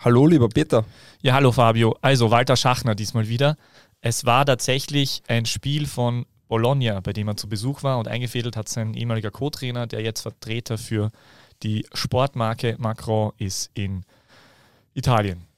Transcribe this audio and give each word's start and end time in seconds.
Hallo, 0.00 0.28
lieber 0.28 0.48
Peter. 0.48 0.84
Ja, 1.22 1.34
hallo 1.34 1.50
Fabio. 1.50 1.96
Also 2.02 2.30
Walter 2.30 2.56
Schachner 2.56 2.94
diesmal 2.94 3.26
wieder. 3.26 3.56
Es 4.00 4.24
war 4.24 4.46
tatsächlich 4.46 5.24
ein 5.26 5.44
Spiel 5.44 5.88
von 5.88 6.24
Bologna, 6.46 7.00
bei 7.00 7.12
dem 7.12 7.26
er 7.26 7.36
zu 7.36 7.48
Besuch 7.48 7.82
war 7.82 7.98
und 7.98 8.06
eingefädelt 8.06 8.56
hat 8.56 8.68
sein 8.68 8.94
ehemaliger 8.94 9.32
Co-Trainer, 9.32 9.88
der 9.88 10.02
jetzt 10.02 10.20
Vertreter 10.20 10.78
für 10.78 11.10
die 11.64 11.84
Sportmarke 11.92 12.76
Macron 12.78 13.32
ist 13.38 13.72
in 13.74 14.04
Italien. 14.94 15.48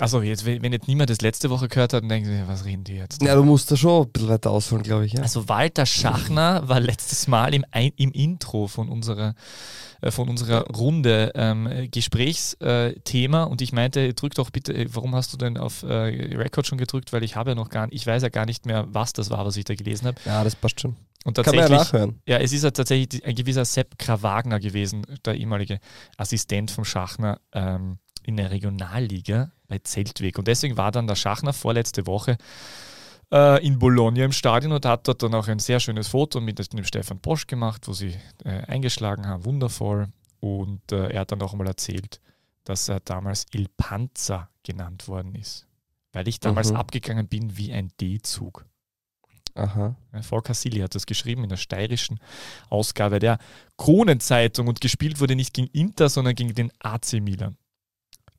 Achso, 0.00 0.22
jetzt, 0.22 0.46
wenn 0.46 0.72
jetzt 0.72 0.88
niemand 0.88 1.10
das 1.10 1.20
letzte 1.20 1.50
Woche 1.50 1.68
gehört 1.68 1.92
hat, 1.92 2.02
dann 2.02 2.08
denken 2.08 2.28
sie, 2.28 2.48
was 2.48 2.64
reden 2.64 2.84
die 2.84 2.94
jetzt? 2.94 3.22
Ja, 3.22 3.34
du 3.34 3.44
musst 3.44 3.70
da 3.70 3.76
schon 3.76 4.06
ein 4.06 4.10
bisschen 4.10 4.28
weiter 4.30 4.50
ausholen, 4.50 4.82
glaube 4.82 5.04
ich. 5.04 5.12
Ja? 5.12 5.20
Also 5.20 5.48
Walter 5.48 5.84
Schachner 5.84 6.62
war 6.68 6.80
letztes 6.80 7.28
Mal 7.28 7.54
im, 7.54 7.64
im 7.74 8.10
Intro 8.12 8.66
von 8.66 8.88
unserer, 8.88 9.34
äh, 10.00 10.10
von 10.10 10.30
unserer 10.30 10.66
Runde 10.68 11.32
ähm, 11.34 11.88
Gesprächsthema 11.90 13.42
und 13.44 13.60
ich 13.60 13.72
meinte, 13.74 14.14
drück 14.14 14.34
doch 14.34 14.48
bitte, 14.48 14.72
äh, 14.72 14.88
warum 14.90 15.14
hast 15.14 15.34
du 15.34 15.36
denn 15.36 15.58
auf 15.58 15.82
äh, 15.82 15.86
Record 15.86 16.66
schon 16.66 16.78
gedrückt? 16.78 17.12
Weil 17.12 17.22
ich 17.22 17.36
habe 17.36 17.50
ja 17.50 17.54
noch 17.54 17.68
gar 17.68 17.86
nicht, 17.86 17.96
ich 17.96 18.06
weiß 18.06 18.22
ja 18.22 18.30
gar 18.30 18.46
nicht 18.46 18.64
mehr, 18.64 18.86
was 18.90 19.12
das 19.12 19.28
war, 19.28 19.44
was 19.44 19.58
ich 19.58 19.66
da 19.66 19.74
gelesen 19.74 20.06
habe. 20.06 20.16
Ja, 20.24 20.42
das 20.42 20.56
passt 20.56 20.80
schon. 20.80 20.96
Und 21.26 21.34
tatsächlich, 21.34 21.62
Kann 21.62 21.72
man 21.72 21.78
ja 21.78 21.84
nachhören. 21.84 22.22
Ja, 22.26 22.38
es 22.38 22.54
ist 22.54 22.64
ja 22.64 22.70
tatsächlich 22.70 23.22
ein 23.26 23.34
gewisser 23.34 23.66
Sepp 23.66 23.98
Krawagner 23.98 24.60
gewesen, 24.60 25.04
der 25.26 25.34
ehemalige 25.34 25.78
Assistent 26.16 26.70
vom 26.70 26.86
Schachner 26.86 27.38
ähm, 27.52 27.98
in 28.24 28.38
der 28.38 28.50
Regionalliga 28.50 29.52
bei 29.70 29.78
Zeltweg. 29.78 30.36
Und 30.36 30.48
deswegen 30.48 30.76
war 30.76 30.90
dann 30.90 31.06
der 31.06 31.14
Schachner 31.14 31.52
vorletzte 31.52 32.06
Woche 32.06 32.36
äh, 33.32 33.64
in 33.64 33.78
Bologna 33.78 34.24
im 34.24 34.32
Stadion 34.32 34.72
und 34.72 34.84
hat 34.84 35.08
dort 35.08 35.22
dann 35.22 35.34
auch 35.34 35.48
ein 35.48 35.60
sehr 35.60 35.80
schönes 35.80 36.08
Foto 36.08 36.40
mit 36.40 36.58
dem 36.72 36.84
Stefan 36.84 37.20
Bosch 37.20 37.46
gemacht, 37.46 37.86
wo 37.88 37.92
sie 37.92 38.16
äh, 38.44 38.62
eingeschlagen 38.66 39.26
haben. 39.26 39.44
Wundervoll. 39.44 40.08
Und 40.40 40.92
äh, 40.92 41.10
er 41.10 41.20
hat 41.20 41.32
dann 41.32 41.40
auch 41.40 41.54
mal 41.54 41.66
erzählt, 41.66 42.20
dass 42.64 42.88
er 42.88 43.00
damals 43.00 43.46
Il 43.54 43.68
Panzer 43.76 44.50
genannt 44.64 45.06
worden 45.08 45.34
ist. 45.34 45.66
Weil 46.12 46.26
ich 46.26 46.40
damals 46.40 46.70
mhm. 46.70 46.76
abgegangen 46.76 47.28
bin 47.28 47.56
wie 47.56 47.72
ein 47.72 47.92
D-Zug. 48.00 48.66
Aha. 49.54 49.94
Volker 50.22 50.54
Silli 50.54 50.80
hat 50.80 50.94
das 50.94 51.06
geschrieben 51.06 51.44
in 51.44 51.48
der 51.48 51.56
steirischen 51.56 52.18
Ausgabe 52.68 53.18
der 53.18 53.38
Kronenzeitung 53.76 54.68
und 54.68 54.80
gespielt 54.80 55.20
wurde 55.20 55.36
nicht 55.36 55.54
gegen 55.54 55.68
Inter, 55.68 56.08
sondern 56.08 56.34
gegen 56.34 56.54
den 56.54 56.72
AC 56.80 57.14
Milan. 57.14 57.56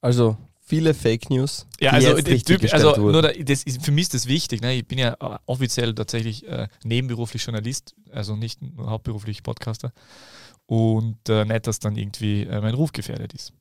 Also 0.01 0.37
viele 0.71 0.93
Fake 0.93 1.29
News. 1.29 1.67
Ja, 1.81 1.91
also, 1.91 2.15
typ, 2.21 2.73
also 2.73 2.95
nur 2.95 3.21
da, 3.21 3.33
das 3.33 3.63
ist, 3.63 3.83
für 3.83 3.91
mich 3.91 4.03
ist 4.03 4.13
das 4.13 4.25
wichtig. 4.25 4.61
Ne? 4.61 4.75
Ich 4.75 4.87
bin 4.87 4.99
ja 4.99 5.17
äh, 5.19 5.37
offiziell 5.45 5.93
tatsächlich 5.93 6.47
äh, 6.47 6.69
nebenberuflich 6.85 7.43
Journalist, 7.43 7.93
also 8.09 8.37
nicht 8.37 8.61
hauptberuflich 8.79 9.43
Podcaster. 9.43 9.91
Und 10.67 11.27
äh, 11.27 11.43
nicht, 11.43 11.67
dass 11.67 11.79
dann 11.79 11.97
irgendwie 11.97 12.43
äh, 12.43 12.61
mein 12.61 12.73
Ruf 12.73 12.93
gefährdet 12.93 13.33
ist. 13.33 13.51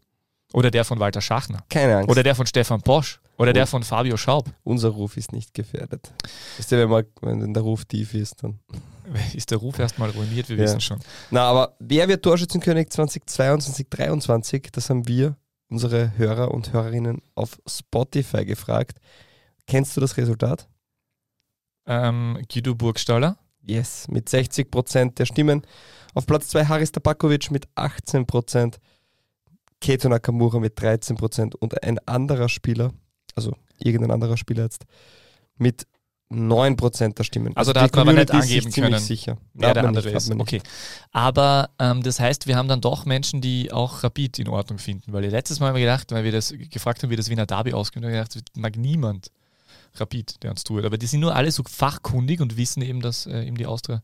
Oder 0.52 0.70
der 0.70 0.84
von 0.84 1.00
Walter 1.00 1.20
Schachner. 1.20 1.64
Keine 1.69 1.97
Angst. 1.97 2.11
Oder 2.11 2.22
der 2.22 2.36
von 2.36 2.47
Stefan 2.47 2.80
Posch. 2.80 3.20
Oder 3.36 3.50
oh. 3.50 3.55
der 3.55 3.67
von 3.67 3.83
Fabio 3.83 4.17
Schaub. 4.17 4.48
Unser 4.62 4.91
Ruf 4.91 5.17
ist 5.17 5.33
nicht 5.33 5.52
gefährdet. 5.52 6.12
Weißt 6.58 6.70
du, 6.70 6.78
wenn, 6.78 6.89
man, 6.89 7.05
wenn 7.22 7.55
der 7.55 7.64
Ruf 7.64 7.86
tief 7.86 8.14
ist, 8.14 8.45
dann. 8.45 8.61
Ist 9.34 9.50
der 9.50 9.58
Ruf 9.58 9.80
erstmal 9.80 10.11
ruiniert, 10.11 10.48
wir 10.48 10.56
ja. 10.56 10.62
wissen 10.62 10.80
schon. 10.80 11.00
Na, 11.33 11.42
aber 11.42 11.74
wer 11.80 12.06
wird 12.06 12.22
Torschützenkönig 12.22 12.91
2022, 12.91 13.91
2023? 13.91 14.69
Das 14.70 14.89
haben 14.89 15.08
wir 15.08 15.34
unsere 15.70 16.16
Hörer 16.18 16.50
und 16.52 16.72
Hörerinnen 16.72 17.22
auf 17.34 17.60
Spotify 17.66 18.44
gefragt. 18.44 18.98
Kennst 19.66 19.96
du 19.96 20.00
das 20.00 20.16
Resultat? 20.16 20.68
Ähm, 21.86 22.38
Guido 22.52 22.74
Burgstaller? 22.74 23.38
Yes, 23.62 24.08
mit 24.08 24.28
60% 24.28 25.14
der 25.14 25.27
Stimmen. 25.27 25.62
Auf 26.14 26.27
Platz 26.27 26.48
2 26.48 26.66
Haris 26.66 26.92
Tabakovic 26.92 27.50
mit 27.50 27.68
18% 27.77 28.77
Keto 29.80 30.08
Nakamura 30.08 30.58
mit 30.58 30.78
13% 30.78 31.54
und 31.56 31.82
ein 31.82 31.98
anderer 32.06 32.48
Spieler, 32.48 32.92
also 33.34 33.56
irgendein 33.78 34.10
anderer 34.10 34.36
Spieler 34.36 34.64
jetzt, 34.64 34.84
mit 35.56 35.86
9% 36.31 37.14
der 37.14 37.25
Stimmen. 37.25 37.57
Also, 37.57 37.73
da 37.73 37.83
hat 37.83 37.95
man 37.95 38.08
aber 38.08 38.18
nicht 38.18 38.30
angeben 38.30 38.70
können, 38.70 38.98
sicher. 39.01 39.36
wer 39.52 39.74
der 39.74 39.85
andere 39.85 40.07
nicht, 40.07 40.14
ist. 40.14 40.30
Okay. 40.30 40.63
Aber 41.11 41.70
ähm, 41.79 42.02
das 42.02 42.20
heißt, 42.20 42.46
wir 42.46 42.57
haben 42.57 42.68
dann 42.68 42.80
doch 42.80 43.05
Menschen, 43.05 43.41
die 43.41 43.73
auch 43.73 44.05
Rapid 44.05 44.39
in 44.39 44.48
Ordnung 44.48 44.79
finden. 44.79 45.13
Weil 45.13 45.24
letztes 45.27 45.58
Mal 45.58 45.69
haben 45.69 45.74
wir 45.74 45.83
gedacht, 45.83 46.13
weil 46.13 46.23
wir 46.23 46.33
das 46.33 46.55
gefragt 46.70 47.02
haben, 47.02 47.11
wie 47.11 47.17
das 47.17 47.30
Wiener 47.30 47.46
Derby 47.46 47.73
ausgeht, 47.73 48.05
haben 48.05 48.13
wir 48.13 48.23
gedacht, 48.23 48.39
mag 48.57 48.77
niemand 48.77 49.33
Rapid, 49.95 50.42
der 50.45 50.52
uns 50.52 50.63
tut. 50.63 50.85
Aber 50.85 50.98
die 50.98 51.07
sind 51.07 51.20
nur 51.20 51.35
alle 51.35 51.51
so 51.51 51.64
fachkundig 51.64 52.40
und 52.40 52.57
wissen 52.57 52.83
eben, 52.83 53.01
dass 53.01 53.27
äh, 53.27 53.45
eben 53.45 53.57
die 53.57 53.67
Austria 53.67 54.01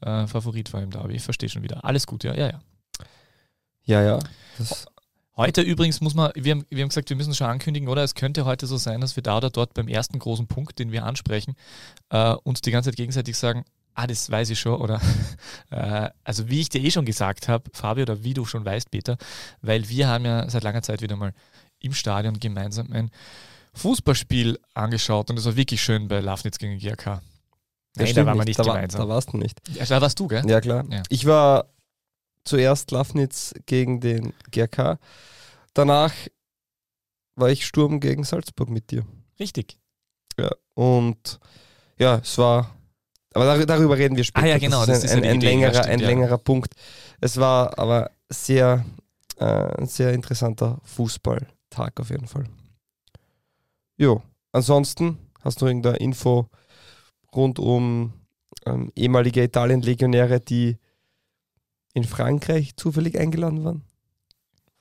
äh, 0.00 0.26
Favorit 0.26 0.72
war 0.72 0.82
im 0.82 0.90
Derby. 0.90 1.14
Ich 1.14 1.22
verstehe 1.22 1.48
schon 1.48 1.62
wieder. 1.62 1.84
Alles 1.84 2.08
gut, 2.08 2.24
ja, 2.24 2.34
ja, 2.34 2.48
ja. 2.48 2.60
Ja, 3.84 4.02
ja. 4.02 4.18
Das 4.58 4.86
Heute 5.36 5.62
übrigens 5.62 6.00
muss 6.02 6.14
man, 6.14 6.30
wir 6.34 6.52
haben, 6.52 6.66
wir 6.68 6.82
haben 6.82 6.90
gesagt, 6.90 7.08
wir 7.08 7.16
müssen 7.16 7.34
schon 7.34 7.46
ankündigen, 7.46 7.88
oder? 7.88 8.02
Es 8.02 8.14
könnte 8.14 8.44
heute 8.44 8.66
so 8.66 8.76
sein, 8.76 9.00
dass 9.00 9.16
wir 9.16 9.22
da 9.22 9.38
oder 9.38 9.48
dort 9.48 9.72
beim 9.72 9.88
ersten 9.88 10.18
großen 10.18 10.46
Punkt, 10.46 10.78
den 10.78 10.92
wir 10.92 11.04
ansprechen, 11.04 11.54
äh, 12.10 12.34
uns 12.42 12.60
die 12.60 12.70
ganze 12.70 12.90
Zeit 12.90 12.96
gegenseitig 12.96 13.38
sagen, 13.38 13.64
ah, 13.94 14.06
das 14.06 14.30
weiß 14.30 14.50
ich 14.50 14.60
schon, 14.60 14.78
oder 14.78 15.00
äh, 15.70 16.10
also 16.22 16.50
wie 16.50 16.60
ich 16.60 16.68
dir 16.68 16.82
eh 16.82 16.90
schon 16.90 17.06
gesagt 17.06 17.48
habe, 17.48 17.70
Fabio, 17.72 18.02
oder 18.02 18.22
wie 18.22 18.34
du 18.34 18.44
schon 18.44 18.64
weißt, 18.64 18.90
Peter, 18.90 19.16
weil 19.62 19.88
wir 19.88 20.08
haben 20.08 20.26
ja 20.26 20.48
seit 20.50 20.64
langer 20.64 20.82
Zeit 20.82 21.00
wieder 21.00 21.16
mal 21.16 21.32
im 21.80 21.94
Stadion 21.94 22.38
gemeinsam 22.38 22.92
ein 22.92 23.10
Fußballspiel 23.74 24.58
angeschaut 24.74 25.30
und 25.30 25.38
es 25.38 25.46
war 25.46 25.56
wirklich 25.56 25.82
schön 25.82 26.08
bei 26.08 26.20
Lafnitz 26.20 26.58
gegen 26.58 26.78
GRK. 26.78 27.22
Nein, 27.96 28.14
da 28.14 28.26
waren 28.26 28.38
wir 28.38 28.44
nicht 28.44 28.58
da 28.58 28.64
gemeinsam. 28.64 29.00
War, 29.00 29.06
da 29.06 29.14
warst 29.14 29.32
du 29.32 29.38
nicht. 29.38 29.58
Ja, 29.74 29.84
da 29.84 30.00
warst 30.00 30.18
du, 30.20 30.26
gell? 30.26 30.42
Ja, 30.46 30.60
klar. 30.60 30.84
Ja. 30.90 31.02
Ich 31.08 31.26
war 31.26 31.66
zuerst 32.44 32.90
Lafnitz 32.90 33.54
gegen 33.66 34.00
den 34.00 34.32
GRK. 34.50 34.98
Danach 35.74 36.12
war 37.34 37.50
ich 37.50 37.66
Sturm 37.66 38.00
gegen 38.00 38.24
Salzburg 38.24 38.68
mit 38.68 38.90
dir. 38.90 39.06
Richtig. 39.40 39.78
Ja, 40.38 40.50
und 40.74 41.40
ja, 41.98 42.16
es 42.16 42.36
war. 42.38 42.74
Aber 43.34 43.64
darüber 43.64 43.96
reden 43.96 44.16
wir 44.16 44.24
später. 44.24 44.44
Ah 44.44 44.48
ja, 44.48 44.58
genau. 44.58 44.84
Das 44.84 45.04
ist 45.04 45.12
ein, 45.12 45.24
ein, 45.24 45.30
ein, 45.30 45.40
längerer, 45.40 45.74
stimmt, 45.74 45.88
ein 45.88 46.00
ja. 46.00 46.06
längerer 46.06 46.38
Punkt. 46.38 46.74
Es 47.20 47.38
war 47.38 47.78
aber 47.78 48.10
sehr, 48.28 48.84
äh, 49.38 49.44
ein 49.44 49.86
sehr 49.86 50.12
interessanter 50.12 50.80
Fußballtag 50.84 51.98
auf 51.98 52.10
jeden 52.10 52.26
Fall. 52.26 52.44
Jo, 53.96 54.22
ansonsten 54.52 55.18
hast 55.40 55.62
du 55.62 55.66
irgendeine 55.66 55.96
Info 55.96 56.48
rund 57.34 57.58
um 57.58 58.12
ähm, 58.66 58.92
ehemalige 58.94 59.42
Italien-Legionäre, 59.42 60.40
die 60.40 60.76
in 61.94 62.04
Frankreich 62.04 62.76
zufällig 62.76 63.18
eingeladen 63.18 63.64
waren? 63.64 63.82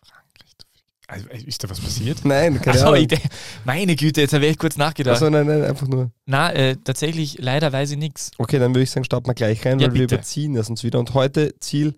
Frankreich 0.04 0.56
also, 1.08 1.28
ist 1.46 1.64
da 1.64 1.70
was 1.70 1.80
passiert? 1.80 2.20
Nein, 2.26 2.62
keine 2.62 2.82
Ahnung. 2.86 3.08
Ich, 3.10 3.20
meine 3.66 3.96
Güte, 3.96 4.22
jetzt 4.22 4.34
habe 4.34 4.46
ich 4.46 4.58
kurz 4.58 4.78
nachgedacht. 4.78 5.16
Achso, 5.16 5.30
nein, 5.30 5.46
nein, 5.46 5.64
einfach 5.64 5.88
nur. 5.88 6.12
Na, 6.26 6.54
äh, 6.54 6.78
tatsächlich, 6.84 7.38
leider 7.40 7.72
weiß 7.74 7.92
ich 7.92 7.98
nichts. 7.98 8.32
Okay, 8.38 8.60
dann 8.60 8.74
würde 8.74 8.84
ich 8.84 8.92
sagen, 8.92 9.04
starten 9.04 9.28
wir 9.28 9.34
gleich 9.34 9.66
rein, 9.66 9.80
ja, 9.80 9.88
weil 9.88 9.94
bitte. 9.94 10.10
wir 10.12 10.18
überziehen 10.18 10.54
das 10.54 10.70
uns 10.70 10.84
wieder. 10.84 11.00
Und 11.00 11.14
heute 11.14 11.58
Ziel 11.60 11.96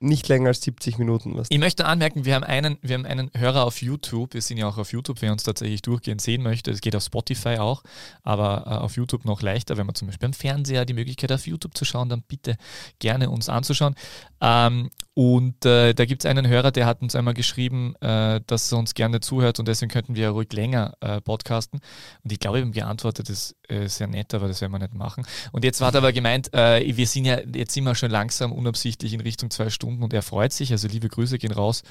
nicht 0.00 0.28
länger 0.28 0.48
als 0.48 0.60
70 0.62 0.98
Minuten. 0.98 1.36
Was 1.36 1.48
ich 1.50 1.58
möchte 1.58 1.84
anmerken, 1.86 2.24
wir 2.24 2.34
haben, 2.34 2.44
einen, 2.44 2.78
wir 2.82 2.94
haben 2.94 3.06
einen 3.06 3.30
Hörer 3.34 3.64
auf 3.64 3.82
YouTube. 3.82 4.34
Wir 4.34 4.42
sind 4.42 4.58
ja 4.58 4.68
auch 4.68 4.78
auf 4.78 4.92
YouTube, 4.92 5.20
wer 5.20 5.32
uns 5.32 5.42
tatsächlich 5.42 5.82
durchgehend 5.82 6.20
sehen 6.20 6.42
möchte. 6.42 6.70
Es 6.70 6.80
geht 6.80 6.94
auf 6.94 7.02
Spotify 7.02 7.58
auch, 7.58 7.82
aber 8.22 8.64
äh, 8.66 8.70
auf 8.70 8.96
YouTube 8.96 9.24
noch 9.24 9.42
leichter. 9.42 9.76
Wenn 9.76 9.86
man 9.86 9.94
zum 9.94 10.08
Beispiel 10.08 10.26
am 10.26 10.32
Fernseher 10.32 10.84
die 10.84 10.94
Möglichkeit 10.94 11.32
auf 11.32 11.46
YouTube 11.46 11.76
zu 11.76 11.84
schauen, 11.84 12.08
dann 12.08 12.22
bitte 12.22 12.56
gerne 12.98 13.30
uns 13.30 13.48
anzuschauen. 13.48 13.94
Ähm, 14.40 14.90
und 15.18 15.64
äh, 15.66 15.94
da 15.94 16.04
gibt 16.04 16.24
es 16.24 16.30
einen 16.30 16.46
Hörer, 16.46 16.70
der 16.70 16.86
hat 16.86 17.02
uns 17.02 17.16
einmal 17.16 17.34
geschrieben, 17.34 17.96
äh, 18.00 18.40
dass 18.46 18.70
er 18.70 18.78
uns 18.78 18.94
gerne 18.94 19.18
zuhört 19.18 19.58
und 19.58 19.66
deswegen 19.66 19.90
könnten 19.90 20.14
wir 20.14 20.28
ruhig 20.28 20.52
länger 20.52 20.94
äh, 21.00 21.20
podcasten. 21.20 21.80
Und 22.22 22.30
ich 22.30 22.38
glaube, 22.38 22.60
haben 22.60 22.70
geantwortet, 22.70 23.28
das 23.28 23.50
ist 23.50 23.56
äh, 23.68 23.88
sehr 23.88 24.06
nett, 24.06 24.32
aber 24.32 24.46
das 24.46 24.60
werden 24.60 24.70
wir 24.70 24.78
nicht 24.78 24.94
machen. 24.94 25.26
Und 25.50 25.64
jetzt 25.64 25.80
hat 25.80 25.96
er 25.96 25.98
aber 25.98 26.12
gemeint, 26.12 26.54
äh, 26.54 26.96
wir 26.96 27.08
sind 27.08 27.24
ja, 27.24 27.40
jetzt 27.52 27.74
wir 27.74 27.94
schon 27.96 28.12
langsam 28.12 28.52
unabsichtlich 28.52 29.12
in 29.12 29.20
Richtung 29.20 29.50
zwei 29.50 29.70
Stunden 29.70 30.04
und 30.04 30.12
er 30.12 30.22
freut 30.22 30.52
sich. 30.52 30.70
Also 30.70 30.86
liebe 30.86 31.08
Grüße 31.08 31.38
gehen 31.38 31.50
raus. 31.50 31.82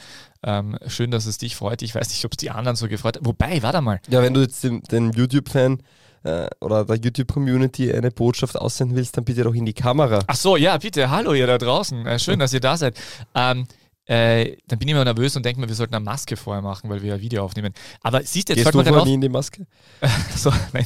Ähm, 0.41 0.77
schön, 0.87 1.11
dass 1.11 1.25
es 1.25 1.37
dich 1.37 1.57
freut. 1.57 1.81
Ich 1.81 1.93
weiß 1.93 2.07
nicht, 2.07 2.23
ob 2.23 2.31
es 2.31 2.37
die 2.37 2.49
anderen 2.49 2.77
so 2.77 2.87
gefreut 2.87 3.17
hat. 3.17 3.25
Wobei, 3.25 3.61
warte 3.61 3.81
mal. 3.81 3.99
Ja, 4.07 4.21
wenn 4.21 4.33
du 4.33 4.39
jetzt 4.39 4.63
den, 4.63 4.83
den 4.83 5.11
YouTube-Fan 5.11 5.83
äh, 6.27 6.47
oder 6.59 6.85
der 6.85 6.97
YouTube-Community 6.97 7.91
eine 7.93 8.11
Botschaft 8.11 8.57
aussenden 8.57 8.97
willst, 8.97 9.15
dann 9.17 9.23
bitte 9.23 9.43
doch 9.43 9.53
in 9.53 9.65
die 9.65 9.73
Kamera. 9.73 10.19
Ach 10.27 10.35
so, 10.35 10.57
ja, 10.57 10.77
bitte. 10.77 11.09
Hallo 11.09 11.33
ihr 11.33 11.47
da 11.47 11.57
draußen. 11.57 12.05
Äh, 12.05 12.19
schön, 12.19 12.39
dass 12.39 12.53
ihr 12.53 12.59
da 12.59 12.75
seid. 12.75 12.99
Ähm, 13.33 13.65
äh, 14.05 14.57
dann 14.67 14.79
bin 14.79 14.87
ich 14.87 14.93
immer 14.93 15.03
nervös 15.03 15.35
und 15.35 15.45
denke 15.45 15.59
mir, 15.59 15.67
wir 15.67 15.75
sollten 15.75 15.95
eine 15.95 16.03
Maske 16.03 16.37
vorher 16.37 16.61
machen, 16.61 16.89
weil 16.89 17.01
wir 17.01 17.15
ja 17.15 17.21
Video 17.21 17.43
aufnehmen. 17.43 17.73
Aber 18.01 18.23
siehst 18.23 18.49
du, 18.49 18.53
jetzt 18.53 18.63
Gehst 18.63 18.75
du 18.75 18.83
vorher 18.83 19.05
nie 19.05 19.15
in 19.15 19.21
die 19.21 19.29
Maske? 19.29 19.67
so, 20.35 20.51
nein. 20.73 20.85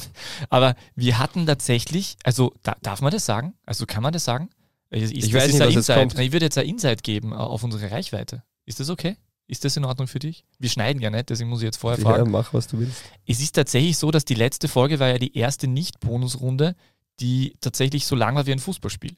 Aber 0.50 0.76
wir 0.96 1.20
hatten 1.20 1.46
tatsächlich, 1.46 2.18
also 2.24 2.54
da, 2.64 2.76
darf 2.82 3.02
man 3.02 3.12
das 3.12 3.26
sagen? 3.26 3.54
Also 3.66 3.86
kann 3.86 4.04
man 4.04 4.14
das 4.14 4.24
sagen? 4.24 4.50
Ich, 4.90 5.04
ich 5.16 5.34
weiß 5.34 5.54
nicht, 5.54 5.62
was 5.62 5.76
Insight. 5.76 5.98
Kommt. 5.98 6.20
Ich 6.20 6.32
würde 6.34 6.46
jetzt 6.46 6.58
ein 6.58 6.66
Insight 6.66 7.04
geben 7.04 7.34
auf 7.34 7.64
unsere 7.64 7.92
Reichweite. 7.92 8.44
Ist 8.66 8.80
das 8.80 8.90
okay? 8.90 9.18
Ist 9.48 9.66
das 9.66 9.76
in 9.76 9.84
Ordnung 9.84 10.08
für 10.08 10.20
dich? 10.20 10.46
Wir 10.60 10.70
schneiden 10.70 11.02
ja 11.02 11.10
nicht, 11.10 11.30
deswegen 11.30 11.50
muss 11.50 11.60
ich 11.60 11.66
jetzt 11.66 11.78
vorher 11.78 12.00
fragen. 12.00 12.26
Ja, 12.26 12.32
mach, 12.32 12.54
was 12.54 12.68
du 12.68 12.80
willst. 12.80 13.04
Es 13.26 13.42
ist 13.42 13.54
tatsächlich 13.54 13.98
so, 13.98 14.10
dass 14.12 14.24
die 14.24 14.36
letzte 14.36 14.68
Folge 14.68 15.00
war 15.00 15.10
ja 15.10 15.18
die 15.18 15.38
erste 15.38 15.68
Nicht-Bonusrunde, 15.68 16.76
die 17.20 17.56
tatsächlich 17.60 18.06
so 18.06 18.16
lang 18.16 18.36
war 18.36 18.46
wie 18.46 18.54
ein 18.54 18.60
Fußballspiel. 18.60 19.16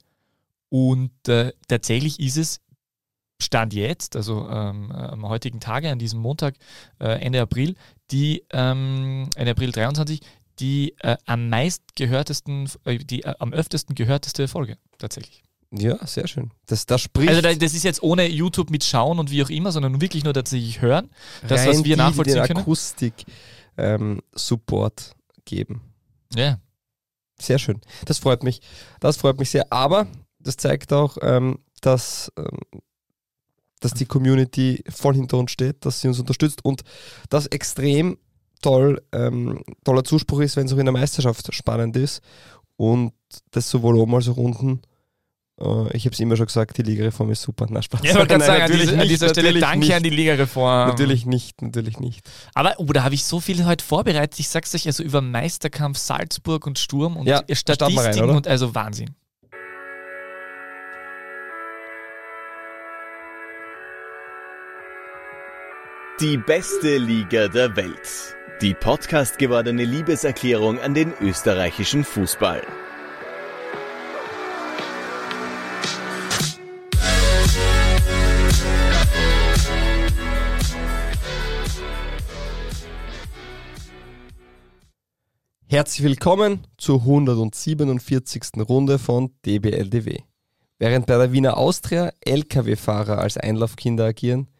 Und 0.70 1.28
äh, 1.28 1.54
tatsächlich 1.68 2.20
ist 2.20 2.38
es 2.38 2.62
Stand 3.40 3.74
jetzt, 3.74 4.16
also 4.16 4.48
ähm, 4.50 4.92
am 4.92 5.28
heutigen 5.28 5.60
Tage, 5.60 5.92
an 5.92 6.00
diesem 6.00 6.20
Montag, 6.20 6.56
äh, 7.00 7.20
Ende 7.22 7.42
April, 7.42 7.76
die 8.12 8.44
ähm, 8.52 9.30
Ende 9.36 9.52
April 9.52 9.72
23, 9.72 10.22
die 10.60 10.96
äh, 11.00 11.18
am 11.26 11.50
meistgehörtesten, 11.50 12.70
äh, 12.86 12.98
die 12.98 13.24
äh, 13.24 13.34
am 13.40 13.54
öftesten 13.54 13.96
gehörteste 13.96 14.48
Folge 14.48 14.78
tatsächlich. 14.98 15.44
Ja, 15.76 16.06
sehr 16.06 16.28
schön. 16.28 16.52
Das, 16.68 16.86
das 16.86 17.02
spricht. 17.02 17.30
Also 17.30 17.42
das 17.42 17.74
ist 17.74 17.84
jetzt 17.84 18.04
ohne 18.04 18.28
YouTube 18.28 18.70
mit 18.70 18.84
Schauen 18.84 19.18
und 19.18 19.32
wie 19.32 19.44
auch 19.44 19.50
immer, 19.50 19.72
sondern 19.72 20.02
wirklich 20.02 20.24
nur 20.24 20.34
tatsächlich 20.34 20.82
hören. 20.82 21.10
Das, 21.48 21.66
was 21.66 21.84
wir 21.84 21.98
nachvollziehen 21.98 22.36
den 22.36 22.46
können. 22.46 22.60
Akustik 22.60 23.26
ähm, 23.78 24.22
Support 24.36 25.16
geben. 25.46 25.82
Ja. 26.36 26.60
Sehr 27.40 27.58
schön. 27.58 27.82
Das 28.06 28.20
freut 28.20 28.44
mich. 28.44 28.62
Das 29.00 29.18
freut 29.18 29.40
mich 29.40 29.50
sehr. 29.50 29.72
Aber 29.74 30.08
das 30.40 30.58
zeigt 30.58 30.94
auch, 30.94 31.18
ähm, 31.22 31.60
dass, 31.82 32.32
ähm, 32.38 32.82
dass 33.80 33.94
die 33.94 34.06
Community 34.06 34.84
voll 34.90 35.16
hinter 35.16 35.38
uns 35.38 35.52
steht, 35.52 35.86
dass 35.86 36.02
sie 36.02 36.08
uns 36.08 36.20
unterstützt 36.20 36.64
und 36.64 36.84
das 37.30 37.48
extrem 37.48 38.18
toll, 38.62 39.02
ähm, 39.12 39.64
toller 39.84 40.04
Zuspruch 40.04 40.42
ist, 40.42 40.56
wenn 40.56 40.68
es 40.68 40.74
auch 40.74 40.78
in 40.78 40.86
der 40.86 40.94
Meisterschaft 40.94 41.54
spannend 41.54 41.98
ist 41.98 42.22
und 42.78 43.14
das 43.52 43.70
sowohl 43.70 43.98
oben 43.98 44.14
als 44.16 44.30
auch 44.30 44.38
unten. 44.38 44.82
Äh, 45.60 45.96
ich 45.96 46.06
habe 46.06 46.14
es 46.14 46.20
immer 46.20 46.36
schon 46.36 46.48
gesagt, 46.48 46.78
die 46.78 46.84
Ligareform 46.84 47.32
ist 47.32 47.42
super. 47.42 47.68
Na, 47.70 47.82
Spaß. 47.82 48.02
Ja, 48.04 48.12
ich 48.12 48.16
wollte 48.16 48.30
gerade 48.30 48.46
sagen, 48.46 48.64
an, 48.64 48.72
diese, 48.72 49.00
an 49.00 49.08
dieser 49.08 49.30
Stelle 49.30 49.60
danke 49.60 49.80
nicht. 49.80 49.94
an 49.94 50.04
die 50.04 50.10
Ligareform. 50.10 50.90
Natürlich 50.90 51.26
nicht, 51.26 51.62
natürlich 51.62 52.00
nicht. 52.00 52.30
Aber, 52.54 52.76
oh, 52.78 52.86
da 52.86 53.04
habe 53.04 53.16
ich 53.16 53.24
so 53.24 53.40
viel 53.40 53.66
heute 53.66 53.84
vorbereitet. 53.84 54.40
Ich 54.40 54.50
sag's 54.50 54.74
euch, 54.74 54.88
also 54.88 55.04
über 55.04 55.22
Meisterkampf 55.22 55.98
Salzburg 55.98 56.66
und 56.66 56.80
Sturm 56.80 57.18
und 57.18 57.28
ja, 57.28 57.44
Statistiken 57.52 58.00
rein, 58.00 58.30
und 58.30 58.48
also 58.48 58.74
Wahnsinn. 58.74 59.16
Die 66.20 66.38
beste 66.38 66.98
Liga 66.98 67.48
der 67.48 67.76
Welt. 67.76 68.36
Die 68.62 68.74
Podcast 68.76 69.40
gewordene 69.40 69.84
Liebeserklärung 69.84 70.80
an 70.80 70.94
den 70.94 71.12
österreichischen 71.20 72.04
Fußball. 72.04 72.62
Herzlich 85.74 86.04
willkommen 86.04 86.68
zur 86.78 87.00
147. 87.00 88.44
Runde 88.70 89.00
von 89.00 89.32
DBLDW. 89.44 90.20
Während 90.78 91.08
bei 91.08 91.18
der 91.18 91.32
Wiener 91.32 91.58
Austria 91.58 92.12
Lkw-Fahrer 92.22 93.18
als 93.18 93.38
Einlaufkinder 93.38 94.06
agieren, 94.06 94.52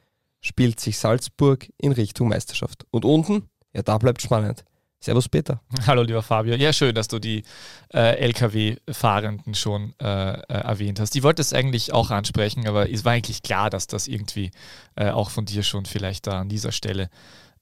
spielt 0.42 0.80
sich 0.80 0.98
Salzburg 0.98 1.68
in 1.78 1.92
Richtung 1.92 2.30
Meisterschaft. 2.30 2.88
Und 2.90 3.06
unten, 3.06 3.48
ja, 3.74 3.84
da 3.84 4.00
bleibt 4.00 4.24
spannend. 4.24 4.66
Servus 5.02 5.30
Peter. 5.30 5.62
Hallo 5.86 6.02
lieber 6.02 6.24
Fabio. 6.24 6.56
Ja, 6.56 6.74
schön, 6.74 6.96
dass 6.96 7.10
du 7.10 7.20
die 7.20 7.44
äh, 7.94 8.16
Lkw-Fahrenden 8.16 9.54
schon 9.54 9.94
äh, 10.02 10.06
äh, 10.06 10.42
erwähnt 10.48 11.00
hast. 11.00 11.16
Ich 11.16 11.22
wollte 11.22 11.44
es 11.44 11.54
eigentlich 11.54 11.94
auch 11.94 12.10
ansprechen, 12.10 12.68
aber 12.68 12.90
es 12.90 13.06
war 13.06 13.12
eigentlich 13.12 13.44
klar, 13.44 13.70
dass 13.70 13.86
das 13.86 14.08
irgendwie 14.08 14.50
äh, 14.96 15.12
auch 15.12 15.30
von 15.30 15.46
dir 15.46 15.62
schon 15.62 15.86
vielleicht 15.86 16.26
da 16.26 16.40
an 16.40 16.50
dieser 16.50 16.72
Stelle 16.72 17.12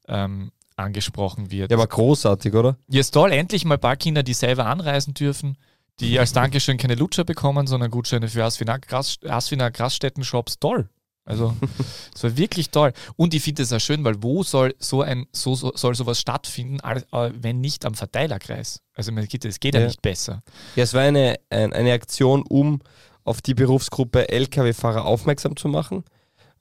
ähm, 0.07 0.53
angesprochen 0.81 1.51
wird. 1.51 1.71
Ja, 1.71 1.77
aber 1.77 1.87
großartig, 1.87 2.53
oder? 2.53 2.77
Ja, 2.89 2.99
ist 2.99 3.11
toll. 3.11 3.31
Endlich 3.31 3.65
mal 3.65 3.75
ein 3.75 3.81
paar 3.81 3.95
Kinder, 3.95 4.23
die 4.23 4.33
selber 4.33 4.65
anreisen 4.65 5.13
dürfen, 5.13 5.57
die 5.99 6.19
als 6.19 6.33
Dankeschön 6.33 6.77
keine 6.77 6.95
Lutscher 6.95 7.23
bekommen, 7.23 7.67
sondern 7.67 7.91
Gutscheine 7.91 8.27
für 8.27 8.43
Asfina, 8.43 8.77
Gras, 8.77 9.19
Asfina 9.27 9.69
Grasstätten-Shops. 9.69 10.59
Toll. 10.59 10.89
Also, 11.23 11.55
es 12.15 12.23
war 12.23 12.35
wirklich 12.35 12.71
toll. 12.71 12.93
Und 13.15 13.33
ich 13.33 13.43
finde 13.43 13.63
es 13.63 13.71
auch 13.71 13.79
schön, 13.79 14.03
weil 14.03 14.21
wo 14.23 14.43
soll 14.43 14.75
so 14.79 15.01
ein 15.01 15.27
so, 15.31 15.55
so 15.55 15.71
soll 15.75 15.95
sowas 15.95 16.19
stattfinden, 16.19 16.79
wenn 17.11 17.61
nicht 17.61 17.85
am 17.85 17.93
Verteilerkreis? 17.93 18.81
Also 18.95 19.11
es 19.13 19.27
geht, 19.27 19.45
es 19.45 19.59
geht 19.59 19.75
ja. 19.75 19.81
ja 19.81 19.87
nicht 19.87 20.01
besser. 20.01 20.43
Ja, 20.75 20.83
es 20.83 20.93
war 20.93 21.01
eine, 21.01 21.39
eine 21.49 21.93
Aktion, 21.93 22.43
um 22.47 22.81
auf 23.23 23.41
die 23.41 23.53
Berufsgruppe 23.53 24.29
Lkw-Fahrer 24.29 25.05
aufmerksam 25.05 25.55
zu 25.55 25.67
machen 25.67 26.03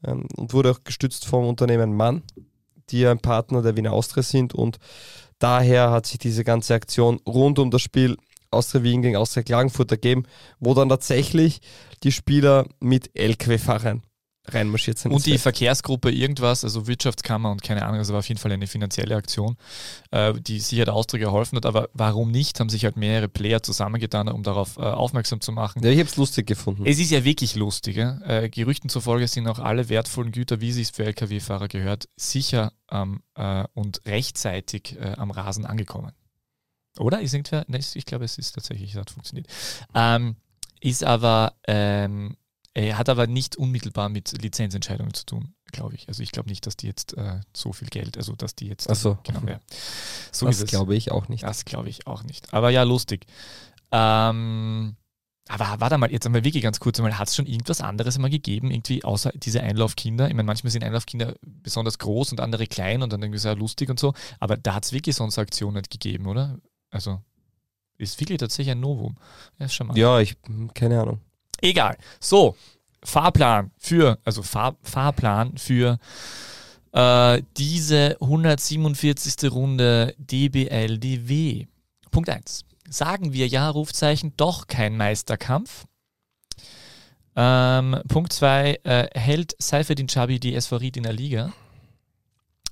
ähm, 0.04 0.26
und 0.36 0.52
wurde 0.52 0.72
auch 0.72 0.84
gestützt 0.84 1.26
vom 1.26 1.46
Unternehmen 1.46 1.94
Mann 1.94 2.22
die 2.90 3.06
ein 3.06 3.18
Partner 3.18 3.62
der 3.62 3.76
Wiener 3.76 3.92
Austria 3.92 4.22
sind. 4.22 4.54
Und 4.54 4.78
daher 5.38 5.90
hat 5.90 6.06
sich 6.06 6.18
diese 6.18 6.44
ganze 6.44 6.74
Aktion 6.74 7.20
rund 7.26 7.58
um 7.58 7.70
das 7.70 7.82
Spiel 7.82 8.16
Austria 8.50 8.82
Wien 8.82 9.02
gegen 9.02 9.16
Austria 9.16 9.42
Klagenfurt 9.42 9.90
ergeben, 9.92 10.24
wo 10.58 10.74
dann 10.74 10.88
tatsächlich 10.88 11.60
die 12.02 12.12
Spieler 12.12 12.66
mit 12.80 13.10
LKW-Fahrern 13.14 14.02
reinmarschiert 14.54 14.98
sind. 14.98 15.12
Und 15.12 15.26
die 15.26 15.30
Feld. 15.30 15.42
Verkehrsgruppe 15.42 16.10
irgendwas, 16.10 16.64
also 16.64 16.86
Wirtschaftskammer 16.86 17.50
und 17.50 17.62
keine 17.62 17.84
Ahnung, 17.84 17.98
das 17.98 18.10
war 18.10 18.18
auf 18.18 18.28
jeden 18.28 18.40
Fall 18.40 18.52
eine 18.52 18.66
finanzielle 18.66 19.16
Aktion, 19.16 19.56
äh, 20.10 20.34
die 20.34 20.60
sicher 20.60 20.84
der 20.84 20.94
Austria 20.94 21.24
geholfen 21.24 21.56
hat, 21.56 21.66
aber 21.66 21.88
warum 21.92 22.30
nicht, 22.30 22.60
haben 22.60 22.68
sich 22.68 22.84
halt 22.84 22.96
mehrere 22.96 23.28
Player 23.28 23.62
zusammengetan, 23.62 24.28
um 24.28 24.42
darauf 24.42 24.76
äh, 24.76 24.82
aufmerksam 24.82 25.40
zu 25.40 25.52
machen. 25.52 25.82
Ja, 25.82 25.90
ich 25.90 25.98
habe 25.98 26.08
es 26.08 26.16
lustig 26.16 26.46
gefunden. 26.46 26.84
Es 26.86 26.98
ist 26.98 27.10
ja 27.10 27.24
wirklich 27.24 27.54
lustig. 27.54 27.96
Äh, 27.96 28.48
Gerüchten 28.50 28.90
zufolge 28.90 29.28
sind 29.28 29.48
auch 29.48 29.58
alle 29.58 29.88
wertvollen 29.88 30.32
Güter, 30.32 30.60
wie 30.60 30.72
sie 30.72 30.82
es 30.82 30.90
für 30.90 31.04
Lkw-Fahrer 31.04 31.68
gehört, 31.68 32.08
sicher 32.16 32.72
ähm, 32.90 33.22
und 33.74 34.04
rechtzeitig 34.06 34.96
äh, 35.00 35.14
am 35.16 35.30
Rasen 35.30 35.64
angekommen. 35.66 36.12
Oder? 36.98 37.20
Ist 37.20 37.34
irgendwer? 37.34 37.64
Ne, 37.68 37.78
ich 37.78 38.04
glaube, 38.04 38.24
es 38.24 38.38
ist 38.38 38.52
tatsächlich, 38.52 38.92
es 38.92 39.00
hat 39.00 39.10
funktioniert. 39.10 39.46
Ähm, 39.94 40.36
ist 40.80 41.04
aber 41.04 41.54
ähm, 41.66 42.36
er 42.74 42.98
hat 42.98 43.08
aber 43.08 43.26
nicht 43.26 43.56
unmittelbar 43.56 44.08
mit 44.08 44.40
Lizenzentscheidungen 44.40 45.12
zu 45.12 45.26
tun, 45.26 45.54
glaube 45.72 45.96
ich. 45.96 46.08
Also 46.08 46.22
ich 46.22 46.30
glaube 46.30 46.48
nicht, 46.48 46.66
dass 46.66 46.76
die 46.76 46.86
jetzt 46.86 47.16
äh, 47.16 47.40
so 47.54 47.72
viel 47.72 47.88
Geld, 47.88 48.16
also 48.16 48.36
dass 48.36 48.54
die 48.54 48.68
jetzt. 48.68 48.88
Ach 48.88 48.94
so. 48.94 49.18
Genau, 49.24 49.40
ja. 49.46 49.60
so 50.30 50.46
das 50.46 50.64
glaube 50.66 50.94
ich 50.94 51.10
auch 51.10 51.28
nicht. 51.28 51.42
Das 51.42 51.64
glaube 51.64 51.88
ich 51.88 52.06
auch 52.06 52.22
nicht. 52.22 52.54
Aber 52.54 52.70
ja, 52.70 52.84
lustig. 52.84 53.26
Ähm, 53.90 54.96
aber 55.48 55.80
warte 55.80 55.98
mal, 55.98 56.12
jetzt 56.12 56.26
einmal 56.26 56.44
wirklich 56.44 56.62
ganz 56.62 56.78
kurz 56.78 57.00
einmal, 57.00 57.18
hat 57.18 57.26
es 57.26 57.34
schon 57.34 57.46
irgendwas 57.46 57.80
anderes 57.80 58.14
einmal 58.14 58.30
gegeben, 58.30 58.70
irgendwie 58.70 59.02
außer 59.02 59.32
diese 59.34 59.62
Einlaufkinder? 59.62 60.28
Ich 60.28 60.34
meine, 60.34 60.46
manchmal 60.46 60.70
sind 60.70 60.84
Einlaufkinder 60.84 61.34
besonders 61.42 61.98
groß 61.98 62.30
und 62.30 62.40
andere 62.40 62.68
klein 62.68 63.02
und 63.02 63.12
dann 63.12 63.20
irgendwie 63.20 63.40
sehr 63.40 63.56
lustig 63.56 63.90
und 63.90 63.98
so, 63.98 64.14
aber 64.38 64.56
da 64.56 64.74
hat 64.74 64.84
es 64.84 64.92
wirklich 64.92 65.16
sonst 65.16 65.38
Aktionen 65.38 65.78
nicht 65.78 65.90
gegeben, 65.90 66.26
oder? 66.26 66.60
Also 66.90 67.20
ist 67.98 68.20
wirklich 68.20 68.38
tatsächlich 68.38 68.70
ein 68.70 68.80
Novum. 68.80 69.16
Ja, 69.58 69.68
schon 69.68 69.88
mal. 69.88 69.98
ja 69.98 70.20
ich, 70.20 70.36
keine 70.72 71.00
Ahnung. 71.00 71.20
Egal. 71.60 71.96
So, 72.20 72.56
Fahrplan 73.04 73.70
für, 73.78 74.18
also 74.24 74.42
Fahr, 74.42 74.76
Fahrplan 74.82 75.56
für 75.56 75.98
äh, 76.92 77.42
diese 77.56 78.16
147. 78.20 79.50
Runde 79.50 80.14
DBLDW. 80.18 81.66
Punkt 82.10 82.28
1. 82.28 82.64
Sagen 82.88 83.32
wir 83.32 83.46
ja, 83.46 83.68
Rufzeichen, 83.68 84.32
doch 84.36 84.66
kein 84.66 84.96
Meisterkampf. 84.96 85.86
Ähm, 87.36 88.00
Punkt 88.08 88.32
2. 88.32 88.80
Äh, 88.82 89.08
hält 89.18 89.54
Seifedin 89.58 90.08
Chabi 90.08 90.40
die 90.40 90.56
Ried 90.56 90.96
in 90.96 91.04
der 91.04 91.12
Liga? 91.12 91.52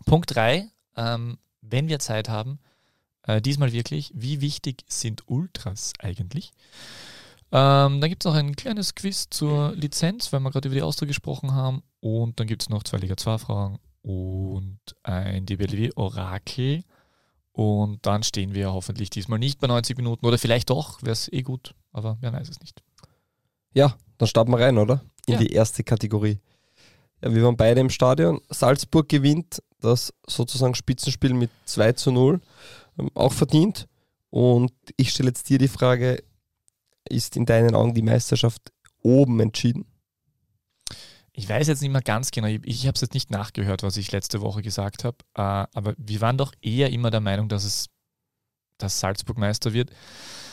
Punkt 0.04 0.34
3. 0.34 0.68
Ähm, 0.96 1.38
wenn 1.60 1.88
wir 1.88 2.00
Zeit 2.00 2.28
haben, 2.28 2.58
äh, 3.22 3.40
diesmal 3.40 3.72
wirklich, 3.72 4.10
wie 4.14 4.40
wichtig 4.40 4.84
sind 4.88 5.28
Ultras 5.28 5.92
eigentlich? 6.00 6.50
Ähm, 7.50 8.00
dann 8.00 8.10
gibt 8.10 8.24
es 8.24 8.30
noch 8.30 8.34
ein 8.34 8.54
kleines 8.56 8.94
Quiz 8.94 9.28
zur 9.30 9.72
Lizenz, 9.74 10.32
weil 10.32 10.40
wir 10.40 10.50
gerade 10.50 10.68
über 10.68 10.74
die 10.74 10.82
Austria 10.82 11.06
gesprochen 11.06 11.54
haben. 11.54 11.82
Und 12.00 12.38
dann 12.38 12.46
gibt 12.46 12.62
es 12.62 12.68
noch 12.68 12.82
zwei 12.82 12.98
Liga 12.98 13.16
2 13.16 13.38
Fragen 13.38 13.78
und 14.02 14.78
ein 15.02 15.46
DBLW-Orakel. 15.46 16.84
Und 17.52 18.06
dann 18.06 18.22
stehen 18.22 18.54
wir 18.54 18.72
hoffentlich 18.72 19.10
diesmal 19.10 19.38
nicht 19.38 19.58
bei 19.60 19.66
90 19.66 19.96
Minuten 19.96 20.24
oder 20.26 20.38
vielleicht 20.38 20.70
doch, 20.70 21.02
wäre 21.02 21.12
es 21.12 21.32
eh 21.32 21.42
gut, 21.42 21.74
aber 21.92 22.16
wer 22.20 22.32
weiß 22.32 22.48
es 22.48 22.60
nicht. 22.60 22.82
Ja, 23.74 23.96
dann 24.18 24.28
starten 24.28 24.52
wir 24.52 24.60
rein, 24.60 24.78
oder? 24.78 25.02
In 25.26 25.34
ja. 25.34 25.40
die 25.40 25.52
erste 25.52 25.82
Kategorie. 25.82 26.38
Ja, 27.22 27.34
wir 27.34 27.42
waren 27.42 27.56
beide 27.56 27.80
im 27.80 27.90
Stadion. 27.90 28.40
Salzburg 28.48 29.08
gewinnt 29.08 29.60
das 29.80 30.14
sozusagen 30.26 30.74
Spitzenspiel 30.74 31.34
mit 31.34 31.50
2 31.64 31.92
zu 31.92 32.12
0. 32.12 32.40
Ähm, 32.98 33.10
auch 33.14 33.32
verdient. 33.32 33.88
Und 34.30 34.72
ich 34.96 35.10
stelle 35.10 35.30
jetzt 35.30 35.48
dir 35.48 35.58
die 35.58 35.68
Frage, 35.68 36.22
ist 37.10 37.36
in 37.36 37.46
deinen 37.46 37.74
Augen 37.74 37.94
die 37.94 38.02
Meisterschaft 38.02 38.72
oben 39.02 39.40
entschieden? 39.40 39.86
Ich 41.32 41.48
weiß 41.48 41.68
jetzt 41.68 41.82
nicht 41.82 41.92
mehr 41.92 42.02
ganz 42.02 42.30
genau, 42.30 42.48
ich, 42.48 42.60
ich 42.64 42.86
habe 42.86 42.96
es 42.96 43.00
jetzt 43.00 43.14
nicht 43.14 43.30
nachgehört, 43.30 43.82
was 43.82 43.96
ich 43.96 44.10
letzte 44.10 44.40
Woche 44.40 44.62
gesagt 44.62 45.04
habe, 45.04 45.18
äh, 45.34 45.40
aber 45.40 45.94
wir 45.96 46.20
waren 46.20 46.36
doch 46.36 46.52
eher 46.60 46.90
immer 46.90 47.10
der 47.10 47.20
Meinung, 47.20 47.48
dass 47.48 47.64
es 47.64 47.86
dass 48.78 49.00
Salzburg 49.00 49.38
Meister 49.38 49.72
wird, 49.72 49.90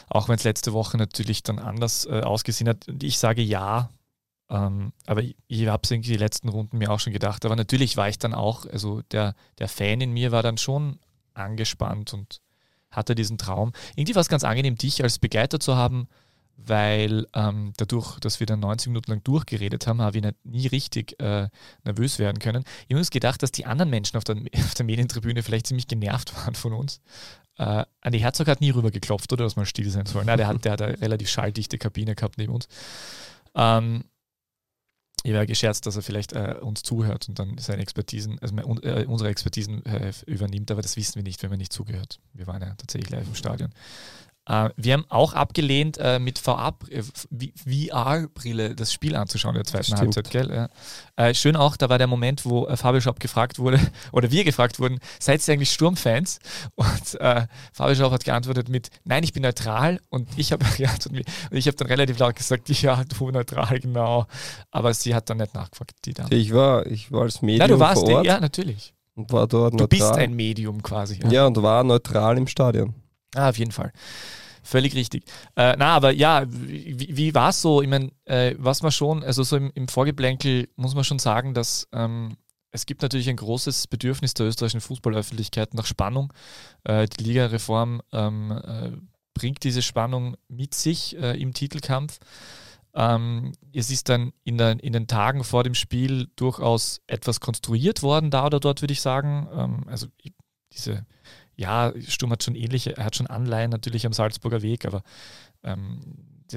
auch 0.09 0.27
wenn 0.27 0.35
es 0.35 0.43
letzte 0.43 0.73
Woche 0.73 0.97
natürlich 0.97 1.43
dann 1.43 1.59
anders 1.59 2.05
äh, 2.05 2.21
ausgesehen 2.21 2.67
hat. 2.67 2.85
Ich 3.01 3.17
sage 3.19 3.41
ja, 3.41 3.89
ähm, 4.49 4.93
aber 5.05 5.23
ich, 5.23 5.35
ich 5.47 5.67
habe 5.67 5.81
es 5.83 5.91
irgendwie 5.91 6.11
die 6.11 6.17
letzten 6.17 6.49
Runden 6.49 6.77
mir 6.77 6.91
auch 6.91 6.99
schon 6.99 7.13
gedacht. 7.13 7.45
Aber 7.45 7.55
natürlich 7.55 7.97
war 7.97 8.09
ich 8.09 8.19
dann 8.19 8.33
auch, 8.33 8.65
also 8.65 9.01
der, 9.11 9.35
der 9.59 9.67
Fan 9.67 10.01
in 10.01 10.11
mir 10.11 10.31
war 10.31 10.43
dann 10.43 10.57
schon 10.57 10.99
angespannt 11.33 12.13
und 12.13 12.41
hatte 12.91 13.15
diesen 13.15 13.37
Traum. 13.37 13.73
Irgendwie 13.95 14.15
war 14.15 14.21
es 14.21 14.29
ganz 14.29 14.43
angenehm, 14.43 14.75
dich 14.75 15.03
als 15.03 15.19
Begleiter 15.19 15.59
zu 15.59 15.75
haben, 15.75 16.07
weil 16.57 17.27
ähm, 17.33 17.73
dadurch, 17.77 18.19
dass 18.19 18.39
wir 18.39 18.47
dann 18.47 18.59
90 18.61 18.87
Minuten 18.87 19.11
lang 19.11 19.23
durchgeredet 19.23 19.87
haben, 19.87 20.01
habe 20.01 20.17
ich 20.17 20.23
nicht, 20.23 20.45
nie 20.45 20.67
richtig 20.67 21.19
äh, 21.19 21.49
nervös 21.83 22.19
werden 22.19 22.39
können. 22.39 22.63
Ich 22.87 22.93
habe 22.93 22.99
uns 22.99 23.09
gedacht, 23.09 23.43
dass 23.43 23.51
die 23.51 23.65
anderen 23.65 23.89
Menschen 23.89 24.17
auf 24.17 24.23
der, 24.23 24.35
auf 24.55 24.73
der 24.73 24.85
Medientribüne 24.85 25.43
vielleicht 25.43 25.67
ziemlich 25.67 25.87
genervt 25.87 26.35
waren 26.35 26.55
von 26.55 26.73
uns. 26.73 27.01
Äh, 27.57 27.85
Andi 28.01 28.19
Herzog 28.19 28.47
hat 28.47 28.61
nie 28.61 28.71
rübergeklopft, 28.71 29.31
oder 29.31 29.43
dass 29.43 29.55
man 29.55 29.65
still 29.65 29.89
sein 29.89 30.05
soll. 30.05 30.25
Nein, 30.25 30.37
der 30.37 30.47
hat, 30.47 30.65
der 30.65 30.71
hat 30.73 30.81
eine 30.81 30.99
relativ 31.01 31.29
schalldichte 31.29 31.77
Kabine 31.77 32.15
gehabt 32.15 32.37
neben 32.37 32.53
uns. 32.53 32.67
Ähm, 33.53 34.05
ich 35.23 35.31
wäre 35.31 35.47
gescherzt, 35.47 35.87
dass 35.87 35.95
er 35.95 36.03
vielleicht 36.03 36.33
äh, 36.33 36.55
uns 36.61 36.83
zuhört 36.83 37.27
und 37.27 37.39
dann 37.39 37.57
seine 37.57 37.81
Expertisen, 37.81 38.37
also 38.39 38.55
äh, 38.83 39.05
unsere 39.05 39.29
Expertisen 39.31 39.83
äh, 39.85 40.13
übernimmt, 40.27 40.69
aber 40.69 40.83
das 40.83 40.97
wissen 40.97 41.15
wir 41.15 41.23
nicht, 41.23 41.41
wenn 41.41 41.49
man 41.49 41.57
nicht 41.57 41.73
zugehört. 41.73 42.19
Wir 42.33 42.45
waren 42.45 42.61
ja 42.61 42.75
tatsächlich 42.75 43.09
live 43.09 43.25
im 43.27 43.33
Stadion. 43.33 43.73
Uh, 44.47 44.69
wir 44.77 44.93
haben 44.93 45.05
auch 45.09 45.33
abgelehnt, 45.33 45.97
uh, 45.97 46.19
mit 46.19 46.37
VR-Brille 46.39 46.75
das 48.75 48.93
Spiel 48.93 49.15
anzuschauen 49.15 49.55
in 49.55 49.63
der 49.63 49.65
zweiten 49.65 49.85
Stimmt. 49.85 50.01
Halbzeit, 50.01 50.29
gell? 50.29 50.69
Ja. 51.17 51.33
Schön 51.33 51.55
auch, 51.55 51.77
da 51.77 51.89
war 51.89 51.97
der 51.97 52.07
Moment, 52.07 52.45
wo 52.45 52.67
Fabio 52.75 52.99
Schaub 53.01 53.19
gefragt 53.19 53.57
wurde, 53.57 53.79
oder 54.11 54.29
wir 54.31 54.43
gefragt 54.43 54.79
wurden, 54.79 54.99
seid 55.19 55.47
ihr 55.47 55.53
eigentlich 55.53 55.71
Sturmfans? 55.71 56.39
Und 56.75 57.17
Fabio 57.73 57.95
Schaub 57.95 58.11
hat 58.11 58.25
geantwortet 58.25 58.69
mit, 58.69 58.89
nein, 59.05 59.23
ich 59.23 59.31
bin 59.33 59.43
neutral. 59.43 60.01
Und 60.09 60.27
ich 60.37 60.51
habe 60.51 60.65
hab 60.65 60.99
dann 61.77 61.87
relativ 61.87 62.19
laut 62.19 62.35
gesagt, 62.35 62.69
ja, 62.69 63.03
du 63.03 63.31
neutral, 63.31 63.79
genau. 63.79 64.25
Aber 64.71 64.93
sie 64.93 65.15
hat 65.15 65.29
dann 65.29 65.37
nicht 65.37 65.53
nachgefragt, 65.53 65.93
die 66.05 66.13
Dame. 66.13 66.33
Ich 66.35 66.53
war, 66.53 66.85
ich 66.85 67.11
war 67.11 67.23
als 67.23 67.41
Medium 67.41 67.59
Nein, 67.59 67.69
du 67.69 67.79
warst, 67.79 68.01
vor 68.01 68.17
Ort 68.17 68.25
ja, 68.25 68.39
natürlich. 68.39 68.93
Und 69.15 69.31
war 69.31 69.47
dort 69.47 69.73
du 69.73 69.77
neutral. 69.77 69.87
bist 69.87 70.11
ein 70.13 70.33
Medium 70.33 70.83
quasi. 70.83 71.19
Ja. 71.23 71.29
ja, 71.29 71.47
und 71.47 71.61
war 71.61 71.83
neutral 71.83 72.37
im 72.37 72.47
Stadion. 72.47 72.93
Ah, 73.35 73.49
auf 73.49 73.57
jeden 73.57 73.71
Fall. 73.71 73.91
Völlig 74.63 74.95
richtig. 74.95 75.25
Äh, 75.55 75.75
na, 75.77 75.95
aber 75.95 76.11
ja, 76.11 76.43
wie, 76.47 77.15
wie 77.15 77.35
war 77.35 77.49
es 77.49 77.61
so? 77.61 77.83
Ich 77.83 77.87
meine, 77.87 78.11
äh, 78.25 78.55
was 78.57 78.81
man 78.81 78.91
schon, 78.91 79.23
also 79.23 79.43
so 79.43 79.57
im, 79.57 79.71
im, 79.75 79.87
Vorgeplänkel 79.87 80.69
muss 80.75 80.95
man 80.95 81.03
schon 81.03 81.19
sagen, 81.19 81.53
dass 81.53 81.87
ähm, 81.93 82.35
es 82.71 82.87
gibt 82.87 83.03
natürlich 83.03 83.29
ein 83.29 83.35
großes 83.35 83.87
Bedürfnis 83.87 84.33
der 84.33 84.47
österreichischen 84.47 84.81
Fußballöffentlichkeit 84.81 85.75
nach 85.75 85.85
Spannung. 85.85 86.33
Äh, 86.83 87.07
die 87.07 87.23
Ligareform 87.25 88.01
ähm, 88.11 88.51
äh, 88.51 88.91
bringt 89.35 89.63
diese 89.63 89.83
Spannung 89.83 90.35
mit 90.47 90.73
sich 90.73 91.15
äh, 91.15 91.39
im 91.39 91.53
Titelkampf. 91.53 92.17
Ähm, 92.95 93.51
es 93.71 93.91
ist 93.91 94.09
dann 94.09 94.33
in, 94.45 94.57
der, 94.57 94.83
in, 94.83 94.93
den 94.93 95.07
Tagen 95.07 95.43
vor 95.43 95.63
dem 95.63 95.75
Spiel 95.75 96.29
durchaus 96.37 97.01
etwas 97.05 97.39
konstruiert 97.39 98.01
worden, 98.01 98.31
da 98.31 98.45
oder 98.45 98.59
dort, 98.59 98.81
würde 98.81 98.93
ich 98.93 99.01
sagen. 99.01 99.47
Ähm, 99.53 99.83
also 99.87 100.07
diese 100.71 101.05
ja, 101.55 101.93
Sturm 102.07 102.31
hat 102.31 102.43
schon 102.43 102.55
ähnliche, 102.55 102.97
er 102.97 103.05
hat 103.05 103.15
schon 103.15 103.27
Anleihen 103.27 103.71
natürlich 103.71 104.05
am 104.05 104.13
Salzburger 104.13 104.61
Weg, 104.61 104.85
aber 104.85 105.03
ähm, 105.63 105.99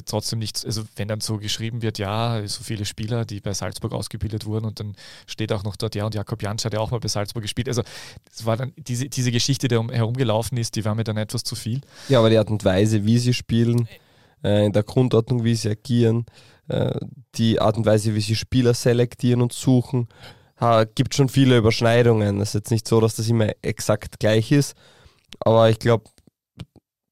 trotzdem 0.05 0.39
nichts, 0.39 0.65
also 0.65 0.83
wenn 0.97 1.09
dann 1.09 1.21
so 1.21 1.39
geschrieben 1.39 1.83
wird, 1.83 1.99
ja, 1.99 2.47
so 2.47 2.63
viele 2.63 2.85
Spieler, 2.85 3.25
die 3.25 3.41
bei 3.41 3.55
Salzburg 3.55 3.93
ausgebildet 3.93 4.45
wurden 4.45 4.67
und 4.67 4.81
dann 4.81 4.95
steht 5.27 5.53
auch 5.53 5.65
noch 5.65 5.77
dort, 5.77 5.95
ja, 5.95 6.05
und 6.05 6.15
Jakob 6.15 6.43
Jansch 6.43 6.65
hat 6.65 6.75
ja 6.75 6.81
auch 6.81 6.91
mal 6.91 7.01
bei 7.01 7.09
Salzburg 7.09 7.43
gespielt. 7.43 7.69
Also 7.69 7.83
es 8.31 8.45
war 8.45 8.57
dann 8.57 8.73
diese, 8.77 9.09
diese 9.09 9.33
Geschichte, 9.33 9.69
die 9.69 9.77
herumgelaufen 9.77 10.59
ist, 10.59 10.77
die 10.77 10.85
war 10.85 10.95
mir 10.95 11.05
dann 11.05 11.17
etwas 11.17 11.43
zu 11.43 11.55
viel. 11.55 11.81
Ja, 12.09 12.19
aber 12.19 12.31
die 12.31 12.39
Art 12.39 12.51
und 12.51 12.65
Weise, 12.65 13.05
wie 13.05 13.19
sie 13.19 13.35
spielen, 13.35 13.89
äh, 14.45 14.67
in 14.67 14.73
der 14.73 14.83
Grundordnung, 14.83 15.45
wie 15.45 15.55
sie 15.55 15.71
agieren, 15.71 16.27
äh, 16.69 16.99
die 17.37 17.61
Art 17.61 17.77
und 17.77 17.87
Weise, 17.87 18.15
wie 18.15 18.21
sie 18.21 18.37
Spieler 18.37 18.75
selektieren 18.75 19.41
und 19.41 19.53
suchen, 19.53 20.09
gibt 20.95 21.15
schon 21.15 21.29
viele 21.29 21.57
Überschneidungen. 21.57 22.41
Es 22.41 22.51
ist 22.51 22.55
jetzt 22.55 22.71
nicht 22.71 22.89
so, 22.89 23.01
dass 23.01 23.17
das 23.17 23.29
immer 23.29 23.53
exakt 23.63 24.19
gleich 24.19 24.51
ist, 24.53 24.75
aber 25.41 25.71
ich 25.71 25.79
glaube, 25.79 26.11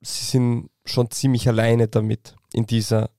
sie 0.01 0.25
sind 0.25 0.71
schon 0.85 1.11
ziemlich 1.11 1.49
alleine 1.49 1.89
damit 1.89 2.35
in 2.53 2.67
dieser 2.67 3.11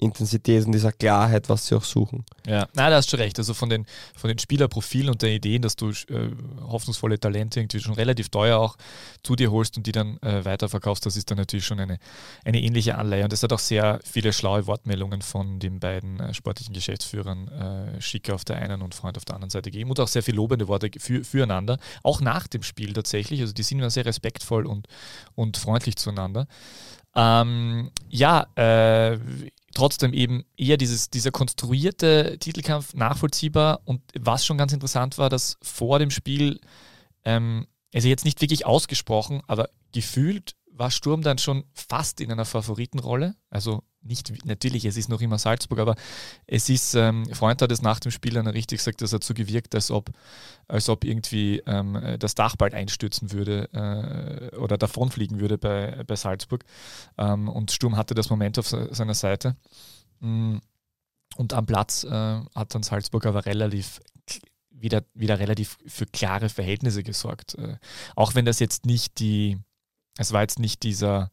Intensität 0.00 0.64
und 0.66 0.72
dieser 0.72 0.92
Klarheit, 0.92 1.48
was 1.48 1.66
sie 1.66 1.76
auch 1.76 1.84
suchen. 1.84 2.24
Ja, 2.46 2.66
na, 2.74 2.90
da 2.90 2.96
hast 2.96 3.12
du 3.12 3.16
recht. 3.16 3.38
Also 3.38 3.54
von 3.54 3.68
den, 3.68 3.86
von 4.16 4.28
den 4.28 4.38
Spielerprofilen 4.38 5.10
und 5.10 5.22
den 5.22 5.34
Ideen, 5.34 5.62
dass 5.62 5.76
du 5.76 5.90
äh, 5.90 6.30
hoffnungsvolle 6.62 7.20
Talente 7.20 7.60
irgendwie 7.60 7.80
schon 7.80 7.94
relativ 7.94 8.28
teuer 8.30 8.58
auch 8.58 8.76
zu 9.22 9.36
dir 9.36 9.50
holst 9.50 9.76
und 9.76 9.86
die 9.86 9.92
dann 9.92 10.18
äh, 10.22 10.44
weiterverkaufst, 10.44 11.04
das 11.04 11.16
ist 11.16 11.30
dann 11.30 11.38
natürlich 11.38 11.66
schon 11.66 11.80
eine, 11.80 11.98
eine 12.44 12.60
ähnliche 12.60 12.96
Anleihe. 12.96 13.24
Und 13.24 13.32
es 13.32 13.42
hat 13.42 13.52
auch 13.52 13.58
sehr 13.58 14.00
viele 14.04 14.32
schlaue 14.32 14.66
Wortmeldungen 14.66 15.22
von 15.22 15.58
den 15.58 15.80
beiden 15.80 16.18
äh, 16.20 16.34
sportlichen 16.34 16.74
Geschäftsführern, 16.74 17.48
äh, 17.48 18.00
Schicker 18.00 18.34
auf 18.34 18.44
der 18.44 18.56
einen 18.56 18.82
und 18.82 18.94
Freund 18.94 19.16
auf 19.16 19.24
der 19.24 19.34
anderen 19.34 19.50
Seite 19.50 19.70
gegeben 19.70 19.90
und 19.90 20.00
auch 20.00 20.08
sehr 20.08 20.22
viele 20.22 20.36
lobende 20.36 20.66
Worte 20.68 20.90
für, 20.98 21.24
füreinander, 21.24 21.78
auch 22.02 22.20
nach 22.20 22.46
dem 22.46 22.62
Spiel 22.62 22.92
tatsächlich. 22.92 23.40
Also 23.40 23.52
die 23.52 23.62
sind 23.62 23.78
immer 23.78 23.90
sehr 23.90 24.06
respektvoll 24.06 24.66
und, 24.66 24.86
und 25.34 25.56
freundlich 25.56 25.96
zueinander. 25.96 26.46
Ähm, 27.14 27.90
ja, 28.08 28.46
äh, 28.54 29.18
trotzdem 29.74 30.12
eben 30.12 30.44
eher 30.56 30.76
dieses, 30.76 31.10
dieser 31.10 31.30
konstruierte 31.30 32.38
Titelkampf 32.38 32.94
nachvollziehbar. 32.94 33.80
Und 33.84 34.02
was 34.18 34.44
schon 34.44 34.58
ganz 34.58 34.72
interessant 34.72 35.18
war, 35.18 35.30
dass 35.30 35.58
vor 35.62 35.98
dem 35.98 36.10
Spiel, 36.10 36.60
ähm, 37.24 37.66
also 37.94 38.08
jetzt 38.08 38.24
nicht 38.24 38.40
wirklich 38.40 38.66
ausgesprochen, 38.66 39.42
aber 39.46 39.70
gefühlt 39.92 40.56
war 40.72 40.90
Sturm 40.90 41.22
dann 41.22 41.38
schon 41.38 41.64
fast 41.74 42.20
in 42.20 42.32
einer 42.32 42.44
Favoritenrolle. 42.44 43.36
Also 43.50 43.82
nicht, 44.02 44.44
natürlich, 44.46 44.84
es 44.84 44.96
ist 44.96 45.08
noch 45.08 45.20
immer 45.20 45.38
Salzburg, 45.38 45.78
aber 45.78 45.94
es 46.46 46.68
ist, 46.68 46.94
ähm, 46.94 47.26
Freund 47.34 47.60
hat 47.60 47.70
es 47.70 47.82
nach 47.82 48.00
dem 48.00 48.10
Spiel 48.10 48.34
dann 48.34 48.46
richtig 48.46 48.78
gesagt, 48.78 49.02
dass 49.02 49.12
er 49.12 49.20
so 49.22 49.34
gewirkt, 49.34 49.74
als 49.74 49.90
ob, 49.90 50.10
als 50.68 50.88
ob 50.88 51.04
irgendwie 51.04 51.62
ähm, 51.66 52.16
das 52.18 52.34
Dach 52.34 52.56
bald 52.56 52.74
einstürzen 52.74 53.32
würde 53.32 53.68
äh, 53.72 54.56
oder 54.56 54.78
davonfliegen 54.78 55.40
würde 55.40 55.58
bei, 55.58 56.02
bei 56.06 56.16
Salzburg. 56.16 56.64
Ähm, 57.18 57.48
und 57.48 57.72
Sturm 57.72 57.96
hatte 57.96 58.14
das 58.14 58.30
Moment 58.30 58.58
auf 58.58 58.68
seiner 58.68 59.14
Seite. 59.14 59.56
Mm, 60.20 60.58
und 61.36 61.52
am 61.52 61.66
Platz 61.66 62.04
äh, 62.04 62.10
hat 62.10 62.74
dann 62.74 62.82
Salzburg 62.82 63.26
aber 63.26 63.46
relativ 63.46 64.00
wieder, 64.70 65.04
wieder 65.14 65.38
relativ 65.38 65.76
für 65.86 66.06
klare 66.06 66.48
Verhältnisse 66.48 67.02
gesorgt. 67.02 67.54
Äh, 67.56 67.76
auch 68.16 68.34
wenn 68.34 68.46
das 68.46 68.60
jetzt 68.60 68.86
nicht 68.86 69.20
die 69.20 69.58
es 70.20 70.32
war 70.32 70.42
jetzt 70.42 70.58
nicht 70.58 70.82
dieser, 70.82 71.30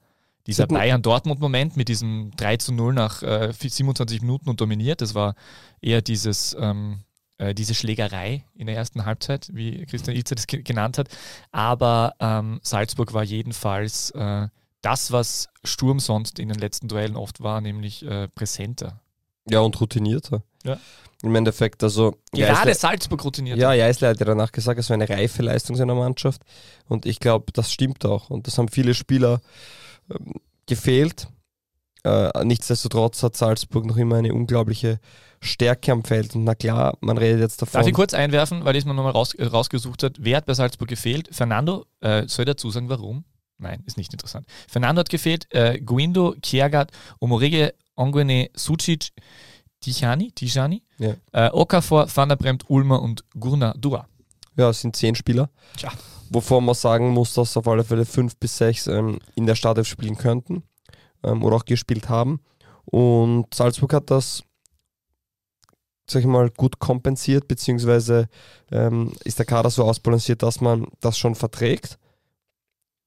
dieser 0.47 0.65
Bayern-Dortmund-Moment 0.65 1.77
mit 1.77 1.89
diesem 1.89 2.31
3 2.37 2.57
zu 2.57 2.73
0 2.73 2.93
nach 2.93 3.21
äh, 3.21 3.51
27 3.51 4.21
Minuten 4.21 4.49
und 4.49 4.61
dominiert. 4.61 5.01
Es 5.01 5.13
war 5.13 5.35
eher 5.81 6.01
dieses, 6.01 6.55
ähm, 6.59 7.01
äh, 7.37 7.53
diese 7.53 7.75
Schlägerei 7.75 8.45
in 8.55 8.67
der 8.67 8.75
ersten 8.75 9.05
Halbzeit, 9.05 9.49
wie 9.53 9.85
Christian 9.85 10.15
Ilze 10.15 10.35
das 10.35 10.47
genannt 10.47 10.97
hat. 10.97 11.09
Aber 11.51 12.13
ähm, 12.19 12.59
Salzburg 12.63 13.13
war 13.13 13.23
jedenfalls 13.23 14.11
äh, 14.11 14.47
das, 14.81 15.11
was 15.11 15.49
Sturm 15.65 15.99
sonst 15.99 16.39
in 16.39 16.47
den 16.47 16.57
letzten 16.57 16.87
Duellen 16.87 17.17
oft 17.17 17.41
war, 17.41 17.59
nämlich 17.59 18.05
äh, 18.05 18.29
präsenter. 18.29 19.01
Ja, 19.49 19.59
und 19.59 19.79
routinierter. 19.79 20.43
Ja. 20.63 20.79
Im 21.23 21.35
Endeffekt, 21.35 21.83
also. 21.83 22.15
Gerade 22.31 22.53
Geisle, 22.53 22.75
Salzburg 22.75 23.23
routiniert. 23.25 23.57
Ja, 23.57 23.73
Jeißle 23.73 24.09
hat 24.09 24.19
ja 24.19 24.25
danach 24.25 24.51
gesagt, 24.51 24.79
es 24.79 24.89
war 24.89 24.93
eine 24.93 25.09
reife 25.09 25.41
Leistung 25.41 25.75
seiner 25.75 25.95
Mannschaft. 25.95 26.41
Und 26.87 27.05
ich 27.05 27.19
glaube, 27.19 27.51
das 27.53 27.71
stimmt 27.71 28.05
auch. 28.05 28.29
Und 28.29 28.47
das 28.47 28.57
haben 28.57 28.67
viele 28.67 28.93
Spieler 28.93 29.41
gefehlt. 30.65 31.27
Äh, 32.03 32.45
nichtsdestotrotz 32.45 33.23
hat 33.23 33.35
Salzburg 33.35 33.85
noch 33.85 33.97
immer 33.97 34.17
eine 34.17 34.33
unglaubliche 34.33 34.99
Stärke 35.41 35.91
am 35.91 36.03
Feld. 36.03 36.35
Und 36.35 36.43
na 36.43 36.55
klar, 36.55 36.97
man 37.01 37.17
redet 37.17 37.41
jetzt 37.41 37.61
davon. 37.61 37.79
Darf 37.79 37.87
ich 37.87 37.93
kurz 37.93 38.13
einwerfen, 38.13 38.65
weil 38.65 38.75
ich 38.75 38.81
es 38.81 38.85
mir 38.85 38.93
nochmal 38.93 39.11
raus, 39.11 39.35
rausgesucht 39.39 40.03
hat, 40.03 40.15
wer 40.19 40.37
hat 40.37 40.45
bei 40.45 40.53
Salzburg 40.53 40.87
gefehlt? 40.87 41.29
Fernando, 41.31 41.85
äh, 42.01 42.27
soll 42.27 42.43
ich 42.43 42.47
dazu 42.47 42.69
sagen, 42.69 42.89
warum? 42.89 43.25
Nein, 43.57 43.83
ist 43.85 43.97
nicht 43.97 44.13
interessant. 44.13 44.47
Fernando 44.67 44.99
hat 44.99 45.09
gefehlt, 45.09 45.47
äh, 45.51 45.79
Guindo, 45.79 46.35
Kiergaard, 46.41 46.91
Omorege, 47.19 47.73
Ongwene, 47.95 48.49
Sucic, 48.55 49.09
Tijani, 49.81 50.31
Tijani, 50.31 50.83
ja. 50.99 51.15
äh, 51.31 51.49
Okafor, 51.51 52.07
Van 52.13 52.29
der 52.29 52.35
Bremt, 52.35 52.69
Ulmer 52.69 53.01
und 53.01 53.23
Gurna 53.39 53.73
Dura. 53.77 54.07
Ja, 54.55 54.69
es 54.69 54.81
sind 54.81 54.95
zehn 54.95 55.15
Spieler. 55.15 55.49
Tja. 55.75 55.91
Wovon 56.29 56.65
man 56.65 56.75
sagen 56.75 57.09
muss, 57.09 57.33
dass 57.33 57.57
auf 57.57 57.67
alle 57.67 57.83
Fälle 57.83 58.05
fünf 58.05 58.37
bis 58.37 58.57
sechs 58.57 58.87
ähm, 58.87 59.19
in 59.35 59.45
der 59.45 59.55
Startelf 59.55 59.87
spielen 59.87 60.17
könnten 60.17 60.63
ähm, 61.23 61.43
oder 61.43 61.57
auch 61.57 61.65
gespielt 61.65 62.09
haben. 62.09 62.39
Und 62.85 63.53
Salzburg 63.53 63.93
hat 63.93 64.09
das, 64.11 64.43
sag 66.09 66.21
ich 66.21 66.27
mal, 66.27 66.49
gut 66.49 66.79
kompensiert, 66.79 67.47
beziehungsweise 67.47 68.29
ähm, 68.71 69.13
ist 69.23 69.39
der 69.39 69.45
Kader 69.45 69.69
so 69.69 69.83
ausbalanciert, 69.83 70.43
dass 70.43 70.61
man 70.61 70.87
das 71.01 71.17
schon 71.17 71.35
verträgt. 71.35 71.97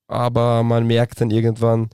Aber 0.07 0.63
man 0.63 0.87
merkt 0.87 1.21
dann 1.21 1.31
irgendwann, 1.31 1.89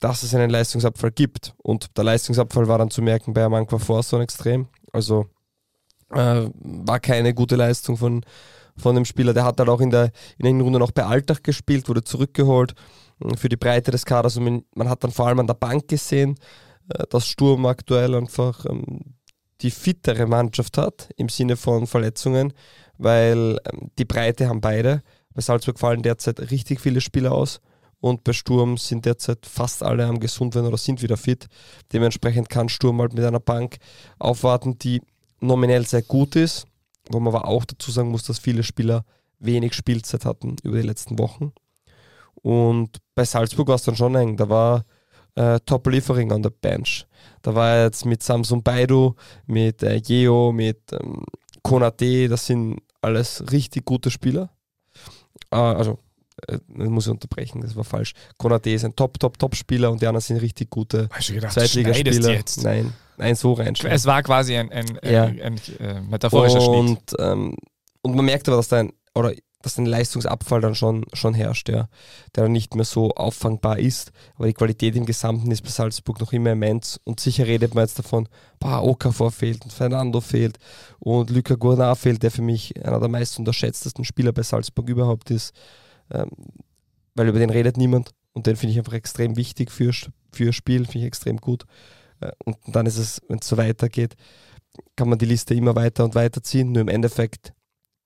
dass 0.00 0.22
es 0.22 0.34
einen 0.34 0.50
Leistungsabfall 0.50 1.10
gibt. 1.10 1.54
Und 1.58 1.96
der 1.96 2.04
Leistungsabfall 2.04 2.68
war 2.68 2.78
dann 2.78 2.90
zu 2.90 3.02
merken 3.02 3.34
bei 3.34 3.44
Amankwa 3.44 3.78
Forson 3.78 4.22
extrem. 4.22 4.68
Also 4.92 5.26
äh, 6.10 6.48
war 6.54 7.00
keine 7.00 7.34
gute 7.34 7.56
Leistung 7.56 7.96
von, 7.96 8.24
von 8.78 8.94
dem 8.94 9.04
Spieler. 9.04 9.34
Der 9.34 9.44
hat 9.44 9.58
halt 9.58 9.68
auch 9.68 9.80
in 9.80 9.90
der, 9.90 10.04
in 10.38 10.44
der 10.44 10.52
Hinrunde 10.52 10.78
noch 10.78 10.92
bei 10.92 11.04
Alltag 11.04 11.44
gespielt, 11.44 11.88
wurde 11.88 12.04
zurückgeholt 12.04 12.74
äh, 13.24 13.36
für 13.36 13.48
die 13.48 13.56
Breite 13.56 13.90
des 13.90 14.04
Kaders. 14.04 14.36
Und 14.36 14.64
man 14.74 14.88
hat 14.88 15.04
dann 15.04 15.10
vor 15.10 15.26
allem 15.26 15.40
an 15.40 15.46
der 15.46 15.54
Bank 15.54 15.88
gesehen, 15.88 16.36
äh, 16.88 17.04
dass 17.10 17.26
Sturm 17.26 17.66
aktuell 17.66 18.14
einfach 18.14 18.64
ähm, 18.66 19.14
die 19.60 19.70
fittere 19.70 20.26
Mannschaft 20.26 20.78
hat 20.78 21.10
im 21.16 21.28
Sinne 21.28 21.56
von 21.56 21.86
Verletzungen, 21.86 22.52
weil 22.96 23.58
ähm, 23.72 23.90
die 23.98 24.04
Breite 24.04 24.48
haben 24.48 24.60
beide. 24.60 25.02
Bei 25.34 25.40
Salzburg 25.40 25.78
fallen 25.78 26.02
derzeit 26.02 26.50
richtig 26.50 26.80
viele 26.80 27.00
Spieler 27.00 27.32
aus 27.32 27.60
und 28.00 28.24
bei 28.24 28.32
Sturm 28.32 28.76
sind 28.76 29.04
derzeit 29.04 29.46
fast 29.46 29.82
alle 29.82 30.06
am 30.06 30.20
gesund 30.20 30.54
werden 30.54 30.66
oder 30.66 30.78
sind 30.78 31.02
wieder 31.02 31.16
fit. 31.16 31.46
Dementsprechend 31.92 32.48
kann 32.48 32.68
Sturm 32.68 33.00
halt 33.00 33.14
mit 33.14 33.24
einer 33.24 33.40
Bank 33.40 33.78
aufwarten, 34.18 34.78
die 34.78 35.02
nominell 35.40 35.86
sehr 35.86 36.02
gut 36.02 36.36
ist, 36.36 36.66
wo 37.08 37.20
man 37.20 37.34
aber 37.34 37.46
auch 37.46 37.64
dazu 37.64 37.90
sagen 37.90 38.10
muss, 38.10 38.24
dass 38.24 38.38
viele 38.38 38.62
Spieler 38.62 39.04
wenig 39.38 39.74
Spielzeit 39.74 40.24
hatten 40.24 40.56
über 40.62 40.80
die 40.80 40.86
letzten 40.86 41.18
Wochen. 41.18 41.52
Und 42.34 42.98
bei 43.14 43.24
Salzburg 43.24 43.68
war 43.68 43.74
es 43.76 43.82
dann 43.82 43.96
schon 43.96 44.14
eng. 44.14 44.36
Da 44.36 44.48
war 44.48 44.84
äh, 45.34 45.60
Top 45.66 45.86
Liefering 45.86 46.32
on 46.32 46.42
the 46.42 46.50
Bench. 46.50 47.06
Da 47.42 47.54
war 47.54 47.84
jetzt 47.84 48.04
mit 48.04 48.22
Samsung 48.22 48.62
Baidu, 48.62 49.14
mit 49.46 49.82
äh, 49.82 50.00
Yeo, 50.04 50.52
mit 50.52 50.92
ähm, 50.92 51.24
Konate, 51.62 52.28
das 52.28 52.46
sind 52.46 52.80
alles 53.00 53.44
richtig 53.52 53.84
gute 53.84 54.10
Spieler. 54.10 54.50
Äh, 55.50 55.56
also, 55.56 55.98
äh, 56.48 56.58
muss 56.68 57.06
ich 57.06 57.12
unterbrechen, 57.12 57.60
das 57.60 57.76
war 57.76 57.84
falsch. 57.84 58.14
Konate 58.36 58.70
ist 58.70 58.84
ein 58.84 58.96
Top, 58.96 59.18
Top, 59.18 59.38
Top-Spieler 59.38 59.90
und 59.90 60.00
die 60.02 60.06
anderen 60.06 60.22
sind 60.22 60.38
richtig 60.38 60.70
gute 60.70 61.08
Zweitligaspieler. 61.08 62.42
Nein, 62.62 62.92
nein, 63.18 63.34
so 63.34 63.52
reinschneiden. 63.52 63.94
Es 63.94 64.06
war 64.06 64.22
quasi 64.22 64.56
ein, 64.56 64.70
ein, 64.72 64.98
ja. 65.02 65.24
ein, 65.24 65.40
ein, 65.40 65.60
ein 65.80 65.86
äh, 65.86 66.00
metaphorischer 66.00 66.66
und, 66.68 66.88
Schnitt. 66.88 67.14
Ähm, 67.18 67.56
und 68.02 68.14
man 68.14 68.24
merkt 68.24 68.48
aber, 68.48 68.56
dass 68.56 68.68
da 68.68 68.78
ein, 68.78 68.92
oder 69.14 69.32
dass 69.62 69.76
ein 69.76 69.86
Leistungsabfall 69.86 70.60
dann 70.60 70.74
schon, 70.74 71.04
schon 71.12 71.34
herrscht, 71.34 71.68
ja, 71.68 71.88
der 72.34 72.44
dann 72.44 72.52
nicht 72.52 72.76
mehr 72.76 72.84
so 72.84 73.10
auffangbar 73.10 73.78
ist. 73.78 74.12
Aber 74.36 74.46
die 74.46 74.54
Qualität 74.54 74.94
im 74.94 75.04
Gesamten 75.04 75.50
ist 75.50 75.62
bei 75.62 75.70
Salzburg 75.70 76.20
noch 76.20 76.32
immer 76.32 76.52
immens. 76.52 77.00
Und 77.04 77.18
sicher 77.18 77.46
redet 77.46 77.74
man 77.74 77.84
jetzt 77.84 77.98
davon, 77.98 78.28
boah, 78.60 78.82
Okafor 78.84 79.32
fehlt 79.32 79.64
und 79.64 79.72
Fernando 79.72 80.20
fehlt 80.20 80.58
und 81.00 81.30
Luca 81.30 81.54
Gournard 81.54 81.98
fehlt, 81.98 82.22
der 82.22 82.30
für 82.30 82.42
mich 82.42 82.82
einer 82.84 83.00
der 83.00 83.08
meist 83.08 83.38
unterschätztesten 83.38 84.04
Spieler 84.04 84.32
bei 84.32 84.42
Salzburg 84.42 84.88
überhaupt 84.88 85.30
ist. 85.30 85.52
Ähm, 86.12 86.30
weil 87.14 87.28
über 87.28 87.40
den 87.40 87.50
redet 87.50 87.76
niemand. 87.76 88.12
Und 88.32 88.46
den 88.46 88.54
finde 88.54 88.72
ich 88.72 88.78
einfach 88.78 88.92
extrem 88.92 89.36
wichtig 89.36 89.72
für, 89.72 89.92
für 90.32 90.52
Spiel, 90.52 90.84
finde 90.84 90.98
ich 90.98 91.04
extrem 91.04 91.38
gut. 91.38 91.64
Und 92.44 92.56
dann 92.66 92.86
ist 92.86 92.98
es, 92.98 93.20
wenn 93.28 93.38
es 93.38 93.48
so 93.48 93.56
weitergeht, 93.56 94.16
kann 94.96 95.08
man 95.08 95.18
die 95.18 95.26
Liste 95.26 95.54
immer 95.54 95.74
weiter 95.74 96.04
und 96.04 96.14
weiter 96.14 96.42
ziehen. 96.42 96.72
Nur 96.72 96.82
im 96.82 96.88
Endeffekt 96.88 97.52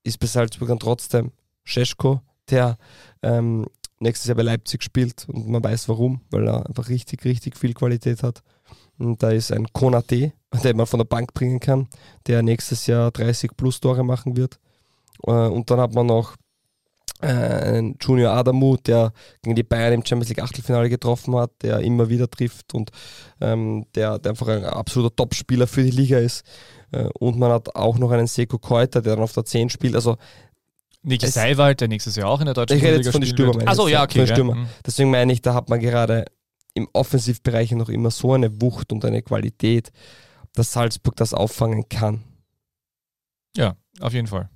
ist 0.05 0.19
bei 0.19 0.27
Salzburg 0.27 0.69
dann 0.69 0.79
trotzdem 0.79 1.33
Scheschko, 1.65 2.21
der 2.51 2.77
ähm, 3.23 3.67
nächstes 4.01 4.29
Jahr 4.29 4.37
bei 4.37 4.43
Leipzig 4.43 4.83
spielt 4.83 5.29
und 5.29 5.49
man 5.49 5.63
weiß 5.63 5.89
warum, 5.89 6.21
weil 6.31 6.47
er 6.49 6.67
einfach 6.67 6.89
richtig, 6.89 7.25
richtig 7.25 7.57
viel 7.57 7.73
Qualität 7.73 8.23
hat. 8.23 8.43
Und 8.99 9.23
da 9.23 9.31
ist 9.31 9.53
ein 9.53 9.73
Konate, 9.73 10.33
den 10.65 10.77
man 10.77 10.87
von 10.87 10.99
der 10.99 11.05
Bank 11.05 11.33
bringen 11.35 11.61
kann, 11.61 11.89
der 12.27 12.43
nächstes 12.43 12.87
Jahr 12.87 13.11
30 13.11 13.57
plus 13.57 13.81
Tore 13.81 14.05
machen 14.05 14.37
wird. 14.37 14.59
Äh, 15.27 15.31
und 15.31 15.71
dann 15.71 15.81
hat 15.81 15.95
man 15.95 16.07
noch 16.07 16.37
äh, 17.23 17.95
Junior 18.01 18.33
Adamu, 18.33 18.77
der 18.77 19.13
gegen 19.43 19.57
die 19.57 19.63
Bayern 19.63 19.95
im 19.95 20.05
Champions 20.05 20.29
League 20.29 20.43
Achtelfinale 20.43 20.89
getroffen 20.89 21.37
hat, 21.37 21.51
der 21.63 21.81
immer 21.81 22.09
wieder 22.09 22.29
trifft 22.29 22.75
und 22.75 22.91
ähm, 23.41 23.87
der, 23.95 24.19
der 24.19 24.31
einfach 24.31 24.49
ein 24.49 24.65
absoluter 24.65 25.15
Topspieler 25.15 25.67
für 25.67 25.83
die 25.83 25.91
Liga 25.91 26.19
ist. 26.19 26.45
Äh, 26.91 27.09
und 27.19 27.39
man 27.39 27.53
hat 27.53 27.75
auch 27.75 27.99
noch 27.99 28.11
einen 28.11 28.27
Seko 28.27 28.59
Keuter, 28.59 29.01
der 29.03 29.15
dann 29.15 29.25
auf 29.25 29.33
der 29.33 29.45
10 29.45 29.71
spielt. 29.71 29.95
Also 29.95 30.17
Niki 31.03 31.27
Seiwald, 31.27 31.81
der 31.81 31.89
nächstes 31.89 32.17
Jahr 32.17 32.29
auch 32.29 32.41
in 32.41 32.47
der 32.47 32.55
deutschen 32.55 32.77
Ich 32.77 32.85
rede 32.85 32.97
jetzt 32.97 33.11
von 33.11 33.21
den 33.21 33.31
Stürmern. 33.31 33.67
Achso, 33.67 33.89
ja, 33.89 34.05
okay. 34.05 34.25
Ja. 34.25 34.45
Mhm. 34.45 34.69
Deswegen 34.87 35.11
meine 35.11 35.33
ich, 35.33 35.43
da 35.43 35.55
hat 35.55 35.69
man 35.69 35.81
gerade 35.81 36.27
im 36.75 36.89
Offensivbereich 36.93 37.73
noch 37.73 37.89
immer 37.89 38.11
so 38.11 38.33
eine 38.33 38.61
Wucht 38.63 38.93
und 38.93 39.05
eine 39.05 39.23
Qualität, 39.23 39.91
dass 40.55 40.73
Salzburg 40.73 41.17
das 41.17 41.35
auffangen 41.35 41.89
kann. 41.89 42.23
Ja, 43.57 43.75
auf 44.01 44.13
jeden 44.13 44.29
Fall. 44.29 44.49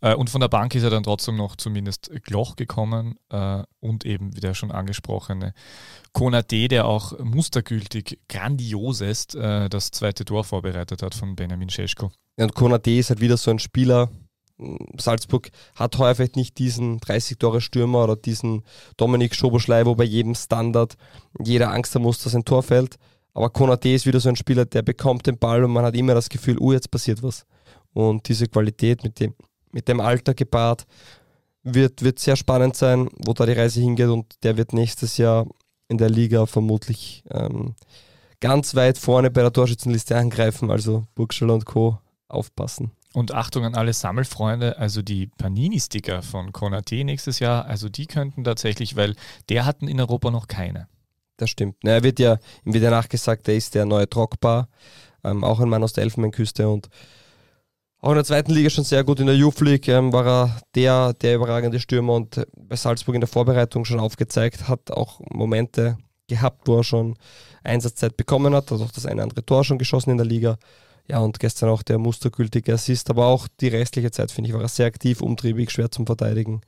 Äh, 0.00 0.14
und 0.14 0.30
von 0.30 0.40
der 0.40 0.48
Bank 0.48 0.74
ist 0.74 0.82
er 0.82 0.90
dann 0.90 1.02
trotzdem 1.02 1.36
noch 1.36 1.56
zumindest 1.56 2.10
Gloch 2.24 2.56
gekommen 2.56 3.16
äh, 3.30 3.62
und 3.80 4.04
eben, 4.04 4.36
wie 4.36 4.40
der 4.40 4.54
schon 4.54 4.70
angesprochene, 4.70 5.54
Konate, 6.12 6.68
der 6.68 6.86
auch 6.86 7.18
mustergültig 7.18 8.18
grandiosest 8.28 9.34
äh, 9.34 9.68
das 9.68 9.90
zweite 9.90 10.24
Tor 10.24 10.44
vorbereitet 10.44 11.02
hat 11.02 11.14
von 11.14 11.36
Benjamin 11.36 11.70
Scheschko. 11.70 12.10
Ja, 12.36 12.44
und 12.44 12.54
Konate 12.54 12.90
ist 12.90 13.10
halt 13.10 13.20
wieder 13.20 13.36
so 13.36 13.50
ein 13.50 13.58
Spieler, 13.58 14.08
Salzburg 14.96 15.50
hat 15.74 15.98
heuer 15.98 16.14
vielleicht 16.14 16.36
nicht 16.36 16.58
diesen 16.58 17.00
30-Tore-Stürmer 17.00 18.04
oder 18.04 18.16
diesen 18.16 18.62
Dominik 18.96 19.34
Schoboschlei, 19.34 19.86
wo 19.86 19.94
bei 19.94 20.04
jedem 20.04 20.34
Standard 20.34 20.96
jeder 21.42 21.72
Angst 21.72 21.94
haben 21.94 22.02
muss, 22.02 22.22
dass 22.22 22.34
ein 22.34 22.44
Tor 22.44 22.62
fällt. 22.62 22.96
Aber 23.34 23.50
Konate 23.50 23.88
ist 23.88 24.06
wieder 24.06 24.20
so 24.20 24.28
ein 24.28 24.36
Spieler, 24.36 24.64
der 24.66 24.82
bekommt 24.82 25.26
den 25.26 25.38
Ball 25.38 25.64
und 25.64 25.72
man 25.72 25.84
hat 25.84 25.96
immer 25.96 26.14
das 26.14 26.28
Gefühl, 26.28 26.58
oh, 26.58 26.72
jetzt 26.72 26.90
passiert 26.90 27.22
was. 27.22 27.46
Und 27.94 28.28
diese 28.28 28.46
Qualität 28.46 29.02
mit 29.04 29.20
dem, 29.20 29.34
mit 29.72 29.88
dem 29.88 30.00
Alter 30.00 30.34
gepaart 30.34 30.86
wird, 31.62 32.02
wird 32.02 32.18
sehr 32.18 32.36
spannend 32.36 32.76
sein, 32.76 33.08
wo 33.24 33.32
da 33.32 33.46
die 33.46 33.52
Reise 33.52 33.80
hingeht. 33.80 34.08
Und 34.08 34.42
der 34.42 34.56
wird 34.56 34.72
nächstes 34.72 35.16
Jahr 35.16 35.46
in 35.88 35.98
der 35.98 36.10
Liga 36.10 36.46
vermutlich 36.46 37.24
ähm, 37.30 37.74
ganz 38.40 38.74
weit 38.74 38.98
vorne 38.98 39.30
bei 39.30 39.42
der 39.42 39.52
Torschützenliste 39.52 40.16
angreifen. 40.16 40.70
Also 40.70 41.06
Burgschall 41.14 41.50
und 41.50 41.64
Co. 41.64 41.98
aufpassen. 42.28 42.92
Und 43.12 43.34
Achtung 43.34 43.64
an 43.64 43.74
alle 43.74 43.92
Sammelfreunde, 43.92 44.78
also 44.78 45.02
die 45.02 45.26
Panini-Sticker 45.26 46.22
von 46.22 46.52
Konate 46.52 47.04
nächstes 47.04 47.40
Jahr, 47.40 47.66
also 47.66 47.90
die 47.90 48.06
könnten 48.06 48.42
tatsächlich, 48.42 48.96
weil 48.96 49.14
der 49.50 49.66
hatten 49.66 49.86
in 49.86 50.00
Europa 50.00 50.30
noch 50.30 50.48
keine. 50.48 50.88
Das 51.36 51.50
stimmt. 51.50 51.76
Na, 51.82 51.92
er 51.92 52.02
wird 52.02 52.18
ja, 52.18 52.38
ihm 52.64 52.72
wird 52.72 52.84
ja 52.84 52.90
nachgesagt, 52.90 53.48
er 53.48 53.54
ist 53.54 53.74
der 53.74 53.84
neue 53.84 54.08
Trockbar, 54.08 54.68
ähm, 55.24 55.44
auch 55.44 55.60
ein 55.60 55.68
Mann 55.68 55.82
aus 55.82 55.92
der 55.92 56.04
Elfenbeinküste 56.04 56.68
und 56.68 56.88
auch 58.02 58.10
in 58.10 58.16
der 58.16 58.24
zweiten 58.24 58.52
Liga 58.52 58.68
schon 58.68 58.84
sehr 58.84 59.04
gut. 59.04 59.20
In 59.20 59.26
der 59.26 59.36
Youth 59.36 59.60
League 59.60 59.86
ähm, 59.86 60.12
war 60.12 60.26
er 60.26 60.60
der, 60.74 61.14
der 61.14 61.36
überragende 61.36 61.78
Stürmer 61.78 62.14
und 62.14 62.44
bei 62.56 62.74
Salzburg 62.76 63.14
in 63.14 63.20
der 63.20 63.28
Vorbereitung 63.28 63.84
schon 63.84 64.00
aufgezeigt, 64.00 64.68
hat 64.68 64.90
auch 64.90 65.20
Momente 65.30 65.96
gehabt, 66.26 66.66
wo 66.66 66.78
er 66.78 66.84
schon 66.84 67.16
Einsatzzeit 67.62 68.16
bekommen 68.16 68.54
hat, 68.54 68.70
hat 68.72 68.80
auch 68.80 68.90
das 68.90 69.06
eine 69.06 69.22
andere 69.22 69.46
Tor 69.46 69.64
schon 69.64 69.78
geschossen 69.78 70.10
in 70.10 70.16
der 70.16 70.26
Liga. 70.26 70.58
Ja, 71.08 71.20
und 71.20 71.38
gestern 71.38 71.68
auch 71.68 71.82
der 71.82 71.98
mustergültige 71.98 72.74
Assist, 72.74 73.08
aber 73.08 73.26
auch 73.26 73.46
die 73.60 73.68
restliche 73.68 74.10
Zeit, 74.10 74.32
finde 74.32 74.48
ich, 74.48 74.54
war 74.54 74.62
er 74.62 74.68
sehr 74.68 74.86
aktiv, 74.86 75.20
umtriebig, 75.20 75.70
schwer 75.70 75.90
zum 75.90 76.06
Verteidigen. 76.06 76.60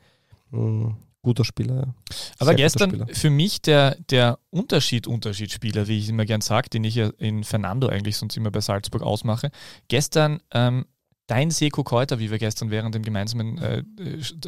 Mhm. 0.51 0.97
Guter 1.23 1.45
Spieler. 1.45 1.75
Ja. 1.75 1.95
Aber 2.39 2.55
gestern 2.55 2.91
Spieler. 2.91 3.07
für 3.11 3.31
mich 3.31 3.63
der, 3.63 3.97
der 4.11 4.39
Unterschied, 4.51 5.07
Unterschiedsspieler, 5.07 5.89
wie 5.89 5.99
ich 5.99 6.11
immer 6.11 6.27
gern 6.27 6.43
sage, 6.43 6.69
den 6.69 6.85
ich 6.85 6.97
ja 6.97 7.11
in 7.19 7.45
Fernando 7.45 7.89
eigentlich 7.89 8.19
sonst 8.19 8.37
immer 8.37 8.51
bei 8.51 8.61
Salzburg 8.61 9.03
ausmache. 9.03 9.51
Gestern 9.89 10.41
ähm, 10.53 10.85
dein 11.27 11.51
Seko 11.51 11.85
Keuter, 11.85 12.19
wie 12.19 12.31
wir 12.31 12.39
gestern 12.39 12.71
während 12.71 12.95
dem 12.95 13.03
gemeinsamen 13.03 13.59
äh, 13.59 13.83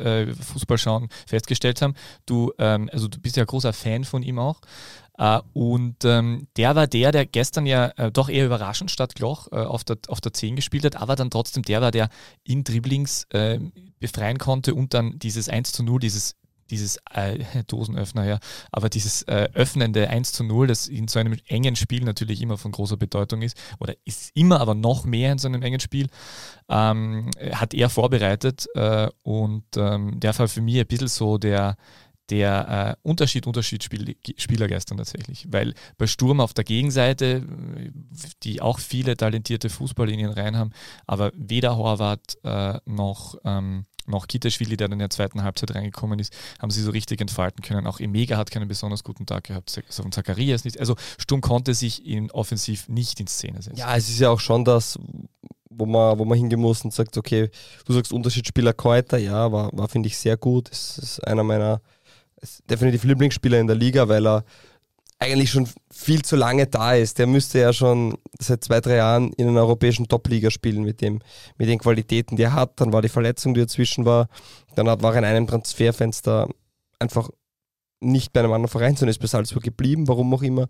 äh, 0.01 0.35
Fußballschauen 0.35 1.09
festgestellt 1.27 1.83
haben, 1.83 1.95
du, 2.27 2.53
ähm, 2.59 2.91
also 2.93 3.09
du 3.09 3.19
bist 3.19 3.37
ja 3.37 3.45
großer 3.45 3.73
Fan 3.73 4.05
von 4.05 4.23
ihm 4.23 4.39
auch. 4.39 4.61
Uh, 5.19 5.41
und 5.55 6.05
ähm, 6.05 6.47
der 6.59 6.77
war 6.77 6.87
der, 6.87 7.11
der 7.11 7.25
gestern 7.25 7.65
ja 7.65 7.87
äh, 7.97 8.13
doch 8.13 8.29
eher 8.29 8.45
überraschend 8.45 8.91
statt 8.91 9.15
Gloch 9.15 9.51
äh, 9.51 9.57
auf, 9.57 9.83
der, 9.83 9.97
auf 10.09 10.21
der 10.21 10.35
10 10.35 10.57
gespielt 10.57 10.85
hat, 10.85 10.97
aber 10.97 11.17
dann 11.17 11.31
trotzdem 11.31 11.63
der 11.63 11.81
war, 11.81 11.91
der 11.91 12.11
in 12.45 12.65
Dribblings 12.65 13.25
äh, 13.31 13.59
befreien 13.99 14.37
konnte 14.37 14.75
und 14.75 14.93
dann 14.93 15.19
dieses 15.19 15.49
1 15.49 15.73
zu 15.73 15.83
0, 15.85 16.01
dieses 16.01 16.37
dieses 16.71 16.99
äh, 17.13 17.39
Dosenöffner, 17.67 18.25
ja, 18.25 18.39
aber 18.73 18.89
dieses 18.89 19.23
äh, 19.23 19.49
öffnende 19.55 20.09
1 20.09 20.33
zu 20.33 20.45
0, 20.45 20.67
das 20.67 20.89
in 20.89 21.09
so 21.09 21.19
einem 21.19 21.37
engen 21.47 21.77
Spiel 21.77 22.05
natürlich 22.05 22.41
immer 22.41 22.59
von 22.59 22.73
großer 22.73 22.97
Bedeutung 22.97 23.43
ist, 23.43 23.57
oder 23.79 23.95
ist 24.05 24.31
immer, 24.35 24.61
aber 24.61 24.75
noch 24.75 25.05
mehr 25.05 25.33
in 25.33 25.39
so 25.39 25.49
einem 25.49 25.63
engen 25.63 25.81
Spiel, 25.81 26.09
ähm, 26.69 27.31
hat 27.53 27.75
er 27.75 27.91
vorbereitet 27.91 28.67
äh, 28.75 29.09
und 29.23 29.65
ähm, 29.77 30.19
der 30.21 30.39
war 30.39 30.49
für 30.49 30.61
mich 30.61 30.79
ein 30.79 30.87
bisschen 30.87 31.09
so 31.09 31.39
der, 31.39 31.77
der 32.31 32.97
äh, 33.03 33.09
Unterschied, 33.09 33.47
Unterschiedsspieler 33.47 34.69
gestern 34.69 34.99
tatsächlich. 34.99 35.47
Weil 35.51 35.75
bei 35.97 36.07
Sturm 36.07 36.41
auf 36.41 36.55
der 36.55 36.65
Gegenseite, 36.65 37.45
die 38.43 38.61
auch 38.61 38.79
viele 38.79 39.17
talentierte 39.17 39.71
Fußballer 39.71 40.13
in 40.13 40.21
ihren 40.21 40.33
Reihen 40.33 40.57
haben, 40.57 40.73
aber 41.07 41.33
weder 41.35 41.77
Horvath 41.77 42.39
äh, 42.43 42.79
noch, 42.85 43.37
ähm, 43.45 43.87
noch 44.09 44.29
Kitaschwili, 44.29 44.77
der 44.77 44.89
dann 44.89 44.95
in 44.95 44.99
der 45.01 45.11
zweiten 45.11 45.43
Halbzeit 45.43 45.75
reingekommen 45.75 46.19
ist, 46.19 46.33
haben 46.61 46.71
sie 46.71 46.83
so 46.83 46.91
richtig 46.91 47.21
entfalten 47.21 47.63
können. 47.63 47.87
Auch 47.87 48.01
Emega 48.01 48.37
hat 48.37 48.51
keinen 48.51 48.69
besonders 48.69 49.05
guten 49.05 49.27
Tag 49.27 49.45
gehabt, 49.45 49.77
also 49.87 50.03
von 50.03 50.13
Zacharias 50.13 50.65
nicht. 50.65 50.79
Also 50.81 50.97
Sturm 51.19 51.41
konnte 51.41 51.75
sich 51.75 52.07
in 52.07 52.31
offensiv 52.31 52.89
nicht 52.89 53.21
in 53.21 53.27
Szene 53.27 53.63
setzen. 53.63 53.79
Ja, 53.79 53.97
es 53.97 54.09
ist 54.09 54.21
ja 54.21 54.31
auch 54.31 54.41
schon 54.41 54.65
das, 54.65 54.99
wo 55.69 55.87
man, 55.87 56.19
wo 56.19 56.25
man 56.25 56.39
hingehen 56.39 56.61
muss 56.61 56.85
und 56.85 56.93
sagt, 56.93 57.17
okay, 57.17 57.51
du 57.85 57.93
sagst 57.93 58.13
Unterschiedsspieler 58.13 58.73
Keuter, 58.73 59.19
ja, 59.19 59.51
war, 59.53 59.71
war 59.73 59.89
finde 59.89 60.09
ich 60.09 60.17
sehr 60.17 60.37
gut. 60.37 60.71
Es 60.71 60.99
ist 60.99 61.27
einer 61.27 61.43
meiner 61.43 61.81
definitiv 62.69 63.05
Lieblingsspieler 63.05 63.59
in 63.59 63.67
der 63.67 63.77
Liga, 63.77 64.09
weil 64.09 64.27
er 64.27 64.45
eigentlich 65.19 65.51
schon 65.51 65.69
viel 65.91 66.23
zu 66.23 66.37
lange 66.37 66.67
da 66.67 66.95
ist. 66.95 67.19
Der 67.19 67.27
müsste 67.27 67.59
ja 67.59 67.73
schon 67.73 68.19
seit 68.39 68.65
zwei, 68.65 68.81
drei 68.81 68.97
Jahren 68.97 69.33
in 69.35 69.49
einer 69.49 69.61
europäischen 69.61 70.09
Top-Liga 70.09 70.51
spielen 70.51 70.83
mit, 70.83 71.01
dem, 71.01 71.21
mit 71.57 71.69
den 71.69 71.79
Qualitäten, 71.79 72.37
die 72.37 72.43
er 72.43 72.53
hat. 72.53 72.81
Dann 72.81 72.93
war 72.93 73.03
die 73.03 73.09
Verletzung, 73.09 73.55
die 73.55 73.61
dazwischen 73.61 74.05
war. 74.05 74.29
Dann 74.75 74.87
war 74.87 75.13
er 75.15 75.19
in 75.19 75.25
einem 75.25 75.47
Transferfenster 75.47 76.49
einfach 76.99 77.31
nicht 78.01 78.33
bei 78.33 78.41
einem 78.41 78.53
anderen 78.53 78.71
Verein, 78.71 78.95
sondern 78.95 79.11
ist 79.11 79.21
bei 79.21 79.27
Salzburg 79.27 79.63
geblieben, 79.63 80.07
warum 80.09 80.33
auch 80.35 80.43
immer. 80.43 80.69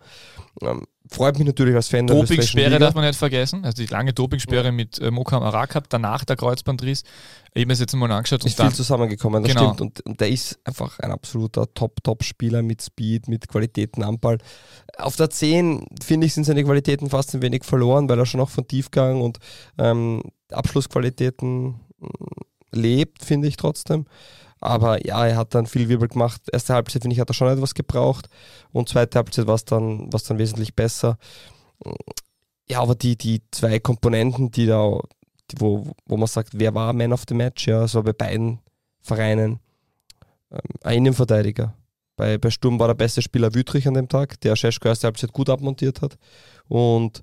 Ähm, 0.63 0.85
freut 1.11 1.39
mich 1.39 1.47
natürlich 1.47 1.75
als 1.75 1.89
Fan 1.89 2.07
Dopingsperre 2.07 2.79
darf 2.79 2.95
man 2.95 3.05
nicht 3.05 3.19
vergessen, 3.19 3.65
also 3.65 3.83
die 3.83 3.91
lange 3.91 4.13
Dopingsperre 4.13 4.67
ja. 4.67 4.73
mit 4.73 4.99
äh, 4.99 5.11
Mokam 5.11 5.43
Arakab, 5.43 5.89
danach 5.89 6.25
der 6.25 6.37
Kreuzbandriss. 6.37 7.03
Ich 7.55 7.63
habe 7.63 7.73
es 7.73 7.81
jetzt 7.81 7.95
mal 7.95 8.11
angeschaut. 8.11 8.45
Ist 8.45 8.61
viel 8.61 8.73
zusammengekommen, 8.73 9.43
das 9.43 9.53
genau. 9.53 9.75
stimmt. 9.75 9.81
Und, 9.81 10.07
und 10.07 10.21
der 10.21 10.29
ist 10.29 10.59
einfach 10.65 10.99
ein 11.01 11.11
absoluter 11.11 11.73
Top-Top-Spieler 11.73 12.63
mit 12.63 12.83
Speed, 12.83 13.29
mit 13.29 13.49
Qualitäten 13.49 14.03
am 14.03 14.19
Ball. 14.19 14.39
Auf 14.99 15.17
der 15.17 15.31
10, 15.31 15.87
finde 16.03 16.27
ich, 16.27 16.35
sind 16.35 16.45
seine 16.45 16.65
Qualitäten 16.65 17.11
fast 17.11 17.35
ein 17.35 17.43
wenig 17.43 17.65
verloren, 17.65 18.09
weil 18.09 18.19
er 18.19 18.27
schon 18.27 18.41
auch 18.41 18.51
von 18.51 18.67
Tiefgang 18.69 19.21
und 19.21 19.39
ähm, 19.79 20.23
Abschlussqualitäten 20.53 21.81
mm, 21.99 22.07
lebt, 22.73 23.25
finde 23.25 23.49
ich 23.49 23.57
trotzdem. 23.57 24.07
Aber 24.61 25.05
ja, 25.07 25.27
er 25.27 25.37
hat 25.37 25.55
dann 25.55 25.67
viel 25.67 25.89
Wirbel 25.89 26.09
gemacht. 26.09 26.43
Erste 26.53 26.75
Halbzeit, 26.75 27.03
finde 27.03 27.15
ich, 27.15 27.21
hat 27.21 27.31
er 27.31 27.35
schon 27.35 27.49
etwas 27.49 27.75
gebraucht. 27.75 28.29
Und 28.73 28.89
zweite 28.89 29.19
Halbzeit 29.19 29.47
war 29.47 29.55
es 29.55 29.65
dann, 29.65 30.11
dann 30.11 30.39
wesentlich 30.39 30.75
besser. 30.75 31.19
Ja, 32.69 32.81
aber 32.81 32.95
die, 32.95 33.17
die 33.17 33.43
zwei 33.51 33.79
Komponenten, 33.79 34.51
die 34.51 34.67
da, 34.67 34.99
die, 35.51 35.61
wo, 35.61 35.93
wo 36.07 36.17
man 36.17 36.27
sagt, 36.27 36.51
wer 36.55 36.75
war 36.75 36.93
Man 36.93 37.13
of 37.13 37.25
the 37.29 37.35
Match, 37.35 37.69
ja, 37.69 37.87
so 37.87 38.03
bei 38.03 38.13
beiden 38.13 38.61
Vereinen 39.03 39.61
ähm, 40.51 40.59
ein 40.83 40.99
Innenverteidiger. 40.99 41.75
Bei, 42.17 42.39
bei 42.39 42.51
Sturm 42.51 42.79
war 42.79 42.89
der 42.89 42.95
beste 42.95 43.21
Spieler 43.23 43.55
Wüttrich 43.55 43.87
an 43.87 43.95
dem 43.95 44.09
Tag, 44.09 44.41
der 44.41 44.57
Scheschko 44.57 44.89
erste 44.89 45.07
Halbzeit 45.07 45.33
gut 45.33 45.51
abmontiert 45.51 46.01
hat. 46.01 46.17
Und 46.67 47.23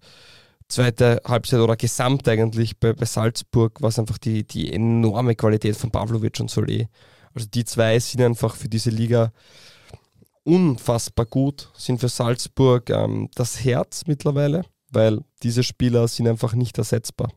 zweite 0.68 1.22
Halbzeit 1.26 1.60
oder 1.60 1.76
gesamt 1.76 2.28
eigentlich 2.28 2.80
bei, 2.80 2.94
bei 2.94 3.06
Salzburg 3.06 3.82
war 3.82 3.90
es 3.90 4.00
einfach 4.00 4.20
die, 4.20 4.46
die 4.46 4.72
enorme 4.72 5.36
Qualität 5.36 5.76
von 5.76 5.92
Pavlovic 5.92 6.40
und 6.40 6.52
Solé. 6.52 6.88
Also 7.34 7.48
die 7.54 7.66
zwei 7.66 8.00
sind 8.00 8.22
einfach 8.22 8.56
für 8.56 8.70
diese 8.70 8.90
Liga 8.90 9.32
unfassbar 10.44 11.26
gut, 11.26 11.70
sind 11.76 12.00
für 12.00 12.10
Salzburg 12.10 12.90
ähm, 12.90 13.30
das 13.36 13.64
Herz 13.64 14.04
mittlerweile, 14.08 14.64
weil 14.92 15.22
diese 15.42 15.64
Spieler 15.64 16.08
sind 16.08 16.28
einfach 16.28 16.54
nicht 16.54 16.78
ersetzbar. 16.78 17.32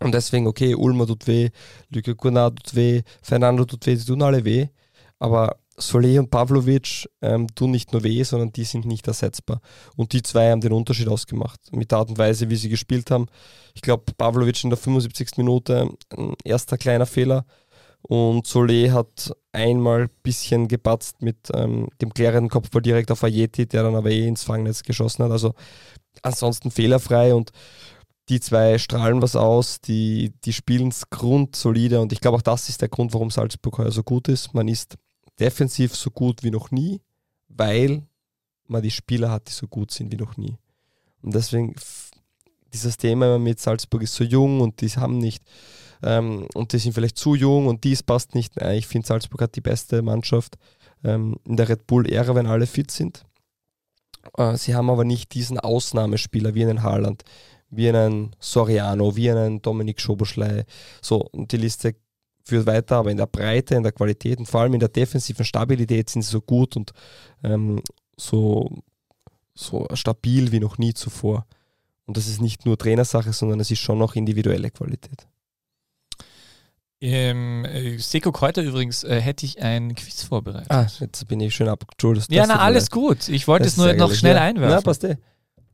Und 0.00 0.12
deswegen, 0.12 0.46
okay, 0.46 0.74
Ulmer 0.74 1.06
tut 1.06 1.26
weh, 1.26 1.48
Lüke 1.88 2.14
Gurnard 2.14 2.62
tut 2.62 2.74
weh, 2.76 3.02
Fernando 3.22 3.64
tut 3.64 3.86
weh, 3.86 3.96
die 3.96 4.04
tun 4.04 4.22
alle 4.22 4.44
weh, 4.44 4.68
aber 5.18 5.56
Solé 5.78 6.18
und 6.18 6.30
Pavlovic 6.30 7.06
ähm, 7.20 7.48
tun 7.54 7.70
nicht 7.70 7.92
nur 7.92 8.02
weh, 8.02 8.22
sondern 8.22 8.50
die 8.50 8.64
sind 8.64 8.86
nicht 8.86 9.06
ersetzbar. 9.06 9.60
Und 9.94 10.12
die 10.12 10.22
zwei 10.22 10.50
haben 10.50 10.62
den 10.62 10.72
Unterschied 10.72 11.08
ausgemacht. 11.08 11.60
Mit 11.72 11.90
der 11.90 11.98
Art 11.98 12.08
und 12.08 12.18
Weise, 12.18 12.48
wie 12.48 12.56
sie 12.56 12.70
gespielt 12.70 13.10
haben. 13.10 13.26
Ich 13.74 13.82
glaube, 13.82 14.04
Pavlovic 14.16 14.64
in 14.64 14.70
der 14.70 14.78
75. 14.78 15.36
Minute, 15.36 15.90
ein 16.16 16.34
erster 16.44 16.78
kleiner 16.78 17.04
Fehler, 17.04 17.44
und 18.08 18.46
Solé 18.46 18.92
hat 18.92 19.32
einmal 19.52 20.02
ein 20.02 20.10
bisschen 20.22 20.68
gepatzt 20.68 21.22
mit 21.22 21.50
ähm, 21.52 21.88
dem 22.00 22.14
klärenden 22.14 22.50
Kopfball 22.50 22.82
direkt 22.82 23.10
auf 23.10 23.24
Ayeti, 23.24 23.66
der 23.66 23.82
dann 23.82 23.96
aber 23.96 24.10
eh 24.10 24.28
ins 24.28 24.44
Fangnetz 24.44 24.84
geschossen 24.84 25.24
hat. 25.24 25.32
Also 25.32 25.54
ansonsten 26.22 26.70
fehlerfrei 26.70 27.34
und 27.34 27.50
die 28.28 28.38
zwei 28.40 28.78
strahlen 28.78 29.22
was 29.22 29.34
aus, 29.34 29.80
die, 29.80 30.32
die 30.44 30.52
spielen 30.52 30.88
es 30.88 31.10
grundsolide 31.10 32.00
und 32.00 32.12
ich 32.12 32.20
glaube 32.20 32.36
auch 32.36 32.42
das 32.42 32.68
ist 32.68 32.80
der 32.80 32.88
Grund, 32.88 33.12
warum 33.12 33.30
Salzburg 33.30 33.78
heuer 33.78 33.92
so 33.92 34.02
gut 34.02 34.28
ist. 34.28 34.54
Man 34.54 34.68
ist 34.68 34.96
defensiv 35.38 35.94
so 35.94 36.10
gut 36.10 36.42
wie 36.44 36.50
noch 36.50 36.70
nie, 36.70 37.00
weil 37.48 38.02
man 38.68 38.82
die 38.82 38.90
Spieler 38.90 39.30
hat, 39.30 39.48
die 39.48 39.52
so 39.52 39.66
gut 39.66 39.90
sind 39.90 40.12
wie 40.12 40.16
noch 40.16 40.36
nie. 40.36 40.56
Und 41.22 41.34
deswegen 41.34 41.74
dieses 42.72 42.96
Thema 42.96 43.38
mit 43.38 43.58
Salzburg 43.58 44.02
ist 44.02 44.14
so 44.14 44.22
jung 44.22 44.60
und 44.60 44.80
die 44.80 44.90
haben 44.90 45.18
nicht 45.18 45.42
ähm, 46.02 46.46
und 46.54 46.72
die 46.72 46.78
sind 46.78 46.92
vielleicht 46.92 47.18
zu 47.18 47.34
jung 47.34 47.66
und 47.66 47.84
dies 47.84 48.02
passt 48.02 48.34
nicht. 48.34 48.56
Nein, 48.56 48.78
ich 48.78 48.86
finde, 48.86 49.06
Salzburg 49.06 49.42
hat 49.42 49.56
die 49.56 49.60
beste 49.60 50.02
Mannschaft 50.02 50.56
ähm, 51.04 51.36
in 51.44 51.56
der 51.56 51.68
Red 51.68 51.86
Bull-Ära, 51.86 52.34
wenn 52.34 52.46
alle 52.46 52.66
fit 52.66 52.90
sind. 52.90 53.24
Äh, 54.36 54.56
sie 54.56 54.74
haben 54.74 54.90
aber 54.90 55.04
nicht 55.04 55.34
diesen 55.34 55.58
Ausnahmespieler 55.58 56.54
wie 56.54 56.64
einen 56.64 56.82
Haaland, 56.82 57.22
wie 57.70 57.88
einen 57.88 58.34
Soriano, 58.38 59.16
wie 59.16 59.30
einen 59.30 59.62
Dominik 59.62 60.00
Schoboschlei. 60.00 60.64
So, 61.02 61.22
und 61.32 61.52
die 61.52 61.58
Liste 61.58 61.96
führt 62.44 62.66
weiter, 62.66 62.96
aber 62.96 63.10
in 63.10 63.16
der 63.16 63.26
Breite, 63.26 63.74
in 63.74 63.82
der 63.82 63.92
Qualität 63.92 64.38
und 64.38 64.46
vor 64.46 64.60
allem 64.60 64.74
in 64.74 64.80
der 64.80 64.88
defensiven 64.88 65.44
Stabilität 65.44 66.08
sind 66.10 66.22
sie 66.22 66.30
so 66.30 66.40
gut 66.40 66.76
und 66.76 66.92
ähm, 67.42 67.80
so, 68.16 68.70
so 69.54 69.86
stabil 69.94 70.52
wie 70.52 70.60
noch 70.60 70.78
nie 70.78 70.94
zuvor. 70.94 71.46
Und 72.06 72.16
das 72.16 72.28
ist 72.28 72.40
nicht 72.40 72.64
nur 72.64 72.78
Trainersache, 72.78 73.32
sondern 73.32 73.58
es 73.58 73.70
ist 73.70 73.80
schon 73.80 73.98
noch 73.98 74.14
individuelle 74.14 74.70
Qualität. 74.70 75.26
Ähm, 77.00 77.64
äh, 77.66 77.98
Seko 77.98 78.32
Kräuter 78.32 78.62
übrigens 78.62 79.04
äh, 79.04 79.20
hätte 79.20 79.44
ich 79.44 79.60
ein 79.62 79.94
Quiz 79.94 80.22
vorbereitet. 80.22 80.70
Ah, 80.70 80.86
jetzt 80.98 81.28
bin 81.28 81.40
ich 81.40 81.54
schön 81.54 81.68
abgeschuldet. 81.68 82.26
Ja, 82.30 82.46
na, 82.46 82.60
alles 82.60 82.90
gut. 82.90 83.28
Ich 83.28 83.46
wollte 83.46 83.66
es 83.66 83.76
nur 83.76 83.92
noch 83.92 84.12
schnell 84.14 84.36
ja. 84.36 84.42
einwerfen. 84.42 84.76
Ja, 84.78 84.80
passt 84.80 85.04
eh. 85.04 85.16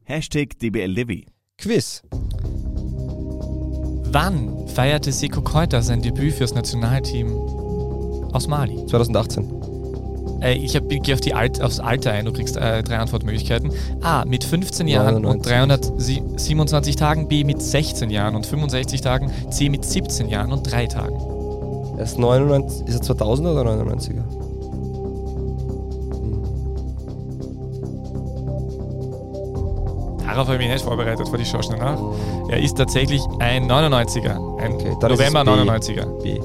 Hashtag 0.02 0.58
DBLDevi. 0.58 1.26
Quiz. 1.58 2.02
Wann 4.14 4.68
feierte 4.68 5.12
Seko 5.12 5.42
Kräuter 5.42 5.82
sein 5.82 6.02
Debüt 6.02 6.34
fürs 6.34 6.54
Nationalteam 6.54 7.32
aus 8.32 8.48
Mali? 8.48 8.84
2018. 8.86 9.71
Äh, 10.42 10.54
ich 10.54 10.72
gehe 10.72 11.14
auf 11.14 11.20
die 11.20 11.34
Alt, 11.34 11.62
aufs 11.62 11.80
Alter 11.80 12.12
ein, 12.12 12.24
du 12.24 12.32
kriegst 12.32 12.56
äh, 12.56 12.82
drei 12.82 12.98
Antwortmöglichkeiten. 12.98 13.72
A. 14.02 14.24
Mit 14.24 14.44
15 14.44 14.88
Jahren 14.88 15.22
99. 15.22 15.30
und 15.30 15.46
327 15.46 16.96
Tagen. 16.96 17.28
B. 17.28 17.44
Mit 17.44 17.62
16 17.62 18.10
Jahren 18.10 18.34
und 18.34 18.46
65 18.46 19.00
Tagen. 19.00 19.30
C. 19.50 19.68
Mit 19.68 19.84
17 19.84 20.28
Jahren 20.28 20.52
und 20.52 20.70
3 20.70 20.86
Tagen. 20.86 21.16
Er 21.96 22.04
ist 22.04 22.18
99, 22.18 22.88
ist 22.88 23.08
er 23.08 23.16
2000er 23.16 23.60
oder 23.60 23.70
99er? 23.70 24.22
Darauf 30.26 30.46
habe 30.46 30.54
ich 30.54 30.62
mich 30.62 30.70
nicht 30.70 30.84
vorbereitet, 30.84 31.28
vor 31.28 31.36
die 31.36 31.44
Schau 31.44 31.60
schnell 31.60 31.78
nach. 31.78 31.98
Er 32.48 32.58
ist 32.58 32.78
tatsächlich 32.78 33.22
ein 33.38 33.70
99er. 33.70 34.58
Ein 34.58 34.72
okay, 34.74 34.96
November 35.02 35.42
99er. 35.42 36.22
B. 36.22 36.40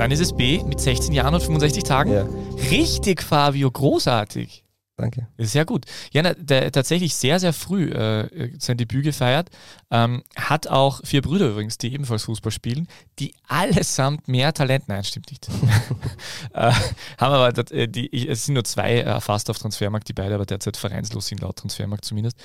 Dann 0.00 0.12
ist 0.12 0.20
es 0.20 0.32
B 0.32 0.62
mit 0.66 0.80
16 0.80 1.12
Jahren 1.12 1.34
und 1.34 1.42
65 1.42 1.84
Tagen. 1.84 2.12
Ja. 2.14 2.26
Richtig, 2.70 3.22
Fabio, 3.22 3.70
großartig. 3.70 4.64
Danke. 5.00 5.28
Sehr 5.38 5.64
gut. 5.64 5.86
Ja, 6.12 6.22
na, 6.22 6.34
der, 6.34 6.70
tatsächlich 6.70 7.14
sehr, 7.14 7.40
sehr 7.40 7.54
früh 7.54 7.90
äh, 7.90 8.50
sein 8.58 8.76
Debüt 8.76 9.04
gefeiert. 9.04 9.48
Ähm, 9.90 10.22
hat 10.36 10.66
auch 10.66 11.00
vier 11.04 11.22
Brüder 11.22 11.48
übrigens, 11.48 11.78
die 11.78 11.92
ebenfalls 11.94 12.24
Fußball 12.24 12.52
spielen, 12.52 12.86
die 13.18 13.34
allesamt 13.48 14.28
mehr 14.28 14.52
Talent, 14.52 14.88
nein, 14.88 15.02
stimmt 15.02 15.30
nicht. 15.30 15.48
äh, 16.52 16.72
haben 17.18 17.32
aber, 17.32 17.72
äh, 17.72 17.88
die, 17.88 18.28
es 18.28 18.44
sind 18.44 18.54
nur 18.54 18.64
zwei 18.64 19.00
erfasst 19.00 19.48
auf 19.48 19.58
Transfermarkt, 19.58 20.08
die 20.08 20.12
beide 20.12 20.34
aber 20.34 20.44
derzeit 20.44 20.76
vereinslos 20.76 21.28
sind, 21.28 21.40
laut 21.40 21.56
Transfermarkt 21.56 22.04
zumindest. 22.04 22.36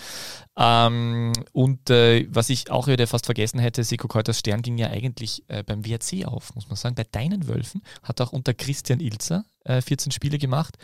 Ähm, 0.58 1.34
und 1.52 1.89
äh, 1.89 2.28
was 2.30 2.50
ich 2.50 2.72
auch 2.72 2.88
wieder 2.88 3.06
fast 3.06 3.26
vergessen 3.26 3.60
hätte, 3.60 3.84
Seko 3.84 4.08
Keuters 4.08 4.39
Stern 4.39 4.62
ging 4.62 4.78
ja 4.78 4.89
eigentlich 4.89 5.44
äh, 5.50 5.62
beim 5.63 5.86
WRC 5.86 6.26
auf, 6.26 6.56
muss 6.56 6.70
man 6.70 6.78
sagen, 6.78 6.96
bei 6.96 7.06
deinen 7.12 7.50
Wölfen. 7.50 7.82
Hat 8.02 8.22
auch 8.22 8.32
unter 8.32 8.54
Christian 8.54 9.02
Ilzer 9.02 9.44
14 9.68 10.10
äh, 10.10 10.13
Spiele 10.13 10.38
gemacht 10.38 10.78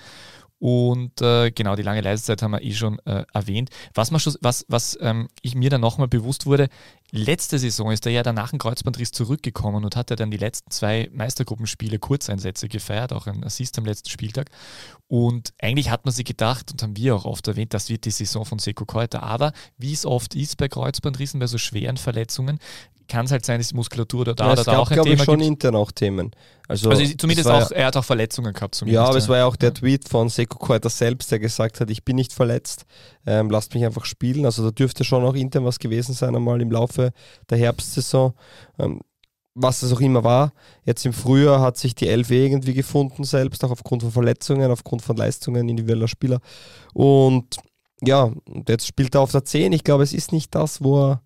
und 0.61 1.19
äh, 1.23 1.49
genau, 1.49 1.75
die 1.75 1.81
lange 1.81 2.01
Leisezeit 2.01 2.43
haben 2.43 2.51
wir 2.51 2.61
eh 2.61 2.71
schon 2.73 2.99
äh, 3.05 3.25
erwähnt. 3.33 3.71
Was, 3.95 4.11
man 4.11 4.19
schon, 4.19 4.35
was, 4.41 4.63
was 4.67 4.95
ähm, 5.01 5.27
ich 5.41 5.55
mir 5.55 5.71
dann 5.71 5.81
nochmal 5.81 6.07
bewusst 6.07 6.45
wurde, 6.45 6.69
letzte 7.11 7.59
Saison 7.59 7.91
ist 7.91 8.05
er 8.05 8.11
ja 8.11 8.23
danach 8.23 8.53
ein 8.53 8.59
Kreuzbandriss 8.59 9.11
zurückgekommen 9.11 9.83
und 9.83 9.95
hat 9.95 10.09
ja 10.09 10.15
dann 10.15 10.31
die 10.31 10.37
letzten 10.37 10.71
zwei 10.71 11.09
Meistergruppenspiele 11.13 11.99
Kurzeinsätze 11.99 12.69
gefeiert, 12.69 13.13
auch 13.13 13.27
ein 13.27 13.43
Assist 13.43 13.77
am 13.77 13.85
letzten 13.85 14.09
Spieltag. 14.09 14.49
Und 15.07 15.53
eigentlich 15.61 15.89
hat 15.89 16.05
man 16.05 16.13
sich 16.13 16.25
gedacht, 16.25 16.71
und 16.71 16.81
haben 16.81 16.95
wir 16.95 17.15
auch 17.15 17.25
oft 17.25 17.47
erwähnt, 17.47 17.73
das 17.73 17.89
wird 17.89 18.05
die 18.05 18.11
Saison 18.11 18.45
von 18.45 18.59
Seko 18.59 18.85
Keuter. 18.85 19.23
Aber 19.23 19.51
wie 19.77 19.93
es 19.93 20.05
oft 20.05 20.35
ist 20.35 20.57
bei 20.57 20.69
Kreuzbandrissen, 20.69 21.39
bei 21.39 21.47
so 21.47 21.57
schweren 21.57 21.97
Verletzungen, 21.97 22.59
kann 23.11 23.25
es 23.25 23.31
halt 23.31 23.45
sein, 23.45 23.59
dass 23.59 23.67
die 23.67 23.75
Muskulatur 23.75 24.21
oder 24.21 24.33
da 24.33 24.45
ja, 24.45 24.53
oder 24.53 24.63
da 24.63 24.71
gab, 24.71 24.81
auch 24.81 24.91
ein 24.91 25.03
Thema 25.03 25.15
ich, 25.15 25.23
schon 25.23 25.39
gibt. 25.39 25.47
intern 25.47 25.75
auch 25.75 25.91
Themen. 25.91 26.31
Also, 26.69 26.89
also 26.89 27.03
zumindest 27.17 27.49
auch, 27.49 27.69
er 27.71 27.87
hat 27.87 27.97
auch 27.97 28.05
Verletzungen 28.05 28.53
gehabt. 28.53 28.81
Ja, 28.85 29.03
aber 29.03 29.13
ja. 29.13 29.17
es 29.17 29.27
war 29.27 29.39
ja 29.39 29.45
auch 29.45 29.57
der 29.57 29.73
Tweet 29.73 30.07
von 30.07 30.29
Seko 30.29 30.57
Koita 30.57 30.89
selbst, 30.89 31.29
der 31.29 31.39
gesagt 31.39 31.81
hat, 31.81 31.89
ich 31.89 32.05
bin 32.05 32.15
nicht 32.15 32.31
verletzt, 32.31 32.85
ähm, 33.25 33.49
lasst 33.49 33.73
mich 33.73 33.85
einfach 33.85 34.05
spielen. 34.05 34.45
Also 34.45 34.63
da 34.63 34.71
dürfte 34.71 35.03
schon 35.03 35.23
auch 35.23 35.35
intern 35.35 35.65
was 35.65 35.79
gewesen 35.79 36.13
sein, 36.13 36.35
einmal 36.35 36.61
im 36.61 36.71
Laufe 36.71 37.11
der 37.49 37.57
Herbstsaison. 37.57 38.33
Ähm, 38.79 39.01
was 39.53 39.83
es 39.83 39.91
auch 39.91 39.99
immer 39.99 40.23
war. 40.23 40.53
Jetzt 40.85 41.05
im 41.05 41.13
Frühjahr 41.13 41.59
hat 41.59 41.77
sich 41.77 41.93
die 41.93 42.07
LW 42.07 42.45
irgendwie 42.45 42.73
gefunden, 42.73 43.23
selbst 43.23 43.63
auch 43.63 43.71
aufgrund 43.71 44.01
von 44.01 44.11
Verletzungen, 44.11 44.71
aufgrund 44.71 45.01
von 45.01 45.17
Leistungen 45.17 45.67
individueller 45.67 46.07
Spieler. 46.07 46.39
Und 46.93 47.57
ja, 48.01 48.31
jetzt 48.67 48.87
spielt 48.87 49.15
er 49.15 49.21
auf 49.21 49.31
der 49.31 49.43
10. 49.43 49.73
Ich 49.73 49.83
glaube, 49.83 50.03
es 50.03 50.13
ist 50.13 50.31
nicht 50.31 50.55
das, 50.55 50.81
wo 50.81 51.09
er 51.09 51.21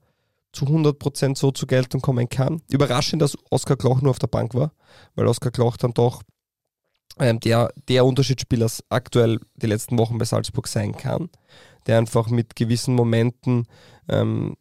zu 0.51 0.65
100% 0.65 1.37
so 1.37 1.51
zur 1.51 1.67
Geltung 1.67 2.01
kommen 2.01 2.29
kann. 2.29 2.61
Überraschend, 2.69 3.21
dass 3.21 3.37
Oskar 3.49 3.77
Kloch 3.77 4.01
nur 4.01 4.11
auf 4.11 4.19
der 4.19 4.27
Bank 4.27 4.53
war, 4.53 4.71
weil 5.15 5.27
Oskar 5.27 5.51
Kloch 5.51 5.77
dann 5.77 5.93
doch 5.93 6.23
ähm, 7.19 7.39
der, 7.41 7.71
der 7.87 8.05
Unterschiedsspieler 8.05 8.69
aktuell 8.89 9.39
die 9.55 9.67
letzten 9.67 9.97
Wochen 9.97 10.17
bei 10.17 10.25
Salzburg 10.25 10.67
sein 10.67 10.95
kann, 10.95 11.29
der 11.87 11.97
einfach 11.97 12.29
mit 12.29 12.55
gewissen 12.55 12.95
Momenten 12.95 13.67
ähm, 14.09 14.55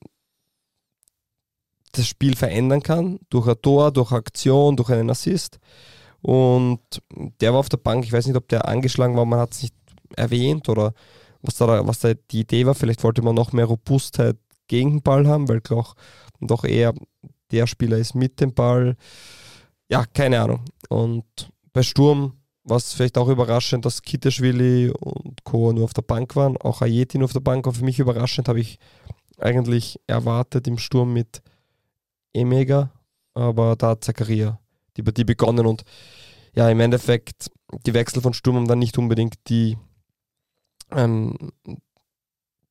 das 1.93 2.07
Spiel 2.07 2.37
verändern 2.37 2.83
kann, 2.83 3.21
durch 3.31 3.47
ein 3.47 3.61
Tor, 3.63 3.93
durch 3.93 4.13
Aktion, 4.13 4.77
durch 4.77 4.91
einen 4.91 5.11
Assist. 5.11 5.59
Und 6.21 6.81
der 7.41 7.53
war 7.53 7.61
auf 7.61 7.69
der 7.69 7.77
Bank, 7.77 8.05
ich 8.05 8.13
weiß 8.13 8.27
nicht, 8.27 8.37
ob 8.37 8.49
der 8.49 8.67
angeschlagen 8.67 9.17
war, 9.17 9.25
man 9.25 9.41
hat 9.41 9.53
es 9.53 9.63
nicht 9.63 9.75
erwähnt 10.17 10.69
oder 10.69 10.95
was 11.43 11.57
da, 11.57 11.87
was 11.87 12.01
da 12.01 12.15
die 12.15 12.41
Idee 12.41 12.67
war. 12.67 12.75
Vielleicht 12.75 13.05
wollte 13.05 13.23
man 13.23 13.35
noch 13.35 13.53
mehr 13.53 13.67
Robustheit 13.67 14.37
gegen 14.67 14.91
den 14.91 15.03
Ball 15.03 15.27
haben, 15.27 15.49
weil 15.49 15.61
doch, 15.61 15.95
doch 16.41 16.65
eher 16.65 16.95
der 17.51 17.67
Spieler 17.67 17.99
ist 17.99 18.15
mit 18.15 18.41
dem 18.41 18.55
Ball. 18.55 18.97
Ja, 19.89 20.05
keine 20.07 20.41
Ahnung. 20.41 20.65
Und 20.89 21.25
bei 21.73 21.83
Sturm 21.83 22.39
war 22.65 22.79
es 22.79 22.93
vielleicht 22.93 23.19
auch 23.19 23.29
überraschend, 23.29 23.85
dass 23.85 24.03
Kiteschwili 24.03 24.91
und 24.91 25.45
Co. 25.45 25.73
nur 25.73 25.85
auf 25.85 25.95
der 25.95 26.03
Bank 26.03 26.35
waren. 26.35 26.57
Auch 26.57 26.81
Ayetin 26.83 27.23
auf 27.23 27.33
der 27.33 27.41
Bank 27.41 27.67
war 27.67 27.75
für 27.75 27.85
mich 27.85 27.99
überraschend, 27.99 28.49
habe 28.49 28.61
ich 28.61 28.79
eigentlich 29.39 30.01
erwartet 30.07 30.67
im 30.67 30.79
Sturm 30.79 31.13
mit 31.13 31.43
Emega, 32.33 32.91
aber 33.35 33.77
da 33.77 33.91
hat 33.91 34.05
Zakaria 34.05 34.59
die 34.97 35.03
Partie 35.03 35.25
begonnen 35.25 35.67
und 35.67 35.83
ja, 36.55 36.71
im 36.71 36.81
Endeffekt, 36.81 37.51
die 37.85 37.95
Wechsel 37.95 38.23
von 38.23 38.33
Sturm 38.33 38.57
haben 38.57 38.69
dann 38.69 38.79
nicht 38.79 38.97
unbedingt 38.97 39.35
die, 39.49 39.77
ähm, 40.93 41.37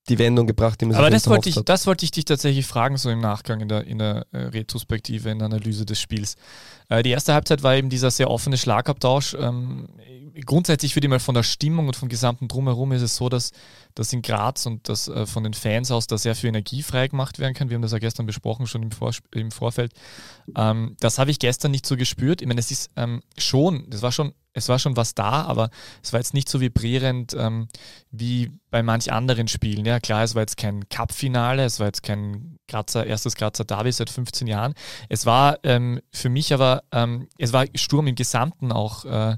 die 0.10 0.20
Wendung 0.20 0.48
gebracht, 0.48 0.82
die 0.82 0.86
man 0.86 0.96
Aber 0.96 1.10
das 1.10 1.28
wollte, 1.28 1.48
ich, 1.48 1.56
hat. 1.56 1.70
das 1.70 1.88
wollte 1.88 2.04
ich 2.04 2.12
dich 2.12 2.26
tatsächlich 2.26 2.66
fragen, 2.66 2.98
so 2.98 3.10
im 3.10 3.22
Nachgang, 3.22 3.62
in 3.62 3.70
der, 3.70 3.86
in 3.86 4.00
der 4.00 4.26
äh, 4.32 4.38
Retrospektive, 4.38 5.30
in 5.30 5.40
der 5.40 5.46
Analyse 5.46 5.86
des 5.86 6.00
Spiels. 6.00 6.36
Äh, 6.90 7.04
die 7.04 7.12
erste 7.12 7.34
Halbzeit 7.34 7.64
war 7.64 7.76
eben 7.76 7.90
dieser 7.90 8.12
sehr 8.12 8.30
offene 8.30 8.58
Schlagabtausch. 8.58 9.34
Ähm, 9.40 9.88
grundsätzlich 10.46 10.96
würde 10.96 11.08
ich 11.08 11.10
mal 11.10 11.20
von 11.20 11.36
der 11.36 11.44
Stimmung 11.44 11.88
und 11.88 11.96
vom 11.96 12.10
gesamten 12.10 12.50
Drumherum 12.50 12.92
ist 12.92 13.02
es 13.02 13.16
so, 13.16 13.30
dass, 13.30 13.52
dass 13.96 14.12
in 14.12 14.22
Graz 14.22 14.66
und 14.66 14.90
dass 14.90 15.08
äh, 15.08 15.26
von 15.26 15.44
den 15.44 15.54
Fans 15.54 15.90
aus 15.90 16.08
da 16.08 16.18
sehr 16.18 16.36
viel 16.36 16.50
Energie 16.50 16.84
freigemacht 16.84 17.40
werden 17.40 17.54
kann. 17.54 17.70
Wir 17.70 17.76
haben 17.76 17.82
das 17.82 17.94
ja 17.94 18.00
gestern 18.00 18.26
besprochen, 18.26 18.68
schon 18.68 18.84
im, 18.84 18.92
Vor 18.92 19.12
im 19.32 19.52
Vorfeld. 19.52 19.94
Ähm, 20.56 20.98
das 21.00 21.18
habe 21.18 21.32
ich 21.32 21.40
gestern 21.40 21.72
nicht 21.72 21.86
so 21.86 21.96
gespürt. 21.96 22.42
Ich 22.42 22.48
meine, 22.48 22.60
es 22.60 22.72
ist 22.72 22.92
ähm, 22.98 23.22
schon, 23.38 23.86
das 23.90 24.02
war 24.02 24.12
schon, 24.12 24.34
es 24.54 24.70
war 24.70 24.80
schon 24.80 24.96
was 24.96 25.16
da, 25.16 25.44
aber 25.44 25.70
es 26.02 26.14
war 26.14 26.20
jetzt 26.20 26.34
nicht 26.34 26.48
so 26.48 26.62
vibrierend 26.62 27.36
ähm, 27.38 27.68
wie 28.12 28.52
bei 28.70 28.84
manch 28.84 29.12
anderen 29.12 29.48
Spielen. 29.48 29.86
Ja, 29.86 30.00
klar, 30.00 30.24
es 30.24 30.36
war 30.36 30.44
jetzt 30.44 30.58
kein 30.58 30.88
Cup-Finale, 30.90 31.66
es 31.66 31.80
war 31.80 31.88
jetzt 31.88 32.04
kein 32.04 32.58
Grazer, 32.68 33.06
erstes 33.06 33.36
Grazer 33.36 33.66
Derby 33.66 33.92
seit 33.92 34.10
15 34.10 34.48
Jahren. 34.48 34.74
Es 35.10 35.26
war 35.26 35.60
ähm, 35.64 36.00
für 36.12 36.30
mich 36.30 36.54
aber, 36.54 36.84
ähm, 36.92 37.28
es 37.38 37.54
war 37.54 37.66
Sturm 37.76 38.08
im 38.08 38.16
Gesamten 38.16 38.72
auch 38.72 39.06
äh, 39.06 39.38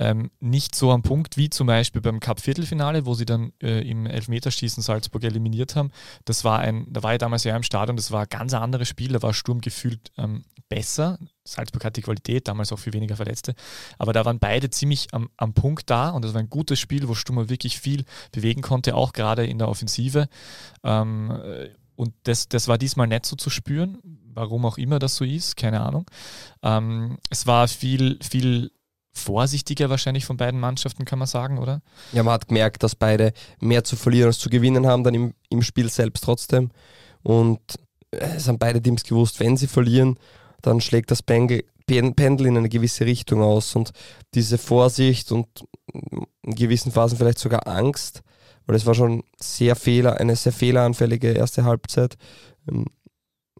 ähm, 0.00 0.30
nicht 0.40 0.74
so 0.74 0.90
am 0.90 1.02
Punkt 1.02 1.36
wie 1.36 1.50
zum 1.50 1.66
Beispiel 1.66 2.00
beim 2.00 2.20
Cup-Viertelfinale, 2.20 3.04
wo 3.04 3.12
sie 3.12 3.26
dann 3.26 3.52
äh, 3.62 3.86
im 3.86 4.06
Elfmeterschießen 4.06 4.82
Salzburg 4.82 5.22
eliminiert 5.24 5.76
haben. 5.76 5.90
Das 6.24 6.42
war 6.42 6.58
ein, 6.58 6.86
da 6.88 7.02
war 7.02 7.12
ich 7.12 7.18
damals 7.18 7.44
ja 7.44 7.54
im 7.54 7.62
Stadion, 7.62 7.96
das 7.96 8.10
war 8.10 8.22
ein 8.22 8.28
ganz 8.30 8.54
anderes 8.54 8.88
Spiel, 8.88 9.12
da 9.12 9.20
war 9.20 9.34
Sturm 9.34 9.60
gefühlt 9.60 10.10
ähm, 10.16 10.44
besser. 10.70 11.18
Salzburg 11.44 11.84
hat 11.84 11.98
die 11.98 12.02
Qualität, 12.02 12.48
damals 12.48 12.72
auch 12.72 12.78
viel 12.78 12.94
weniger 12.94 13.16
Verletzte. 13.16 13.54
Aber 13.98 14.14
da 14.14 14.24
waren 14.24 14.38
beide 14.38 14.70
ziemlich 14.70 15.08
am, 15.12 15.28
am 15.36 15.52
Punkt 15.52 15.90
da 15.90 16.08
und 16.10 16.24
das 16.24 16.32
war 16.32 16.40
ein 16.40 16.48
gutes 16.48 16.80
Spiel, 16.80 17.06
wo 17.06 17.14
Sturm 17.14 17.50
wirklich 17.50 17.78
viel 17.78 18.04
bewegen 18.32 18.62
konnte, 18.62 18.94
auch 18.94 19.12
gerade 19.12 19.44
in 19.44 19.58
der 19.58 19.68
Offensive. 19.68 20.28
Ähm, 20.82 21.30
und 21.94 22.14
das, 22.22 22.48
das 22.48 22.68
war 22.68 22.78
diesmal 22.78 23.06
nicht 23.06 23.26
so 23.26 23.36
zu 23.36 23.50
spüren, 23.50 23.98
warum 24.32 24.64
auch 24.64 24.78
immer 24.78 24.98
das 24.98 25.16
so 25.16 25.26
ist, 25.26 25.58
keine 25.58 25.82
Ahnung. 25.82 26.06
Ähm, 26.62 27.18
es 27.28 27.46
war 27.46 27.68
viel, 27.68 28.18
viel 28.22 28.70
vorsichtiger 29.12 29.90
wahrscheinlich 29.90 30.24
von 30.24 30.36
beiden 30.36 30.60
Mannschaften, 30.60 31.04
kann 31.04 31.18
man 31.18 31.28
sagen, 31.28 31.58
oder? 31.58 31.82
Ja, 32.12 32.22
man 32.22 32.34
hat 32.34 32.48
gemerkt, 32.48 32.82
dass 32.82 32.94
beide 32.94 33.32
mehr 33.60 33.84
zu 33.84 33.96
verlieren 33.96 34.28
als 34.28 34.38
zu 34.38 34.50
gewinnen 34.50 34.86
haben, 34.86 35.04
dann 35.04 35.14
im, 35.14 35.34
im 35.48 35.62
Spiel 35.62 35.90
selbst 35.90 36.24
trotzdem. 36.24 36.70
Und 37.22 37.60
es 38.10 38.48
haben 38.48 38.58
beide 38.58 38.82
Teams 38.82 39.04
gewusst, 39.04 39.40
wenn 39.40 39.56
sie 39.56 39.66
verlieren, 39.66 40.18
dann 40.62 40.80
schlägt 40.80 41.10
das 41.10 41.22
Pendel, 41.22 41.64
in 41.88 42.56
eine 42.56 42.68
gewisse 42.68 43.04
Richtung 43.04 43.42
aus. 43.42 43.74
Und 43.74 43.92
diese 44.34 44.58
Vorsicht 44.58 45.32
und 45.32 45.46
in 45.92 46.54
gewissen 46.54 46.92
Phasen 46.92 47.18
vielleicht 47.18 47.38
sogar 47.38 47.66
Angst, 47.66 48.22
weil 48.66 48.76
es 48.76 48.86
war 48.86 48.94
schon 48.94 49.24
sehr 49.40 49.74
Fehler, 49.76 50.18
eine 50.18 50.36
sehr 50.36 50.52
fehleranfällige 50.52 51.32
erste 51.32 51.64
Halbzeit. 51.64 52.16
Ähm, 52.68 52.86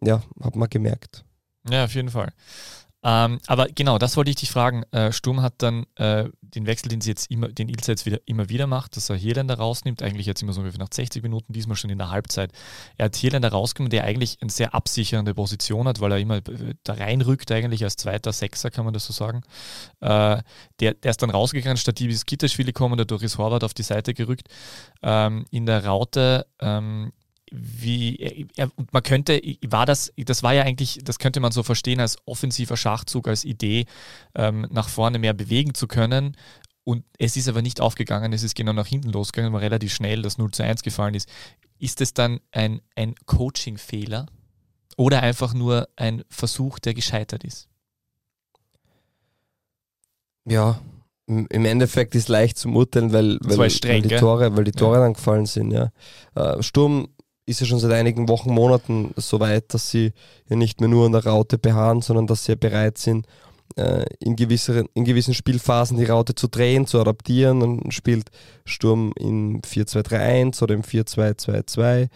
ja, 0.01 0.23
hat 0.41 0.55
man 0.55 0.69
gemerkt. 0.69 1.23
Ja, 1.69 1.83
auf 1.83 1.93
jeden 1.93 2.09
Fall. 2.09 2.31
Ähm, 3.03 3.39
aber 3.47 3.67
genau, 3.67 3.97
das 3.97 4.15
wollte 4.15 4.29
ich 4.29 4.37
dich 4.37 4.51
fragen. 4.51 4.83
Äh, 4.91 5.11
Sturm 5.11 5.41
hat 5.41 5.55
dann 5.57 5.85
äh, 5.95 6.29
den 6.41 6.67
Wechsel, 6.67 6.89
den 6.89 7.01
sie 7.01 7.09
jetzt 7.09 7.31
immer, 7.31 7.47
den 7.47 7.67
Ilse 7.67 7.91
jetzt 7.91 8.05
wieder, 8.05 8.19
immer 8.25 8.49
wieder 8.49 8.67
macht, 8.67 8.95
dass 8.95 9.09
er 9.09 9.15
Hierländer 9.15 9.55
rausnimmt, 9.55 10.03
eigentlich 10.03 10.27
jetzt 10.27 10.43
immer 10.43 10.53
so 10.53 10.61
ungefähr 10.61 10.79
nach 10.79 10.91
60 10.91 11.23
Minuten, 11.23 11.51
diesmal 11.53 11.75
schon 11.75 11.89
in 11.89 11.97
der 11.97 12.11
Halbzeit. 12.11 12.51
Er 12.97 13.05
hat 13.05 13.15
Hierländer 13.15 13.49
rausgenommen, 13.49 13.89
der 13.89 14.03
eigentlich 14.03 14.37
eine 14.41 14.51
sehr 14.51 14.75
absichernde 14.75 15.33
Position 15.33 15.87
hat, 15.87 15.99
weil 15.99 16.11
er 16.11 16.19
immer 16.19 16.41
da 16.83 16.93
reinrückt, 16.93 17.51
eigentlich 17.51 17.83
als 17.83 17.95
zweiter 17.95 18.33
Sechser, 18.33 18.69
kann 18.69 18.85
man 18.85 18.93
das 18.93 19.05
so 19.05 19.13
sagen. 19.13 19.41
Äh, 19.99 20.43
der, 20.79 20.93
der 20.93 21.11
ist 21.11 21.21
dann 21.21 21.31
rausgegangen, 21.31 21.77
statt 21.77 21.97
die 21.97 22.07
bis 22.07 22.25
Gitterschwili 22.25 22.71
kommen, 22.71 22.97
dadurch 22.97 23.23
ist 23.23 23.37
Horvath 23.39 23.63
auf 23.63 23.73
die 23.73 23.83
Seite 23.83 24.13
gerückt. 24.13 24.47
Ähm, 25.01 25.45
in 25.49 25.65
der 25.65 25.85
Raute 25.85 26.45
ähm, 26.59 27.13
wie 27.51 28.15
er, 28.55 28.71
und 28.77 28.93
man 28.93 29.03
könnte, 29.03 29.41
war 29.67 29.85
das, 29.85 30.13
das 30.17 30.41
war 30.41 30.53
ja 30.53 30.63
eigentlich, 30.63 30.99
das 31.03 31.19
könnte 31.19 31.41
man 31.41 31.51
so 31.51 31.63
verstehen 31.63 31.99
als 31.99 32.17
offensiver 32.25 32.77
Schachzug, 32.77 33.27
als 33.27 33.43
Idee, 33.43 33.85
ähm, 34.35 34.67
nach 34.71 34.87
vorne 34.87 35.19
mehr 35.19 35.33
bewegen 35.33 35.73
zu 35.73 35.87
können. 35.87 36.37
Und 36.83 37.03
es 37.19 37.35
ist 37.35 37.49
aber 37.49 37.61
nicht 37.61 37.81
aufgegangen, 37.81 38.33
es 38.33 38.43
ist 38.43 38.55
genau 38.55 38.73
nach 38.73 38.87
hinten 38.87 39.09
losgegangen, 39.09 39.53
weil 39.53 39.59
relativ 39.59 39.93
schnell 39.93 40.21
das 40.21 40.37
0 40.37 40.51
zu 40.51 40.63
1 40.63 40.81
gefallen 40.81 41.13
ist. 41.13 41.29
Ist 41.77 41.99
es 41.99 42.13
dann 42.13 42.39
ein, 42.51 42.81
ein 42.95 43.15
Coaching-Fehler 43.25 44.27
oder 44.97 45.21
einfach 45.21 45.53
nur 45.53 45.89
ein 45.97 46.23
Versuch, 46.29 46.79
der 46.79 46.93
gescheitert 46.93 47.43
ist? 47.43 47.67
Ja, 50.45 50.79
im 51.27 51.65
Endeffekt 51.65 52.15
ist 52.15 52.29
leicht 52.29 52.57
zu 52.57 52.69
urteilen, 52.69 53.13
weil, 53.13 53.37
weil, 53.41 53.69
streng, 53.69 54.03
weil, 54.03 54.09
die 54.09 54.15
Tore, 54.15 54.57
weil 54.57 54.63
die 54.63 54.71
Tore 54.71 54.97
ja. 54.97 55.03
dann 55.03 55.13
gefallen 55.13 55.45
sind. 55.45 55.71
Ja. 55.71 55.91
Äh, 56.35 56.61
Sturm 56.63 57.09
ist 57.45 57.59
ja 57.59 57.65
schon 57.65 57.79
seit 57.79 57.91
einigen 57.91 58.29
Wochen, 58.29 58.53
Monaten 58.53 59.13
so 59.17 59.39
weit, 59.39 59.73
dass 59.73 59.89
sie 59.89 60.13
ja 60.49 60.55
nicht 60.55 60.79
mehr 60.79 60.89
nur 60.89 61.05
an 61.05 61.11
der 61.11 61.25
Raute 61.25 61.57
beharren, 61.57 62.01
sondern 62.01 62.27
dass 62.27 62.45
sie 62.45 62.53
ja 62.53 62.55
bereit 62.55 62.97
sind, 62.97 63.27
äh, 63.77 64.05
in, 64.19 64.35
gewisseren, 64.35 64.87
in 64.93 65.05
gewissen 65.05 65.33
Spielphasen 65.33 65.97
die 65.97 66.05
Raute 66.05 66.35
zu 66.35 66.47
drehen, 66.47 66.87
zu 66.87 66.99
adaptieren. 66.99 67.59
Dann 67.59 67.91
spielt 67.91 68.29
Sturm 68.65 69.13
im 69.17 69.61
4-2-3-1 69.61 70.61
oder 70.63 70.75
im 70.75 70.81
4-2-2-2. 70.81 72.09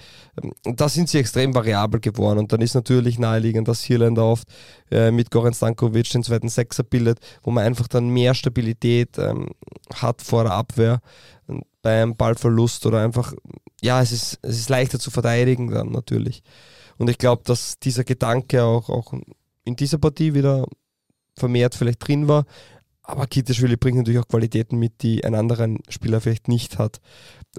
Ähm, 0.44 0.54
da 0.64 0.90
sind 0.90 1.10
sie 1.10 1.20
extrem 1.20 1.54
variabel 1.54 2.00
geworden 2.00 2.40
und 2.40 2.54
dann 2.54 2.62
ist 2.62 2.76
natürlich 2.76 3.20
naheliegend, 3.20 3.68
dass 3.68 3.84
Hirländer 3.84 4.26
oft 4.26 4.48
äh, 4.92 5.12
mit 5.12 5.32
Goran 5.32 5.54
Stankovic 5.54 6.10
den 6.10 6.24
zweiten 6.24 6.50
Sechser 6.50 6.84
bildet, 6.84 7.20
wo 7.44 7.52
man 7.52 7.64
einfach 7.64 7.88
dann 7.88 8.10
mehr 8.10 8.34
Stabilität 8.34 9.18
ähm, 9.18 9.50
hat 9.94 10.22
vor 10.22 10.44
der 10.44 10.54
Abwehr 10.54 11.02
beim 11.82 12.16
Ballverlust 12.16 12.86
oder 12.88 13.02
einfach, 13.02 13.34
ja, 13.86 14.02
es 14.02 14.12
ist, 14.12 14.40
es 14.42 14.60
ist 14.60 14.70
leichter 14.70 15.00
zu 15.00 15.12
verteidigen 15.12 15.70
dann 15.70 15.92
natürlich. 15.92 16.42
Und 16.98 17.10
ich 17.10 17.18
glaube, 17.18 17.44
dass 17.46 17.78
dieser 17.80 18.04
Gedanke 18.04 18.64
auch, 18.64 18.90
auch 18.90 19.14
in 19.64 19.76
dieser 19.76 20.00
Partie 20.00 20.34
wieder 20.34 20.66
vermehrt 21.36 21.76
vielleicht 21.76 22.06
drin 22.06 22.28
war. 22.28 22.46
Aber 23.04 23.28
Kiteschwili 23.28 23.78
bringt 23.78 23.98
natürlich 23.98 24.20
auch 24.20 24.28
Qualitäten 24.28 24.80
mit, 24.80 25.04
die 25.04 25.24
ein 25.24 25.36
anderer 25.36 25.68
Spieler 25.90 26.20
vielleicht 26.20 26.48
nicht 26.48 26.80
hat. 26.80 27.00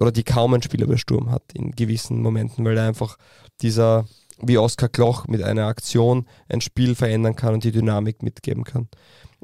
Oder 0.01 0.11
die 0.11 0.25
kaum 0.25 0.55
ein 0.55 0.63
Spieler 0.63 0.89
bei 0.89 0.97
Sturm 0.97 1.31
hat 1.31 1.45
in 1.55 1.71
gewissen 1.71 2.21
Momenten, 2.21 2.65
weil 2.65 2.77
er 2.77 2.89
einfach 2.89 3.17
dieser, 3.61 4.07
wie 4.41 4.59
Oskar 4.59 4.89
Kloch, 4.89 5.29
mit 5.29 5.45
einer 5.45 5.67
Aktion 5.67 6.27
ein 6.49 6.61
Spiel 6.61 6.97
verändern 6.97 7.37
kann 7.37 7.55
und 7.55 7.63
die 7.63 7.71
Dynamik 7.71 8.25
mitgeben 8.25 8.65
kann. 8.65 8.89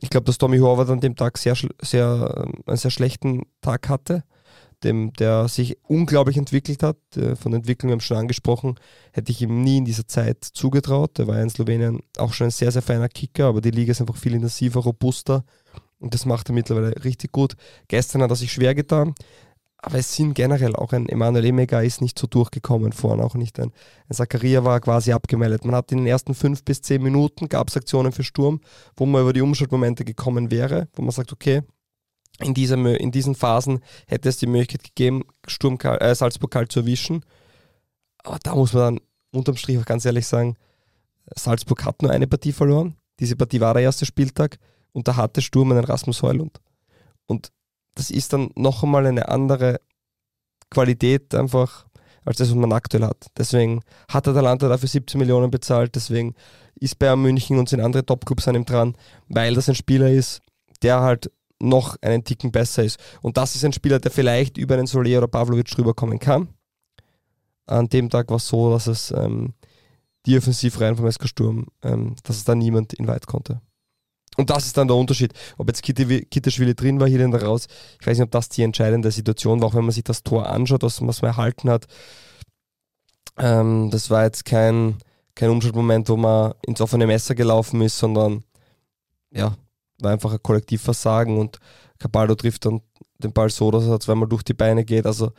Ich 0.00 0.10
glaube, 0.10 0.24
dass 0.24 0.38
Tommy 0.38 0.58
Horvath 0.58 0.90
an 0.90 1.00
dem 1.00 1.14
Tag 1.14 1.38
sehr, 1.38 1.54
sehr, 1.80 2.48
einen 2.66 2.76
sehr 2.76 2.90
schlechten 2.90 3.46
Tag 3.60 3.88
hatte 3.88 4.24
dem, 4.84 5.12
der 5.14 5.48
sich 5.48 5.78
unglaublich 5.86 6.36
entwickelt 6.36 6.82
hat. 6.82 6.96
Von 7.40 7.52
Entwicklung 7.52 7.92
haben 7.92 8.00
wir 8.00 8.04
schon 8.04 8.16
angesprochen, 8.16 8.76
hätte 9.12 9.32
ich 9.32 9.42
ihm 9.42 9.62
nie 9.62 9.78
in 9.78 9.84
dieser 9.84 10.06
Zeit 10.06 10.44
zugetraut. 10.44 11.18
Der 11.18 11.26
war 11.26 11.36
ja 11.36 11.42
in 11.42 11.50
Slowenien 11.50 12.00
auch 12.18 12.32
schon 12.32 12.48
ein 12.48 12.50
sehr, 12.50 12.72
sehr 12.72 12.82
feiner 12.82 13.08
Kicker, 13.08 13.46
aber 13.46 13.60
die 13.60 13.70
Liga 13.70 13.92
ist 13.92 14.00
einfach 14.00 14.16
viel 14.16 14.34
intensiver, 14.34 14.80
robuster 14.80 15.44
und 16.02 16.14
das 16.14 16.26
macht 16.26 16.50
er 16.50 16.54
mittlerweile 16.54 17.04
richtig 17.04 17.32
gut. 17.32 17.54
Gestern 17.88 18.22
hat 18.22 18.30
er 18.30 18.36
sich 18.36 18.52
schwer 18.52 18.74
getan, 18.74 19.14
aber 19.78 19.98
es 19.98 20.14
sind 20.14 20.34
generell 20.34 20.76
auch 20.76 20.92
ein 20.92 21.08
Emanuel 21.08 21.46
Emega 21.46 21.80
ist 21.80 22.00
nicht 22.00 22.18
so 22.18 22.26
durchgekommen 22.26 22.92
vorne, 22.92 23.24
auch 23.24 23.34
nicht 23.34 23.58
ein, 23.58 23.72
ein 24.08 24.14
Zakaria 24.14 24.64
war 24.64 24.80
quasi 24.80 25.12
abgemeldet. 25.12 25.64
Man 25.64 25.74
hat 25.74 25.90
in 25.90 25.98
den 25.98 26.06
ersten 26.06 26.34
fünf 26.34 26.64
bis 26.64 26.82
zehn 26.82 27.02
Minuten 27.02 27.48
gab 27.48 27.68
es 27.68 27.76
Aktionen 27.76 28.12
für 28.12 28.22
Sturm, 28.22 28.60
wo 28.96 29.06
man 29.06 29.22
über 29.22 29.32
die 29.32 29.40
Umschaltmomente 29.40 30.04
gekommen 30.04 30.50
wäre, 30.50 30.88
wo 30.94 31.02
man 31.02 31.10
sagt, 31.10 31.32
okay, 31.32 31.62
in, 32.40 32.54
dieser, 32.54 32.76
in 32.98 33.12
diesen 33.12 33.34
Phasen 33.34 33.80
hätte 34.06 34.28
es 34.28 34.38
die 34.38 34.46
Möglichkeit 34.46 34.84
gegeben, 34.84 35.24
Sturm, 35.46 35.78
äh, 35.80 36.14
Salzburg 36.14 36.50
kalt 36.50 36.72
zu 36.72 36.80
erwischen. 36.80 37.24
Aber 38.24 38.38
da 38.42 38.54
muss 38.54 38.72
man 38.72 38.96
dann 38.96 39.00
unterm 39.32 39.56
Strich 39.56 39.78
auch 39.78 39.84
ganz 39.84 40.04
ehrlich 40.04 40.26
sagen, 40.26 40.56
Salzburg 41.36 41.84
hat 41.84 42.02
nur 42.02 42.10
eine 42.10 42.26
Partie 42.26 42.52
verloren. 42.52 42.96
Diese 43.20 43.36
Partie 43.36 43.60
war 43.60 43.74
der 43.74 43.82
erste 43.82 44.06
Spieltag 44.06 44.58
und 44.92 45.08
da 45.08 45.16
hatte 45.16 45.42
Sturm 45.42 45.72
einen 45.72 45.84
Rasmus 45.84 46.22
Heulund. 46.22 46.60
Und 47.26 47.52
das 47.94 48.10
ist 48.10 48.32
dann 48.32 48.50
noch 48.56 48.82
einmal 48.82 49.06
eine 49.06 49.28
andere 49.28 49.80
Qualität 50.70 51.34
einfach, 51.34 51.86
als 52.24 52.38
das, 52.38 52.50
was 52.50 52.56
man 52.56 52.72
aktuell 52.72 53.04
hat. 53.04 53.26
Deswegen 53.36 53.82
hat 54.08 54.26
der 54.26 54.32
Atalanta 54.32 54.68
dafür 54.68 54.88
17 54.88 55.18
Millionen 55.18 55.50
bezahlt, 55.50 55.94
deswegen 55.94 56.34
ist 56.74 56.98
Bayern 56.98 57.20
München 57.20 57.58
und 57.58 57.68
sind 57.68 57.80
andere 57.80 58.04
Topclubs 58.04 58.48
an 58.48 58.54
ihm 58.54 58.64
dran, 58.64 58.96
weil 59.28 59.54
das 59.54 59.68
ein 59.68 59.74
Spieler 59.74 60.10
ist, 60.10 60.40
der 60.82 61.00
halt 61.00 61.30
noch 61.62 61.96
einen 62.02 62.24
Ticken 62.24 62.52
besser 62.52 62.84
ist. 62.84 62.98
Und 63.22 63.36
das 63.36 63.54
ist 63.54 63.64
ein 63.64 63.72
Spieler, 63.72 63.98
der 63.98 64.10
vielleicht 64.10 64.58
über 64.58 64.74
einen 64.74 64.86
Soler 64.86 65.18
oder 65.18 65.28
Pavlovic 65.28 65.76
rüberkommen 65.78 66.18
kann. 66.18 66.48
An 67.66 67.88
dem 67.88 68.10
Tag 68.10 68.28
war 68.28 68.36
es 68.36 68.48
so, 68.48 68.70
dass 68.70 68.86
es 68.86 69.12
ähm, 69.12 69.54
die 70.26 70.36
Offensivreihen 70.36 70.96
vom 70.96 71.10
SK 71.10 71.28
Sturm, 71.28 71.66
ähm, 71.82 72.16
dass 72.24 72.36
es 72.36 72.44
da 72.44 72.54
niemand 72.54 72.92
in 72.94 73.06
weit 73.06 73.26
konnte. 73.26 73.60
Und 74.36 74.50
das 74.50 74.66
ist 74.66 74.76
dann 74.76 74.88
der 74.88 74.96
Unterschied. 74.96 75.34
Ob 75.58 75.68
jetzt 75.68 75.82
Kitteschwili 75.82 76.74
drin 76.74 77.00
war, 77.00 77.08
hier 77.08 77.18
denn 77.18 77.34
raus, 77.34 77.66
ich 78.00 78.06
weiß 78.06 78.18
nicht, 78.18 78.24
ob 78.24 78.30
das 78.30 78.48
die 78.48 78.62
entscheidende 78.62 79.10
Situation 79.10 79.60
war, 79.60 79.68
auch 79.68 79.74
wenn 79.74 79.84
man 79.84 79.92
sich 79.92 80.04
das 80.04 80.22
Tor 80.22 80.48
anschaut, 80.48 80.82
was, 80.82 81.06
was 81.06 81.22
man 81.22 81.32
erhalten 81.32 81.68
hat. 81.68 81.86
Ähm, 83.38 83.90
das 83.90 84.10
war 84.10 84.24
jetzt 84.24 84.44
kein, 84.44 84.96
kein 85.34 85.50
Umschaltmoment, 85.50 86.08
wo 86.08 86.16
man 86.16 86.54
ins 86.66 86.80
offene 86.80 87.06
Messer 87.06 87.34
gelaufen 87.34 87.82
ist, 87.82 87.98
sondern 87.98 88.42
ja, 89.30 89.56
einfach 90.02 90.32
ein 90.32 90.42
Kollektivversagen 90.42 91.38
und 91.38 91.58
Cabaldo 91.98 92.34
trifft 92.34 92.66
dann 92.66 92.80
den 93.18 93.32
Ball 93.32 93.50
so, 93.50 93.70
dass 93.70 93.86
er 93.86 94.00
zweimal 94.00 94.28
durch 94.28 94.42
die 94.42 94.54
Beine 94.54 94.84
geht. 94.84 95.06
Also 95.06 95.32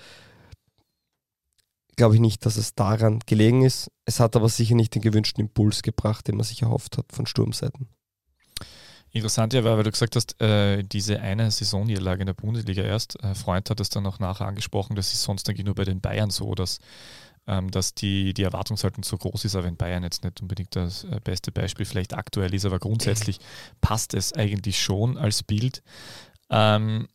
glaube 1.95 2.15
ich 2.15 2.21
nicht, 2.21 2.45
dass 2.45 2.57
es 2.57 2.75
daran 2.75 3.19
gelegen 3.25 3.63
ist. 3.63 3.91
Es 4.05 4.19
hat 4.19 4.35
aber 4.35 4.49
sicher 4.49 4.75
nicht 4.75 4.95
den 4.95 5.01
gewünschten 5.01 5.41
Impuls 5.43 5.83
gebracht, 5.83 6.27
den 6.27 6.37
man 6.37 6.45
sich 6.45 6.61
erhofft 6.61 6.97
hat 6.97 7.11
von 7.11 7.25
Sturmseiten. 7.25 7.87
Interessant 9.11 9.53
ja, 9.53 9.63
weil 9.63 9.83
du 9.83 9.91
gesagt 9.91 10.15
hast, 10.15 10.41
äh, 10.41 10.81
diese 10.81 11.19
eine 11.19 11.51
Saisonniederlage 11.51 12.21
in 12.21 12.25
der 12.25 12.33
Bundesliga 12.33 12.81
erst. 12.81 13.21
Äh, 13.23 13.35
Freund 13.35 13.69
hat 13.69 13.79
es 13.79 13.89
dann 13.89 14.07
auch 14.07 14.17
nachher 14.17 14.47
angesprochen, 14.47 14.95
das 14.95 15.13
ist 15.13 15.21
sonst 15.21 15.47
eigentlich 15.47 15.65
nur 15.65 15.75
bei 15.75 15.83
den 15.83 16.01
Bayern 16.01 16.31
so, 16.31 16.55
dass, 16.55 16.79
dass 17.45 17.93
die, 17.93 18.33
die 18.33 18.43
Erwartungshaltung 18.43 19.03
so 19.03 19.17
groß 19.17 19.45
ist, 19.45 19.55
aber 19.55 19.65
wenn 19.65 19.77
Bayern 19.77 20.03
jetzt 20.03 20.23
nicht 20.23 20.41
unbedingt 20.41 20.75
das 20.75 21.03
äh, 21.03 21.19
beste 21.23 21.51
Beispiel 21.51 21.85
vielleicht 21.85 22.13
aktuell 22.13 22.53
ist, 22.53 22.65
aber 22.65 22.79
grundsätzlich 22.79 23.39
passt 23.81 24.13
es 24.13 24.33
eigentlich 24.33 24.81
schon 24.81 25.17
als 25.17 25.43
Bild. 25.43 25.83
Ähm, 26.49 27.07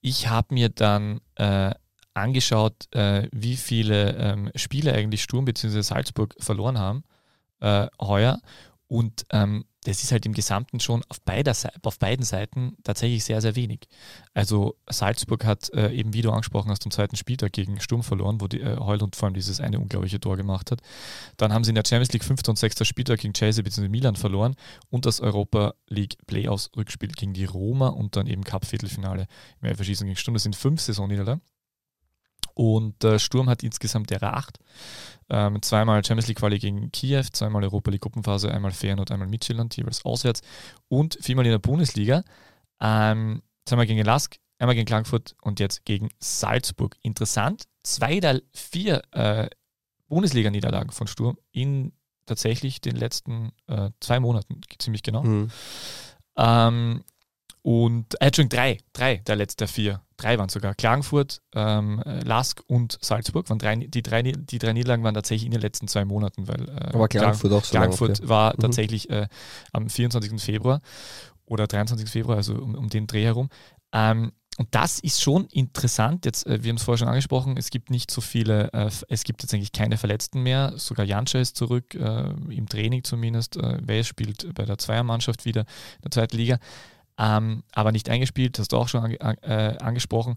ich 0.00 0.28
habe 0.28 0.54
mir 0.54 0.68
dann 0.68 1.20
äh, 1.36 1.74
angeschaut, 2.12 2.92
äh, 2.92 3.28
wie 3.32 3.56
viele 3.56 4.16
ähm, 4.16 4.50
Spiele 4.54 4.92
eigentlich 4.92 5.22
Sturm 5.22 5.44
bzw. 5.44 5.80
Salzburg 5.80 6.34
verloren 6.38 6.78
haben 6.78 7.04
äh, 7.60 7.88
heuer. 8.00 8.40
Und 8.86 9.24
ähm, 9.30 9.64
das 9.84 10.02
ist 10.02 10.12
halt 10.12 10.26
im 10.26 10.32
Gesamten 10.32 10.80
schon 10.80 11.02
auf, 11.08 11.20
beider, 11.20 11.54
auf 11.82 11.98
beiden 11.98 12.24
Seiten 12.24 12.76
tatsächlich 12.84 13.24
sehr, 13.24 13.40
sehr 13.40 13.54
wenig. 13.54 13.80
Also 14.32 14.76
Salzburg 14.88 15.44
hat 15.44 15.70
äh, 15.74 15.92
eben, 15.92 16.14
wie 16.14 16.22
du 16.22 16.30
angesprochen 16.30 16.70
hast, 16.70 16.84
am 16.84 16.90
zweiten 16.90 17.16
Spieltag 17.16 17.52
gegen 17.52 17.80
Sturm 17.80 18.02
verloren, 18.02 18.40
wo 18.40 18.48
die 18.48 18.60
äh, 18.60 18.78
Heulund 18.78 19.14
vor 19.14 19.26
allem 19.26 19.34
dieses 19.34 19.60
eine 19.60 19.78
unglaubliche 19.78 20.18
Tor 20.18 20.36
gemacht 20.36 20.70
hat. 20.70 20.80
Dann 21.36 21.52
haben 21.52 21.64
sie 21.64 21.70
in 21.70 21.74
der 21.74 21.84
Champions 21.86 22.12
League 22.12 22.24
5. 22.24 22.40
und 22.48 22.58
6. 22.58 22.86
Spieltag 22.86 23.20
gegen 23.20 23.34
Chelsea 23.34 23.62
bzw. 23.62 23.88
Milan 23.88 24.16
verloren 24.16 24.56
und 24.90 25.06
das 25.06 25.20
Europa 25.20 25.74
League 25.88 26.16
Playoffs 26.26 26.70
Rückspiel 26.76 27.10
gegen 27.10 27.34
die 27.34 27.44
Roma 27.44 27.88
und 27.88 28.16
dann 28.16 28.26
eben 28.26 28.42
Cup-Viertelfinale 28.42 29.26
im 29.60 29.68
Elferschießen 29.68 30.06
gegen 30.06 30.16
Sturm. 30.16 30.34
Das 30.34 30.44
sind 30.44 30.56
fünf 30.56 30.80
Saisonniederlagen. 30.80 31.42
Und 32.54 33.02
der 33.02 33.18
Sturm 33.18 33.48
hat 33.48 33.62
insgesamt 33.62 34.10
derer 34.10 34.36
acht. 34.36 34.58
Ähm, 35.30 35.62
zweimal 35.62 36.04
Champions 36.04 36.28
League 36.28 36.38
Quali 36.38 36.58
gegen 36.58 36.92
Kiew, 36.92 37.24
zweimal 37.32 37.64
Europa 37.64 37.90
League 37.90 38.02
Gruppenphase, 38.02 38.50
einmal 38.50 38.72
Feyenoord, 38.72 39.10
einmal 39.10 39.28
Midtjylland, 39.28 39.76
jeweils 39.76 40.04
auswärts 40.04 40.42
und 40.88 41.18
viermal 41.20 41.46
in 41.46 41.52
der 41.52 41.58
Bundesliga. 41.58 42.22
Ähm, 42.80 43.42
zweimal 43.64 43.86
gegen 43.86 44.04
Lask, 44.04 44.36
einmal 44.58 44.74
gegen 44.74 44.86
Klagenfurt 44.86 45.34
und 45.40 45.60
jetzt 45.60 45.84
gegen 45.84 46.10
Salzburg. 46.20 46.96
Interessant, 47.00 47.64
zwei 47.82 48.20
der 48.20 48.42
vier 48.52 49.02
äh, 49.12 49.48
Bundesliga-Niederlagen 50.08 50.90
von 50.90 51.06
Sturm 51.06 51.38
in 51.52 51.92
tatsächlich 52.26 52.80
den 52.80 52.96
letzten 52.96 53.52
äh, 53.66 53.90
zwei 54.00 54.20
Monaten, 54.20 54.60
ziemlich 54.78 55.02
genau. 55.02 55.22
Mhm. 55.22 55.50
Ähm, 56.36 57.04
und, 57.64 58.20
äh, 58.20 58.26
Entschuldigung, 58.26 58.58
drei, 58.58 58.78
drei 58.92 59.16
der 59.16 59.36
letzten 59.36 59.66
vier 59.66 60.02
drei 60.16 60.38
waren 60.38 60.48
sogar. 60.48 60.74
Klagenfurt, 60.74 61.40
ähm, 61.54 62.02
Lask 62.04 62.62
und 62.66 62.98
Salzburg 63.00 63.48
waren 63.48 63.58
drei, 63.58 63.76
die, 63.76 64.02
drei, 64.02 64.22
die 64.22 64.58
drei 64.58 64.72
Niederlagen 64.72 65.02
waren 65.02 65.14
tatsächlich 65.14 65.46
in 65.46 65.52
den 65.52 65.60
letzten 65.60 65.88
zwei 65.88 66.04
Monaten, 66.04 66.46
weil 66.46 66.68
äh, 66.68 66.92
Aber 66.92 67.08
Klagenfurt 67.08 67.52
auch 67.52 67.64
so 67.64 67.70
Klagenfurt 67.70 68.20
okay. 68.20 68.28
war 68.28 68.52
mhm. 68.54 68.60
tatsächlich 68.60 69.08
äh, 69.10 69.28
am 69.72 69.88
24. 69.88 70.40
Februar 70.40 70.80
oder 71.46 71.66
23. 71.66 72.08
Februar, 72.08 72.36
also 72.36 72.54
um, 72.54 72.74
um 72.74 72.88
den 72.88 73.06
Dreh 73.06 73.24
herum. 73.24 73.48
Ähm, 73.92 74.32
und 74.56 74.68
das 74.70 75.00
ist 75.00 75.20
schon 75.20 75.46
interessant. 75.46 76.26
Jetzt, 76.26 76.46
äh, 76.46 76.62
wir 76.62 76.68
haben 76.68 76.76
es 76.76 76.84
vorher 76.84 76.98
schon 76.98 77.08
angesprochen, 77.08 77.56
es 77.56 77.70
gibt 77.70 77.90
nicht 77.90 78.10
so 78.10 78.20
viele, 78.20 78.72
äh, 78.72 78.90
es 79.08 79.24
gibt 79.24 79.42
jetzt 79.42 79.52
eigentlich 79.52 79.72
keine 79.72 79.96
Verletzten 79.96 80.42
mehr. 80.42 80.74
Sogar 80.76 81.04
Janscha 81.04 81.40
ist 81.40 81.56
zurück, 81.56 81.94
äh, 81.94 82.28
im 82.50 82.68
Training 82.68 83.02
zumindest. 83.04 83.56
Äh, 83.56 83.78
Wes 83.82 84.06
spielt 84.06 84.54
bei 84.54 84.64
der 84.64 84.78
Zweiermannschaft 84.78 85.44
wieder 85.44 85.62
in 85.62 86.02
der 86.04 86.10
zweiten 86.12 86.36
Liga 86.36 86.58
ähm, 87.18 87.62
aber 87.72 87.92
nicht 87.92 88.08
eingespielt, 88.08 88.58
hast 88.58 88.72
du 88.72 88.76
auch 88.76 88.88
schon 88.88 89.16
an, 89.18 89.36
äh, 89.42 89.76
angesprochen. 89.80 90.36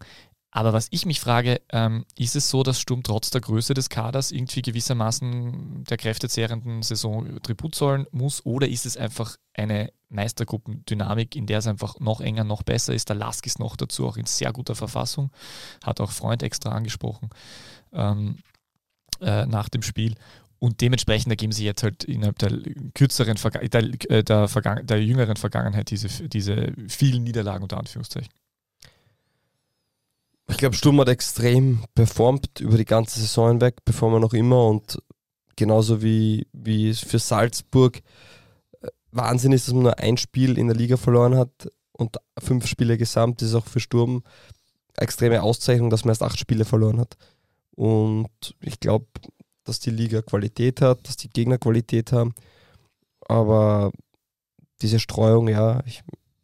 Aber 0.52 0.74
was 0.74 0.88
ich 0.92 1.06
mich 1.06 1.20
frage, 1.20 1.62
ähm, 1.70 2.06
ist 2.18 2.36
es 2.36 2.50
so, 2.50 2.64
dass 2.64 2.80
Sturm 2.80 3.04
trotz 3.04 3.30
der 3.30 3.42
Größe 3.42 3.74
des 3.74 3.90
Kaders 3.90 4.32
irgendwie 4.32 4.62
gewissermaßen 4.62 5.84
der 5.84 5.98
kräftezehrenden 5.98 6.82
Saison 6.84 7.42
Tribut 7.44 7.76
zollen 7.76 8.08
muss 8.12 8.46
oder 8.46 8.68
ist 8.68 8.86
es 8.86 8.98
einfach 8.98 9.36
eine 9.54 9.92
Meistergruppendynamik, 10.10 11.36
in 11.36 11.48
der 11.48 11.60
es 11.60 11.68
einfach 11.68 12.00
noch 12.00 12.22
enger, 12.22 12.44
noch 12.44 12.64
besser 12.64 12.94
ist? 12.94 13.10
Der 13.10 13.18
Lask 13.18 13.46
ist 13.46 13.60
noch 13.60 13.76
dazu 13.76 14.08
auch 14.08 14.18
in 14.18 14.26
sehr 14.26 14.54
guter 14.54 14.74
Verfassung, 14.74 15.32
hat 15.84 16.00
auch 16.00 16.12
Freund 16.12 16.42
extra 16.42 16.72
angesprochen 16.72 17.30
ähm, 17.92 18.38
äh, 19.20 19.46
nach 19.46 19.70
dem 19.70 19.82
Spiel. 19.82 20.16
Und 20.60 20.82
dementsprechend 20.82 21.32
ergeben 21.32 21.52
sich 21.52 21.66
jetzt 21.66 21.84
halt 21.84 22.04
innerhalb 22.04 22.40
der 22.40 22.52
kürzeren, 22.96 23.38
der, 23.72 23.84
äh, 24.10 24.24
der, 24.24 24.48
Vergangen 24.48 24.88
der 24.88 25.04
jüngeren 25.04 25.36
Vergangenheit 25.36 25.92
diese, 25.92 26.08
diese 26.28 26.74
vielen 26.88 27.24
Niederlagen 27.24 27.64
unter 27.64 27.78
Anführungszeichen. 27.78 28.32
Ich 30.50 30.58
glaube, 30.58 30.76
Sturm 30.76 31.00
hat 31.02 31.10
extrem 31.10 31.84
performt 31.94 32.60
über 32.60 32.78
die 32.78 32.86
ganze 32.86 33.20
Saison 33.20 33.50
hinweg, 33.50 33.84
performen 33.84 34.22
noch 34.22 34.34
immer 34.34 34.66
und 34.68 34.98
genauso 35.56 36.02
wie, 36.02 36.48
wie 36.54 36.90
es 36.90 37.02
für 37.02 37.20
Salzburg 37.20 37.98
äh, 38.82 38.88
Wahnsinn 39.12 39.52
ist, 39.52 39.68
dass 39.68 39.74
man 39.74 39.84
nur 39.84 40.00
ein 40.00 40.18
Spiel 40.18 40.58
in 40.58 40.68
der 40.68 40.78
Liga 40.78 40.98
verloren 40.98 41.36
hat 41.36 41.70
und 41.92 42.18
fünf 42.40 42.66
Spiele 42.68 42.98
gesamt, 42.98 43.42
das 43.42 43.50
ist 43.50 43.56
auch 43.56 43.66
für 43.66 43.80
Sturm 43.80 44.24
extreme 44.96 45.44
Auszeichnung, 45.44 45.90
dass 45.90 46.06
man 46.06 46.12
erst 46.12 46.24
acht 46.24 46.40
Spiele 46.40 46.66
verloren 46.66 47.00
hat. 47.00 47.18
Und 47.76 48.56
ich 48.62 48.80
glaube, 48.80 49.06
dass 49.68 49.80
die 49.80 49.92
Liga 49.92 50.22
Qualität 50.22 50.82
hat, 50.82 51.08
dass 51.08 51.18
die 51.18 51.30
Gegner 51.30 51.58
Qualität 51.58 52.12
haben. 52.12 52.34
Aber 53.28 53.92
diese 54.82 55.00
Streuung, 55.00 55.48
ja, 55.48 55.82
ich, 55.86 56.02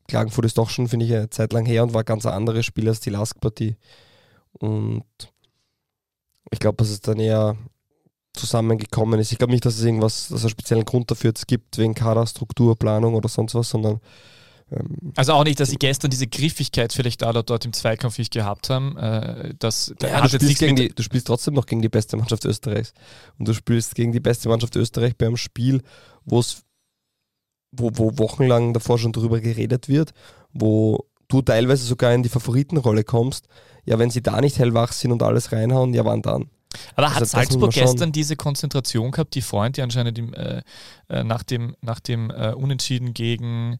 Klagenfurt 0.07 0.45
ist 0.45 0.57
doch 0.57 0.69
schon, 0.69 0.87
finde 0.87 1.05
ich, 1.05 1.13
eine 1.13 1.29
Zeit 1.29 1.53
lang 1.53 1.65
her 1.65 1.83
und 1.83 1.93
war 1.93 2.03
ganz 2.03 2.25
ein 2.25 2.33
anderes 2.33 2.65
Spiel 2.65 2.87
als 2.87 2.99
die 2.99 3.09
Lask-Partie. 3.09 3.77
Und 4.53 5.05
ich 6.51 6.59
glaube, 6.59 6.77
dass 6.77 6.89
es 6.89 7.01
dann 7.01 7.19
eher 7.19 7.57
zusammengekommen 8.33 9.19
ist. 9.19 9.31
Ich 9.31 9.37
glaube 9.37 9.53
nicht, 9.53 9.65
dass 9.65 9.75
es 9.75 9.83
irgendwas, 9.83 10.27
dass 10.27 10.39
es 10.39 10.45
einen 10.45 10.49
speziellen 10.49 10.85
Grund 10.85 11.09
dafür 11.09 11.29
jetzt 11.29 11.47
gibt, 11.47 11.77
wegen 11.77 11.93
Kaderstruktur, 11.93 12.77
Planung 12.77 13.13
oder 13.13 13.29
sonst 13.29 13.55
was, 13.55 13.69
sondern 13.69 13.99
ähm, 14.71 15.13
also 15.15 15.33
auch 15.33 15.43
nicht, 15.43 15.59
dass 15.59 15.69
sie 15.69 15.77
gestern 15.77 16.11
diese 16.11 16.27
Griffigkeit 16.27 16.93
vielleicht 16.93 17.21
da 17.21 17.29
oder 17.29 17.43
dort 17.43 17.65
im 17.65 17.73
Zweikampf 17.73 18.17
nicht 18.17 18.33
gehabt 18.33 18.69
haben. 18.69 18.97
Äh, 18.97 19.53
das, 19.59 19.93
ja, 20.01 20.21
du, 20.21 20.29
spielst 20.29 20.61
die, 20.61 20.89
du, 20.89 21.03
spielst 21.03 21.27
trotzdem 21.27 21.53
noch 21.53 21.65
gegen 21.65 21.81
die 21.81 21.89
beste 21.89 22.17
Mannschaft 22.17 22.45
Österreichs. 22.45 22.93
Und 23.37 23.47
du 23.47 23.53
spielst 23.53 23.95
gegen 23.95 24.11
die 24.11 24.19
beste 24.19 24.49
Mannschaft 24.49 24.75
Österreichs 24.75 25.15
beim 25.17 25.37
Spiel, 25.37 25.81
wo 26.25 26.39
es 26.39 26.63
wo, 27.75 27.91
wo 27.93 28.17
wochenlang 28.17 28.73
davor 28.73 28.99
schon 28.99 29.13
darüber 29.13 29.39
geredet 29.39 29.89
wird, 29.89 30.13
wo 30.51 31.07
du 31.27 31.41
teilweise 31.41 31.83
sogar 31.85 32.13
in 32.13 32.21
die 32.21 32.29
Favoritenrolle 32.29 33.03
kommst. 33.03 33.47
Ja, 33.85 33.97
wenn 33.99 34.11
sie 34.11 34.21
da 34.21 34.39
nicht 34.39 34.59
hellwach 34.59 34.91
sind 34.91 35.11
und 35.11 35.23
alles 35.23 35.51
reinhauen, 35.51 35.93
ja, 35.93 36.05
wann 36.05 36.21
dann? 36.21 36.49
Aber 36.95 37.07
also 37.07 37.21
hat 37.21 37.27
Salzburg 37.27 37.71
gestern 37.71 38.11
diese 38.11 38.35
Konzentration 38.35 39.11
gehabt, 39.11 39.35
die 39.35 39.41
Freund, 39.41 39.77
die 39.77 39.81
anscheinend 39.81 40.17
im, 40.17 40.33
äh, 40.33 40.61
äh, 41.09 41.23
nach 41.23 41.43
dem, 41.43 41.75
nach 41.81 41.99
dem 41.99 42.29
äh, 42.29 42.53
Unentschieden 42.53 43.13
gegen 43.13 43.79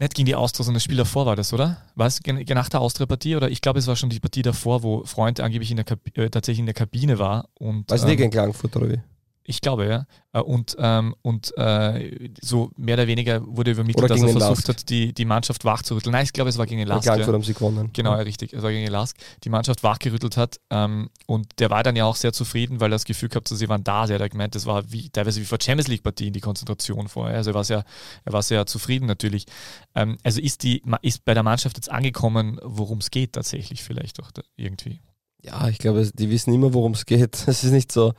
nicht 0.00 0.14
gegen 0.14 0.26
die 0.26 0.34
Austria, 0.34 0.64
sondern 0.64 0.76
das 0.76 0.84
Spiel 0.84 0.96
davor 0.96 1.26
war 1.26 1.36
das, 1.36 1.52
oder? 1.52 1.76
War 1.94 2.06
es 2.06 2.20
nach 2.24 2.68
der 2.68 2.80
Austria-Partie 2.80 3.36
oder 3.36 3.50
ich 3.50 3.60
glaube, 3.60 3.78
es 3.78 3.86
war 3.86 3.96
schon 3.96 4.10
die 4.10 4.20
Partie 4.20 4.42
davor, 4.42 4.82
wo 4.82 5.04
Freund 5.04 5.40
angeblich 5.40 5.70
in 5.70 5.76
der 5.76 5.86
äh, 6.14 6.30
tatsächlich 6.30 6.60
in 6.60 6.66
der 6.66 6.74
Kabine 6.74 7.18
war. 7.18 7.48
Und, 7.54 7.90
es 7.90 8.02
ähm, 8.02 8.08
nicht 8.08 8.18
gegen 8.18 8.30
Klagenfurt 8.30 8.74
oder 8.76 8.88
wie? 8.88 9.00
Ich 9.44 9.60
glaube, 9.60 9.86
ja. 9.86 10.06
Äh, 10.32 10.40
und, 10.40 10.76
ähm, 10.78 11.14
und 11.22 11.56
äh, 11.56 12.30
so 12.40 12.70
mehr 12.76 12.94
oder 12.94 13.06
weniger 13.06 13.44
wurde 13.44 13.72
übermittelt, 13.72 14.10
dass 14.10 14.22
er 14.22 14.28
versucht 14.28 14.68
hat, 14.68 14.88
die, 14.88 15.12
die 15.12 15.24
Mannschaft 15.24 15.64
wachzurütteln. 15.64 16.12
Nein, 16.12 16.24
ich 16.24 16.32
glaube, 16.32 16.50
es 16.50 16.58
war 16.58 16.66
gegen 16.66 16.78
den 16.78 16.88
Lask. 16.88 17.06
Ja. 17.06 17.26
haben 17.26 17.42
sie 17.42 17.54
gewonnen. 17.54 17.90
Genau, 17.92 18.12
ja. 18.12 18.18
richtig. 18.18 18.52
Es 18.52 18.62
war 18.62 18.70
gegen 18.70 18.84
den 18.84 18.92
Lask. 18.92 19.16
Die 19.42 19.48
Mannschaft 19.48 19.82
wachgerüttelt 19.82 20.36
hat. 20.36 20.60
Ähm, 20.70 21.10
und 21.26 21.58
der 21.58 21.70
war 21.70 21.82
dann 21.82 21.96
ja 21.96 22.04
auch 22.04 22.16
sehr 22.16 22.32
zufrieden, 22.32 22.80
weil 22.80 22.90
er 22.90 22.96
das 22.96 23.04
Gefühl 23.04 23.28
gehabt 23.28 23.50
hat, 23.50 23.58
sie 23.58 23.68
waren 23.68 23.82
da. 23.82 24.06
Er 24.06 24.18
hat 24.18 24.30
gemeint, 24.30 24.54
das 24.54 24.66
war 24.66 24.92
wie, 24.92 25.08
teilweise 25.08 25.40
wie 25.40 25.46
vor 25.46 25.58
Champions 25.60 25.88
League-Partien 25.88 26.32
die 26.32 26.40
Konzentration 26.40 27.08
vorher. 27.08 27.36
Also 27.36 27.50
er 27.50 27.54
war 27.54 27.64
sehr, 27.64 27.84
er 28.24 28.32
war 28.32 28.42
sehr 28.42 28.66
zufrieden 28.66 29.06
natürlich. 29.06 29.46
Ähm, 29.94 30.18
also 30.22 30.40
ist, 30.40 30.62
die, 30.62 30.82
ist 31.02 31.24
bei 31.24 31.34
der 31.34 31.42
Mannschaft 31.42 31.76
jetzt 31.76 31.90
angekommen, 31.90 32.60
worum 32.62 32.98
es 32.98 33.10
geht 33.10 33.32
tatsächlich 33.32 33.82
vielleicht 33.82 34.22
auch 34.22 34.30
da, 34.30 34.42
irgendwie. 34.56 35.00
Ja, 35.42 35.68
ich 35.68 35.78
glaube, 35.78 36.08
die 36.12 36.30
wissen 36.30 36.52
immer, 36.52 36.74
worum 36.74 36.92
es 36.92 37.06
geht. 37.06 37.36
Es 37.46 37.64
ist 37.64 37.72
nicht 37.72 37.92
so, 37.92 38.12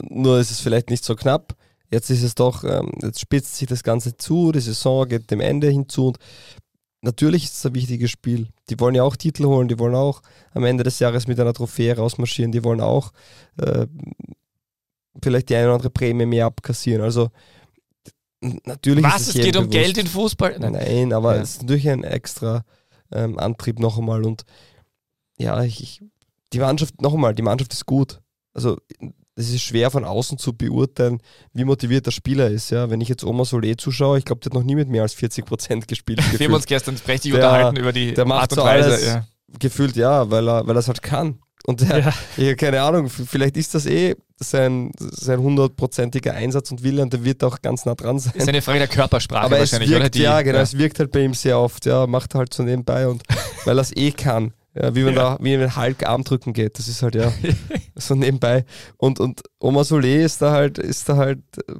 nur 0.00 0.38
ist 0.38 0.50
es 0.50 0.60
vielleicht 0.60 0.90
nicht 0.90 1.04
so 1.04 1.14
knapp. 1.14 1.56
Jetzt 1.90 2.10
ist 2.10 2.22
es 2.22 2.34
doch, 2.34 2.64
ähm, 2.64 2.92
jetzt 3.02 3.20
spitzt 3.20 3.56
sich 3.56 3.68
das 3.68 3.82
Ganze 3.82 4.16
zu, 4.16 4.50
die 4.52 4.60
Saison 4.60 5.08
geht 5.08 5.30
dem 5.30 5.40
Ende 5.40 5.68
hinzu 5.68 6.08
und 6.08 6.18
natürlich 7.02 7.44
ist 7.44 7.56
es 7.58 7.66
ein 7.66 7.74
wichtiges 7.74 8.10
Spiel. 8.10 8.48
Die 8.68 8.80
wollen 8.80 8.94
ja 8.94 9.04
auch 9.04 9.16
Titel 9.16 9.44
holen, 9.44 9.68
die 9.68 9.78
wollen 9.78 9.94
auch 9.94 10.22
am 10.52 10.64
Ende 10.64 10.82
des 10.82 10.98
Jahres 10.98 11.28
mit 11.28 11.38
einer 11.38 11.52
Trophäe 11.52 11.96
rausmarschieren, 11.96 12.50
die 12.50 12.64
wollen 12.64 12.80
auch 12.80 13.12
äh, 13.58 13.86
vielleicht 15.22 15.50
die 15.50 15.54
eine 15.56 15.66
oder 15.66 15.74
andere 15.74 15.90
Prämie 15.90 16.26
mehr 16.26 16.46
abkassieren. 16.46 17.02
Also 17.02 17.28
natürlich. 18.64 19.04
Was? 19.04 19.28
es, 19.28 19.36
es 19.36 19.42
geht 19.42 19.56
um 19.56 19.70
Geld 19.70 19.98
in 19.98 20.06
Fußball? 20.06 20.58
Nein, 20.58 20.72
Nein 20.72 21.12
aber 21.12 21.36
ja. 21.36 21.42
es 21.42 21.50
ist 21.50 21.62
natürlich 21.62 21.88
ein 21.88 22.04
extra 22.04 22.64
ähm, 23.12 23.38
Antrieb 23.38 23.78
noch 23.78 23.98
einmal. 23.98 24.24
Und 24.24 24.44
ja, 25.38 25.62
ich, 25.62 25.82
ich, 25.82 26.02
die 26.54 26.60
Mannschaft, 26.60 27.02
noch 27.02 27.14
einmal, 27.14 27.34
die 27.34 27.42
Mannschaft 27.42 27.72
ist 27.72 27.84
gut. 27.84 28.20
Also 28.54 28.78
es 29.36 29.50
ist 29.50 29.62
schwer 29.62 29.90
von 29.90 30.04
außen 30.04 30.38
zu 30.38 30.52
beurteilen, 30.52 31.20
wie 31.52 31.64
motiviert 31.64 32.06
der 32.06 32.12
Spieler 32.12 32.48
ist. 32.48 32.70
Ja, 32.70 32.88
wenn 32.90 33.00
ich 33.00 33.08
jetzt 33.08 33.24
Oma 33.24 33.42
Solé 33.42 33.76
zuschaue, 33.76 34.18
ich 34.18 34.24
glaube, 34.24 34.40
der 34.40 34.50
hat 34.50 34.54
noch 34.54 34.62
nie 34.62 34.76
mit 34.76 34.88
mehr 34.88 35.02
als 35.02 35.14
40 35.14 35.44
Prozent 35.44 35.88
gespielt. 35.88 36.20
Wir 36.38 36.46
haben 36.46 36.54
uns 36.54 36.66
gestern 36.66 36.94
prächtig 36.94 37.32
der, 37.32 37.40
unterhalten 37.40 37.76
über 37.76 37.92
die 37.92 38.14
der 38.14 38.24
macht 38.24 38.42
Art 38.42 38.52
und 38.52 38.58
so 38.58 38.64
Weise. 38.64 38.88
Alles, 38.90 39.06
ja. 39.06 39.26
Gefühlt 39.58 39.96
ja, 39.96 40.30
weil 40.30 40.48
er, 40.48 40.66
weil 40.66 40.76
er 40.76 40.80
es 40.80 40.88
halt 40.88 41.02
kann. 41.02 41.40
Und 41.66 41.80
der, 41.80 41.98
ja. 41.98 42.12
ich 42.36 42.56
keine 42.56 42.82
Ahnung, 42.82 43.08
vielleicht 43.08 43.56
ist 43.56 43.74
das 43.74 43.86
eh 43.86 44.14
sein, 44.36 44.92
sein 44.98 45.40
hundertprozentiger 45.40 46.34
Einsatz 46.34 46.70
und 46.70 46.82
Wille 46.82 47.02
und 47.02 47.12
der 47.12 47.24
wird 47.24 47.42
auch 47.42 47.62
ganz 47.62 47.86
nah 47.86 47.94
dran 47.94 48.18
sein. 48.18 48.34
Ist 48.36 48.48
eine 48.48 48.60
Frage 48.60 48.80
der 48.80 48.88
Körpersprache 48.88 49.46
Aber 49.46 49.58
wahrscheinlich, 49.58 49.90
wirkt, 49.90 50.00
oder? 50.00 50.10
Die, 50.10 50.20
ja, 50.20 50.42
genau, 50.42 50.58
ja. 50.58 50.62
es 50.62 50.76
wirkt 50.76 50.98
halt 50.98 51.10
bei 51.10 51.24
ihm 51.24 51.32
sehr 51.32 51.58
oft, 51.58 51.86
ja, 51.86 52.06
macht 52.06 52.34
halt 52.34 52.52
so 52.52 52.62
nebenbei 52.62 53.08
und 53.08 53.22
weil 53.64 53.78
er 53.78 53.82
es 53.82 53.96
eh 53.96 54.12
kann. 54.12 54.52
Ja, 54.74 54.94
wie 54.94 55.04
man 55.04 55.14
ja. 55.14 55.36
da, 55.36 55.38
wie 55.40 55.58
wenn 55.58 55.76
Hulk 55.76 56.04
Armdrücken 56.06 56.52
geht, 56.52 56.78
das 56.78 56.88
ist 56.88 57.02
halt 57.02 57.14
ja 57.14 57.32
so 57.94 58.14
nebenbei. 58.14 58.64
Und, 58.96 59.20
und 59.20 59.42
Oma 59.60 59.82
Solé 59.82 60.24
ist 60.24 60.42
da 60.42 60.50
halt, 60.50 60.78
ist 60.78 61.08
da 61.08 61.16
halt 61.16 61.42
äh, 61.68 61.74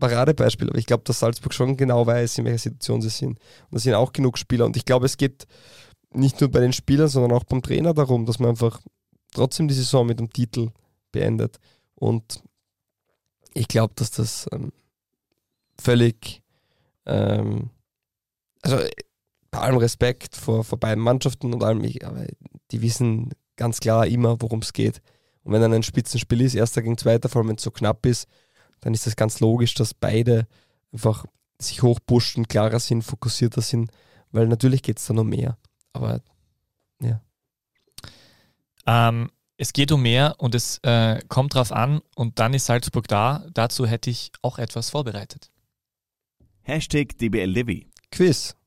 Paradebeispiel. 0.00 0.70
Aber 0.70 0.78
ich 0.78 0.86
glaube, 0.86 1.04
dass 1.04 1.18
Salzburg 1.18 1.52
schon 1.52 1.76
genau 1.76 2.06
weiß, 2.06 2.38
in 2.38 2.46
welcher 2.46 2.58
Situation 2.58 3.02
sie 3.02 3.10
sind. 3.10 3.38
Und 3.38 3.72
da 3.72 3.78
sind 3.78 3.94
auch 3.94 4.12
genug 4.12 4.38
Spieler. 4.38 4.64
Und 4.64 4.76
ich 4.76 4.86
glaube, 4.86 5.04
es 5.04 5.18
geht 5.18 5.46
nicht 6.12 6.40
nur 6.40 6.50
bei 6.50 6.60
den 6.60 6.72
Spielern, 6.72 7.08
sondern 7.08 7.32
auch 7.32 7.44
beim 7.44 7.62
Trainer 7.62 7.92
darum, 7.92 8.24
dass 8.24 8.38
man 8.38 8.50
einfach 8.50 8.80
trotzdem 9.34 9.68
die 9.68 9.74
Saison 9.74 10.06
mit 10.06 10.18
dem 10.18 10.32
Titel 10.32 10.70
beendet. 11.12 11.58
Und 11.94 12.42
ich 13.52 13.68
glaube, 13.68 13.92
dass 13.96 14.10
das 14.10 14.46
ähm, 14.52 14.72
völlig, 15.78 16.42
ähm, 17.04 17.70
also 18.62 18.78
bei 19.50 19.58
allem 19.58 19.78
Respekt 19.78 20.36
vor, 20.36 20.64
vor 20.64 20.78
beiden 20.78 21.02
Mannschaften 21.02 21.52
und 21.54 21.62
allem, 21.62 21.82
ich, 21.84 22.06
aber 22.06 22.26
die 22.70 22.82
wissen 22.82 23.30
ganz 23.56 23.80
klar 23.80 24.06
immer, 24.06 24.40
worum 24.40 24.60
es 24.60 24.72
geht. 24.72 25.00
Und 25.42 25.52
wenn 25.52 25.62
dann 25.62 25.72
ein 25.72 25.82
Spitzenspiel 25.82 26.42
ist, 26.42 26.54
erster 26.54 26.82
gegen 26.82 26.98
zweiter, 26.98 27.28
vor 27.28 27.40
allem 27.40 27.48
wenn 27.48 27.56
es 27.56 27.62
so 27.62 27.70
knapp 27.70 28.04
ist, 28.06 28.28
dann 28.80 28.94
ist 28.94 29.06
das 29.06 29.16
ganz 29.16 29.40
logisch, 29.40 29.74
dass 29.74 29.94
beide 29.94 30.46
einfach 30.92 31.24
sich 31.60 31.82
hochpushen, 31.82 32.46
klarer 32.46 32.80
sind, 32.80 33.02
fokussierter 33.02 33.62
sind, 33.62 33.90
weil 34.30 34.46
natürlich 34.46 34.82
geht 34.82 34.98
es 34.98 35.06
da 35.06 35.14
noch 35.14 35.24
mehr. 35.24 35.58
Aber 35.92 36.20
ja. 37.02 37.20
Ähm, 38.86 39.30
es 39.56 39.72
geht 39.72 39.90
um 39.90 40.02
mehr 40.02 40.36
und 40.38 40.54
es 40.54 40.78
äh, 40.84 41.20
kommt 41.28 41.54
drauf 41.54 41.72
an 41.72 42.00
und 42.14 42.38
dann 42.38 42.54
ist 42.54 42.66
Salzburg 42.66 43.08
da. 43.08 43.44
Dazu 43.52 43.86
hätte 43.86 44.08
ich 44.08 44.30
auch 44.42 44.58
etwas 44.58 44.90
vorbereitet. 44.90 45.50
Hashtag 46.62 47.18
DBL 47.18 47.84
Quiz. 48.10 48.57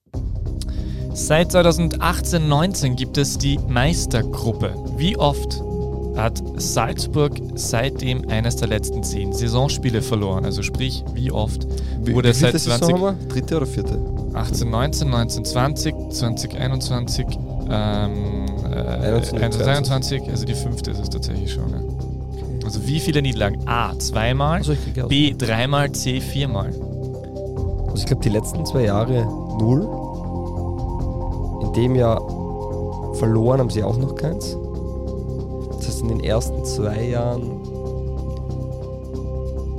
Seit 1.13 1.51
2018-19 1.51 2.95
gibt 2.95 3.17
es 3.17 3.37
die 3.37 3.59
Meistergruppe. 3.67 4.75
Wie 4.95 5.17
oft 5.17 5.61
hat 6.15 6.41
Salzburg 6.55 7.33
seitdem 7.55 8.27
eines 8.29 8.55
der 8.55 8.69
letzten 8.69 9.03
zehn 9.03 9.33
Saisonspiele 9.33 10.01
verloren? 10.01 10.45
Also 10.45 10.61
sprich, 10.61 11.03
wie 11.13 11.31
oft 11.31 11.67
wie, 12.01 12.13
wurde 12.13 12.29
wie 12.29 12.33
seit 12.33 12.57
20 12.59 12.95
Dritte 13.27 13.57
oder 13.57 13.65
vierte? 13.65 13.99
18, 14.33 14.69
19, 14.69 15.09
19, 15.09 15.45
20, 15.45 15.95
20, 16.11 16.55
21, 16.55 17.25
ähm, 17.69 18.45
äh, 18.71 19.65
21, 19.65 20.23
also 20.29 20.45
die 20.45 20.53
fünfte 20.53 20.91
ist 20.91 20.99
es 20.99 21.09
tatsächlich 21.09 21.51
schon. 21.51 21.69
Ja. 21.69 21.81
Also 22.63 22.87
wie 22.87 22.99
viele 23.01 23.21
Niederlagen? 23.21 23.67
A, 23.67 23.97
zweimal, 23.99 24.59
also 24.59 24.75
B, 25.09 25.33
dreimal, 25.37 25.91
C, 25.91 26.21
viermal. 26.21 26.67
Also 26.67 27.95
ich 27.97 28.05
glaube 28.05 28.23
die 28.23 28.29
letzten 28.29 28.65
zwei 28.65 28.85
Jahre 28.85 29.25
null. 29.59 30.00
In 31.71 31.83
dem 31.83 31.95
Jahr 31.95 32.19
verloren 33.15 33.61
haben 33.61 33.69
sie 33.69 33.81
auch 33.81 33.95
noch 33.95 34.15
keins. 34.15 34.57
Das 35.77 35.87
heißt 35.87 36.01
in 36.01 36.09
den 36.09 36.19
ersten 36.21 36.65
zwei 36.65 37.01
Jahren 37.01 37.61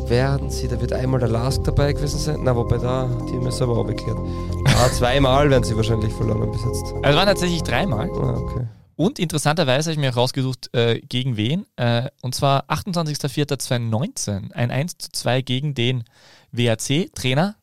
werden 0.09 0.49
sie, 0.49 0.69
da 0.69 0.81
wird 0.81 0.95
einmal 0.95 1.21
der 1.21 1.29
Lask 1.29 1.63
dabei 1.65 1.93
gewesen 1.93 2.19
sein. 2.19 2.41
Na, 2.43 2.57
wobei 2.57 2.79
da, 2.79 3.09
die 3.29 3.37
haben 3.37 3.45
wir 3.45 3.53
selber 3.53 3.79
abgeklärt. 3.79 4.17
Ah, 4.65 4.89
zweimal 4.91 5.51
werden 5.51 5.65
sie 5.65 5.77
wahrscheinlich 5.77 6.13
verloren 6.15 6.51
bis 6.51 6.65
jetzt. 6.65 6.95
Also 7.03 7.19
waren 7.19 7.27
tatsächlich 7.27 7.63
dreimal. 7.63 8.09
Ah, 8.11 8.39
okay. 8.39 8.67
Und 8.97 9.19
interessanterweise 9.19 9.91
habe 9.91 9.93
ich 9.93 9.99
mir 9.99 10.15
herausgesucht, 10.15 10.71
äh, 10.75 10.99
gegen 11.01 11.37
wen. 11.37 11.67
Äh, 11.77 12.09
und 12.23 12.35
zwar 12.35 12.71
28.04.2019. 12.71 14.53
Ein 14.53 14.71
1 14.71 14.97
zu 14.97 15.11
2 15.13 15.43
gegen 15.43 15.75
den 15.75 16.05
WAC-Trainer. 16.53 17.57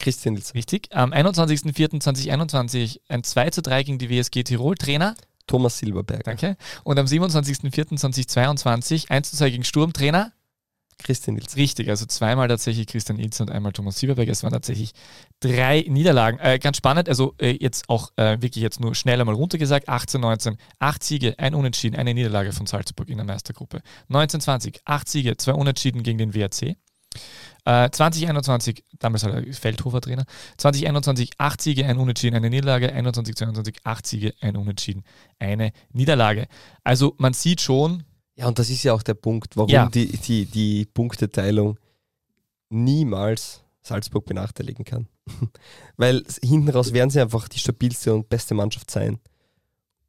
Christian 0.00 0.34
Nils. 0.34 0.54
Richtig. 0.54 0.88
Am 0.90 1.12
21.04.2021 1.12 2.98
ein 3.08 3.22
2 3.22 3.50
zu 3.50 3.62
3 3.62 3.84
gegen 3.84 3.98
die 3.98 4.10
WSG 4.10 4.42
Tirol-Trainer. 4.42 5.14
Thomas 5.46 5.78
Silberberg. 5.78 6.24
Danke. 6.24 6.56
Und 6.84 6.98
am 6.98 7.06
27.04.2022 7.06 9.10
1 9.10 9.30
zu 9.30 9.36
2 9.36 9.50
gegen 9.50 9.64
Sturm-Trainer. 9.64 10.32
Christian 11.02 11.36
Ilz. 11.36 11.56
Richtig, 11.56 11.88
also 11.88 12.06
zweimal 12.06 12.48
tatsächlich 12.48 12.86
Christian 12.86 13.18
Ilz 13.18 13.40
und 13.40 13.50
einmal 13.50 13.72
Thomas 13.72 13.98
Sieberberg. 13.98 14.28
Es 14.28 14.42
waren 14.42 14.52
tatsächlich 14.52 14.92
drei 15.40 15.84
Niederlagen. 15.88 16.38
Äh, 16.38 16.58
ganz 16.58 16.76
spannend, 16.76 17.08
also 17.08 17.34
äh, 17.40 17.56
jetzt 17.58 17.88
auch 17.88 18.10
äh, 18.16 18.40
wirklich 18.40 18.62
jetzt 18.62 18.80
nur 18.80 18.94
schnell 18.94 19.20
einmal 19.20 19.34
runtergesagt. 19.34 19.88
18, 19.88 20.20
19, 20.20 20.56
acht 20.78 21.02
Siege, 21.02 21.34
ein 21.38 21.54
Unentschieden, 21.54 21.96
eine 21.96 22.14
Niederlage 22.14 22.52
von 22.52 22.66
Salzburg 22.66 23.08
in 23.08 23.16
der 23.16 23.26
Meistergruppe. 23.26 23.82
19, 24.08 24.40
20, 24.40 24.80
acht 24.84 25.08
Siege, 25.08 25.36
zwei 25.36 25.52
Unentschieden 25.52 26.02
gegen 26.02 26.18
den 26.18 26.34
WRC. 26.34 26.76
2021, 27.64 28.78
äh, 28.78 28.82
damals 28.98 29.24
war 29.24 29.34
er 29.34 29.52
Feldhofer 29.52 30.00
Trainer, 30.00 30.24
2021 30.56 31.32
acht 31.38 31.60
Siege, 31.60 31.84
ein 31.86 31.98
Unentschieden, 31.98 32.36
eine 32.36 32.48
Niederlage, 32.48 32.92
21, 32.92 33.36
22 33.36 33.76
acht 33.84 34.06
Siege, 34.06 34.34
ein 34.40 34.56
Unentschieden, 34.56 35.04
eine 35.38 35.72
Niederlage. 35.92 36.46
Also 36.84 37.14
man 37.18 37.34
sieht 37.34 37.60
schon, 37.60 38.04
ja, 38.34 38.48
und 38.48 38.58
das 38.58 38.70
ist 38.70 38.82
ja 38.82 38.94
auch 38.94 39.02
der 39.02 39.14
Punkt, 39.14 39.56
warum 39.56 39.70
ja. 39.70 39.88
die, 39.88 40.06
die, 40.06 40.46
die 40.46 40.86
Punkteteilung 40.86 41.78
niemals 42.70 43.62
Salzburg 43.82 44.24
benachteiligen 44.24 44.84
kann. 44.84 45.08
Weil 45.96 46.24
hinten 46.42 46.70
raus 46.70 46.92
werden 46.92 47.10
sie 47.10 47.20
einfach 47.20 47.48
die 47.48 47.58
stabilste 47.58 48.14
und 48.14 48.28
beste 48.28 48.54
Mannschaft 48.54 48.90
sein. 48.90 49.18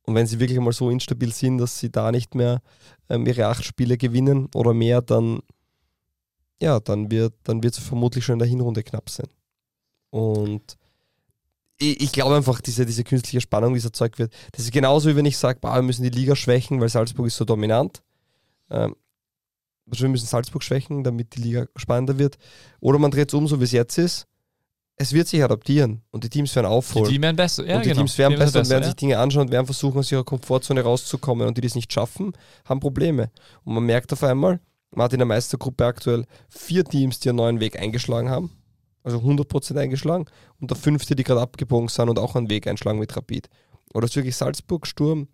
Und 0.03 0.15
wenn 0.15 0.27
sie 0.27 0.39
wirklich 0.39 0.59
mal 0.59 0.71
so 0.71 0.89
instabil 0.89 1.33
sind, 1.33 1.57
dass 1.57 1.79
sie 1.79 1.91
da 1.91 2.11
nicht 2.11 2.33
mehr 2.33 2.61
ähm, 3.09 3.25
ihre 3.25 3.47
acht 3.47 3.65
Spiele 3.65 3.97
gewinnen 3.97 4.47
oder 4.55 4.73
mehr, 4.73 5.01
dann 5.01 5.41
ja, 6.61 6.79
dann 6.79 7.09
wird 7.09 7.33
dann 7.43 7.59
es 7.63 7.79
vermutlich 7.79 8.23
schon 8.23 8.33
in 8.33 8.39
der 8.39 8.47
Hinrunde 8.47 8.83
knapp 8.83 9.09
sein. 9.09 9.27
Und 10.11 10.77
ich, 11.79 11.99
ich 12.01 12.11
glaube 12.11 12.35
einfach, 12.35 12.61
diese, 12.61 12.85
diese 12.85 13.03
künstliche 13.03 13.41
Spannung, 13.41 13.73
die 13.73 13.83
erzeugt 13.83 14.19
wird, 14.19 14.31
das 14.51 14.65
ist 14.65 14.71
genauso 14.71 15.09
wie 15.09 15.15
wenn 15.15 15.25
ich 15.25 15.37
sage, 15.37 15.59
wir 15.61 15.81
müssen 15.81 16.03
die 16.03 16.09
Liga 16.09 16.35
schwächen, 16.35 16.79
weil 16.79 16.89
Salzburg 16.89 17.25
ist 17.25 17.37
so 17.37 17.45
dominant. 17.45 18.03
Ähm, 18.69 18.95
wir 19.87 20.09
müssen 20.09 20.27
Salzburg 20.27 20.63
schwächen, 20.63 21.03
damit 21.03 21.35
die 21.35 21.41
Liga 21.41 21.65
spannender 21.75 22.19
wird. 22.19 22.37
Oder 22.79 22.99
man 22.99 23.09
dreht 23.09 23.29
es 23.29 23.33
um, 23.33 23.47
so 23.47 23.59
wie 23.59 23.63
es 23.65 23.71
jetzt 23.71 23.97
ist. 23.97 24.27
Es 24.97 25.13
wird 25.13 25.27
sich 25.27 25.43
adaptieren 25.43 26.03
und 26.11 26.23
die 26.23 26.29
Teams 26.29 26.55
werden 26.55 26.67
aufholen. 26.67 27.05
Die 27.05 27.13
Teams 27.13 27.23
werden 27.23 27.35
besser, 27.35 27.65
ja, 27.65 27.77
und 27.77 27.85
die 27.85 27.89
genau. 27.89 28.01
Teams 28.01 28.17
werden 28.19 28.37
besser, 28.37 28.45
besser 28.45 28.59
und 28.59 28.69
werden 28.69 28.83
ja. 28.83 28.87
sich 28.89 28.95
Dinge 28.97 29.17
anschauen 29.17 29.47
und 29.47 29.51
werden 29.51 29.65
versuchen, 29.65 29.97
aus 29.97 30.11
ihrer 30.11 30.23
Komfortzone 30.23 30.81
rauszukommen. 30.81 31.47
Und 31.47 31.57
die, 31.57 31.61
die 31.61 31.67
es 31.67 31.75
nicht 31.75 31.91
schaffen, 31.91 32.33
haben 32.65 32.79
Probleme. 32.79 33.31
Und 33.63 33.73
man 33.73 33.83
merkt 33.83 34.13
auf 34.13 34.23
einmal, 34.23 34.59
man 34.91 35.05
hat 35.05 35.13
in 35.13 35.19
der 35.19 35.25
Meistergruppe 35.25 35.85
aktuell 35.85 36.25
vier 36.49 36.83
Teams, 36.83 37.19
die 37.19 37.29
einen 37.29 37.37
neuen 37.37 37.59
Weg 37.59 37.79
eingeschlagen 37.79 38.29
haben. 38.29 38.51
Also 39.03 39.19
100% 39.19 39.79
eingeschlagen. 39.79 40.25
Und 40.59 40.69
der 40.69 40.77
fünfte, 40.77 41.15
die 41.15 41.23
gerade 41.23 41.41
abgebogen 41.41 41.87
sind 41.87 42.09
und 42.09 42.19
auch 42.19 42.35
einen 42.35 42.49
Weg 42.49 42.67
einschlagen 42.67 42.99
mit 42.99 43.15
Rapid. 43.15 43.49
Oder 43.93 44.05
es 44.05 44.11
ist 44.11 44.15
wirklich 44.17 44.35
Salzburg, 44.35 44.85
Sturm, 44.85 45.27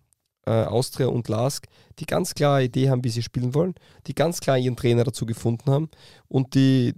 äh, 0.46 0.64
Austria 0.64 1.08
und 1.08 1.28
Lask, 1.28 1.66
die 1.98 2.06
ganz 2.06 2.34
klare 2.34 2.64
Idee 2.64 2.88
haben, 2.88 3.04
wie 3.04 3.10
sie 3.10 3.22
spielen 3.22 3.54
wollen, 3.54 3.74
die 4.06 4.14
ganz 4.14 4.40
klar 4.40 4.56
ihren 4.56 4.76
Trainer 4.76 5.04
dazu 5.04 5.26
gefunden 5.26 5.70
haben 5.70 5.90
und 6.28 6.54
die, 6.54 6.94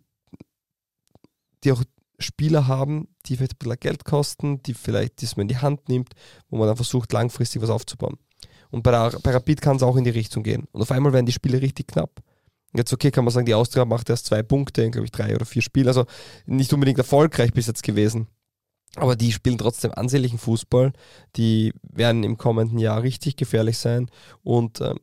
die 1.64 1.72
auch 1.72 1.82
Spieler 2.18 2.68
haben, 2.68 3.08
die 3.26 3.36
vielleicht 3.36 3.54
ein 3.54 3.58
bisschen 3.58 3.80
Geld 3.80 4.04
kosten, 4.04 4.62
die 4.62 4.74
vielleicht 4.74 5.22
das 5.22 5.36
man 5.36 5.42
in 5.42 5.48
die 5.48 5.58
Hand 5.58 5.88
nimmt, 5.88 6.12
wo 6.48 6.58
man 6.58 6.68
dann 6.68 6.76
versucht, 6.76 7.12
langfristig 7.12 7.60
was 7.62 7.70
aufzubauen. 7.70 8.18
Und 8.70 8.82
bei, 8.82 8.90
der, 8.90 9.18
bei 9.20 9.32
Rapid 9.32 9.60
kann 9.60 9.76
es 9.76 9.82
auch 9.82 9.96
in 9.96 10.04
die 10.04 10.10
Richtung 10.10 10.42
gehen. 10.42 10.68
Und 10.70 10.82
auf 10.82 10.92
einmal 10.92 11.12
werden 11.12 11.26
die 11.26 11.32
Spiele 11.32 11.60
richtig 11.60 11.88
knapp. 11.88 12.22
Jetzt 12.72 12.92
okay, 12.92 13.10
kann 13.10 13.24
man 13.24 13.32
sagen, 13.32 13.46
die 13.46 13.54
Austria 13.54 13.84
macht 13.84 14.10
erst 14.10 14.26
zwei 14.26 14.42
Punkte 14.42 14.82
in, 14.82 14.92
glaube 14.92 15.06
ich, 15.06 15.12
drei 15.12 15.34
oder 15.34 15.44
vier 15.44 15.62
Spielen. 15.62 15.88
Also 15.88 16.06
nicht 16.46 16.72
unbedingt 16.72 16.98
erfolgreich 16.98 17.52
bis 17.52 17.66
jetzt 17.66 17.82
gewesen. 17.82 18.28
Aber 18.96 19.16
die 19.16 19.32
spielen 19.32 19.58
trotzdem 19.58 19.92
ansehnlichen 19.92 20.38
Fußball. 20.38 20.92
Die 21.36 21.72
werden 21.82 22.24
im 22.24 22.36
kommenden 22.36 22.78
Jahr 22.78 23.02
richtig 23.02 23.36
gefährlich 23.36 23.78
sein 23.78 24.10
und 24.42 24.80
ähm, 24.80 24.98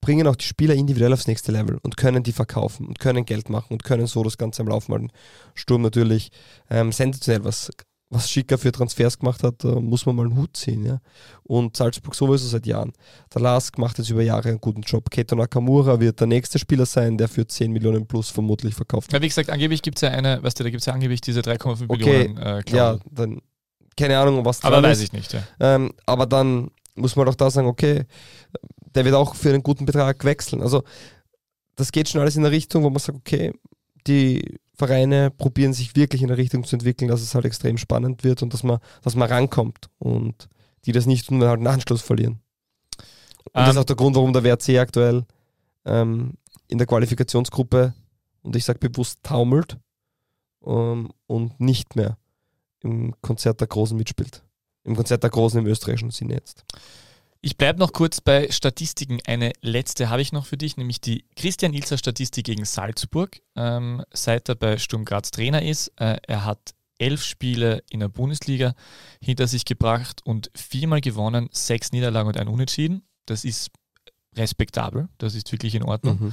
bringen 0.00 0.26
auch 0.26 0.36
die 0.36 0.46
Spieler 0.46 0.74
individuell 0.74 1.12
aufs 1.12 1.26
nächste 1.26 1.52
Level 1.52 1.78
und 1.82 1.96
können 1.96 2.22
die 2.22 2.32
verkaufen 2.32 2.86
und 2.86 2.98
können 2.98 3.24
Geld 3.24 3.50
machen 3.50 3.72
und 3.72 3.84
können 3.84 4.06
so 4.06 4.22
das 4.22 4.38
Ganze 4.38 4.62
am 4.62 4.68
Laufen 4.68 4.92
halten. 4.92 5.10
Sturm 5.54 5.82
natürlich 5.82 6.30
ähm, 6.70 6.90
sensationell, 6.90 7.44
was 7.44 7.70
was 8.10 8.28
Schicker 8.28 8.58
für 8.58 8.72
Transfers 8.72 9.18
gemacht 9.18 9.42
hat, 9.44 9.62
da 9.62 9.80
muss 9.80 10.04
man 10.04 10.16
mal 10.16 10.26
einen 10.26 10.36
Hut 10.36 10.56
ziehen. 10.56 10.84
Ja? 10.84 11.00
Und 11.44 11.76
Salzburg 11.76 12.14
sowieso 12.14 12.48
seit 12.48 12.66
Jahren. 12.66 12.92
Der 13.32 13.40
Lask 13.40 13.78
macht 13.78 13.98
jetzt 13.98 14.10
über 14.10 14.22
Jahre 14.22 14.48
einen 14.48 14.60
guten 14.60 14.82
Job. 14.82 15.08
Keto 15.10 15.36
Nakamura 15.36 16.00
wird 16.00 16.18
der 16.18 16.26
nächste 16.26 16.58
Spieler 16.58 16.86
sein, 16.86 17.16
der 17.16 17.28
für 17.28 17.46
10 17.46 17.70
Millionen 17.72 18.06
plus 18.06 18.28
vermutlich 18.28 18.74
verkauft 18.74 19.12
wird. 19.12 19.20
Ja, 19.20 19.24
wie 19.24 19.28
gesagt, 19.28 19.48
angeblich 19.48 19.80
gibt 19.80 19.98
es 19.98 20.02
ja 20.02 20.10
eine, 20.10 20.42
weißt 20.42 20.58
du, 20.58 20.64
da 20.64 20.70
gibt 20.70 20.80
es 20.80 20.86
ja 20.86 20.92
angeblich 20.92 21.20
diese 21.20 21.40
3,5 21.40 21.84
okay, 21.88 22.28
Millionen. 22.28 22.38
Äh, 22.38 22.62
ja, 22.70 22.98
dann 23.10 23.40
keine 23.96 24.18
Ahnung, 24.18 24.44
was 24.44 24.64
Aber 24.64 24.82
weiß 24.82 24.98
ist. 24.98 25.04
ich 25.04 25.12
nicht, 25.12 25.32
ja. 25.32 25.42
Ähm, 25.60 25.92
aber 26.06 26.26
dann 26.26 26.70
muss 26.94 27.16
man 27.16 27.26
doch 27.26 27.34
da 27.34 27.50
sagen, 27.50 27.68
okay, 27.68 28.06
der 28.94 29.04
wird 29.04 29.14
auch 29.14 29.34
für 29.34 29.50
einen 29.50 29.62
guten 29.62 29.86
Betrag 29.86 30.24
wechseln. 30.24 30.62
Also 30.62 30.82
das 31.76 31.92
geht 31.92 32.08
schon 32.08 32.20
alles 32.20 32.36
in 32.36 32.44
eine 32.44 32.54
Richtung, 32.54 32.82
wo 32.82 32.90
man 32.90 32.98
sagt, 32.98 33.18
okay, 33.18 33.52
die 34.06 34.58
Vereine 34.80 35.30
probieren 35.30 35.74
sich 35.74 35.94
wirklich 35.94 36.22
in 36.22 36.30
eine 36.30 36.38
Richtung 36.38 36.64
zu 36.64 36.74
entwickeln, 36.74 37.08
dass 37.08 37.20
es 37.20 37.34
halt 37.34 37.44
extrem 37.44 37.76
spannend 37.76 38.24
wird 38.24 38.42
und 38.42 38.54
dass 38.54 38.62
man, 38.62 38.78
dass 39.02 39.14
man 39.14 39.28
rankommt 39.28 39.90
und 39.98 40.48
die 40.86 40.92
das 40.92 41.04
nicht 41.04 41.28
tun, 41.28 41.40
wenn 41.40 41.48
halt 41.48 41.58
einen 41.58 41.66
Anschluss 41.66 42.00
verlieren. 42.00 42.40
Und 43.44 43.54
um, 43.54 43.60
das 43.60 43.68
ist 43.68 43.76
ähm. 43.76 43.80
auch 43.82 43.84
der 43.84 43.96
Grund, 43.96 44.16
warum 44.16 44.32
der 44.32 44.42
WRC 44.42 44.78
aktuell 44.78 45.26
ähm, 45.84 46.34
in 46.68 46.78
der 46.78 46.86
Qualifikationsgruppe, 46.86 47.92
und 48.42 48.56
ich 48.56 48.64
sage 48.64 48.78
bewusst, 48.78 49.20
taumelt 49.22 49.76
ähm, 50.64 51.10
und 51.26 51.60
nicht 51.60 51.94
mehr 51.94 52.16
im 52.80 53.14
Konzert 53.20 53.60
der 53.60 53.68
Großen 53.68 53.96
mitspielt. 53.96 54.42
Im 54.84 54.96
Konzert 54.96 55.22
der 55.22 55.30
Großen 55.30 55.60
im 55.60 55.66
österreichischen 55.66 56.10
Sinne 56.10 56.34
jetzt. 56.34 56.64
Ich 57.42 57.56
bleibe 57.56 57.78
noch 57.78 57.94
kurz 57.94 58.20
bei 58.20 58.50
Statistiken. 58.50 59.18
Eine 59.26 59.52
letzte 59.62 60.10
habe 60.10 60.20
ich 60.20 60.30
noch 60.30 60.44
für 60.44 60.58
dich, 60.58 60.76
nämlich 60.76 61.00
die 61.00 61.24
Christian 61.36 61.72
Ilzer 61.72 61.96
Statistik 61.96 62.44
gegen 62.44 62.66
Salzburg, 62.66 63.40
ähm, 63.56 64.04
seit 64.12 64.50
er 64.50 64.56
bei 64.56 64.76
Sturm 64.76 65.06
Graz 65.06 65.30
Trainer 65.30 65.62
ist. 65.62 65.88
Äh, 65.96 66.18
er 66.26 66.44
hat 66.44 66.74
elf 66.98 67.24
Spiele 67.24 67.82
in 67.88 68.00
der 68.00 68.08
Bundesliga 68.08 68.74
hinter 69.22 69.46
sich 69.46 69.64
gebracht 69.64 70.20
und 70.22 70.50
viermal 70.54 71.00
gewonnen, 71.00 71.48
sechs 71.50 71.92
Niederlagen 71.92 72.28
und 72.28 72.36
ein 72.36 72.48
Unentschieden. 72.48 73.06
Das 73.24 73.46
ist 73.46 73.70
respektabel, 74.36 75.08
das 75.18 75.34
ist 75.34 75.50
wirklich 75.50 75.74
in 75.74 75.82
Ordnung. 75.82 76.18
Mhm. 76.20 76.32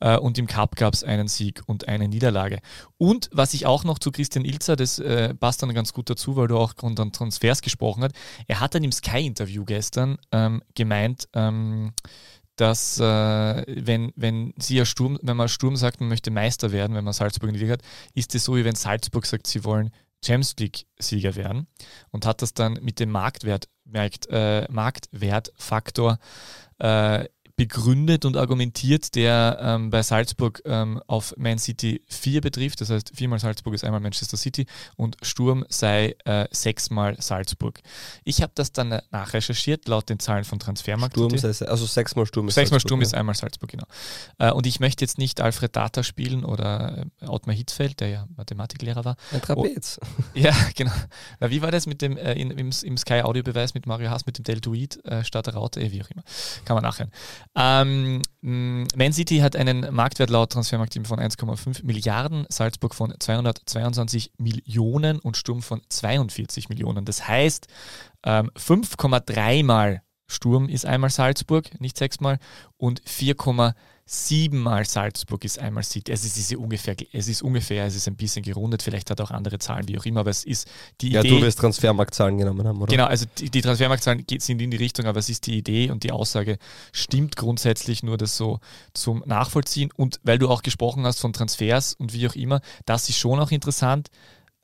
Äh, 0.00 0.18
und 0.18 0.38
im 0.38 0.46
Cup 0.46 0.76
gab 0.76 0.94
es 0.94 1.04
einen 1.04 1.28
Sieg 1.28 1.62
und 1.66 1.88
eine 1.88 2.08
Niederlage. 2.08 2.58
Und 2.98 3.28
was 3.32 3.54
ich 3.54 3.66
auch 3.66 3.84
noch 3.84 3.98
zu 3.98 4.10
Christian 4.10 4.44
Ilzer, 4.44 4.76
das 4.76 4.98
äh, 4.98 5.34
passt 5.34 5.62
dann 5.62 5.72
ganz 5.74 5.92
gut 5.92 6.10
dazu, 6.10 6.36
weil 6.36 6.48
du 6.48 6.58
auch 6.58 6.74
von 6.76 6.96
Transfers 6.96 7.62
gesprochen 7.62 8.04
hast, 8.04 8.14
er 8.48 8.60
hat 8.60 8.74
dann 8.74 8.84
im 8.84 8.92
Sky-Interview 8.92 9.64
gestern 9.64 10.18
ähm, 10.32 10.62
gemeint, 10.74 11.28
ähm, 11.34 11.92
dass 12.56 12.98
äh, 12.98 13.04
wenn, 13.04 14.12
wenn 14.16 14.54
sie 14.58 14.76
ja 14.76 14.84
Sturm, 14.84 15.18
wenn 15.22 15.36
man 15.36 15.48
Sturm 15.48 15.76
sagt, 15.76 16.00
man 16.00 16.08
möchte 16.08 16.30
Meister 16.30 16.72
werden, 16.72 16.96
wenn 16.96 17.04
man 17.04 17.12
Salzburg 17.12 17.48
in 17.48 17.54
die 17.54 17.60
Liga 17.60 17.74
hat, 17.74 17.82
ist 18.14 18.34
es 18.34 18.44
so, 18.44 18.56
wie 18.56 18.64
wenn 18.64 18.74
Salzburg 18.74 19.26
sagt, 19.26 19.46
sie 19.46 19.62
wollen 19.64 19.90
Champions 20.24 20.56
League-Sieger 20.58 21.36
werden 21.36 21.66
und 22.10 22.26
hat 22.26 22.42
das 22.42 22.54
dann 22.54 22.78
mit 22.82 22.98
dem 22.98 23.10
Marktwert, 23.10 23.68
merkt, 23.84 24.26
äh, 24.30 24.66
Marktwertfaktor 24.70 26.18
äh, 26.78 27.24
begründet 27.56 28.26
und 28.26 28.36
argumentiert, 28.36 29.14
der 29.14 29.58
ähm, 29.62 29.90
bei 29.90 30.02
Salzburg 30.02 30.60
ähm, 30.66 31.00
auf 31.06 31.34
Man 31.38 31.58
City 31.58 32.02
4 32.08 32.42
betrifft. 32.42 32.82
Das 32.82 32.90
heißt, 32.90 33.12
viermal 33.14 33.38
Salzburg 33.38 33.72
ist 33.72 33.82
einmal 33.82 34.00
Manchester 34.00 34.36
City 34.36 34.66
und 34.96 35.16
Sturm 35.22 35.64
sei 35.70 36.16
äh, 36.26 36.46
sechsmal 36.50 37.16
Salzburg. 37.18 37.80
Ich 38.24 38.42
habe 38.42 38.52
das 38.54 38.72
dann 38.72 39.00
nachrecherchiert, 39.10 39.88
laut 39.88 40.10
den 40.10 40.18
Zahlen 40.18 40.44
von 40.44 40.58
Transfermarkt. 40.58 41.14
Sturm 41.14 41.36
sei, 41.38 41.66
also 41.66 41.86
sechsmal 41.86 42.26
Sturm 42.26 42.48
ist 42.48 42.54
Sechsmal 42.54 42.78
Salzburg, 42.80 42.88
Sturm 42.90 43.00
ja. 43.00 43.06
ist 43.06 43.14
einmal 43.14 43.34
Salzburg, 43.34 43.70
genau. 43.70 43.86
Äh, 44.38 44.52
und 44.52 44.66
ich 44.66 44.78
möchte 44.78 45.02
jetzt 45.02 45.16
nicht 45.16 45.40
Alfred 45.40 45.74
Data 45.74 46.02
spielen 46.02 46.44
oder 46.44 47.06
äh, 47.22 47.26
Ottmar 47.26 47.56
Hitzfeld, 47.56 48.00
der 48.00 48.08
ja 48.08 48.28
Mathematiklehrer 48.36 49.06
war. 49.06 49.16
Ein 49.32 49.40
Trapez. 49.40 49.98
Oh, 50.02 50.22
ja, 50.34 50.54
genau. 50.74 50.92
Na, 51.40 51.50
wie 51.50 51.62
war 51.62 51.70
das 51.70 51.86
mit 51.86 52.02
dem 52.02 52.18
äh, 52.18 52.34
in, 52.34 52.50
im, 52.50 52.70
im 52.82 52.96
Sky 52.98 53.22
Audiobeweis 53.22 53.72
mit 53.72 53.86
Mario 53.86 54.10
Haas 54.10 54.26
mit 54.26 54.36
dem 54.36 54.44
Deltoid 54.44 55.02
äh, 55.06 55.24
statt 55.24 55.46
der 55.46 55.54
Raute? 55.54 55.80
Wie 55.90 56.02
auch 56.02 56.10
immer. 56.10 56.22
Kann 56.66 56.74
man 56.74 56.82
nachhören. 56.82 57.10
Ähm, 57.56 58.20
Man 58.42 59.12
City 59.12 59.38
hat 59.38 59.56
einen 59.56 59.94
Marktwert 59.94 60.28
laut 60.28 60.52
Transfermarkt 60.52 60.94
von 61.06 61.18
1,5 61.18 61.84
Milliarden, 61.84 62.46
Salzburg 62.50 62.94
von 62.94 63.14
222 63.18 64.32
Millionen 64.36 65.18
und 65.18 65.38
Sturm 65.38 65.62
von 65.62 65.80
42 65.88 66.68
Millionen. 66.68 67.06
Das 67.06 67.26
heißt, 67.26 67.66
ähm, 68.24 68.50
5,3 68.56 69.64
mal 69.64 70.02
Sturm 70.28 70.68
ist 70.68 70.84
einmal 70.84 71.10
Salzburg, 71.10 71.80
nicht 71.80 71.96
sechsmal, 71.96 72.38
und 72.76 73.00
4,7 73.02 73.74
siebenmal 74.08 74.84
Salzburg 74.84 75.44
ist 75.44 75.58
einmal 75.58 75.82
City. 75.82 76.12
Also 76.12 76.28
es 76.28 76.36
ist 76.36 76.54
ungefähr, 76.54 76.94
es 77.12 77.26
ist 77.26 77.42
ungefähr, 77.42 77.86
es 77.86 77.96
ist 77.96 78.06
ein 78.06 78.14
bisschen 78.14 78.44
gerundet, 78.44 78.82
vielleicht 78.82 79.10
hat 79.10 79.18
er 79.18 79.24
auch 79.24 79.30
andere 79.32 79.58
Zahlen, 79.58 79.88
wie 79.88 79.98
auch 79.98 80.06
immer, 80.06 80.20
aber 80.20 80.30
es 80.30 80.44
ist 80.44 80.68
die 81.00 81.10
ja, 81.10 81.20
Idee. 81.20 81.30
Ja, 81.30 81.40
du 81.40 81.42
wirst 81.44 81.58
Transfermarktzahlen 81.58 82.38
genommen 82.38 82.66
haben, 82.68 82.80
oder? 82.80 82.90
Genau, 82.90 83.06
also 83.06 83.26
die, 83.38 83.50
die 83.50 83.60
Transfermarktzahlen 83.60 84.24
sind 84.38 84.62
in 84.62 84.70
die 84.70 84.76
Richtung, 84.76 85.06
aber 85.06 85.18
es 85.18 85.28
ist 85.28 85.48
die 85.48 85.58
Idee 85.58 85.90
und 85.90 86.04
die 86.04 86.12
Aussage 86.12 86.58
stimmt 86.92 87.34
grundsätzlich, 87.34 88.04
nur 88.04 88.16
das 88.16 88.36
so 88.36 88.60
zum 88.94 89.24
Nachvollziehen. 89.26 89.90
Und 89.96 90.20
weil 90.22 90.38
du 90.38 90.48
auch 90.48 90.62
gesprochen 90.62 91.04
hast 91.04 91.18
von 91.18 91.32
Transfers 91.32 91.94
und 91.94 92.12
wie 92.12 92.28
auch 92.28 92.36
immer, 92.36 92.60
das 92.84 93.08
ist 93.08 93.18
schon 93.18 93.40
auch 93.40 93.50
interessant. 93.50 94.08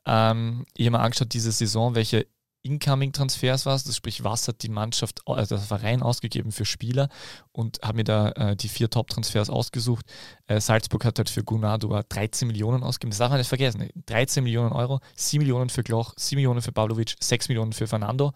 Ähm, 0.05 0.65
ich 0.73 0.85
habe 0.85 0.97
mir 0.97 1.03
angeschaut, 1.03 1.33
diese 1.33 1.51
Saison, 1.51 1.95
welche 1.95 2.27
Incoming-Transfers 2.63 3.65
war 3.65 3.73
das 3.73 3.95
sprich, 3.95 4.23
was 4.23 4.47
hat 4.47 4.63
die 4.63 4.69
Mannschaft, 4.69 5.21
also 5.25 5.55
der 5.55 5.63
Verein 5.63 6.01
ausgegeben 6.01 6.51
für 6.51 6.65
Spieler 6.65 7.09
und 7.51 7.79
habe 7.83 7.97
mir 7.97 8.03
da 8.05 8.29
äh, 8.31 8.55
die 8.55 8.69
vier 8.69 8.89
Top-Transfers 8.89 9.49
ausgesucht. 9.49 10.05
Äh, 10.47 10.61
Salzburg 10.61 11.03
hat 11.05 11.17
halt 11.17 11.29
für 11.29 11.43
Gunadua 11.43 12.03
13 12.03 12.47
Millionen 12.47 12.83
ausgegeben, 12.83 13.11
das 13.11 13.19
darf 13.19 13.29
man 13.29 13.39
nicht 13.39 13.49
vergessen. 13.49 13.89
13 14.05 14.43
Millionen 14.43 14.71
Euro, 14.71 15.01
7 15.15 15.41
Millionen 15.43 15.69
für 15.69 15.83
Gloch, 15.83 16.13
7 16.15 16.37
Millionen 16.37 16.61
für 16.61 16.71
Pavlovic, 16.71 17.15
6 17.19 17.49
Millionen 17.49 17.73
für 17.73 17.87
Fernando 17.87 18.33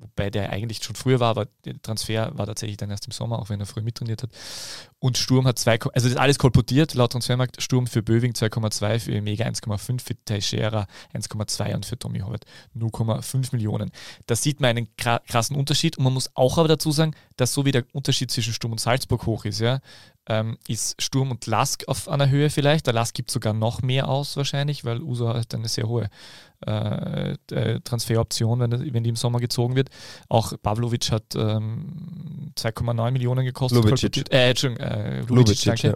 wobei 0.00 0.30
der 0.30 0.50
eigentlich 0.50 0.82
schon 0.82 0.96
früher 0.96 1.20
war, 1.20 1.30
aber 1.30 1.48
der 1.64 1.80
Transfer 1.80 2.36
war 2.36 2.46
tatsächlich 2.46 2.76
dann 2.76 2.90
erst 2.90 3.06
im 3.06 3.12
Sommer, 3.12 3.38
auch 3.38 3.48
wenn 3.48 3.60
er 3.60 3.66
früh 3.66 3.82
mittrainiert 3.82 4.22
hat. 4.22 4.30
Und 4.98 5.16
Sturm 5.16 5.46
hat 5.46 5.58
2, 5.58 5.72
also 5.72 5.90
das 5.92 6.04
ist 6.04 6.16
alles 6.16 6.38
kolportiert, 6.38 6.94
laut 6.94 7.12
Transfermarkt. 7.12 7.62
Sturm 7.62 7.86
für 7.86 8.02
Böving 8.02 8.32
2,2, 8.32 8.98
für 8.98 9.22
Mega 9.22 9.44
1,5, 9.44 10.00
für 10.00 10.14
Teixeira 10.24 10.86
1,2 11.14 11.74
und 11.74 11.86
für 11.86 11.98
Tommy 11.98 12.20
Hobbit 12.20 12.44
0,5 12.76 13.52
Millionen. 13.52 13.90
Da 14.26 14.36
sieht 14.36 14.60
man 14.60 14.70
einen 14.70 14.88
krassen 14.96 15.56
Unterschied 15.56 15.98
und 15.98 16.04
man 16.04 16.12
muss 16.12 16.30
auch 16.34 16.58
aber 16.58 16.68
dazu 16.68 16.90
sagen, 16.90 17.14
dass 17.36 17.52
so 17.52 17.64
wie 17.64 17.72
der 17.72 17.84
Unterschied 17.92 18.30
zwischen 18.30 18.52
Sturm 18.52 18.72
und 18.72 18.80
Salzburg 18.80 19.26
hoch 19.26 19.44
ist, 19.44 19.60
ja, 19.60 19.80
ähm, 20.28 20.58
ist 20.68 21.00
Sturm 21.02 21.30
und 21.30 21.46
Lask 21.46 21.88
auf 21.88 22.08
einer 22.08 22.28
Höhe 22.28 22.50
vielleicht. 22.50 22.86
Der 22.86 22.94
Lask 22.94 23.14
gibt 23.14 23.30
sogar 23.30 23.54
noch 23.54 23.82
mehr 23.82 24.08
aus 24.08 24.36
wahrscheinlich, 24.36 24.84
weil 24.84 25.02
Uso 25.02 25.28
hat 25.28 25.54
eine 25.54 25.68
sehr 25.68 25.88
hohe 25.88 26.08
äh, 26.66 27.32
äh 27.50 27.80
Transferoption, 27.80 28.60
wenn, 28.60 28.92
wenn 28.92 29.02
die 29.02 29.10
im 29.10 29.16
Sommer 29.16 29.40
gezogen 29.40 29.74
wird. 29.74 29.88
Auch 30.28 30.52
Pavlovic 30.62 31.10
hat 31.10 31.34
ähm, 31.34 32.52
2,9 32.56 33.10
Millionen 33.10 33.44
gekostet. 33.44 33.82
Lubicic. 33.82 34.32
Äh, 34.32 34.50
Entschuldigung, 34.50 34.86
äh, 34.86 35.20
Lubicic, 35.22 35.64
danke. 35.64 35.88
Ja. 35.88 35.94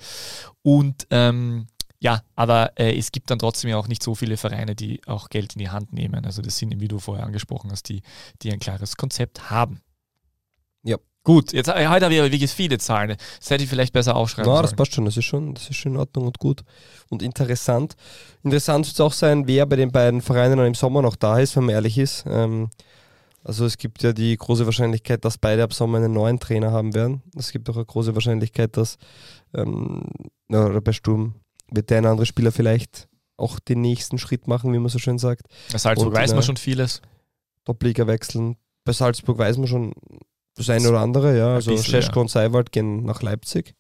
Und 0.63 1.07
ähm, 1.11 1.67
ja, 2.03 2.23
aber 2.35 2.73
äh, 2.77 2.99
es 2.99 3.13
gibt 3.13 3.31
dann 3.31 3.39
trotzdem 3.39 3.71
ja 3.71 3.77
auch 3.77 3.87
nicht 3.87 4.03
so 4.03 4.15
viele 4.15 4.37
Vereine, 4.37 4.75
die 4.75 5.01
auch 5.07 5.29
Geld 5.29 5.55
in 5.55 5.61
die 5.61 5.71
Hand 5.71 5.93
nehmen. 5.93 6.25
Also 6.25 6.43
das 6.43 6.57
sind, 6.57 6.81
wie 6.81 6.89
du 6.89 6.99
vorher 6.99 7.25
angesprochen 7.25 7.71
hast, 7.71 7.89
die, 7.89 8.03
die 8.43 8.53
ein 8.53 8.59
klares 8.59 8.97
Konzept 8.97 9.51
haben. 9.51 9.83
Gut, 11.25 11.53
jetzt 11.53 11.69
äh, 11.69 11.87
heute 11.87 12.05
habe 12.05 12.15
ich 12.15 12.21
aber 12.21 12.33
wirklich 12.33 12.51
viele 12.51 12.79
Zahlen. 12.79 13.17
Das 13.39 13.51
hätte 13.51 13.63
ich 13.63 13.71
vielleicht 13.71 13.93
besser 13.93 14.17
aufschreiben 14.17 14.51
ja, 14.51 14.57
sollen. 14.57 14.63
das 14.63 14.75
passt 14.75 14.95
schon. 14.95 15.05
Das 15.05 15.17
ist 15.17 15.25
schon, 15.25 15.55
das 15.55 15.71
ist 15.71 15.77
schon 15.77 15.93
in 15.93 15.99
Ordnung 15.99 16.27
und 16.27 16.39
gut 16.39 16.63
und 17.11 17.23
interessant. 17.23 17.95
Interessant 18.43 18.87
wird 18.87 18.95
es 18.95 19.01
auch 19.01 19.13
sein, 19.13 19.47
wer 19.47 19.67
bei 19.67 19.77
den 19.77 19.93
beiden 19.93 20.21
Vereinen 20.21 20.59
dann 20.59 20.67
im 20.67 20.75
Sommer 20.75 21.01
noch 21.01 21.15
da 21.15 21.39
ist, 21.39 21.57
wenn 21.57 21.65
man 21.65 21.77
ehrlich 21.77 21.97
ist. 21.97 22.25
Ähm, 22.27 22.71
also 23.45 23.65
es 23.65 23.77
gibt 23.79 24.03
ja 24.03 24.13
die 24.13 24.37
große 24.37 24.67
Wahrscheinlichkeit, 24.67 25.25
dass 25.25 25.39
beide 25.39 25.63
ab 25.63 25.75
Sommer 25.75 25.99
einen 25.99 26.13
neuen 26.13 26.41
Trainer 26.41 26.73
haben 26.73 26.95
werden. 26.95 27.23
Es 27.37 27.53
gibt 27.53 27.71
auch 27.71 27.77
eine 27.77 27.85
große 27.85 28.15
Wahrscheinlichkeit, 28.15 28.77
dass 28.77 28.99
ähm, 29.55 30.03
oder 30.49 30.81
bei 30.81 30.93
Sturm 30.93 31.37
wird 31.71 31.91
der 31.91 31.99
eine 31.99 32.11
andere 32.11 32.27
Spieler 32.27 32.53
vielleicht 32.53 33.09
auch 33.37 33.59
den 33.59 33.81
nächsten 33.81 34.19
Schritt 34.19 34.47
machen, 34.47 34.73
wie 34.73 34.79
man 34.79 34.89
so 34.89 34.99
schön 34.99 35.19
sagt. 35.19 35.47
Bei 35.71 35.79
Salzburg 35.79 36.15
weiß 36.15 36.35
man 36.35 36.43
schon 36.43 36.57
vieles. 36.57 37.01
Top-Liga 37.65 38.07
wechseln. 38.07 38.57
Bei 38.85 38.93
Salzburg 38.93 39.39
weiß 39.39 39.57
man 39.59 39.69
schon 39.69 39.93
das 40.55 40.69
eine 40.71 40.89
oder 40.89 41.01
andere, 41.01 41.37
ja. 41.37 41.55
Also 41.55 41.77
Scheschko 41.77 42.17
ja. 42.17 42.23
und 42.23 42.29
Seiwald 42.29 42.73
gehen 42.73 43.05
nach 43.05 43.23
Leipzig. 43.23 43.75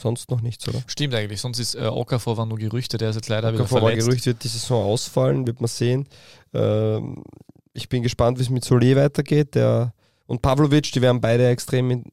Sonst 0.00 0.30
noch 0.30 0.40
nichts, 0.40 0.68
oder? 0.68 0.80
Stimmt 0.86 1.14
eigentlich. 1.14 1.40
Sonst 1.40 1.58
ist 1.58 1.74
äh, 1.74 1.86
Okafor 1.86 2.36
war 2.36 2.46
nur 2.46 2.58
Gerüchte, 2.58 2.98
der 2.98 3.10
ist 3.10 3.16
jetzt 3.16 3.28
leider 3.28 3.48
Okafor 3.48 3.58
wieder 3.58 3.80
verletzt. 3.80 4.06
war 4.06 4.08
Gerücht, 4.10 4.26
wird 4.26 4.44
die 4.44 4.48
Saison 4.48 4.84
ausfallen, 4.84 5.46
wird 5.46 5.60
man 5.60 5.66
sehen. 5.66 6.06
Ähm, 6.54 7.24
ich 7.72 7.88
bin 7.88 8.04
gespannt, 8.04 8.38
wie 8.38 8.42
es 8.42 8.50
mit 8.50 8.64
Solé 8.64 8.94
weitergeht. 8.94 9.56
Der 9.56 9.92
und 10.26 10.42
Pavlovic, 10.42 10.92
die 10.92 11.02
werden 11.02 11.20
beide 11.20 11.48
extrem, 11.48 12.04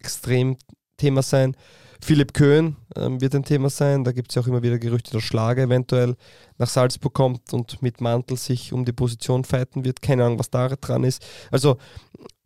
extrem 0.00 0.56
Thema 0.96 1.22
sein. 1.22 1.56
Philipp 2.00 2.34
Köhn 2.34 2.76
ähm, 2.96 3.20
wird 3.20 3.34
ein 3.36 3.44
Thema 3.44 3.70
sein. 3.70 4.02
Da 4.02 4.10
gibt 4.10 4.30
es 4.30 4.34
ja 4.34 4.42
auch 4.42 4.48
immer 4.48 4.62
wieder 4.62 4.78
Gerüchte, 4.78 5.12
dass 5.12 5.22
Schlager 5.22 5.62
eventuell 5.62 6.16
nach 6.58 6.68
Salzburg 6.68 7.14
kommt 7.14 7.52
und 7.52 7.80
mit 7.80 8.00
Mantel 8.00 8.36
sich 8.36 8.72
um 8.72 8.84
die 8.84 8.92
Position 8.92 9.44
fighten 9.44 9.84
wird. 9.84 10.02
Keine 10.02 10.24
Ahnung, 10.24 10.38
was 10.40 10.50
da 10.50 10.68
dran 10.68 11.04
ist. 11.04 11.24
Also 11.52 11.76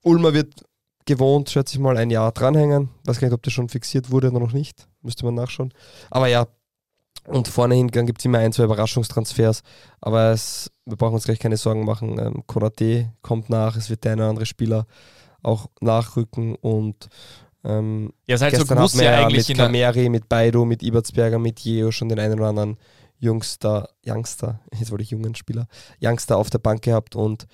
Ulmer 0.06 0.34
wird 0.34 0.64
gewohnt, 1.04 1.50
schätze 1.50 1.74
ich 1.74 1.80
mal, 1.80 1.96
ein 1.96 2.10
Jahr 2.10 2.32
dranhängen. 2.32 2.90
Weiß 3.04 3.18
gar 3.18 3.28
nicht, 3.28 3.34
ob 3.34 3.42
das 3.42 3.52
schon 3.52 3.68
fixiert 3.68 4.10
wurde 4.10 4.30
oder 4.30 4.40
noch 4.40 4.52
nicht. 4.52 4.88
Müsste 5.02 5.24
man 5.24 5.34
nachschauen. 5.34 5.72
Aber 6.10 6.28
ja, 6.28 6.46
Und 7.26 7.48
vorne 7.48 7.74
hingegangen 7.74 8.06
gibt 8.06 8.20
es 8.20 8.24
immer 8.24 8.38
ein, 8.38 8.52
zwei 8.52 8.64
Überraschungstransfers. 8.64 9.62
Aber 10.00 10.30
es, 10.30 10.70
wir 10.84 10.96
brauchen 10.96 11.14
uns 11.14 11.24
gleich 11.24 11.40
keine 11.40 11.56
Sorgen 11.56 11.84
machen. 11.84 12.18
Ähm, 12.18 12.44
Konate 12.46 13.12
kommt 13.22 13.50
nach, 13.50 13.76
es 13.76 13.90
wird 13.90 14.04
der 14.04 14.12
eine 14.12 14.22
oder 14.22 14.30
andere 14.30 14.46
Spieler 14.46 14.86
auch 15.42 15.68
nachrücken. 15.80 16.54
Und 16.54 17.08
ähm, 17.64 18.12
ja, 18.26 18.36
Salzburg 18.36 18.78
muss 18.78 18.94
ja 19.00 19.26
eigentlich 19.26 19.48
mit 19.48 19.58
Kameri, 19.58 20.08
mit 20.08 20.28
Baido, 20.28 20.64
mit 20.64 20.82
Ibertsberger, 20.82 21.38
mit 21.40 21.60
Jeo 21.60 21.90
schon 21.90 22.08
den 22.08 22.20
einen 22.20 22.38
oder 22.38 22.50
anderen 22.50 22.76
Jungster, 23.18 23.88
Youngster, 24.06 24.60
jetzt 24.78 24.90
wollte 24.90 25.02
ich 25.02 25.10
jungen 25.10 25.34
Spieler, 25.34 25.66
Youngster 26.00 26.36
auf 26.36 26.50
der 26.50 26.58
Bank 26.58 26.82
gehabt. 26.82 27.16
Und 27.16 27.46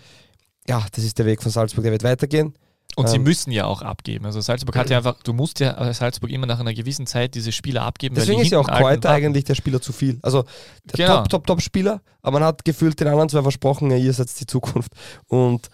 ja, 0.69 0.85
das 0.93 1.05
ist 1.05 1.19
der 1.19 1.27
Weg 1.27 1.43
von 1.43 1.51
Salzburg, 1.51 1.83
der 1.83 1.93
wird 1.93 2.05
weitergehen. 2.05 2.55
Und 2.95 3.07
ähm, 3.07 3.11
sie 3.11 3.19
müssen 3.19 3.53
ja 3.53 3.65
auch 3.65 3.81
abgeben. 3.81 4.27
Also 4.27 4.41
Salzburg 4.41 4.77
hat 4.77 4.91
ja 4.91 4.99
einfach, 4.99 5.17
du 5.23 5.33
musst 5.33 5.61
ja 5.61 5.73
als 5.73 5.99
Salzburg 5.99 6.31
immer 6.31 6.47
nach 6.47 6.61
einer 6.61 6.75
gewissen 6.75 7.07
Zeit 7.07 7.35
diese 7.35 7.51
Spieler 7.51 7.83
abgeben. 7.83 8.15
Deswegen 8.15 8.41
ist 8.41 8.51
ja 8.51 8.59
auch 8.59 8.69
Kräuter 8.69 9.11
eigentlich 9.11 9.45
der 9.45 9.55
Spieler 9.55 9.81
zu 9.81 9.93
viel. 9.93 10.19
Also 10.23 10.45
der 10.85 11.07
genau. 11.07 11.17
Top, 11.21 11.29
Top, 11.29 11.47
Top 11.47 11.63
Spieler, 11.63 12.03
aber 12.21 12.39
man 12.39 12.49
hat 12.49 12.65
gefühlt 12.65 13.01
den 13.01 13.09
anderen 13.09 13.31
zwei 13.31 13.43
versprochen, 13.43 13.91
ja, 13.91 13.97
ihr 13.97 14.13
seid 14.13 14.29
die 14.39 14.47
Zukunft. 14.47 14.93
Und 15.27 15.71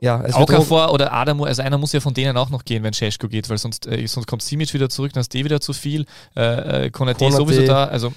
ja, 0.00 0.22
es 0.22 0.34
auch 0.34 0.64
vor 0.64 0.92
oder 0.94 1.12
Adamu, 1.12 1.44
also 1.44 1.60
einer 1.60 1.76
muss 1.76 1.92
ja 1.92 2.00
von 2.00 2.14
denen 2.14 2.36
auch 2.36 2.48
noch 2.50 2.64
gehen, 2.64 2.82
wenn 2.82 2.94
Cesko 2.94 3.28
geht, 3.28 3.50
weil 3.50 3.58
sonst, 3.58 3.86
äh, 3.86 4.06
sonst 4.06 4.26
kommt 4.26 4.42
Simic 4.42 4.72
wieder 4.72 4.88
zurück, 4.88 5.12
dann 5.12 5.20
ist 5.20 5.34
die 5.34 5.44
wieder 5.44 5.60
zu 5.60 5.72
viel. 5.72 6.06
Äh, 6.36 6.86
äh, 6.86 6.90
Konate, 6.90 7.18
Konate 7.18 7.36
sowieso 7.36 7.66
da. 7.66 7.84
Also 7.84 8.12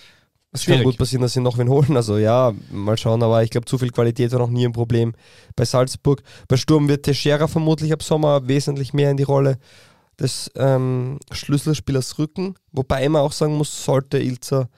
es 0.54 0.66
kann 0.66 0.84
gut 0.84 0.98
passieren, 0.98 1.24
dass 1.24 1.34
sie 1.34 1.42
noch 1.42 1.58
wen 1.58 1.68
holen. 1.68 1.98
Also 1.98 2.18
ja, 2.18 2.54
mal 2.72 2.98
schauen, 2.98 3.24
aber 3.24 3.44
ich 3.44 3.50
glaube, 3.50 3.66
zu 3.66 3.78
viel 3.80 3.90
Qualität 3.90 4.32
war 4.32 4.40
noch 4.40 4.50
nie 4.50 4.66
ein 4.66 4.72
Problem 4.72 5.14
bei 5.56 5.66
Salzburg. 5.66 6.22
Bei 6.48 6.58
Sturm 6.58 6.88
wird 6.88 7.06
Teixeira 7.06 7.48
vermutlich 7.48 7.92
ab 7.92 8.04
Sommer 8.04 8.48
wesentlich 8.48 8.94
mehr 8.94 9.10
in 9.10 9.18
die 9.18 9.24
Rolle 9.24 9.58
des 10.20 10.52
ähm, 10.56 11.20
Schlüsselspielers 11.32 12.20
rücken. 12.20 12.56
Wobei 12.72 13.10
man 13.10 13.24
auch 13.24 13.32
sagen 13.32 13.56
muss, 13.56 13.84
sollte 13.84 14.20
Ilzer 14.20 14.70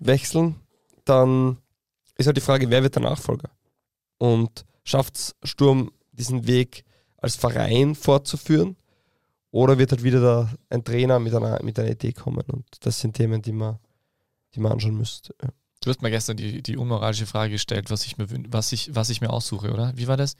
wechseln, 0.00 0.56
dann 1.04 1.58
ist 2.16 2.26
halt 2.26 2.36
die 2.36 2.42
Frage, 2.42 2.68
wer 2.68 2.82
wird 2.82 2.96
der 2.96 3.02
Nachfolger? 3.02 3.50
Und 4.18 4.64
schafft 4.82 5.16
es 5.16 5.36
Sturm 5.44 5.92
diesen 6.12 6.48
Weg 6.48 6.84
als 7.18 7.36
Verein 7.36 7.94
fortzuführen? 7.94 8.76
Oder 9.52 9.78
wird 9.78 9.92
halt 9.92 10.02
wieder 10.02 10.20
da 10.20 10.50
ein 10.70 10.84
Trainer 10.84 11.18
mit 11.18 11.34
einer, 11.34 11.62
mit 11.62 11.78
einer 11.78 11.90
Idee 11.90 12.12
kommen? 12.12 12.44
Und 12.52 12.66
das 12.80 13.00
sind 13.00 13.16
Themen, 13.16 13.42
die 13.42 13.52
man 13.52 13.78
die 14.54 14.60
man 14.60 14.72
anschauen 14.72 14.96
müsste. 14.96 15.34
Ja. 15.42 15.48
Du 15.82 15.90
hast 15.90 16.02
mir 16.02 16.10
gestern 16.10 16.36
die, 16.36 16.62
die 16.62 16.76
unmoralische 16.76 17.26
Frage 17.26 17.52
gestellt, 17.52 17.90
was 17.90 18.04
ich, 18.04 18.18
mir, 18.18 18.26
was, 18.48 18.72
ich, 18.72 18.94
was 18.94 19.08
ich 19.08 19.20
mir 19.20 19.30
aussuche, 19.30 19.72
oder? 19.72 19.92
Wie 19.96 20.08
war 20.08 20.16
das? 20.16 20.36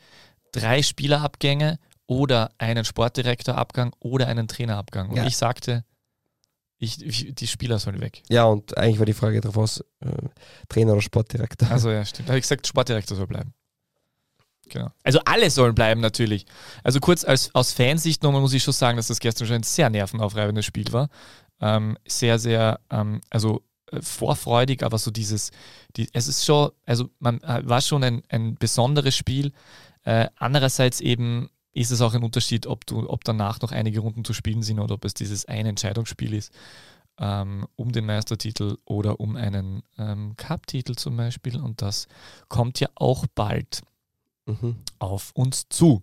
Drei 0.53 0.83
Spielerabgänge 0.83 1.79
oder 2.07 2.51
einen 2.59 2.85
Sportdirektorabgang 2.85 3.95
oder 4.01 4.27
einen 4.27 4.49
Trainerabgang. 4.49 5.11
Und 5.11 5.17
ja. 5.17 5.27
ich 5.27 5.37
sagte, 5.37 5.85
ich, 6.79 7.01
ich, 7.05 7.35
die 7.35 7.47
Spieler 7.47 7.79
sollen 7.79 8.01
weg. 8.01 8.23
Ja, 8.29 8.45
und 8.45 8.77
eigentlich 8.77 8.99
war 8.99 9.07
die 9.07 9.15
Frage 9.15 9.41
darauf 9.41 9.57
aus, 9.57 9.81
äh, 10.01 10.29
Trainer 10.69 10.93
oder 10.93 11.03
Sportdirektor. 11.03 11.71
Also 11.71 11.91
ja, 11.91 12.05
stimmt. 12.05 12.29
Da 12.29 12.33
habe 12.33 12.39
ich 12.39 12.45
gesagt, 12.45 12.67
Sportdirektor 12.67 13.17
soll 13.17 13.27
bleiben. 13.27 13.55
Genau. 14.69 14.89
Also 15.03 15.21
alle 15.25 15.51
sollen 15.51 15.75
bleiben 15.75 16.01
natürlich. 16.01 16.47
Also 16.83 17.01
kurz 17.01 17.25
als, 17.25 17.55
aus 17.55 17.73
Fansicht 17.73 18.23
nochmal 18.23 18.41
muss 18.41 18.53
ich 18.53 18.63
schon 18.63 18.73
sagen, 18.73 18.97
dass 18.97 19.09
das 19.09 19.21
gestern 19.21 19.47
schon 19.47 19.57
ein 19.57 19.63
sehr 19.63 19.91
nervenaufreibendes 19.91 20.65
Spiel 20.65 20.93
war. 20.93 21.09
Ähm, 21.61 21.99
sehr, 22.07 22.39
sehr, 22.39 22.81
ähm, 22.91 23.21
also 23.31 23.63
vorfreudig, 24.01 24.83
aber 24.83 24.99
so 24.99 25.11
dieses, 25.11 25.51
die, 25.97 26.09
es 26.13 26.29
ist 26.29 26.45
schon, 26.45 26.71
also 26.87 27.11
man 27.19 27.41
äh, 27.43 27.63
war 27.65 27.81
schon 27.81 28.05
ein, 28.05 28.23
ein 28.29 28.55
besonderes 28.57 29.17
Spiel. 29.17 29.53
Äh, 30.05 30.29
andererseits 30.37 31.01
eben 31.01 31.51
ist 31.73 31.91
es 31.91 32.01
auch 32.01 32.15
ein 32.15 32.23
Unterschied, 32.23 32.67
ob 32.67 32.87
du, 32.87 33.09
ob 33.09 33.25
danach 33.25 33.61
noch 33.61 33.73
einige 33.73 34.01
Runden 34.01 34.25
zu 34.25 34.33
spielen 34.33 34.63
sind 34.63 34.81
oder 34.81 34.95
ob 34.95 35.05
es 35.05 35.15
dieses 35.15 35.45
eine 35.47 35.69
Entscheidungsspiel 35.69 36.35
ist 36.35 36.53
ähm, 37.21 37.67
um 37.77 37.93
den 37.93 38.07
Meistertitel 38.07 38.79
oder 38.85 39.21
um 39.21 39.37
einen 39.37 39.83
ähm, 39.99 40.35
Cup-Titel 40.37 40.95
zum 40.95 41.17
Beispiel. 41.17 41.61
Und 41.61 41.83
das 41.83 42.09
kommt 42.49 42.81
ja 42.81 42.89
auch 42.95 43.27
bald 43.35 43.83
mhm. 44.47 44.77
auf 44.99 45.31
uns 45.35 45.69
zu. 45.69 46.03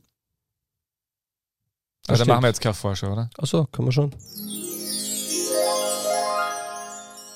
Also 2.07 2.23
da 2.23 2.33
machen 2.33 2.43
wir 2.43 2.47
jetzt 2.47 2.61
keine 2.61 2.75
Vorschau, 2.75 3.11
oder? 3.11 3.29
Achso, 3.37 3.65
kann 3.65 3.83
man 3.83 3.91
schon. 3.91 4.11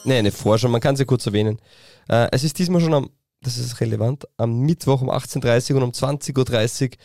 Nee, 0.03 0.17
eine 0.17 0.31
Vorschau, 0.31 0.67
man 0.67 0.81
kann 0.81 0.95
sie 0.95 1.05
kurz 1.05 1.25
erwähnen. 1.25 1.59
Äh, 2.07 2.27
es 2.31 2.43
ist 2.43 2.57
diesmal 2.57 2.81
schon 2.81 2.93
am, 2.93 3.09
das 3.41 3.57
ist 3.57 3.79
relevant, 3.81 4.27
am 4.37 4.61
Mittwoch 4.61 5.01
um 5.01 5.09
18.30 5.09 5.71
Uhr 5.71 5.77
und 5.77 5.83
um 5.83 5.91
20.30 5.91 6.83
Uhr 6.83 6.97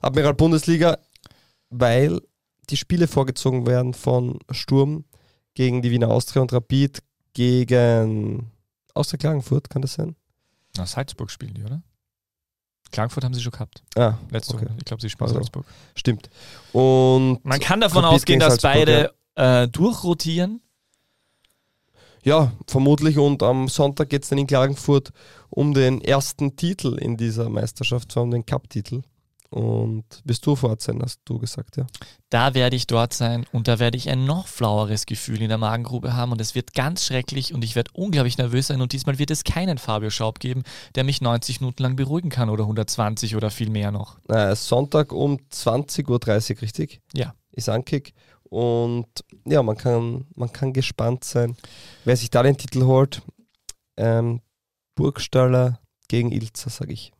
Admiral 0.00 0.34
Bundesliga, 0.34 0.98
weil 1.70 2.20
die 2.70 2.76
Spiele 2.76 3.06
vorgezogen 3.08 3.66
werden 3.66 3.94
von 3.94 4.38
Sturm 4.50 5.04
gegen 5.54 5.82
die 5.82 5.90
Wiener 5.90 6.08
Austria 6.08 6.42
und 6.42 6.52
Rapid 6.52 7.02
gegen 7.32 8.50
Austria 8.94 9.18
Klagenfurt, 9.18 9.70
kann 9.70 9.82
das 9.82 9.94
sein? 9.94 10.16
Na, 10.76 10.86
Salzburg 10.86 11.30
spielen 11.30 11.54
die, 11.54 11.64
oder? 11.64 11.82
Klagenfurt 12.90 13.24
haben 13.24 13.34
sie 13.34 13.42
schon 13.42 13.52
gehabt. 13.52 13.82
Ah, 13.96 14.14
letzte 14.30 14.54
okay. 14.54 14.66
Ich 14.78 14.84
glaube, 14.84 15.02
sie 15.02 15.10
spielen 15.10 15.28
also, 15.28 15.34
Salzburg. 15.34 15.66
Stimmt. 15.94 16.30
Und 16.72 17.44
man 17.44 17.60
kann 17.60 17.80
davon 17.80 18.04
Rapid 18.04 18.16
ausgehen, 18.16 18.40
dass 18.40 18.58
beide 18.58 19.12
ja. 19.36 19.62
äh, 19.62 19.68
durchrotieren 19.68 20.62
ja, 22.28 22.52
vermutlich. 22.66 23.18
Und 23.18 23.42
am 23.42 23.68
Sonntag 23.68 24.10
geht 24.10 24.22
es 24.22 24.28
dann 24.28 24.38
in 24.38 24.46
Klagenfurt 24.46 25.12
um 25.50 25.72
den 25.72 26.00
ersten 26.02 26.56
Titel 26.56 26.98
in 26.98 27.16
dieser 27.16 27.48
Meisterschaft, 27.48 28.12
zwar 28.12 28.22
um 28.24 28.30
den 28.30 28.44
Cup-Titel. 28.44 29.02
Und 29.50 30.04
wirst 30.24 30.44
du 30.44 30.54
vor 30.56 30.68
Ort 30.68 30.82
sein, 30.82 31.00
hast 31.02 31.22
du 31.24 31.38
gesagt, 31.38 31.78
ja? 31.78 31.86
Da 32.28 32.52
werde 32.52 32.76
ich 32.76 32.86
dort 32.86 33.14
sein 33.14 33.46
und 33.50 33.66
da 33.66 33.78
werde 33.78 33.96
ich 33.96 34.10
ein 34.10 34.26
noch 34.26 34.46
flaueres 34.46 35.06
Gefühl 35.06 35.40
in 35.40 35.48
der 35.48 35.56
Magengrube 35.56 36.14
haben 36.14 36.32
und 36.32 36.40
es 36.42 36.54
wird 36.54 36.74
ganz 36.74 37.06
schrecklich 37.06 37.54
und 37.54 37.64
ich 37.64 37.74
werde 37.74 37.90
unglaublich 37.94 38.36
nervös 38.36 38.66
sein 38.66 38.82
und 38.82 38.92
diesmal 38.92 39.18
wird 39.18 39.30
es 39.30 39.44
keinen 39.44 39.78
Fabio 39.78 40.10
Schaub 40.10 40.38
geben, 40.38 40.64
der 40.96 41.04
mich 41.04 41.22
90 41.22 41.62
Minuten 41.62 41.82
lang 41.82 41.96
beruhigen 41.96 42.28
kann 42.28 42.50
oder 42.50 42.64
120 42.64 43.36
oder 43.36 43.48
viel 43.48 43.70
mehr 43.70 43.90
noch. 43.90 44.18
Äh, 44.28 44.54
Sonntag 44.54 45.14
um 45.14 45.38
20.30 45.50 46.10
Uhr, 46.10 46.62
richtig? 46.62 47.00
Ja. 47.14 47.32
Ist 47.52 47.70
Ankick. 47.70 48.12
Und 48.50 49.06
ja, 49.44 49.62
man 49.62 49.76
kann, 49.76 50.26
man 50.34 50.52
kann 50.52 50.72
gespannt 50.72 51.24
sein, 51.24 51.56
wer 52.04 52.16
sich 52.16 52.30
da 52.30 52.42
den 52.42 52.56
Titel 52.56 52.84
holt. 52.84 53.22
Ähm, 53.96 54.40
Burgstaller 54.94 55.80
gegen 56.08 56.32
Ilzer, 56.32 56.70
sage 56.70 56.92
ich. 56.92 57.12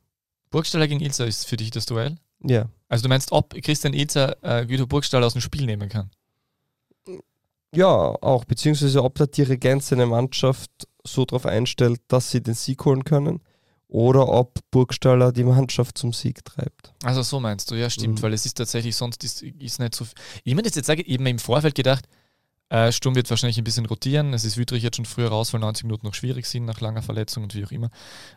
Burgstaller 0.50 0.88
gegen 0.88 1.00
Ilzer 1.00 1.26
ist 1.26 1.46
für 1.46 1.56
dich 1.56 1.70
das 1.70 1.86
Duell? 1.86 2.16
Ja. 2.42 2.68
Also 2.88 3.02
du 3.02 3.08
meinst, 3.08 3.32
ob 3.32 3.54
Christian 3.62 3.92
Ilzer 3.92 4.42
äh, 4.42 4.66
Guido 4.66 4.86
Burgstaller 4.86 5.26
aus 5.26 5.34
dem 5.34 5.42
Spiel 5.42 5.66
nehmen 5.66 5.88
kann? 5.88 6.10
Ja, 7.74 7.90
auch. 7.90 8.44
Beziehungsweise 8.44 9.04
ob 9.04 9.16
der 9.16 9.26
Dirigent 9.26 9.82
seine 9.84 10.06
Mannschaft 10.06 10.70
so 11.04 11.24
darauf 11.26 11.44
einstellt, 11.44 12.00
dass 12.08 12.30
sie 12.30 12.42
den 12.42 12.54
Sieg 12.54 12.84
holen 12.84 13.04
können 13.04 13.40
oder 13.88 14.28
ob 14.28 14.60
Burgstaller 14.70 15.32
die 15.32 15.44
Mannschaft 15.44 15.98
zum 15.98 16.12
Sieg 16.12 16.44
treibt. 16.44 16.92
Also 17.02 17.22
so 17.22 17.40
meinst 17.40 17.70
du, 17.70 17.74
ja 17.74 17.88
stimmt, 17.88 18.18
mhm. 18.18 18.22
weil 18.22 18.34
es 18.34 18.44
ist 18.46 18.54
tatsächlich 18.54 18.94
sonst 18.94 19.24
ist, 19.24 19.42
ist 19.42 19.80
nicht 19.80 19.94
so. 19.94 20.06
Ich 20.44 20.54
meine, 20.54 20.68
jetzt 20.68 20.84
sage 20.84 21.04
eben 21.06 21.26
im 21.26 21.38
Vorfeld 21.38 21.74
gedacht, 21.74 22.06
äh, 22.70 22.92
Sturm 22.92 23.14
wird 23.14 23.30
wahrscheinlich 23.30 23.56
ein 23.56 23.64
bisschen 23.64 23.86
rotieren. 23.86 24.34
Es 24.34 24.44
ist 24.44 24.58
Wüterich 24.58 24.82
jetzt 24.82 24.96
schon 24.96 25.06
früher 25.06 25.28
raus, 25.28 25.52
weil 25.52 25.60
90 25.60 25.84
Minuten 25.84 26.06
noch 26.06 26.14
schwierig 26.14 26.44
sind 26.44 26.66
nach 26.66 26.80
langer 26.80 27.00
Verletzung 27.00 27.44
und 27.44 27.54
wie 27.54 27.64
auch 27.64 27.70
immer. 27.70 27.88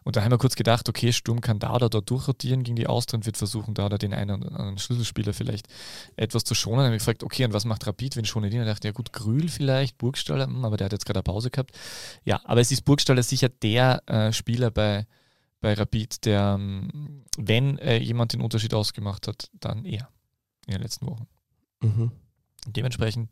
Und 0.04 0.16
da 0.16 0.24
haben 0.24 0.32
wir 0.32 0.38
kurz 0.38 0.56
gedacht, 0.56 0.88
okay, 0.88 1.12
Sturm 1.12 1.42
kann 1.42 1.60
da 1.60 1.76
oder 1.76 1.90
dort 1.90 2.10
durchrotieren 2.10 2.64
gegen 2.64 2.78
die 2.78 2.88
Austria 2.88 3.18
und 3.18 3.26
wird 3.26 3.36
versuchen, 3.36 3.74
da 3.74 3.88
oder 3.88 3.98
den 3.98 4.14
einen 4.14 4.42
oder 4.42 4.52
anderen 4.52 4.78
Schlüsselspieler 4.78 5.34
vielleicht 5.34 5.68
etwas 6.16 6.46
zu 6.46 6.56
schonen. 6.56 6.78
Dann 6.78 6.86
habe 6.88 6.96
ich 6.96 7.02
gefragt, 7.02 7.24
okay, 7.24 7.44
und 7.44 7.54
was 7.54 7.66
macht 7.66 7.86
Rapid, 7.86 8.16
wenn 8.16 8.24
schonen 8.24 8.50
die? 8.50 8.60
Und 8.60 8.66
dachte, 8.66 8.88
ja 8.88 8.94
gut, 8.94 9.12
Grül 9.12 9.50
vielleicht, 9.50 9.98
Burgstaller, 9.98 10.46
hm, 10.46 10.64
aber 10.64 10.78
der 10.78 10.86
hat 10.86 10.94
jetzt 10.94 11.06
gerade 11.06 11.20
eine 11.20 11.24
Pause 11.24 11.50
gehabt. 11.50 11.72
Ja, 12.24 12.40
aber 12.46 12.62
es 12.62 12.72
ist 12.72 12.86
Burgstaller 12.86 13.24
sicher 13.24 13.50
der 13.50 14.02
äh, 14.08 14.32
Spieler 14.32 14.72
bei 14.72 15.08
bei 15.62 15.74
Rapid, 15.74 16.26
der, 16.26 16.56
ähm, 16.60 17.24
wenn 17.38 17.78
äh, 17.78 17.98
jemand 17.98 18.34
den 18.34 18.42
Unterschied 18.42 18.74
ausgemacht 18.74 19.28
hat, 19.28 19.50
dann 19.54 19.86
er 19.86 20.10
in 20.66 20.74
den 20.74 20.82
letzten 20.82 21.08
Wochen. 21.08 21.28
Mhm. 21.82 22.12
Dementsprechend 22.68 23.30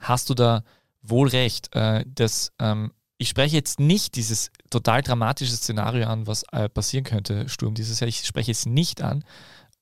hast 0.00 0.30
du 0.30 0.34
da 0.34 0.64
wohl 1.02 1.28
recht, 1.28 1.74
äh, 1.74 2.04
dass 2.06 2.52
ähm, 2.58 2.92
ich 3.18 3.28
spreche 3.28 3.56
jetzt 3.56 3.78
nicht 3.78 4.16
dieses 4.16 4.50
total 4.70 5.02
dramatische 5.02 5.52
Szenario 5.52 6.06
an, 6.06 6.26
was 6.26 6.44
äh, 6.52 6.68
passieren 6.68 7.04
könnte, 7.04 7.48
Sturm 7.48 7.74
dieses 7.74 8.00
Jahr. 8.00 8.08
Ich 8.08 8.24
spreche 8.24 8.50
es 8.50 8.66
nicht 8.66 9.02
an 9.02 9.24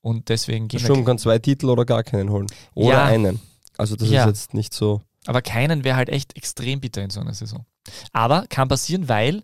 und 0.02 0.28
deswegen 0.28 0.68
gehen 0.68 0.80
Sturm 0.80 1.04
kann 1.04 1.18
zwei 1.18 1.38
Titel 1.38 1.68
oder 1.68 1.84
gar 1.84 2.02
keinen 2.02 2.30
holen. 2.30 2.46
Oder 2.74 2.88
ja. 2.88 3.04
einen. 3.04 3.40
Also 3.78 3.96
das 3.96 4.10
ja. 4.10 4.24
ist 4.24 4.28
jetzt 4.28 4.54
nicht 4.54 4.74
so. 4.74 5.00
Aber 5.26 5.42
keinen 5.42 5.84
wäre 5.84 5.96
halt 5.96 6.08
echt 6.08 6.36
extrem 6.36 6.80
bitter 6.80 7.02
in 7.02 7.10
so 7.10 7.20
einer 7.20 7.34
Saison. 7.34 7.64
Aber 8.12 8.46
kann 8.48 8.68
passieren, 8.68 9.08
weil 9.08 9.42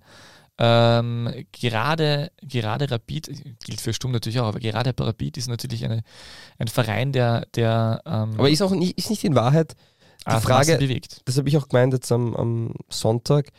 ähm, 0.58 1.44
gerade, 1.52 2.30
gerade 2.42 2.90
Rapid, 2.90 3.58
gilt 3.64 3.80
für 3.80 3.92
Sturm 3.92 4.12
natürlich 4.12 4.40
auch, 4.40 4.46
aber 4.46 4.60
gerade 4.60 4.94
Rapid 4.98 5.36
ist 5.36 5.48
natürlich 5.48 5.84
eine, 5.84 6.02
ein 6.58 6.68
Verein, 6.68 7.12
der. 7.12 7.46
der 7.54 8.00
ähm, 8.06 8.34
aber 8.38 8.48
ist 8.48 8.62
auch 8.62 8.70
nicht, 8.70 8.96
ist 8.98 9.10
nicht 9.10 9.24
in 9.24 9.34
Wahrheit 9.34 9.74
die 10.20 10.32
ah, 10.32 10.40
Frage, 10.40 10.76
bewegt. 10.78 11.20
das 11.24 11.36
habe 11.36 11.48
ich 11.48 11.56
auch 11.56 11.68
gemeint 11.68 11.92
jetzt 11.92 12.10
am, 12.10 12.34
am 12.34 12.74
Sonntag. 12.88 13.50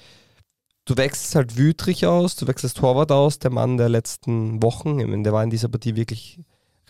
Du 0.85 0.97
wechselst 0.97 1.35
halt 1.35 1.57
Wütrich 1.57 2.05
aus, 2.05 2.35
du 2.35 2.47
wechselst 2.47 2.77
Torwart 2.77 3.11
aus, 3.11 3.39
der 3.39 3.51
Mann 3.51 3.77
der 3.77 3.89
letzten 3.89 4.61
Wochen, 4.63 4.97
meine, 4.97 5.23
der 5.23 5.33
war 5.33 5.43
in 5.43 5.49
dieser 5.49 5.69
Partie 5.69 5.95
wirklich 5.95 6.39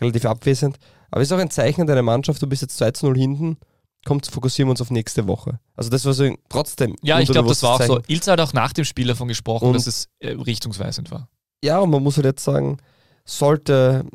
relativ 0.00 0.24
abwesend. 0.24 0.78
Aber 1.10 1.20
ist 1.20 1.32
auch 1.32 1.38
ein 1.38 1.50
Zeichen 1.50 1.86
deiner 1.86 2.02
Mannschaft, 2.02 2.40
du 2.40 2.46
bist 2.46 2.62
jetzt 2.62 2.78
2 2.78 2.92
0 3.02 3.16
hinten 3.16 3.56
kommt, 4.04 4.26
fokussieren 4.26 4.68
wir 4.68 4.72
uns 4.72 4.80
auf 4.80 4.90
nächste 4.90 5.26
Woche. 5.26 5.60
Also 5.76 5.90
das 5.90 6.04
war 6.04 6.12
so 6.12 6.34
trotzdem. 6.48 6.96
Ja, 7.02 7.20
ich 7.20 7.30
glaube, 7.30 7.48
das 7.48 7.62
war 7.62 7.74
auch 7.74 7.82
so. 7.82 8.00
Ilse 8.06 8.32
hat 8.32 8.40
auch 8.40 8.52
nach 8.52 8.72
dem 8.72 8.84
Spiel 8.84 9.06
davon 9.06 9.28
gesprochen, 9.28 9.68
und 9.68 9.74
dass 9.74 9.86
es 9.86 10.08
äh, 10.20 10.30
richtungsweisend 10.30 11.10
war. 11.10 11.28
Ja, 11.62 11.78
und 11.80 11.90
man 11.90 12.02
muss 12.02 12.16
halt 12.16 12.26
jetzt 12.26 12.44
sagen, 12.44 12.78
sollte, 13.24 14.06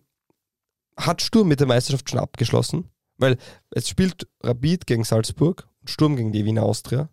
hat 0.98 1.22
Sturm 1.22 1.48
mit 1.48 1.60
der 1.60 1.68
Meisterschaft 1.68 2.10
schon 2.10 2.20
abgeschlossen, 2.20 2.90
weil 3.18 3.38
es 3.72 3.90
spielt 3.90 4.28
Rapid 4.42 4.88
gegen 4.88 5.04
Salzburg 5.04 5.68
und 5.82 5.90
Sturm 5.90 6.16
gegen 6.16 6.32
die 6.32 6.46
Wiener 6.46 6.64
Austria. 6.64 7.10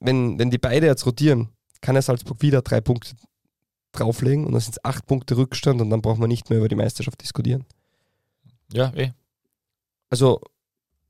Wenn, 0.00 0.38
wenn 0.38 0.50
die 0.50 0.58
beide 0.58 0.86
jetzt 0.86 1.04
rotieren, 1.04 1.50
kann 1.82 1.96
er 1.96 2.02
Salzburg 2.02 2.40
wieder 2.42 2.62
drei 2.62 2.80
Punkte 2.80 3.14
drauflegen 3.92 4.46
und 4.46 4.52
dann 4.52 4.60
sind 4.60 4.72
es 4.72 4.84
acht 4.84 5.06
Punkte 5.06 5.36
Rückstand 5.36 5.80
und 5.80 5.90
dann 5.90 6.00
braucht 6.00 6.18
man 6.18 6.28
nicht 6.28 6.48
mehr 6.48 6.58
über 6.58 6.68
die 6.68 6.76
Meisterschaft 6.76 7.20
diskutieren. 7.20 7.66
Ja, 8.72 8.92
eh. 8.94 9.12
Also 10.10 10.40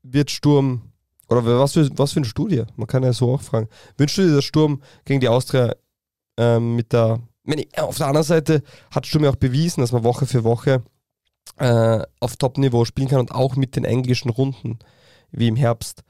wird 0.03 0.31
Sturm, 0.31 0.81
oder 1.29 1.45
was 1.45 1.73
für, 1.73 1.89
was 1.97 2.13
für 2.13 2.19
eine 2.19 2.25
Studie? 2.25 2.63
Man 2.75 2.87
kann 2.87 3.03
ja 3.03 3.13
so 3.13 3.33
auch 3.33 3.41
fragen. 3.41 3.69
Wünschst 3.97 4.17
du 4.17 4.27
dir, 4.27 4.35
dass 4.35 4.45
Sturm 4.45 4.81
gegen 5.05 5.19
die 5.19 5.29
Austria 5.29 5.73
ähm, 6.37 6.75
mit 6.75 6.93
der. 6.93 7.19
Ich, 7.45 7.77
auf 7.79 7.97
der 7.97 8.07
anderen 8.07 8.25
Seite 8.25 8.63
hat 8.91 9.07
Sturm 9.07 9.23
ja 9.23 9.31
auch 9.31 9.35
bewiesen, 9.35 9.81
dass 9.81 9.91
man 9.91 10.03
Woche 10.03 10.25
für 10.25 10.43
Woche 10.43 10.83
äh, 11.57 12.01
auf 12.19 12.37
Top-Niveau 12.37 12.85
spielen 12.85 13.07
kann 13.07 13.19
und 13.19 13.31
auch 13.31 13.55
mit 13.55 13.75
den 13.75 13.83
englischen 13.83 14.29
Runden, 14.29 14.79
wie 15.31 15.47
im 15.47 15.55
Herbst. 15.55 16.03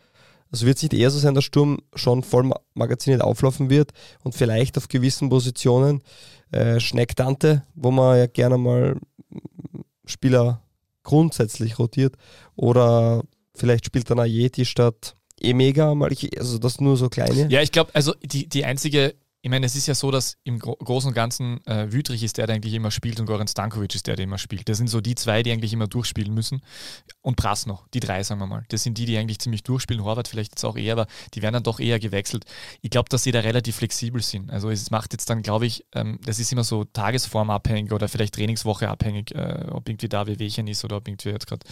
Also 0.51 0.65
wird 0.65 0.77
es 0.77 0.83
nicht 0.83 0.93
eher 0.93 1.09
so 1.09 1.19
sein, 1.19 1.33
dass 1.33 1.45
Sturm 1.45 1.79
schon 1.95 2.23
voll 2.23 2.51
magaziniert 2.73 3.21
auflaufen 3.21 3.69
wird 3.69 3.91
und 4.23 4.35
vielleicht 4.35 4.77
auf 4.77 4.89
gewissen 4.89 5.29
Positionen 5.29 6.03
äh, 6.51 6.79
Schneckdante, 6.79 7.63
wo 7.75 7.91
man 7.91 8.17
ja 8.17 8.27
gerne 8.27 8.57
mal 8.57 8.97
Spieler 10.05 10.61
grundsätzlich 11.03 11.79
rotiert 11.79 12.15
oder 12.55 13.23
vielleicht 13.55 13.85
spielt 13.85 14.09
dann 14.09 14.19
Ayeti 14.19 14.65
statt 14.65 15.15
Emega 15.39 15.95
mal, 15.95 16.11
also 16.37 16.59
das 16.59 16.79
nur 16.79 16.97
so 16.97 17.09
kleine. 17.09 17.47
Ja, 17.49 17.61
ich 17.61 17.71
glaube, 17.71 17.91
also 17.93 18.13
die, 18.21 18.47
die 18.47 18.65
einzige 18.65 19.15
ich 19.43 19.49
meine, 19.49 19.65
es 19.65 19.75
ist 19.75 19.87
ja 19.87 19.95
so, 19.95 20.11
dass 20.11 20.37
im 20.43 20.59
Gro 20.59 20.75
Großen 20.75 21.07
und 21.07 21.13
Ganzen 21.15 21.65
äh, 21.65 21.91
Wütrich 21.91 22.21
ist 22.21 22.37
der, 22.37 22.45
der 22.45 22.57
eigentlich 22.57 22.75
immer 22.75 22.91
spielt 22.91 23.19
und 23.19 23.25
Goran 23.25 23.47
Stankovic 23.47 23.95
ist 23.95 24.05
der, 24.05 24.15
der 24.15 24.25
immer 24.25 24.37
spielt. 24.37 24.69
Das 24.69 24.77
sind 24.77 24.87
so 24.87 25.01
die 25.01 25.15
zwei, 25.15 25.41
die 25.41 25.51
eigentlich 25.51 25.73
immer 25.73 25.87
durchspielen 25.87 26.31
müssen. 26.31 26.61
Und 27.21 27.37
Prass 27.37 27.65
noch, 27.65 27.87
die 27.89 27.99
drei, 27.99 28.21
sagen 28.21 28.39
wir 28.39 28.45
mal. 28.45 28.65
Das 28.69 28.83
sind 28.83 28.99
die, 28.99 29.05
die 29.05 29.17
eigentlich 29.17 29.39
ziemlich 29.39 29.63
durchspielen. 29.63 30.03
Horvath 30.03 30.27
vielleicht 30.27 30.51
jetzt 30.51 30.63
auch 30.63 30.77
eher, 30.77 30.93
aber 30.93 31.07
die 31.33 31.41
werden 31.41 31.53
dann 31.53 31.63
doch 31.63 31.79
eher 31.79 31.99
gewechselt. 31.99 32.45
Ich 32.81 32.91
glaube, 32.91 33.09
dass 33.09 33.23
sie 33.23 33.31
da 33.31 33.39
relativ 33.39 33.77
flexibel 33.77 34.21
sind. 34.21 34.51
Also 34.51 34.69
es 34.69 34.91
macht 34.91 35.11
jetzt 35.13 35.27
dann, 35.27 35.41
glaube 35.41 35.65
ich, 35.65 35.85
ähm, 35.93 36.19
das 36.23 36.37
ist 36.37 36.51
immer 36.51 36.63
so 36.63 36.83
tagesformabhängig 36.83 37.91
oder 37.91 38.07
vielleicht 38.07 38.35
Trainingswoche 38.35 38.89
abhängig, 38.89 39.33
äh, 39.33 39.65
ob 39.71 39.89
irgendwie 39.89 40.09
da 40.09 40.27
Wehwehchen 40.27 40.67
ist 40.67 40.85
oder 40.85 40.97
ob 40.97 41.07
irgendwie 41.07 41.29
jetzt 41.29 41.47
gerade 41.47 41.65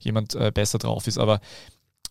jemand 0.00 0.34
äh, 0.34 0.52
besser 0.52 0.78
drauf 0.78 1.06
ist. 1.06 1.16
Aber 1.16 1.40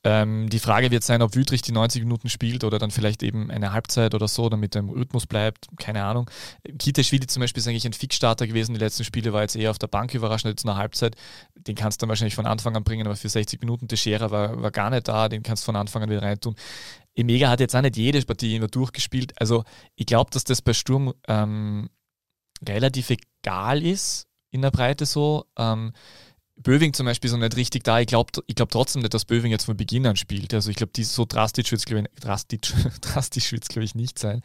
ähm, 0.05 0.47
die 0.51 0.59
Frage 0.59 0.91
wird 0.91 1.03
sein, 1.03 1.23
ob 1.23 1.35
Wütrich 1.35 1.63
die 1.63 1.71
90 1.71 2.03
Minuten 2.03 2.29
spielt 2.29 2.63
oder 2.63 2.77
dann 2.77 2.91
vielleicht 2.91 3.23
eben 3.23 3.49
eine 3.49 3.73
Halbzeit 3.73 4.13
oder 4.13 4.27
so, 4.27 4.49
damit 4.49 4.75
er 4.75 4.81
im 4.81 4.89
Rhythmus 4.89 5.25
bleibt. 5.25 5.65
Keine 5.79 6.03
Ahnung. 6.03 6.29
Kiteschwili 6.77 7.25
zum 7.25 7.41
Beispiel 7.41 7.59
ist 7.59 7.67
eigentlich 7.67 7.87
ein 7.87 7.93
Fixstarter 7.93 8.45
gewesen. 8.45 8.75
Die 8.75 8.79
letzten 8.79 9.03
Spiele 9.03 9.33
war 9.33 9.41
jetzt 9.41 9.55
eher 9.55 9.71
auf 9.71 9.79
der 9.79 9.87
Bank 9.87 10.13
überraschend, 10.13 10.51
jetzt 10.51 10.63
in 10.63 10.67
der 10.67 10.77
Halbzeit. 10.77 11.15
Den 11.55 11.73
kannst 11.73 11.99
du 11.99 12.03
dann 12.03 12.09
wahrscheinlich 12.09 12.35
von 12.35 12.45
Anfang 12.45 12.75
an 12.75 12.83
bringen, 12.83 13.07
aber 13.07 13.15
für 13.15 13.29
60 13.29 13.59
Minuten 13.61 13.87
Teixeira 13.87 14.29
war, 14.29 14.61
war 14.61 14.69
gar 14.69 14.91
nicht 14.91 15.07
da. 15.07 15.27
Den 15.27 15.41
kannst 15.41 15.63
du 15.63 15.65
von 15.65 15.75
Anfang 15.75 16.03
an 16.03 16.09
wieder 16.11 16.21
reintun. 16.21 16.55
Emega 17.15 17.49
hat 17.49 17.59
jetzt 17.59 17.75
auch 17.75 17.81
nicht 17.81 17.97
jede 17.97 18.21
Partie 18.21 18.55
immer 18.55 18.67
durchgespielt. 18.67 19.33
Also 19.41 19.63
ich 19.95 20.05
glaube, 20.05 20.29
dass 20.29 20.43
das 20.43 20.61
bei 20.61 20.73
Sturm 20.73 21.15
ähm, 21.27 21.89
relativ 22.63 23.09
egal 23.09 23.83
ist 23.83 24.27
in 24.51 24.61
der 24.61 24.71
Breite 24.71 25.07
so. 25.07 25.45
Ähm, 25.57 25.93
Böving 26.57 26.93
zum 26.93 27.05
Beispiel 27.05 27.29
so 27.29 27.37
nicht 27.37 27.55
richtig 27.57 27.83
da. 27.83 27.99
Ich 27.99 28.07
glaube 28.07 28.31
ich 28.47 28.55
glaub 28.55 28.71
trotzdem 28.71 29.01
nicht, 29.01 29.13
dass 29.13 29.25
Böving 29.25 29.51
jetzt 29.51 29.65
von 29.65 29.75
Beginn 29.75 30.07
an 30.07 30.15
spielt. 30.15 30.53
Also 30.53 30.69
ich 30.69 30.77
glaube, 30.77 30.91
so 31.03 31.25
drastisch 31.25 31.71
wird 31.71 31.79
es, 31.79 31.85
glaube 31.85 32.03
ich, 32.03 32.21
drastisch, 32.21 32.73
drastisch 33.01 33.49
glaub 33.49 33.83
ich, 33.83 33.95
nicht 33.95 34.17
sein. 34.17 34.41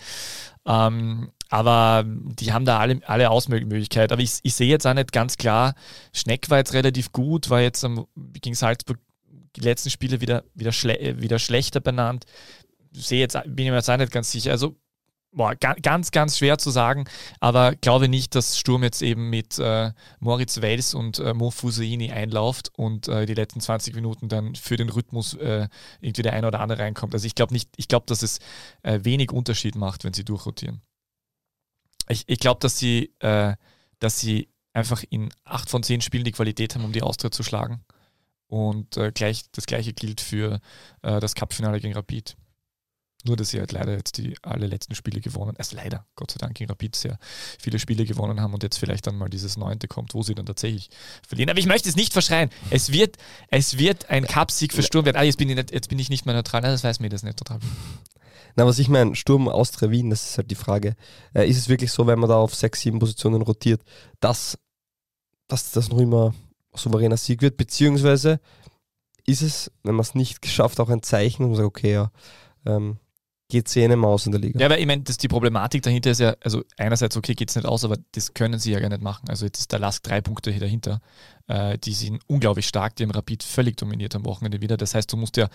Ähm, 0.66 1.30
aber 1.48 2.04
die 2.06 2.52
haben 2.52 2.64
da 2.64 2.78
alle, 2.78 3.00
alle 3.06 3.30
Ausmöglichkeiten. 3.30 4.12
Aber 4.12 4.22
ich, 4.22 4.38
ich 4.42 4.54
sehe 4.54 4.68
jetzt 4.68 4.86
auch 4.86 4.94
nicht 4.94 5.12
ganz 5.12 5.36
klar, 5.36 5.74
Schneck 6.12 6.50
war 6.50 6.58
jetzt 6.58 6.74
relativ 6.74 7.12
gut, 7.12 7.48
war 7.48 7.60
jetzt 7.60 7.84
am, 7.84 8.06
gegen 8.16 8.54
Salzburg 8.54 8.98
die 9.56 9.60
letzten 9.60 9.90
Spiele 9.90 10.20
wieder, 10.20 10.44
wieder, 10.54 10.72
schle 10.72 11.20
wieder 11.20 11.38
schlechter 11.38 11.80
benannt. 11.80 12.24
Sehe 12.92 13.20
jetzt, 13.20 13.34
bin 13.44 13.66
ich 13.66 13.70
mir 13.70 13.76
jetzt 13.76 13.90
auch 13.90 13.96
nicht 13.96 14.12
ganz 14.12 14.30
sicher. 14.30 14.50
Also 14.50 14.76
boah, 15.32 15.54
ganz, 15.54 16.10
ganz 16.10 16.38
schwer 16.38 16.58
zu 16.58 16.70
sagen, 16.70 17.04
aber 17.38 17.74
glaube 17.76 18.08
nicht, 18.08 18.34
dass 18.34 18.58
Sturm 18.58 18.82
jetzt 18.82 19.02
eben 19.02 19.30
mit 19.30 19.58
äh, 19.58 19.92
Moritz 20.18 20.60
Wels 20.60 20.94
und 20.94 21.18
äh, 21.18 21.34
Mo 21.34 21.50
Fusaini 21.50 22.10
einlauft 22.10 22.70
und 22.76 23.08
äh, 23.08 23.26
die 23.26 23.34
letzten 23.34 23.60
20 23.60 23.94
Minuten 23.94 24.28
dann 24.28 24.54
für 24.54 24.76
den 24.76 24.88
Rhythmus 24.88 25.34
äh, 25.34 25.68
irgendwie 26.00 26.22
der 26.22 26.32
eine 26.32 26.48
oder 26.48 26.60
andere 26.60 26.80
reinkommt. 26.80 27.14
Also 27.14 27.26
ich 27.26 27.34
glaube 27.34 27.52
nicht, 27.52 27.70
ich 27.76 27.88
glaube, 27.88 28.06
dass 28.06 28.22
es 28.22 28.38
äh, 28.82 29.00
wenig 29.02 29.30
Unterschied 29.30 29.76
macht, 29.76 30.04
wenn 30.04 30.14
sie 30.14 30.24
durchrotieren. 30.24 30.82
Ich, 32.08 32.24
ich 32.26 32.40
glaube, 32.40 32.60
dass 32.60 32.78
sie, 32.78 33.14
äh, 33.20 33.54
dass 34.00 34.18
sie 34.18 34.48
einfach 34.72 35.04
in 35.10 35.28
acht 35.44 35.70
von 35.70 35.82
zehn 35.82 36.00
Spielen 36.00 36.24
die 36.24 36.32
Qualität 36.32 36.74
haben, 36.74 36.84
um 36.84 36.92
die 36.92 37.02
Austria 37.02 37.30
zu 37.30 37.42
schlagen. 37.42 37.84
Und 38.46 38.98
gleich, 39.14 39.44
das 39.52 39.66
gleiche 39.66 39.92
gilt 39.92 40.20
für 40.20 40.58
das 41.02 41.36
Cupfinale 41.36 41.78
gegen 41.78 41.94
Rapid. 41.94 42.36
Nur, 43.24 43.36
dass 43.36 43.50
sie 43.50 43.58
halt 43.58 43.72
leider 43.72 43.92
jetzt 43.92 44.16
die 44.16 44.34
alle 44.42 44.66
letzten 44.66 44.94
Spiele 44.94 45.20
gewonnen, 45.20 45.54
also 45.58 45.76
leider, 45.76 46.06
Gott 46.16 46.30
sei 46.30 46.38
Dank 46.38 46.58
in 46.60 46.68
Rapid 46.68 46.96
sehr 46.96 47.18
viele 47.58 47.78
Spiele 47.78 48.04
gewonnen 48.04 48.40
haben 48.40 48.54
und 48.54 48.62
jetzt 48.62 48.78
vielleicht 48.78 49.06
dann 49.06 49.18
mal 49.18 49.28
dieses 49.28 49.56
neunte 49.56 49.88
kommt, 49.88 50.14
wo 50.14 50.22
sie 50.22 50.34
dann 50.34 50.46
tatsächlich 50.46 50.90
verlieren. 51.26 51.50
Aber 51.50 51.58
ich 51.58 51.66
möchte 51.66 51.88
es 51.88 51.96
nicht 51.96 52.12
verschreien. 52.12 52.50
Es 52.70 52.92
wird, 52.92 53.16
es 53.48 53.78
wird 53.78 54.08
ein 54.08 54.26
Cup-Sieg 54.26 54.72
für 54.72 54.82
Sturm 54.82 55.04
werden. 55.04 55.16
Ah, 55.16 55.22
jetzt 55.22 55.36
bin 55.36 55.50
ich 55.50 55.56
nicht, 55.56 55.70
jetzt 55.70 55.88
bin 55.88 55.98
ich 55.98 56.08
nicht 56.08 56.24
mehr 56.24 56.34
neutral. 56.34 56.62
das 56.62 56.82
weiß 56.82 57.00
mir 57.00 57.10
das 57.10 57.22
nicht 57.22 57.38
total. 57.38 57.58
Na, 58.56 58.66
was 58.66 58.78
ich 58.78 58.88
meine, 58.88 59.14
Sturm 59.14 59.48
Austria 59.48 59.90
Wien, 59.90 60.10
das 60.10 60.30
ist 60.30 60.38
halt 60.38 60.50
die 60.50 60.56
Frage. 60.56 60.96
Äh, 61.34 61.48
ist 61.48 61.58
es 61.58 61.68
wirklich 61.68 61.92
so, 61.92 62.06
wenn 62.06 62.18
man 62.18 62.28
da 62.28 62.36
auf 62.36 62.54
sechs, 62.54 62.80
sieben 62.80 62.98
Positionen 62.98 63.42
rotiert, 63.42 63.82
dass, 64.20 64.58
dass 65.46 65.72
das 65.72 65.88
noch 65.88 65.98
immer 65.98 66.34
souveräner 66.74 67.16
Sieg 67.16 67.42
wird? 67.42 67.56
Beziehungsweise 67.56 68.40
ist 69.26 69.42
es, 69.42 69.70
wenn 69.82 69.94
man 69.94 70.02
es 70.02 70.14
nicht 70.14 70.42
geschafft, 70.42 70.80
auch 70.80 70.88
ein 70.88 71.02
Zeichen, 71.02 71.44
und 71.44 71.50
man 71.50 71.56
sagt, 71.56 71.66
okay, 71.66 71.92
ja, 71.92 72.10
ähm, 72.66 72.98
geht 73.50 73.68
es 73.68 73.76
nicht 73.76 73.90
aus 73.92 74.24
in 74.24 74.32
der 74.32 74.40
Liga. 74.40 74.58
Ja, 74.58 74.66
aber 74.66 74.78
ich 74.78 74.86
meine, 74.86 75.02
die 75.02 75.28
Problematik 75.28 75.82
dahinter 75.82 76.10
ist 76.12 76.20
ja, 76.20 76.34
also 76.42 76.62
einerseits, 76.78 77.16
okay, 77.16 77.34
geht 77.34 77.50
es 77.50 77.56
nicht 77.56 77.66
aus, 77.66 77.84
aber 77.84 77.96
das 78.12 78.32
können 78.32 78.58
sie 78.58 78.72
ja 78.72 78.80
gar 78.80 78.88
nicht 78.88 79.02
machen. 79.02 79.28
Also 79.28 79.44
jetzt 79.44 79.60
ist 79.60 79.72
der 79.72 79.78
Lask 79.78 80.02
drei 80.02 80.22
Punkte 80.22 80.52
dahinter. 80.58 81.00
Äh, 81.46 81.78
die 81.78 81.92
sind 81.92 82.22
unglaublich 82.28 82.66
stark, 82.66 82.96
die 82.96 83.02
haben 83.02 83.10
Rapid 83.10 83.42
völlig 83.42 83.76
dominiert 83.76 84.14
am 84.14 84.24
Wochenende 84.24 84.60
wieder. 84.60 84.76
Das 84.76 84.94
heißt, 84.94 85.12
du 85.12 85.16
musst 85.16 85.36
ja 85.36 85.48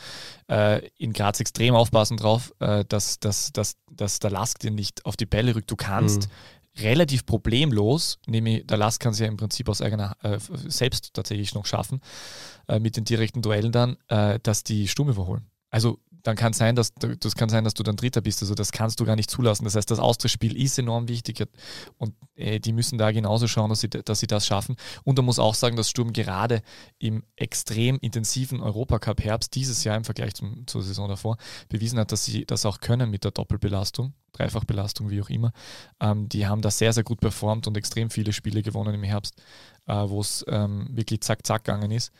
äh, 0.47 0.85
in 0.97 1.13
Graz 1.13 1.39
extrem 1.39 1.73
aufpassen 1.73 2.17
drauf, 2.17 2.53
äh, 2.59 2.85
dass, 2.85 3.19
dass, 3.19 3.51
dass, 3.53 3.77
dass 3.89 4.19
der 4.19 4.29
Lask 4.29 4.59
dir 4.59 4.71
nicht 4.71 5.05
auf 5.05 5.15
die 5.15 5.25
Bälle 5.25 5.55
rückt. 5.55 5.71
Du 5.71 5.77
kannst 5.77 6.27
mhm. 6.27 6.81
relativ 6.83 7.25
problemlos, 7.25 8.19
nämlich 8.27 8.67
der 8.67 8.77
Lask 8.77 9.01
kann 9.01 9.13
es 9.13 9.19
ja 9.19 9.27
im 9.27 9.37
Prinzip 9.37 9.69
aus 9.69 9.81
eigener 9.81 10.17
äh, 10.21 10.37
selbst 10.67 11.13
tatsächlich 11.13 11.55
noch 11.55 11.65
schaffen, 11.65 12.01
äh, 12.67 12.79
mit 12.79 12.97
den 12.97 13.05
direkten 13.05 13.41
Duellen 13.41 13.71
dann, 13.71 13.97
äh, 14.09 14.39
dass 14.43 14.63
die 14.63 14.87
Sturm 14.89 15.09
überholen. 15.09 15.47
Also 15.69 15.99
dann 16.25 16.35
kann 16.35 16.53
sein, 16.53 16.75
dass 16.75 16.91
das 16.95 17.35
kann 17.35 17.49
sein, 17.49 17.63
dass 17.63 17.75
du 17.75 17.83
dann 17.83 17.97
Dritter 17.97 18.19
bist. 18.19 18.41
Also 18.41 18.55
das 18.55 18.71
kannst 18.71 18.99
du 18.99 19.05
gar 19.05 19.15
nicht 19.15 19.29
zulassen. 19.29 19.63
Das 19.63 19.75
heißt, 19.75 19.91
das 19.91 19.99
Austauschspiel 19.99 20.59
ist 20.59 20.79
enorm 20.79 21.07
wichtig 21.07 21.47
und 21.99 22.15
äh, 22.35 22.59
die 22.59 22.73
müssen 22.73 22.97
da 22.97 23.11
genauso 23.11 23.47
schauen, 23.47 23.69
dass 23.69 23.81
sie, 23.81 23.89
dass 23.89 24.21
sie 24.21 24.25
das 24.25 24.47
schaffen. 24.47 24.75
Und 25.03 25.17
man 25.17 25.25
muss 25.25 25.37
auch 25.37 25.53
sagen, 25.53 25.75
dass 25.75 25.87
Sturm 25.87 26.13
gerade 26.13 26.63
im 26.97 27.23
extrem 27.35 27.99
intensiven 27.99 28.59
Europacup-Herbst 28.59 29.53
dieses 29.53 29.83
Jahr 29.83 29.95
im 29.97 30.03
Vergleich 30.03 30.33
zum, 30.33 30.65
zur 30.65 30.81
Saison 30.81 31.07
davor 31.07 31.37
bewiesen 31.69 31.99
hat, 31.99 32.11
dass 32.11 32.25
sie 32.25 32.43
das 32.45 32.65
auch 32.65 32.79
können 32.79 33.11
mit 33.11 33.23
der 33.23 33.29
Doppelbelastung, 33.29 34.13
Dreifachbelastung, 34.33 35.11
wie 35.11 35.21
auch 35.21 35.29
immer. 35.29 35.51
Ähm, 35.99 36.27
die 36.27 36.47
haben 36.47 36.63
da 36.63 36.71
sehr, 36.71 36.91
sehr 36.91 37.03
gut 37.03 37.21
performt 37.21 37.67
und 37.67 37.77
extrem 37.77 38.09
viele 38.09 38.33
Spiele 38.33 38.63
gewonnen 38.63 38.95
im 38.95 39.03
Herbst, 39.03 39.35
äh, 39.85 39.93
wo 39.93 40.21
es 40.21 40.43
ähm, 40.47 40.87
wirklich 40.89 41.21
zack, 41.21 41.45
zack 41.45 41.65
gegangen 41.65 41.91
ist. 41.91 42.11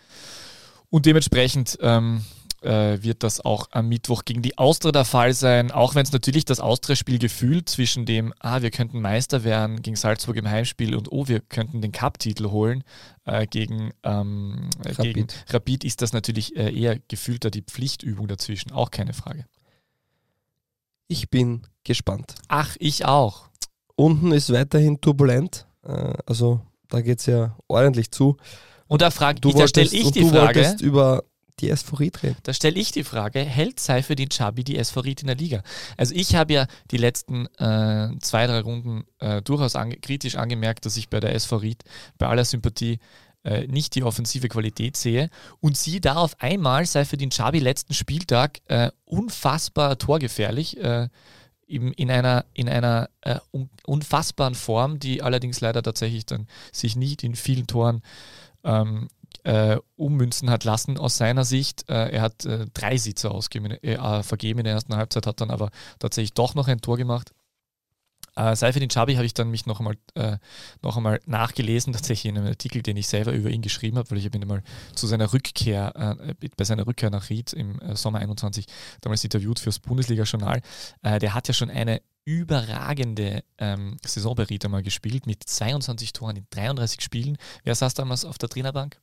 Und 0.92 1.08
dementsprechend 1.08 1.80
ähm, 1.82 2.24
äh, 2.66 3.02
wird 3.04 3.24
das 3.24 3.44
auch 3.44 3.68
am 3.72 3.88
Mittwoch 3.88 4.26
gegen 4.26 4.42
die 4.42 4.58
Austria 4.58 4.92
der 4.92 5.06
Fall 5.06 5.34
sein, 5.34 5.72
auch 5.72 5.96
wenn 5.96 6.04
es 6.04 6.12
natürlich 6.12 6.46
das 6.46 6.60
Austria-Spiel 6.60 7.20
gefühlt 7.20 7.70
zwischen 7.70 8.06
dem, 8.06 8.34
ah, 8.40 8.62
wir 8.62 8.72
könnten 8.72 9.02
Meister 9.02 9.44
werden 9.44 9.82
gegen 9.82 9.96
Salzburg 9.96 10.36
im 10.38 10.50
Heimspiel 10.50 10.96
und 10.96 11.12
oh, 11.12 11.28
wir 11.28 11.40
könnten 11.40 11.82
den 11.82 11.92
Cup-Titel 11.92 12.50
holen 12.50 12.84
äh, 13.26 13.48
gegen, 13.48 13.92
ähm, 14.04 14.70
Rapid. 14.84 14.98
gegen 15.00 15.28
Rapid, 15.50 15.84
ist 15.84 16.02
das 16.02 16.14
natürlich 16.14 16.56
äh, 16.56 16.74
eher 16.74 17.00
gefühlter 17.08 17.52
die 17.52 17.62
Pflichtübung 17.62 18.28
dazwischen, 18.28 18.72
auch 18.72 18.92
keine 18.92 19.14
Frage. 19.14 19.46
Ich 21.08 21.30
bin 21.30 21.68
gespannt. 21.84 22.36
Ach, 22.48 22.76
ich 22.80 23.06
auch. 23.06 23.50
Unten 23.96 24.32
ist 24.32 24.52
weiterhin 24.52 25.00
turbulent, 25.00 25.68
äh, 25.84 26.14
also 26.26 26.62
da 26.90 27.02
geht 27.02 27.20
es 27.20 27.28
ja 27.28 27.56
ordentlich 27.68 28.12
zu. 28.12 28.38
Und 28.88 29.02
da, 29.02 29.12
frag, 29.12 29.42
du 29.42 29.52
da 29.52 29.68
stelle 29.68 29.90
ich 29.92 30.12
die 30.12 30.26
Frage. 30.26 30.76
über 30.82 31.24
die 31.60 31.70
Esphorit 31.70 32.24
reden. 32.24 32.38
Da 32.44 32.54
stelle 32.54 32.80
ich 32.80 32.92
die 32.92 33.04
Frage, 33.04 33.40
hält 33.40 33.80
Seife 33.80 34.16
den 34.16 34.30
Chabi 34.30 34.64
die 34.64 34.78
Esphorit 34.78 35.22
in 35.22 35.28
der 35.28 35.36
Liga? 35.36 35.64
Also 35.98 36.14
ich 36.16 36.36
habe 36.36 36.54
ja 36.54 36.68
die 36.92 36.98
letzten 36.98 37.48
äh, 37.58 38.10
zwei, 38.20 38.48
drei 38.48 38.60
Runden 38.60 39.06
äh, 39.20 39.42
durchaus 39.42 39.76
ange 39.76 39.98
kritisch 39.98 40.36
angemerkt, 40.36 40.86
dass 40.86 40.98
ich 40.98 41.10
bei 41.10 41.20
der 41.20 41.34
Esphorit 41.34 41.84
bei 42.18 42.28
aller 42.28 42.46
Sympathie 42.46 43.00
äh, 43.44 43.68
nicht 43.68 43.96
die 43.96 44.04
offensive 44.04 44.48
Qualität 44.50 44.98
sehe 44.98 45.30
und 45.60 45.78
sie 45.78 46.02
da 46.02 46.16
auf 46.16 46.36
einmal 46.42 46.86
sei 46.86 47.06
für 47.06 47.18
den 47.18 47.32
Chabi 47.32 47.60
letzten 47.60 47.94
Spieltag 47.94 48.60
äh, 48.68 48.92
unfassbar 49.06 49.98
torgefährlich. 49.98 50.78
Äh, 50.78 51.10
eben 51.68 51.94
in 51.94 52.12
einer, 52.12 52.46
in 52.54 52.70
einer 52.70 53.10
äh, 53.22 53.40
un 53.52 53.70
unfassbaren 53.86 54.56
Form, 54.56 55.00
die 55.00 55.22
allerdings 55.22 55.62
leider 55.62 55.82
tatsächlich 55.82 56.26
dann 56.26 56.48
sich 56.72 56.96
nicht 56.96 57.24
in 57.24 57.36
vielen 57.36 57.68
Toren 57.68 58.02
ähm, 58.64 59.10
äh, 59.46 59.78
ummünzen 59.96 60.50
hat 60.50 60.64
lassen 60.64 60.98
aus 60.98 61.18
seiner 61.18 61.46
Sicht. 61.46 61.88
Äh, 61.88 62.10
er 62.10 62.22
hat 62.22 62.46
äh, 62.46 62.66
drei 62.74 62.98
Sitze 62.98 63.30
ausgegeben, 63.32 63.72
äh, 63.84 64.24
vergeben 64.24 64.60
in 64.60 64.66
der 64.66 64.74
ersten 64.74 64.96
Halbzeit, 64.96 65.28
hat 65.28 65.40
dann 65.40 65.52
aber 65.52 65.70
tatsächlich 66.00 66.34
doch 66.34 66.56
noch 66.56 66.68
ein 66.68 66.82
Tor 66.82 66.98
gemacht. 66.98 67.32
Äh, 68.36 68.56
Seifedin 68.56 68.90
Chabi 68.90 69.16
habe 69.16 69.26
ich 69.26 69.34
dann 69.34 69.50
mich 69.50 69.66
noch 69.68 69.80
einmal, 69.80 69.96
äh, 70.16 70.38
noch 70.82 70.98
einmal 70.98 71.22
nachgelesen, 71.26 71.94
tatsächlich 71.94 72.32
in 72.32 72.38
einem 72.38 72.48
Artikel, 72.48 72.82
den 72.82 72.98
ich 72.98 73.08
selber 73.08 73.32
über 73.34 73.50
ihn 73.50 73.62
geschrieben 73.62 73.98
habe, 73.98 74.10
weil 74.10 74.18
ich 74.18 74.26
habe 74.26 74.36
ihn 74.36 74.44
einmal 74.44 74.64
zu 74.96 75.06
seiner 75.06 75.32
Rückkehr, 75.32 76.18
äh, 76.28 76.48
bei 76.58 76.64
seiner 76.64 76.88
Rückkehr 76.88 77.12
nach 77.12 77.30
Ried 77.30 77.54
im 77.54 77.80
äh, 77.82 77.96
Sommer 77.96 78.20
21 78.20 78.66
damals 79.02 79.24
interviewt 79.24 79.60
fürs 79.60 79.80
Bundesliga-Journal. 79.80 80.62
Äh, 81.04 81.20
der 81.20 81.36
hat 81.36 81.48
ja 81.48 81.54
schon 81.54 81.70
eine 81.70 82.02
überragende 82.26 83.44
ähm, 83.60 83.98
Saison 84.04 84.36
bei 84.36 84.44
Ried 84.44 84.66
einmal 84.66 84.82
gespielt 84.82 85.28
mit 85.28 85.44
22 85.44 86.12
Toren 86.14 86.36
in 86.36 86.48
33 86.50 87.02
Spielen. 87.02 87.38
Wer 87.64 87.76
saß 87.76 87.94
damals 87.94 88.26
auf 88.26 88.40
der 88.40 88.50
Trainerbank? 88.50 89.00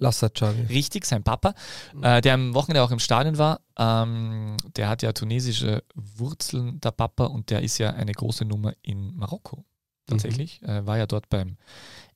Lassa 0.00 0.28
Chavi. 0.30 0.62
Richtig, 0.62 1.04
sein 1.04 1.22
Papa, 1.22 1.54
mhm. 1.94 2.02
äh, 2.02 2.20
der 2.20 2.34
am 2.34 2.54
Wochenende 2.54 2.82
auch 2.82 2.90
im 2.90 2.98
Stadion 2.98 3.38
war. 3.38 3.60
Ähm, 3.78 4.56
der 4.76 4.88
hat 4.88 5.02
ja 5.02 5.12
tunesische 5.12 5.84
Wurzeln, 5.94 6.80
der 6.80 6.90
Papa, 6.90 7.26
und 7.26 7.50
der 7.50 7.62
ist 7.62 7.78
ja 7.78 7.90
eine 7.90 8.12
große 8.12 8.44
Nummer 8.44 8.72
in 8.82 9.14
Marokko. 9.16 9.64
Tatsächlich. 10.06 10.60
Mhm. 10.62 10.68
Äh, 10.68 10.86
war 10.86 10.98
ja 10.98 11.06
dort 11.06 11.28
beim 11.28 11.56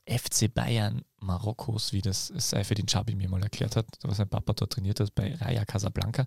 FC 0.06 0.52
Bayern 0.52 1.02
Marokkos, 1.20 1.94
wie 1.94 2.02
das 2.02 2.26
Seifedin 2.26 2.86
Chabi 2.86 3.14
mir 3.14 3.28
mal 3.28 3.42
erklärt 3.42 3.76
hat, 3.76 3.86
was 4.02 4.18
sein 4.18 4.28
Papa 4.28 4.52
dort 4.52 4.72
trainiert 4.72 5.00
hat, 5.00 5.14
bei 5.14 5.34
Raya 5.34 5.64
Casablanca. 5.64 6.26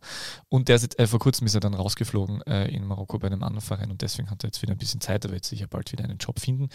Und 0.49 0.68
der 0.68 0.78
ist, 0.78 0.97
äh, 0.97 1.05
vor 1.05 1.20
kurzem 1.20 1.45
ist 1.45 1.53
er 1.53 1.60
dann 1.60 1.76
rausgeflogen 1.76 2.41
äh, 2.43 2.68
in 2.70 2.86
Marokko 2.86 3.20
bei 3.20 3.28
einem 3.28 3.43
anderen 3.43 3.62
Verein 3.62 3.91
und 3.91 4.01
deswegen 4.01 4.32
hat 4.32 4.43
er 4.43 4.47
jetzt 4.47 4.62
wieder 4.62 4.72
ein 4.72 4.80
bisschen 4.80 5.01
Zeit, 5.01 5.26
er 5.26 5.32
wird 5.32 5.45
sicher 5.45 5.68
bald 5.68 5.91
wieder 5.91 6.03
einen 6.03 6.18
Job 6.18 6.39
finden. 6.39 6.70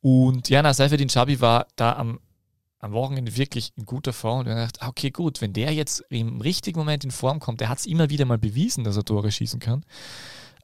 Und 0.00 0.48
ja, 0.48 0.62
na, 0.62 0.72
Seifedin 0.72 1.08
Chabi 1.08 1.40
war 1.40 1.66
da 1.74 1.94
am 1.94 2.20
am 2.80 2.92
Wochenende 2.92 3.36
wirklich 3.36 3.72
in 3.76 3.86
guter 3.86 4.12
Form 4.12 4.40
und 4.40 4.48
ich 4.48 4.54
dachte, 4.54 4.86
okay, 4.86 5.10
gut, 5.10 5.40
wenn 5.40 5.52
der 5.52 5.72
jetzt 5.72 6.04
im 6.10 6.40
richtigen 6.40 6.78
Moment 6.78 7.04
in 7.04 7.10
Form 7.10 7.40
kommt, 7.40 7.60
der 7.60 7.68
hat 7.68 7.78
es 7.78 7.86
immer 7.86 8.10
wieder 8.10 8.24
mal 8.24 8.38
bewiesen, 8.38 8.84
dass 8.84 8.96
er 8.96 9.04
Tore 9.04 9.32
schießen 9.32 9.60
kann, 9.60 9.84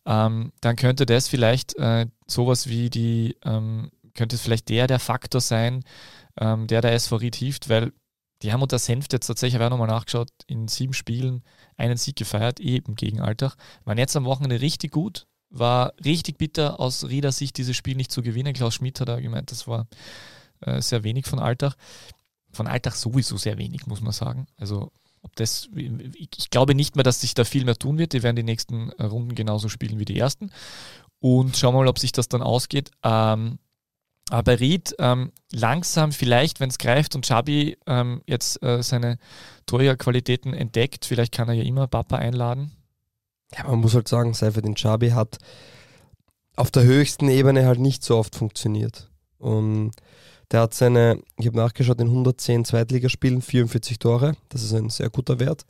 ähm, 0.07 0.53
dann 0.61 0.77
könnte 0.77 1.07
das 1.07 1.29
vielleicht 1.29 1.77
äh, 1.77 2.07
sowas 2.27 2.69
wie 2.69 2.91
die, 2.91 3.37
ähm, 3.45 3.91
könnte 4.15 4.37
es 4.37 4.43
vielleicht 4.43 4.69
der 4.69 4.87
der 4.87 5.01
Faktor 5.01 5.41
sein, 5.41 5.85
ähm, 6.39 6.67
der 6.67 6.81
der 6.83 6.93
SV 6.93 7.17
Ried 7.17 7.37
hieft, 7.37 7.69
weil 7.69 7.93
die 8.43 8.53
haben 8.53 8.63
unter 8.63 8.79
Senft 8.79 9.13
jetzt 9.13 9.27
tatsächlich, 9.27 9.55
habe 9.55 9.65
ich 9.65 9.71
nochmal 9.71 9.89
nachgeschaut, 9.89 10.29
in 10.47 10.69
sieben 10.69 10.93
Spielen 10.93 11.43
einen 11.77 11.97
Sieg 11.97 12.17
gefeiert, 12.17 12.61
eben 12.61 12.95
gegen 12.95 13.21
Alltag, 13.21 13.57
waren 13.85 13.99
jetzt 13.99 14.17
am 14.17 14.25
Wochenende 14.25 14.61
richtig 14.61 14.93
gut, 14.93 15.27
war 15.49 15.95
richtig 16.05 16.37
bitter 16.37 16.79
aus 16.79 17.09
Rieder 17.09 17.33
Sicht, 17.33 17.57
dieses 17.57 17.77
Spiel 17.77 17.97
nicht 17.97 18.13
zu 18.13 18.23
gewinnen. 18.23 18.53
Klaus 18.53 18.75
Schmidt 18.75 19.01
hat 19.01 19.09
da 19.09 19.21
gemeint, 19.21 19.51
das 19.51 19.67
war 19.67 19.87
äh, 20.61 20.81
sehr 20.81 21.05
wenig 21.05 21.27
von 21.27 21.39
Alltag. 21.39 21.75
Von 22.53 22.67
Alltag 22.67 22.95
sowieso 22.95 23.37
sehr 23.37 23.59
wenig, 23.59 23.87
muss 23.87 24.01
man 24.01 24.13
sagen. 24.13 24.47
Also 24.57 24.93
ob 25.23 25.35
das, 25.37 25.69
ich 25.75 26.51
glaube 26.51 26.75
nicht 26.75 26.97
mehr, 26.97 27.03
dass 27.03 27.23
sich 27.23 27.35
da 27.35 27.45
viel 27.45 27.65
mehr 27.65 27.77
tun 27.77 27.99
wird. 27.99 28.13
Die 28.13 28.23
werden 28.23 28.37
die 28.37 28.43
nächsten 28.43 28.91
äh, 28.93 29.05
Runden 29.05 29.35
genauso 29.35 29.69
spielen 29.69 29.99
wie 29.99 30.05
die 30.05 30.19
ersten. 30.19 30.51
Und 31.19 31.57
schauen 31.57 31.75
wir 31.75 31.81
mal, 31.81 31.89
ob 31.89 31.99
sich 31.99 32.13
das 32.13 32.29
dann 32.29 32.43
ausgeht. 32.43 32.91
Ähm, 33.03 33.59
aber 34.31 34.61
Ried 34.61 34.95
ähm, 34.99 35.33
langsam 35.53 36.13
vielleicht, 36.13 36.61
wenn 36.61 36.71
es 36.71 36.79
greift 36.79 37.15
und 37.15 37.27
Chabi 37.27 37.77
ähm, 37.87 38.23
jetzt 38.27 38.63
äh, 38.63 38.83
seine 38.83 39.19
Torjägerqualitäten 39.67 40.55
entdeckt, 40.55 41.05
vielleicht 41.05 41.33
kann 41.33 41.49
er 41.49 41.55
ja 41.55 41.65
immer 41.65 41.87
Papa 41.87 42.17
einladen. 42.17 42.73
Ja, 43.57 43.65
man 43.65 43.81
muss 43.81 43.95
halt 43.95 44.09
sagen, 44.09 44.35
Seifert 44.35 44.67
Chabi 44.79 45.11
hat 45.11 45.39
auf 46.57 46.71
der 46.71 46.85
höchsten 46.85 47.29
Ebene 47.29 47.67
halt 47.67 47.81
nicht 47.81 48.03
so 48.03 48.17
oft 48.17 48.37
funktioniert. 48.37 49.11
Und 49.39 49.93
der 50.51 50.61
hat 50.61 50.75
seine, 50.75 51.21
ich 51.39 51.47
habe 51.47 51.57
nachgeschaut, 51.57 52.01
in 52.01 52.09
110 52.09 52.65
Zweitligaspielen 52.65 53.43
44 53.43 53.99
Tore. 53.99 54.37
Das 54.49 54.63
ist 54.63 54.75
ein 54.75 54.91
sehr 54.91 55.11
guter 55.11 55.41
Wert. 55.41 55.65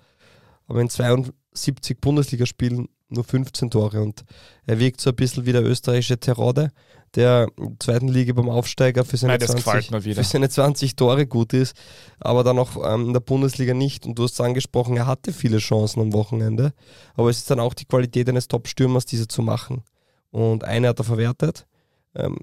Aber 0.66 0.80
in 0.80 0.90
72 0.90 2.00
Bundesligaspielen 2.00 2.88
nur 3.08 3.24
15 3.24 3.70
Tore. 3.70 4.02
Und 4.02 4.24
er 4.66 4.78
wirkt 4.78 5.00
so 5.00 5.10
ein 5.10 5.16
bisschen 5.16 5.46
wie 5.46 5.52
der 5.52 5.62
österreichische 5.62 6.18
Terode, 6.18 6.70
der 7.14 7.48
in 7.56 7.70
der 7.70 7.78
zweiten 7.78 8.08
Liga 8.08 8.32
beim 8.32 8.48
Aufsteiger 8.48 9.04
für 9.04 9.16
seine, 9.16 9.38
Nein, 9.38 9.48
20, 9.48 10.14
für 10.14 10.24
seine 10.24 10.48
20 10.48 10.96
Tore 10.96 11.26
gut 11.26 11.52
ist, 11.52 11.76
aber 12.18 12.42
dann 12.42 12.58
auch 12.58 12.76
ähm, 12.92 13.08
in 13.08 13.12
der 13.12 13.20
Bundesliga 13.20 13.74
nicht. 13.74 14.04
Und 14.06 14.18
du 14.18 14.24
hast 14.24 14.32
es 14.32 14.40
angesprochen, 14.40 14.96
er 14.96 15.06
hatte 15.06 15.32
viele 15.32 15.58
Chancen 15.58 16.00
am 16.00 16.12
Wochenende. 16.12 16.72
Aber 17.14 17.30
es 17.30 17.38
ist 17.38 17.50
dann 17.50 17.60
auch 17.60 17.74
die 17.74 17.84
Qualität 17.84 18.28
eines 18.28 18.48
Top-Stürmers, 18.48 19.06
diese 19.06 19.28
zu 19.28 19.42
machen. 19.42 19.82
Und 20.30 20.64
eine 20.64 20.88
hat 20.88 20.98
er 20.98 21.04
verwertet. 21.04 21.66
Ähm, 22.16 22.38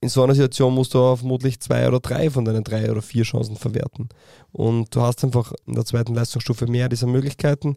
in 0.00 0.08
so 0.08 0.22
einer 0.22 0.34
Situation 0.34 0.74
musst 0.74 0.94
du 0.94 1.16
vermutlich 1.16 1.60
zwei 1.60 1.88
oder 1.88 2.00
drei 2.00 2.30
von 2.30 2.44
deinen 2.44 2.64
drei 2.64 2.90
oder 2.90 3.02
vier 3.02 3.24
Chancen 3.24 3.56
verwerten. 3.56 4.08
Und 4.52 4.94
du 4.94 5.00
hast 5.00 5.24
einfach 5.24 5.52
in 5.66 5.74
der 5.74 5.84
zweiten 5.84 6.14
Leistungsstufe 6.14 6.66
mehr 6.66 6.88
dieser 6.88 7.06
Möglichkeiten. 7.06 7.76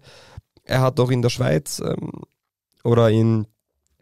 Er 0.64 0.82
hat 0.82 1.00
auch 1.00 1.10
in 1.10 1.22
der 1.22 1.30
Schweiz 1.30 1.82
ähm, 1.84 2.12
oder 2.84 3.10
in 3.10 3.48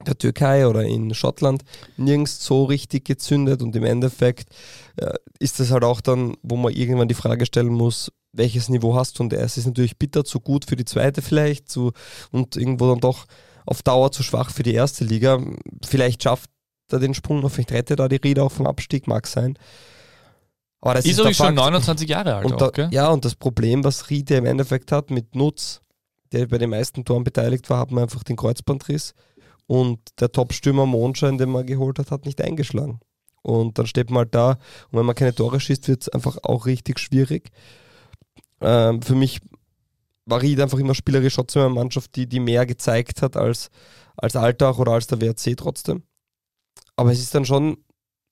der 0.05 0.17
Türkei 0.17 0.67
oder 0.67 0.83
in 0.83 1.13
Schottland 1.13 1.63
nirgends 1.97 2.43
so 2.43 2.65
richtig 2.65 3.05
gezündet 3.05 3.61
und 3.61 3.75
im 3.75 3.83
Endeffekt 3.83 4.49
äh, 4.97 5.13
ist 5.39 5.59
das 5.59 5.71
halt 5.71 5.83
auch 5.83 6.01
dann, 6.01 6.35
wo 6.41 6.55
man 6.55 6.73
irgendwann 6.73 7.07
die 7.09 7.15
Frage 7.15 7.45
stellen 7.45 7.73
muss, 7.73 8.11
welches 8.31 8.69
Niveau 8.69 8.95
hast 8.95 9.19
du 9.19 9.23
und 9.23 9.33
es 9.33 9.57
ist 9.57 9.65
natürlich 9.65 9.97
bitter, 9.97 10.23
zu 10.23 10.39
gut 10.39 10.65
für 10.65 10.75
die 10.75 10.85
zweite 10.85 11.21
vielleicht 11.21 11.69
zu, 11.69 11.91
und 12.31 12.55
irgendwo 12.55 12.87
dann 12.89 12.99
doch 12.99 13.25
auf 13.65 13.83
Dauer 13.83 14.11
zu 14.11 14.23
schwach 14.23 14.51
für 14.51 14.63
die 14.63 14.73
erste 14.73 15.03
Liga. 15.03 15.41
Vielleicht 15.85 16.23
schafft 16.23 16.49
da 16.93 16.99
den 16.99 17.13
Sprung 17.13 17.39
noch, 17.39 17.51
vielleicht 17.51 17.71
rettet 17.71 17.99
da 17.99 18.07
die 18.07 18.17
Rieder 18.17 18.43
auch 18.43 18.51
vom 18.51 18.67
Abstieg, 18.67 19.07
mag 19.07 19.27
sein. 19.27 19.57
Aber 20.81 20.93
das 20.95 21.05
ist, 21.05 21.19
ist 21.19 21.37
schon 21.37 21.55
29 21.55 22.07
Jahre 22.07 22.35
alt. 22.35 22.45
Und 22.45 22.61
auch, 22.61 22.71
da, 22.71 22.89
ja, 22.89 23.09
und 23.09 23.25
das 23.25 23.35
Problem, 23.35 23.83
was 23.83 24.09
Riede 24.09 24.35
im 24.35 24.45
Endeffekt 24.45 24.91
hat 24.91 25.11
mit 25.11 25.35
Nutz, 25.35 25.81
der 26.31 26.47
bei 26.47 26.57
den 26.57 26.69
meisten 26.69 27.03
Toren 27.03 27.23
beteiligt 27.23 27.69
war, 27.69 27.79
hat 27.79 27.91
man 27.91 28.03
einfach 28.03 28.23
den 28.23 28.35
Kreuzbandriss. 28.35 29.13
Und 29.67 29.99
der 30.19 30.31
Top-Stürmer 30.31 30.85
Mondschein, 30.85 31.37
den 31.37 31.49
man 31.49 31.65
geholt 31.65 31.99
hat, 31.99 32.11
hat 32.11 32.25
nicht 32.25 32.41
eingeschlagen. 32.41 32.99
Und 33.41 33.77
dann 33.77 33.87
steht 33.87 34.09
man 34.09 34.19
halt 34.19 34.35
da 34.35 34.51
und 34.91 34.99
wenn 34.99 35.05
man 35.05 35.15
keine 35.15 35.33
Tore 35.33 35.59
schießt, 35.59 35.87
wird 35.87 36.01
es 36.01 36.09
einfach 36.09 36.37
auch 36.43 36.65
richtig 36.65 36.99
schwierig. 36.99 37.51
Ähm, 38.61 39.01
für 39.01 39.15
mich 39.15 39.39
war 40.25 40.41
Ried 40.41 40.59
einfach 40.59 40.77
immer 40.77 40.95
spielerisch 40.95 41.35
trotzdem 41.35 41.63
eine 41.63 41.73
Mannschaft, 41.73 42.15
die, 42.15 42.27
die 42.27 42.39
mehr 42.39 42.65
gezeigt 42.65 43.21
hat 43.21 43.37
als, 43.37 43.69
als 44.17 44.35
Alltag 44.35 44.77
oder 44.79 44.91
als 44.91 45.07
der 45.07 45.21
WRC 45.21 45.55
trotzdem. 45.57 46.03
Aber 46.99 47.13
es 47.13 47.21
ist 47.21 47.33
dann 47.33 47.45
schon 47.45 47.77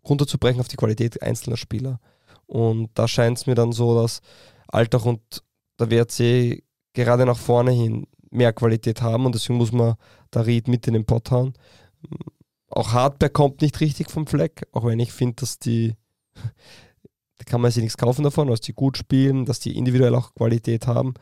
runterzubrechen 0.03 0.59
auf 0.59 0.67
die 0.67 0.75
Qualität 0.75 1.21
einzelner 1.21 1.55
Spieler. 1.55 2.01
Und 2.47 2.89
da 2.95 3.07
scheint 3.07 3.37
es 3.37 3.47
mir 3.47 3.55
dann 3.55 3.71
so, 3.71 3.95
dass 3.95 4.19
Alltag 4.67 5.05
und 5.05 5.21
der 5.79 5.89
WRC 5.89 6.63
gerade 6.91 7.25
nach 7.25 7.37
vorne 7.37 7.71
hin 7.71 8.07
mehr 8.29 8.51
Qualität 8.51 9.01
haben 9.01 9.25
und 9.25 9.35
deswegen 9.35 9.57
muss 9.57 9.71
man 9.71 9.95
da 10.31 10.41
Ried 10.41 10.67
mit 10.67 10.85
in 10.85 10.95
den 10.95 11.05
Pott 11.05 11.31
hauen. 11.31 11.53
Auch 12.67 12.91
Hardback 12.91 13.31
kommt 13.31 13.61
nicht 13.61 13.79
richtig 13.79 14.11
vom 14.11 14.27
Fleck, 14.27 14.67
auch 14.73 14.83
wenn 14.83 14.99
ich 14.99 15.13
finde, 15.13 15.35
dass 15.37 15.59
die, 15.59 15.95
da 16.35 17.45
kann 17.45 17.61
man 17.61 17.71
sich 17.71 17.83
nichts 17.83 17.97
kaufen 17.97 18.23
davon, 18.23 18.49
dass 18.49 18.59
die 18.59 18.73
gut 18.73 18.97
spielen, 18.97 19.45
dass 19.45 19.61
die 19.61 19.77
individuell 19.77 20.13
auch 20.13 20.33
Qualität 20.35 20.87
haben. 20.87 21.13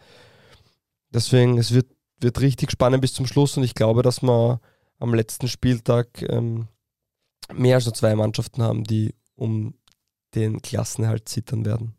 Deswegen, 1.12 1.60
es 1.60 1.76
wird, 1.76 1.92
wird 2.20 2.42
richtig 2.42 2.72
spannend 2.72 3.02
bis 3.02 3.14
zum 3.14 3.28
Schluss 3.28 3.56
und 3.56 3.64
ich 3.64 3.76
glaube, 3.76 4.02
dass 4.02 4.24
man 4.24 4.58
am 4.98 5.14
letzten 5.14 5.48
Spieltag 5.48 6.24
ähm, 6.28 6.70
mehr 7.54 7.76
als 7.76 7.86
nur 7.86 7.94
zwei 7.94 8.16
Mannschaften 8.16 8.62
haben, 8.62 8.84
die 8.84 9.14
um 9.36 9.76
den 10.34 10.62
Klassenerhalt 10.62 11.30
zittern 11.30 11.66
werden. 11.66 11.96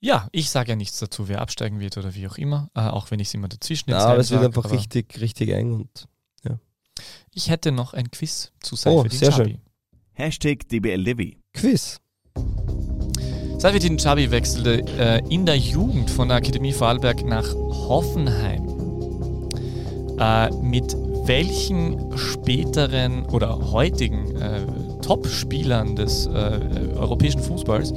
Ja, 0.00 0.28
ich 0.32 0.50
sage 0.50 0.70
ja 0.70 0.76
nichts 0.76 0.98
dazu, 0.98 1.28
wer 1.28 1.40
absteigen 1.40 1.80
wird 1.80 1.96
oder 1.96 2.14
wie 2.14 2.28
auch 2.28 2.36
immer, 2.36 2.68
äh, 2.74 2.80
auch 2.80 3.10
wenn 3.10 3.20
ich 3.20 3.28
es 3.28 3.34
immer 3.34 3.48
dazwischen 3.48 3.90
ja, 3.90 3.98
aber 4.00 4.18
es 4.18 4.30
wird 4.30 4.44
einfach 4.44 4.70
richtig, 4.70 5.18
richtig 5.20 5.48
eng 5.48 5.72
und 5.72 6.08
ja. 6.44 6.58
Ich 7.32 7.48
hätte 7.48 7.72
noch 7.72 7.94
ein 7.94 8.10
Quiz 8.10 8.52
zu 8.60 8.76
Seifedin 8.76 9.10
Oh, 9.10 9.14
sehr 9.14 9.30
Chabi. 9.32 9.50
schön. 9.52 9.60
Hashtag 10.12 10.68
DBLDevi. 10.68 11.38
Quiz. 11.54 12.00
Seifedin 13.58 13.96
Chabi 13.98 14.30
wechselte 14.30 14.82
äh, 14.98 15.22
in 15.30 15.46
der 15.46 15.56
Jugend 15.56 16.10
von 16.10 16.28
der 16.28 16.36
Akademie 16.36 16.74
Vorarlberg 16.74 17.24
nach 17.24 17.50
Hoffenheim. 17.54 18.68
Äh, 20.18 20.50
mit 20.62 20.94
welchen 21.26 22.16
späteren 22.16 23.26
oder 23.26 23.72
heutigen 23.72 24.36
äh, 24.36 24.60
Top-Spielern 25.02 25.96
des 25.96 26.26
äh, 26.26 26.60
europäischen 26.96 27.40
Fußballs 27.40 27.92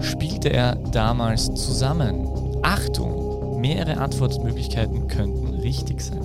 spielte 0.00 0.52
er 0.52 0.76
damals 0.92 1.46
zusammen? 1.54 2.26
Achtung, 2.62 3.60
mehrere 3.60 3.98
Antwortmöglichkeiten 3.98 5.08
könnten 5.08 5.60
richtig 5.60 6.00
sein. 6.00 6.20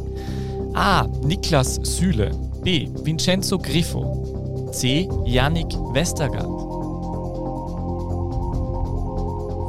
A. 0.74 1.08
Niklas 1.24 1.76
Süle. 1.84 2.32
B. 2.64 2.90
Vincenzo 3.04 3.58
Griffo. 3.58 4.70
C. 4.72 5.08
Yannick 5.26 5.74
Westergaard. 5.94 6.66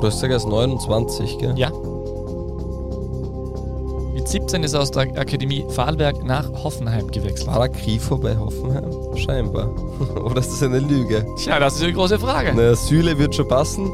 Er 0.02 0.36
ist 0.36 0.46
29, 0.46 1.38
gell? 1.38 1.54
Ja. 1.56 1.70
Mit 4.26 4.32
17 4.32 4.64
ist 4.64 4.72
er 4.72 4.80
aus 4.80 4.90
der 4.90 5.02
Akademie 5.02 5.64
Vorarlberg 5.68 6.24
nach 6.24 6.50
Hoffenheim 6.64 7.08
gewechselt. 7.12 7.46
War 7.46 7.68
der 7.68 7.80
Grifo 7.80 8.16
bei 8.16 8.36
Hoffenheim? 8.36 9.16
Scheinbar. 9.16 9.70
Oder 10.16 10.40
ist 10.40 10.50
das 10.50 10.64
eine 10.64 10.80
Lüge? 10.80 11.24
Tja, 11.38 11.60
das 11.60 11.76
ist 11.76 11.84
eine 11.84 11.92
große 11.92 12.18
Frage. 12.18 12.52
Na, 12.52 12.74
Süle 12.74 13.16
wird 13.20 13.36
schon 13.36 13.46
passen. 13.46 13.88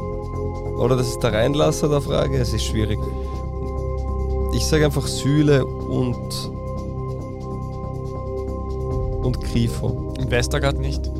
Oder 0.79 0.95
das 0.97 1.09
ist 1.09 1.19
der 1.19 1.33
Reinlasser 1.33 1.87
der 1.87 2.01
Frage. 2.01 2.39
Es 2.39 2.51
ist 2.51 2.63
schwierig. 2.63 2.97
Ich 4.55 4.65
sage 4.65 4.85
einfach 4.85 5.05
Süle 5.05 5.63
und. 5.63 6.33
und 9.23 9.39
Grifo. 9.39 10.15
Und 10.17 10.31
Westergaard 10.31 10.79
nicht? 10.79 11.11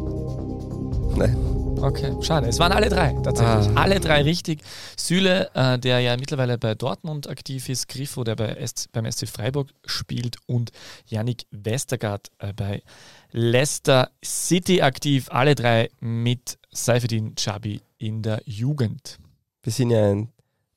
Nein. 1.15 1.52
Okay, 1.83 2.15
schade. 2.21 2.47
Es 2.47 2.59
waren 2.59 2.71
alle 2.71 2.87
drei, 2.87 3.11
tatsächlich. 3.11 3.75
Ah. 3.75 3.81
Alle 3.81 3.99
drei 3.99 4.21
richtig. 4.21 4.61
Süle, 4.95 5.53
äh, 5.53 5.77
der 5.77 5.99
ja 5.99 6.15
mittlerweile 6.15 6.57
bei 6.57 6.75
Dortmund 6.75 7.27
aktiv 7.27 7.67
ist, 7.67 7.89
Grifo, 7.89 8.23
der 8.23 8.37
bei 8.37 8.53
S 8.53 8.87
beim 8.93 9.11
SC 9.11 9.27
Freiburg 9.27 9.67
spielt 9.83 10.37
und 10.45 10.71
Yannick 11.07 11.45
Westergaard 11.51 12.31
äh, 12.37 12.53
bei 12.53 12.83
Leicester 13.33 14.09
City 14.23 14.81
aktiv. 14.81 15.27
Alle 15.29 15.55
drei 15.55 15.89
mit 15.99 16.57
Seifedin 16.71 17.35
Chabi 17.35 17.81
in 17.97 18.21
der 18.21 18.41
Jugend. 18.45 19.19
Wir 19.61 19.73
sind 19.73 19.89
ja 19.89 20.09
ein 20.09 20.29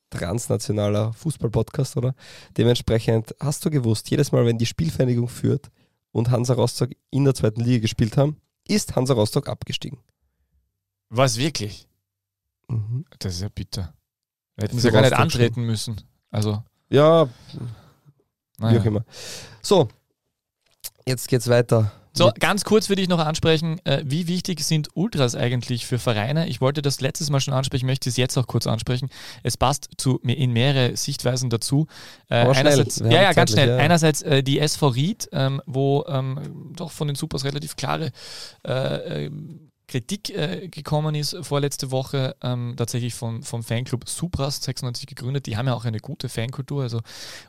transnationaler 0.09 1.13
Fußball-Podcast, 1.13 1.95
oder? 1.95 2.15
Dementsprechend 2.57 3.33
hast 3.39 3.63
du 3.63 3.69
gewusst, 3.69 4.09
jedes 4.09 4.33
Mal, 4.33 4.45
wenn 4.45 4.57
die 4.57 4.65
Spielvereinigung 4.65 5.29
führt 5.29 5.71
und 6.11 6.31
Hansa 6.31 6.53
Rostock 6.53 6.89
in 7.11 7.23
der 7.23 7.33
zweiten 7.33 7.61
Liga 7.61 7.79
gespielt 7.79 8.17
haben, 8.17 8.35
ist 8.67 8.97
Hansa 8.97 9.13
Rostock 9.13 9.47
abgestiegen. 9.47 9.99
Was 11.09 11.37
wirklich? 11.37 11.87
Mhm. 12.67 13.05
Das 13.19 13.35
ist 13.35 13.41
ja 13.41 13.49
bitter. 13.49 13.93
Hätten 14.57 14.79
sie 14.79 14.87
ja 14.87 14.93
gar 14.93 15.01
nicht 15.01 15.13
antreten 15.13 15.63
müssen. 15.63 16.01
Also. 16.31 16.63
Ja, 16.89 17.29
naja. 18.57 18.75
wie 18.75 18.79
auch 18.79 18.85
immer. 18.85 19.05
So, 19.61 19.87
jetzt 21.05 21.27
geht's 21.27 21.47
weiter. 21.47 21.91
So, 22.17 22.31
ganz 22.39 22.63
kurz 22.63 22.89
würde 22.89 23.01
ich 23.01 23.09
noch 23.09 23.19
ansprechen, 23.19 23.79
äh, 23.85 24.01
wie 24.03 24.27
wichtig 24.27 24.63
sind 24.63 24.89
Ultras 24.95 25.35
eigentlich 25.35 25.85
für 25.85 25.99
Vereine? 25.99 26.47
Ich 26.47 26.61
wollte 26.61 26.81
das 26.81 26.99
letztes 26.99 27.29
Mal 27.29 27.39
schon 27.39 27.53
ansprechen, 27.53 27.85
möchte 27.85 28.09
es 28.09 28.17
jetzt 28.17 28.35
auch 28.37 28.47
kurz 28.47 28.65
ansprechen. 28.65 29.09
Es 29.43 29.55
passt 29.55 29.89
zu, 29.97 30.17
in 30.23 30.51
mehrere 30.51 30.97
Sichtweisen 30.97 31.51
dazu. 31.51 31.85
Äh, 32.29 32.37
einerseits, 32.37 32.97
ja, 32.99 33.21
ja, 33.21 33.33
ganz 33.33 33.51
schnell. 33.51 33.69
Ja. 33.69 33.77
Einerseits 33.77 34.23
äh, 34.23 34.41
die 34.41 34.59
SV 34.59 34.87
Ried, 34.87 35.29
ähm, 35.31 35.61
wo 35.67 36.05
ähm, 36.07 36.73
doch 36.75 36.91
von 36.91 37.07
den 37.07 37.15
Supers 37.15 37.45
relativ 37.45 37.75
klare 37.75 38.11
äh, 38.65 39.25
äh 39.25 39.31
Kritik 39.87 40.29
äh, 40.29 40.67
gekommen 40.67 41.15
ist 41.15 41.35
vorletzte 41.41 41.91
Woche, 41.91 42.35
ähm, 42.41 42.73
tatsächlich 42.75 43.13
vom, 43.13 43.41
vom 43.41 43.63
Fanclub 43.63 44.07
Supras 44.07 44.61
96 44.61 45.07
gegründet. 45.07 45.45
Die 45.45 45.55
haben 45.55 45.67
ja 45.67 45.73
auch 45.73 45.85
eine 45.85 45.99
gute 45.99 46.27
Fankultur. 46.27 46.83
Also, 46.83 47.01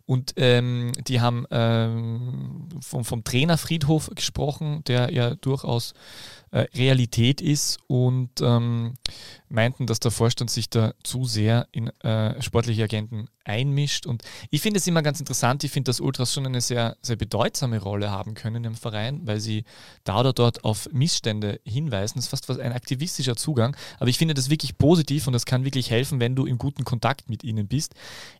und 0.06 0.34
ähm, 0.36 0.92
die 1.08 1.20
haben 1.20 1.46
ähm, 1.50 2.68
vom, 2.80 3.04
vom 3.04 3.24
Trainerfriedhof 3.24 4.10
gesprochen, 4.14 4.84
der 4.86 5.12
ja 5.12 5.34
durchaus 5.34 5.94
Realität 6.52 7.40
ist 7.40 7.78
und 7.86 8.30
ähm, 8.40 8.94
meinten, 9.48 9.86
dass 9.86 10.00
der 10.00 10.10
Vorstand 10.10 10.50
sich 10.50 10.70
da 10.70 10.92
zu 11.02 11.24
sehr 11.24 11.66
in 11.72 11.88
äh, 12.00 12.40
sportliche 12.42 12.84
Agenten 12.84 13.28
einmischt. 13.44 14.06
Und 14.06 14.22
ich 14.50 14.60
finde 14.60 14.78
es 14.78 14.86
immer 14.86 15.02
ganz 15.02 15.18
interessant. 15.18 15.64
Ich 15.64 15.70
finde, 15.70 15.88
dass 15.88 16.00
Ultras 16.00 16.32
schon 16.32 16.46
eine 16.46 16.60
sehr, 16.60 16.96
sehr 17.02 17.16
bedeutsame 17.16 17.80
Rolle 17.80 18.10
haben 18.10 18.34
können 18.34 18.64
im 18.64 18.74
Verein, 18.74 19.26
weil 19.26 19.40
sie 19.40 19.64
da 20.04 20.20
oder 20.20 20.32
dort 20.32 20.64
auf 20.64 20.88
Missstände 20.92 21.60
hinweisen. 21.64 22.18
Das 22.18 22.24
ist 22.26 22.46
fast 22.46 22.60
ein 22.60 22.72
aktivistischer 22.72 23.36
Zugang. 23.36 23.76
Aber 23.98 24.10
ich 24.10 24.18
finde 24.18 24.34
das 24.34 24.50
wirklich 24.50 24.76
positiv 24.76 25.26
und 25.26 25.32
das 25.32 25.46
kann 25.46 25.64
wirklich 25.64 25.90
helfen, 25.90 26.20
wenn 26.20 26.36
du 26.36 26.46
im 26.46 26.58
guten 26.58 26.84
Kontakt 26.84 27.30
mit 27.30 27.42
ihnen 27.42 27.66
bist. 27.66 27.94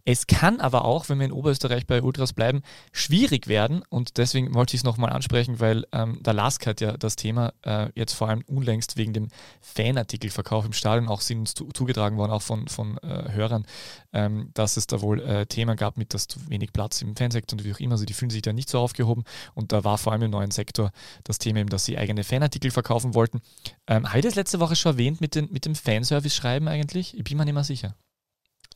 Es 0.04 0.26
kann 0.26 0.60
aber 0.60 0.84
auch, 0.84 1.08
wenn 1.08 1.18
wir 1.18 1.26
in 1.26 1.32
Oberösterreich 1.32 1.86
bei 1.86 2.02
Ultras 2.02 2.34
bleiben, 2.34 2.62
schwierig 2.92 3.48
werden. 3.48 3.82
Und 3.88 4.18
deswegen 4.18 4.54
wollte 4.54 4.76
ich 4.76 4.80
es 4.80 4.84
nochmal 4.84 5.10
ansprechen, 5.10 5.58
weil 5.58 5.86
ähm, 5.92 6.22
der 6.22 6.34
Lask 6.34 6.66
hat 6.66 6.80
ja 6.80 6.96
das 6.96 7.16
Thema 7.16 7.54
äh, 7.62 7.88
jetzt 7.98 8.14
vor 8.14 8.28
allem 8.28 8.42
unlängst 8.46 8.96
wegen 8.96 9.12
dem 9.12 9.28
Fanartikelverkauf 9.60 10.64
im 10.64 10.72
Stadion 10.72 11.08
auch 11.08 11.20
sind 11.20 11.40
uns 11.40 11.54
zugetragen 11.54 12.16
worden, 12.16 12.32
auch 12.32 12.42
von, 12.42 12.68
von 12.68 12.98
äh, 12.98 13.32
Hörern, 13.32 13.66
ähm, 14.12 14.50
dass 14.54 14.76
es 14.76 14.86
da 14.86 15.00
wohl 15.02 15.20
äh, 15.20 15.46
Themen 15.46 15.76
gab 15.76 15.96
mit, 15.96 16.14
dass 16.14 16.28
zu 16.28 16.38
wenig 16.48 16.72
Platz 16.72 17.02
im 17.02 17.16
Fansektor 17.16 17.58
und 17.58 17.64
wie 17.64 17.72
auch 17.72 17.80
immer. 17.80 17.92
Also 17.92 18.04
die 18.04 18.14
fühlen 18.14 18.30
sich 18.30 18.42
da 18.42 18.52
nicht 18.52 18.70
so 18.70 18.78
aufgehoben. 18.78 19.24
Und 19.54 19.72
da 19.72 19.84
war 19.84 19.98
vor 19.98 20.12
allem 20.12 20.22
im 20.22 20.30
neuen 20.30 20.50
Sektor 20.50 20.90
das 21.24 21.38
Thema 21.38 21.60
eben, 21.60 21.68
dass 21.68 21.84
sie 21.84 21.98
eigene 21.98 22.24
Fanartikel 22.24 22.70
verkaufen 22.70 23.14
wollten. 23.14 23.40
Ähm, 23.86 24.08
habe 24.08 24.18
ich 24.18 24.24
das 24.24 24.34
letzte 24.34 24.60
Woche 24.60 24.76
schon 24.76 24.92
erwähnt 24.92 25.20
mit, 25.20 25.34
den, 25.34 25.50
mit 25.52 25.66
dem 25.66 25.74
Fanservice-Schreiben 25.74 26.68
eigentlich? 26.68 27.16
Ich 27.16 27.24
bin 27.24 27.36
mir 27.36 27.44
nicht 27.44 27.54
mehr 27.54 27.64
sicher. 27.64 27.94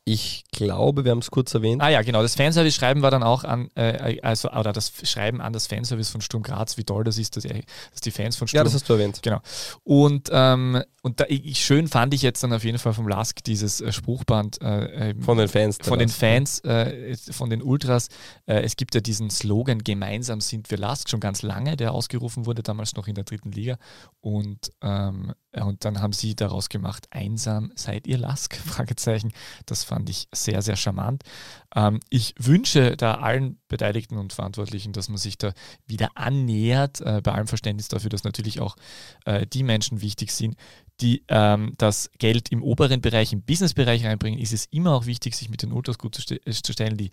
Ich 0.05 0.43
glaube, 0.51 1.05
wir 1.05 1.13
haben 1.13 1.21
es 1.21 1.31
kurz 1.31 1.55
erwähnt. 1.55 1.81
Ah 1.81 1.89
ja, 1.89 2.03
genau. 2.03 2.23
Das 2.23 2.35
Fanservice-Schreiben 2.35 3.03
war 3.03 3.13
dann 3.13 3.23
auch 3.23 3.45
an, 3.45 3.69
äh, 3.77 4.21
also, 4.23 4.51
oder 4.51 4.73
das 4.73 4.93
Schreiben 5.05 5.41
an 5.41 5.53
das 5.53 5.69
Fanservice 5.69 6.11
von 6.11 6.21
Sturm 6.21 6.43
Graz, 6.43 6.77
wie 6.77 6.83
toll 6.83 7.05
das 7.05 7.19
ist, 7.19 7.37
dass, 7.37 7.45
dass 7.45 8.01
die 8.03 8.11
Fans 8.11 8.35
von 8.35 8.49
Sturm. 8.49 8.59
Ja, 8.59 8.65
das 8.65 8.75
hast 8.75 8.89
du 8.89 8.95
erwähnt. 8.95 9.21
Genau. 9.23 9.41
Und, 9.85 10.29
ähm, 10.33 10.83
und 11.03 11.21
da, 11.21 11.27
ich, 11.29 11.65
schön 11.65 11.87
fand 11.87 12.15
ich 12.15 12.23
jetzt 12.23 12.43
dann 12.43 12.53
auf 12.53 12.65
jeden 12.65 12.79
Fall 12.79 12.95
vom 12.95 13.07
Lask 13.07 13.45
dieses 13.45 13.81
äh, 13.81 13.93
Spruchband 13.93 14.61
äh, 14.61 15.11
ähm, 15.11 15.23
von 15.23 15.39
den 15.39 15.47
Fans. 15.47 15.79
Von 15.81 16.01
den 16.01 16.09
Fans, 16.09 16.59
äh, 16.65 17.17
von 17.31 17.49
den 17.49 17.63
Ultras. 17.63 18.09
Äh, 18.47 18.63
es 18.63 18.75
gibt 18.75 18.97
ja 18.97 19.01
diesen 19.01 19.31
Slogan, 19.31 19.85
gemeinsam 19.85 20.41
sind 20.41 20.69
wir 20.73 20.79
Lask, 20.79 21.11
schon 21.11 21.21
ganz 21.21 21.43
lange, 21.43 21.77
der 21.77 21.93
ausgerufen 21.93 22.47
wurde, 22.47 22.65
damals 22.65 22.97
noch 22.97 23.07
in 23.07 23.15
der 23.15 23.23
dritten 23.23 23.53
Liga. 23.53 23.79
Und 24.21 24.73
ähm, 24.81 25.33
und 25.53 25.85
dann 25.85 26.01
haben 26.01 26.13
sie 26.13 26.35
daraus 26.35 26.69
gemacht, 26.69 27.07
einsam 27.11 27.73
seid 27.75 28.07
ihr 28.07 28.19
Lask? 28.19 28.55
Fragezeichen. 28.67 29.33
Das 29.67 29.85
fand 29.85 30.09
ich 30.09 30.29
sehr, 30.33 30.63
sehr 30.63 30.77
charmant. 30.77 31.23
Ähm, 31.75 32.01
ich 32.11 32.35
wünsche 32.39 32.97
da 32.97 33.15
allen 33.15 33.59
Beteiligten 33.69 34.19
und 34.19 34.33
Verantwortlichen, 34.33 34.93
dass 34.93 35.09
man 35.09 35.19
sich 35.19 35.39
da 35.39 35.53
wieder 35.87 36.11
annähert, 36.15 37.01
äh, 37.01 37.21
bei 37.23 37.33
allem 37.33 37.47
Verständnis 37.47 37.89
dafür, 37.89 38.11
dass 38.11 38.25
natürlich 38.25 38.61
auch 38.61 38.77
äh, 39.25 39.47
die 39.47 39.63
Menschen 39.63 40.03
wichtig 40.03 40.33
sind, 40.33 40.57
die 41.01 41.25
ähm, 41.29 41.75
das 41.79 42.11
Geld 42.19 42.53
im 42.53 42.63
oberen 42.63 43.01
Bereich, 43.01 43.33
im 43.33 43.43
Businessbereich 43.43 44.05
reinbringen, 44.05 44.39
ist 44.39 44.53
es 44.53 44.67
immer 44.67 44.95
auch 44.95 45.07
wichtig, 45.07 45.35
sich 45.35 45.49
mit 45.49 45.63
den 45.63 45.73
Ultras 45.73 45.99
gut 45.99 46.15
zu, 46.15 46.35
äh, 46.35 46.53
stellen. 46.53 46.97
Die 46.97 47.11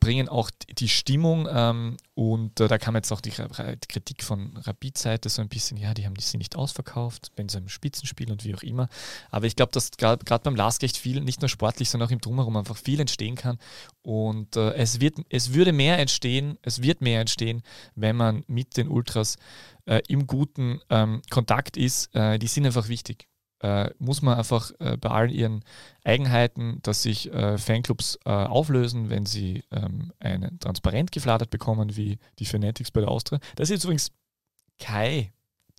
bringen 0.00 0.28
auch 0.28 0.50
die 0.68 0.88
Stimmung 0.88 1.48
ähm, 1.50 1.96
und 2.12 2.60
da 2.60 2.76
kam 2.76 2.94
jetzt 2.94 3.10
auch 3.10 3.22
die, 3.22 3.30
Kritik 3.30 4.22
von 4.22 4.54
Rapid-Seite 4.58 5.30
so 5.30 5.40
ein 5.40 5.48
bisschen, 5.48 5.78
ja, 5.78 5.94
die 5.94 6.04
haben 6.04 6.12
die 6.14 6.22
sind 6.22 6.40
nicht 6.40 6.56
ausverkauft, 6.56 7.32
wenn 7.36 7.48
sie 7.48 7.56
im 7.56 7.70
Spitzenspiel 7.70 8.30
und 8.30 8.44
wie 8.44 8.54
auch 8.54 8.62
immer. 8.62 8.90
Aber 9.30 9.46
ich 9.46 9.56
glaube, 9.56 9.72
dass 9.72 9.92
gerade 9.92 10.42
beim 10.42 10.56
Lastgecht 10.56 10.98
viel, 10.98 11.22
nicht 11.22 11.40
nur 11.40 11.48
sportlich, 11.48 11.88
sondern 11.88 12.08
auch 12.08 12.12
im 12.12 12.20
Drumherum 12.20 12.58
einfach 12.58 12.76
viel 12.76 13.00
entstehen 13.00 13.34
kann 13.34 13.56
und 14.02 14.56
äh, 14.56 14.74
es, 14.74 15.00
wird, 15.00 15.16
es 15.28 15.54
würde 15.54 15.72
mehr 15.72 15.98
entstehen, 15.98 16.58
es 16.62 16.82
wird 16.82 17.00
mehr 17.00 17.20
entstehen, 17.20 17.62
wenn 17.94 18.16
man 18.16 18.44
mit 18.46 18.76
den 18.76 18.88
Ultras 18.88 19.36
äh, 19.86 20.00
im 20.08 20.26
guten 20.26 20.80
ähm, 20.90 21.22
Kontakt 21.30 21.76
ist, 21.76 22.14
äh, 22.14 22.38
die 22.38 22.46
sind 22.46 22.66
einfach 22.66 22.88
wichtig. 22.88 23.28
Äh, 23.62 23.90
muss 23.98 24.22
man 24.22 24.36
einfach 24.36 24.72
äh, 24.80 24.96
bei 24.96 25.08
allen 25.08 25.30
ihren 25.30 25.64
Eigenheiten, 26.02 26.80
dass 26.82 27.02
sich 27.02 27.32
äh, 27.32 27.58
Fanclubs 27.58 28.18
auflösen, 28.24 29.08
wenn 29.08 29.24
sie 29.24 29.62
ähm, 29.70 30.12
einen 30.18 30.58
Transparent 30.58 31.12
gefladert 31.12 31.50
bekommen, 31.50 31.96
wie 31.96 32.18
die 32.40 32.44
Fanatics 32.44 32.90
bei 32.90 33.00
der 33.00 33.10
Austria. 33.10 33.38
Das 33.54 33.70
ist 33.70 33.84
übrigens 33.84 34.10
Kai 34.80 35.32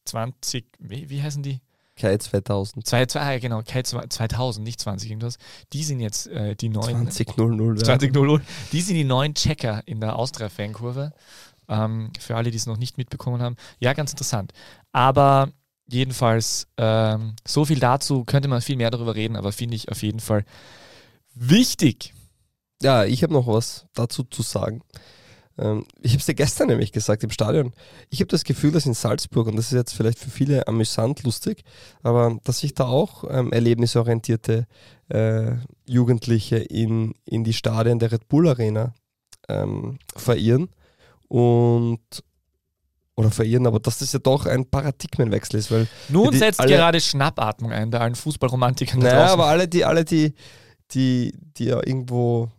20, 0.05 0.65
wie, 0.79 1.09
wie 1.09 1.21
heißen 1.21 1.43
die? 1.43 1.59
Kai 2.03 2.17
2000. 2.17 2.85
Zwei, 2.85 3.05
zwei, 3.05 3.19
ah, 3.21 3.39
genau, 3.39 3.61
Kai 3.65 3.81
2000, 3.81 4.61
nicht 4.61 4.81
20 4.81 5.09
irgendwas. 5.09 5.37
Die 5.71 5.85
sind 5.85 6.01
jetzt 6.01 6.27
äh, 6.27 6.53
die 6.53 6.67
neuen. 6.67 7.09
2000. 7.09 7.79
2000. 7.79 8.41
Die 8.73 8.81
sind 8.81 8.95
die 8.95 9.05
neuen 9.05 9.33
Checker 9.33 9.81
in 9.85 10.01
der 10.01 10.17
Austria-Fankurve. 10.17 11.13
Ähm, 11.69 12.11
für 12.19 12.35
alle, 12.35 12.51
die 12.51 12.57
es 12.57 12.65
noch 12.65 12.75
nicht 12.75 12.97
mitbekommen 12.97 13.41
haben. 13.41 13.55
Ja, 13.79 13.93
ganz 13.93 14.11
interessant. 14.11 14.51
Aber 14.91 15.53
jedenfalls, 15.87 16.67
ähm, 16.75 17.37
so 17.47 17.63
viel 17.63 17.79
dazu, 17.79 18.25
könnte 18.25 18.49
man 18.49 18.61
viel 18.61 18.75
mehr 18.75 18.91
darüber 18.91 19.15
reden, 19.15 19.37
aber 19.37 19.53
finde 19.53 19.77
ich 19.77 19.89
auf 19.89 20.03
jeden 20.03 20.19
Fall 20.19 20.43
wichtig. 21.33 22.13
Ja, 22.81 23.05
ich 23.05 23.23
habe 23.23 23.31
noch 23.31 23.47
was 23.47 23.85
dazu 23.93 24.25
zu 24.25 24.41
sagen. 24.41 24.81
Ähm, 25.57 25.85
ich 26.01 26.11
habe 26.11 26.19
es 26.19 26.25
dir 26.25 26.33
gestern 26.33 26.67
nämlich 26.67 26.91
gesagt 26.91 27.23
im 27.23 27.29
Stadion. 27.29 27.73
Ich 28.09 28.19
habe 28.19 28.27
das 28.27 28.43
Gefühl, 28.43 28.71
dass 28.71 28.85
in 28.85 28.93
Salzburg, 28.93 29.47
und 29.47 29.55
das 29.55 29.67
ist 29.67 29.73
jetzt 29.73 29.93
vielleicht 29.93 30.19
für 30.19 30.29
viele 30.29 30.67
amüsant, 30.67 31.23
lustig, 31.23 31.63
aber 32.01 32.37
dass 32.43 32.59
sich 32.59 32.73
da 32.73 32.85
auch 32.85 33.23
ähm, 33.29 33.51
erlebnisorientierte 33.51 34.67
äh, 35.09 35.51
Jugendliche 35.85 36.57
in, 36.57 37.13
in 37.25 37.43
die 37.43 37.53
Stadien 37.53 37.99
der 37.99 38.11
Red 38.11 38.27
Bull 38.27 38.47
Arena 38.47 38.93
ähm, 39.47 39.99
verirren 40.15 40.69
und 41.27 41.99
oder 43.15 43.29
verirren, 43.29 43.67
aber 43.67 43.79
dass 43.79 43.99
das 43.99 44.11
ja 44.11 44.17
doch 44.17 44.47
ein 44.47 44.65
Paradigmenwechsel 44.65 45.59
ist, 45.59 45.69
weil 45.69 45.87
nun 46.09 46.33
setzt 46.33 46.59
alle, 46.59 46.71
gerade 46.71 46.99
Schnappatmung 46.99 47.71
ein 47.71 47.91
bei 47.91 47.99
allen 47.99 48.15
Fußballromantikern. 48.15 48.99
Naja, 48.99 49.31
aber 49.31 49.45
alle 49.45 49.67
die, 49.67 49.85
alle 49.85 50.03
die, 50.03 50.33
die, 50.91 51.31
die 51.57 51.65
ja 51.65 51.77
irgendwo 51.85 52.49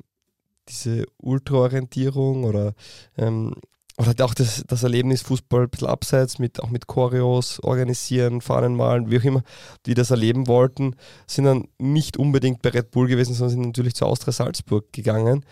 diese 0.69 1.07
Ultraorientierung 1.19 2.45
oder 2.45 2.75
ähm, 3.17 3.55
oder 3.97 4.25
auch 4.25 4.35
das, 4.35 4.65
das 4.67 4.83
Erlebnis 4.83 5.23
Fußball 5.23 5.62
ein 5.62 5.71
bisschen 5.71 5.87
abseits, 5.87 6.41
mit, 6.41 6.61
auch 6.61 6.71
mit 6.71 6.89
Choreos 6.89 7.61
organisieren, 7.61 8.41
Fahnen 8.41 8.75
malen, 8.75 9.11
wie 9.11 9.21
auch 9.21 9.25
immer, 9.25 9.43
die 9.87 9.95
das 9.95 10.11
erleben 10.11 10.49
wollten, 10.49 10.97
sind 11.29 11.45
dann 11.45 11.69
nicht 11.79 12.17
unbedingt 12.17 12.61
bei 12.61 12.71
Red 12.71 12.91
Bull 12.91 13.07
gewesen, 13.07 13.35
sondern 13.35 13.51
sind 13.51 13.67
natürlich 13.67 13.95
zu 13.95 14.05
Austria 14.07 14.33
Salzburg 14.33 14.93
gegangen. 14.93 15.45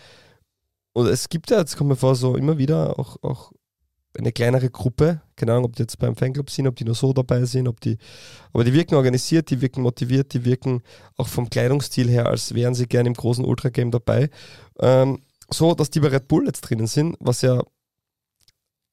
Und 0.91 1.07
es 1.07 1.29
gibt 1.29 1.51
ja, 1.51 1.59
jetzt 1.59 1.77
kommt 1.77 1.89
mir 1.89 1.95
vor, 1.95 2.15
so 2.15 2.35
immer 2.35 2.57
wieder 2.57 2.99
auch, 2.99 3.15
auch 3.23 3.51
eine 4.17 4.31
kleinere 4.31 4.69
Gruppe, 4.69 5.21
keine 5.35 5.53
Ahnung, 5.53 5.65
ob 5.65 5.75
die 5.75 5.83
jetzt 5.83 5.97
beim 5.97 6.15
Fanclub 6.15 6.49
sind, 6.49 6.67
ob 6.67 6.75
die 6.75 6.85
nur 6.85 6.95
so 6.95 7.13
dabei 7.13 7.45
sind, 7.45 7.67
ob 7.67 7.79
die, 7.81 7.97
aber 8.51 8.63
die 8.63 8.73
wirken 8.73 8.95
organisiert, 8.95 9.49
die 9.49 9.61
wirken 9.61 9.81
motiviert, 9.81 10.33
die 10.33 10.45
wirken 10.45 10.83
auch 11.17 11.27
vom 11.27 11.49
Kleidungsstil 11.49 12.09
her, 12.09 12.27
als 12.27 12.53
wären 12.53 12.75
sie 12.75 12.87
gerne 12.87 13.07
im 13.07 13.15
großen 13.15 13.43
Ultra-Game 13.43 13.91
dabei. 13.91 14.29
Ähm, 14.79 15.21
so, 15.49 15.73
dass 15.73 15.89
die 15.89 15.99
bei 15.99 16.09
Red 16.09 16.27
Bull 16.27 16.45
jetzt 16.45 16.61
drinnen 16.61 16.87
sind, 16.87 17.17
was 17.19 17.41
ja 17.41 17.63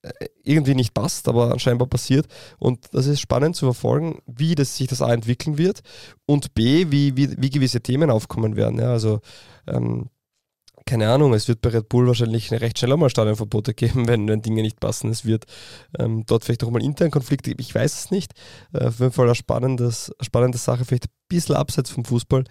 äh, 0.03 0.27
irgendwie 0.43 0.75
nicht 0.75 0.95
passt, 0.95 1.29
aber 1.29 1.59
scheinbar 1.59 1.89
passiert. 1.89 2.27
Und 2.59 2.89
das 2.93 3.07
ist 3.07 3.21
spannend 3.21 3.57
zu 3.57 3.67
verfolgen, 3.67 4.21
wie 4.27 4.55
das, 4.55 4.77
sich 4.77 4.89
das 4.89 5.03
A 5.03 5.13
entwickeln 5.13 5.59
wird 5.59 5.81
und 6.27 6.55
B, 6.55 6.87
wie, 6.91 7.17
wie, 7.17 7.41
wie 7.41 7.51
gewisse 7.51 7.83
Themen 7.83 8.11
aufkommen 8.11 8.57
werden. 8.57 8.79
Ja, 8.79 8.91
also 8.93 9.21
ähm, 9.67 10.09
keine 10.91 11.09
Ahnung, 11.09 11.33
es 11.35 11.47
wird 11.47 11.61
bei 11.61 11.71
Red 11.71 11.89
Bull 11.89 12.09
wahrscheinlich 12.09 12.51
recht 12.51 12.77
schnell 12.77 12.93
einmal 12.93 13.11
Stadionverbote 13.11 13.75
geben, 13.75 14.09
wenn, 14.09 14.27
wenn 14.27 14.43
Dinge 14.43 14.61
nicht 14.61 14.81
passen. 14.81 15.09
Es 15.09 15.25
wird 15.25 15.45
ähm, 15.97 16.25
dort 16.27 16.45
vielleicht 16.45 16.65
auch 16.65 16.71
mal 16.71 16.83
internen 16.83 17.13
Konflikte 17.13 17.51
geben, 17.51 17.61
ich 17.61 17.73
weiß 17.73 17.95
es 17.95 18.11
nicht. 18.11 18.33
Äh, 18.73 18.87
auf 18.87 18.99
jeden 18.99 19.13
Fall 19.13 19.27
eine, 19.29 19.37
spannende 20.21 20.59
Sache, 20.59 20.85
vielleicht 20.85 21.07
bisschen 21.31 21.57
abseits 21.57 21.91
vom 21.91 22.05
Fußball, 22.05 22.45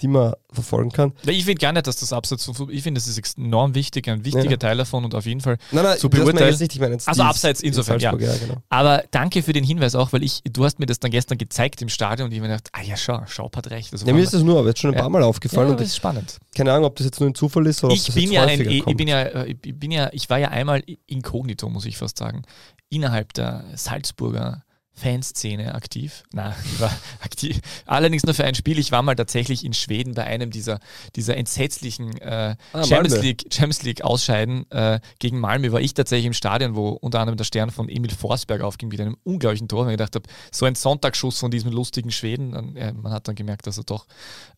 die 0.00 0.08
man 0.08 0.34
verfolgen 0.50 0.90
kann. 0.90 1.12
Ich 1.24 1.44
finde 1.44 1.60
gar 1.60 1.72
nicht, 1.72 1.86
dass 1.86 1.96
das 1.96 2.12
abseits 2.12 2.44
von 2.44 2.54
Fußball, 2.54 2.74
ich 2.74 2.82
finde, 2.82 3.00
das 3.00 3.06
ist 3.06 3.38
enorm 3.38 3.74
wichtig, 3.74 4.08
ein 4.08 4.24
wichtiger 4.24 4.50
ja. 4.50 4.56
Teil 4.56 4.76
davon 4.76 5.04
und 5.04 5.14
auf 5.14 5.24
jeden 5.24 5.40
Fall 5.40 5.56
nein, 5.70 5.84
nein, 5.84 5.98
zu 5.98 6.10
beurteilen. 6.10 6.58
Nicht, 6.58 6.74
ich 6.74 6.80
meine 6.80 6.98
also 7.04 7.22
abseits 7.22 7.60
insofern, 7.60 8.00
ja. 8.00 8.12
ja 8.16 8.36
genau. 8.36 8.56
Aber 8.68 9.04
danke 9.12 9.42
für 9.42 9.52
den 9.52 9.62
Hinweis 9.62 9.94
auch, 9.94 10.12
weil 10.12 10.24
ich, 10.24 10.42
du 10.50 10.64
hast 10.64 10.80
mir 10.80 10.86
das 10.86 10.98
dann 10.98 11.12
gestern 11.12 11.38
gezeigt 11.38 11.80
im 11.80 11.88
Stadion 11.88 12.26
und 12.26 12.32
ich 12.32 12.40
mir 12.40 12.48
gedacht, 12.48 12.70
ah 12.72 12.82
ja, 12.82 12.96
schau, 12.96 13.22
Schaub 13.26 13.56
hat 13.56 13.70
recht. 13.70 13.92
Also 13.92 14.04
ja, 14.04 14.12
mir 14.12 14.22
ist 14.22 14.34
das 14.34 14.42
nur 14.42 14.58
aber 14.58 14.68
jetzt 14.68 14.80
schon 14.80 14.92
ein 14.92 15.00
paar 15.00 15.08
Mal 15.08 15.22
aufgefallen. 15.22 15.70
Ja, 15.70 15.76
das 15.76 15.86
ist 15.86 15.96
spannend. 15.96 16.38
Keine 16.56 16.72
Ahnung, 16.72 16.86
ob 16.86 16.96
das 16.96 17.06
jetzt 17.06 17.20
nur 17.20 17.30
ein 17.30 17.34
Zufall 17.34 17.66
ist 17.66 17.84
oder 17.84 17.94
ich 17.94 18.00
ob 18.00 18.06
das 18.06 18.14
bin 18.16 18.24
jetzt 18.24 18.32
ja 18.32 18.42
ein, 18.42 18.60
ich 18.60 18.96
bin 18.96 19.08
ja, 19.08 19.22
äh, 19.22 19.54
ich 19.64 19.78
bin 19.78 19.92
ja, 19.92 20.08
ich 20.12 20.28
war 20.28 20.38
ja 20.38 20.48
einmal 20.48 20.82
inkognito, 21.06 21.68
muss 21.68 21.84
ich 21.84 21.96
fast 21.96 22.18
sagen, 22.18 22.42
innerhalb 22.90 23.32
der 23.34 23.64
Salzburger 23.74 24.64
Fanszene 24.94 25.74
aktiv. 25.74 26.22
Na, 26.32 26.54
ich 26.64 26.80
war 26.80 26.96
aktiv. 27.20 27.60
Allerdings 27.84 28.22
nur 28.22 28.34
für 28.34 28.44
ein 28.44 28.54
Spiel. 28.54 28.78
Ich 28.78 28.92
war 28.92 29.02
mal 29.02 29.16
tatsächlich 29.16 29.64
in 29.64 29.74
Schweden 29.74 30.14
bei 30.14 30.24
einem 30.24 30.50
dieser, 30.50 30.78
dieser 31.16 31.36
entsetzlichen 31.36 32.16
äh, 32.18 32.56
ah, 32.72 32.84
Champions, 32.84 33.20
League, 33.20 33.44
Champions 33.52 33.82
League 33.82 34.02
Ausscheiden 34.02 34.70
äh, 34.70 35.00
gegen 35.18 35.40
Malmö. 35.40 35.72
War 35.72 35.80
ich 35.80 35.94
tatsächlich 35.94 36.26
im 36.26 36.32
Stadion, 36.32 36.76
wo 36.76 36.90
unter 36.90 37.20
anderem 37.20 37.36
der 37.36 37.44
Stern 37.44 37.70
von 37.70 37.88
Emil 37.88 38.12
Forsberg 38.12 38.62
aufging 38.62 38.88
mit 38.88 39.00
einem 39.00 39.16
unglaublichen 39.24 39.68
Tor. 39.68 39.82
Und 39.82 39.88
ich 39.88 39.94
gedacht 39.94 40.14
habe, 40.14 40.28
so 40.52 40.64
ein 40.64 40.76
Sonntagsschuss 40.76 41.38
von 41.38 41.50
diesem 41.50 41.72
lustigen 41.72 42.12
Schweden. 42.12 42.52
Dann, 42.52 42.76
äh, 42.76 42.92
man 42.92 43.12
hat 43.12 43.26
dann 43.26 43.34
gemerkt, 43.34 43.66
dass 43.66 43.78
er 43.78 43.84
doch 43.84 44.06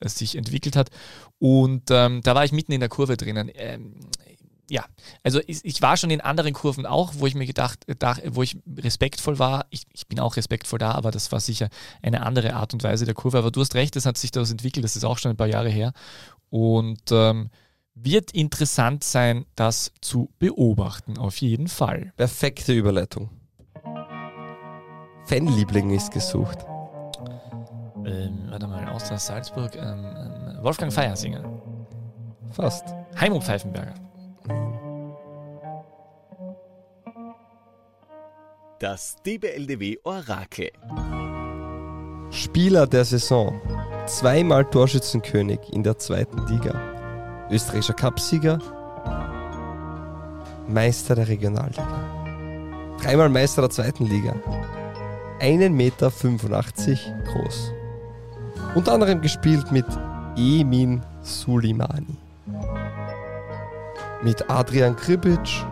äh, 0.01 0.09
sich 0.09 0.37
entwickelt 0.37 0.77
hat. 0.77 0.91
Und 1.39 1.85
ähm, 1.91 2.21
da 2.23 2.35
war 2.35 2.45
ich 2.45 2.53
mitten 2.53 2.73
in 2.73 2.81
der 2.81 2.89
Kurve 2.91 3.17
drinnen. 3.17 3.51
Ähm, 3.55 3.95
ja, 4.69 4.85
also 5.23 5.41
ich, 5.47 5.65
ich, 5.65 5.83
war 5.83 5.97
schon 5.97 6.11
in 6.11 6.21
anderen 6.21 6.53
Kurven 6.53 6.87
auch, 6.87 7.15
wo 7.17 7.27
ich 7.27 7.35
mir 7.35 7.47
gedacht, 7.47 7.85
da, 7.99 8.17
wo 8.29 8.43
ich 8.43 8.59
respektvoll 8.77 9.39
war. 9.39 9.67
Ich, 9.71 9.83
ich, 9.93 10.07
bin 10.09 10.19
auch 10.19 10.37
respektvoll 10.37 10.79
da, 10.79 10.93
aber 10.93 11.11
das 11.11 11.31
war 11.33 11.41
sicher 11.41 11.69
eine 12.03 12.25
andere 12.25 12.55
Art 12.55 12.73
und 12.73 12.83
Weise 12.83 13.05
der 13.05 13.15
Kurve. 13.15 13.39
Aber 13.39 13.51
du 13.51 13.61
hast 13.61 13.75
recht, 13.75 13.97
es 13.97 14.07
hat 14.07 14.19
sich 14.19 14.31
daraus 14.31 14.51
entwickelt, 14.51 14.85
das 14.85 14.97
ist 14.97 15.05
auch 15.05 15.19
schon 15.19 15.31
ein 15.31 15.37
paar 15.37 15.47
Jahre 15.47 15.69
her. 15.69 15.93
Und 16.51 17.11
ähm, 17.11 17.51
wird 17.95 18.33
interessant 18.33 19.05
sein, 19.05 19.47
das 19.55 19.93
zu 20.01 20.31
beobachten, 20.39 21.17
auf 21.19 21.39
jeden 21.39 21.69
Fall. 21.69 22.13
Perfekte 22.17 22.73
Überleitung. 22.73 23.31
Fanliebling 25.25 25.91
ist 25.91 26.13
gesucht. 26.13 26.59
Ähm, 28.05 28.47
warte 28.49 28.69
mal, 28.69 28.89
Austria 28.89 29.19
Salzburg, 29.19 29.75
ähm, 29.75 29.83
ähm 29.83 30.63
Wolfgang 30.63 30.93
Feiersinger. 30.93 31.43
Fast. 32.53 32.85
Heimut 33.19 33.43
Pfeifenberger. 33.43 34.06
Das 38.79 39.17
DBLDW 39.25 39.97
Orakel. 40.05 40.71
Spieler 42.31 42.87
der 42.87 43.07
Saison. 43.07 43.59
Zweimal 44.07 44.65
Torschützenkönig 44.67 45.61
in 45.73 45.83
der 45.83 45.99
zweiten 45.99 46.47
Liga. 46.47 46.79
Österreichischer 47.51 47.95
Cupsieger. 47.95 48.59
Meister 50.69 51.15
der 51.15 51.29
Regionalliga. 51.29 52.97
Dreimal 53.03 53.31
Meister 53.31 53.63
der 53.63 53.71
zweiten 53.71 54.05
Liga. 54.07 54.35
1,85 55.41 55.71
Meter 55.71 56.11
groß. 57.33 57.73
Unter 58.75 58.93
anderem 58.93 59.23
gespielt 59.23 59.73
mit 59.73 59.87
Emin 60.37 61.03
Sulimani 61.23 62.19
mit 64.23 64.51
Adrian 64.51 64.97
Kribic 64.97 65.65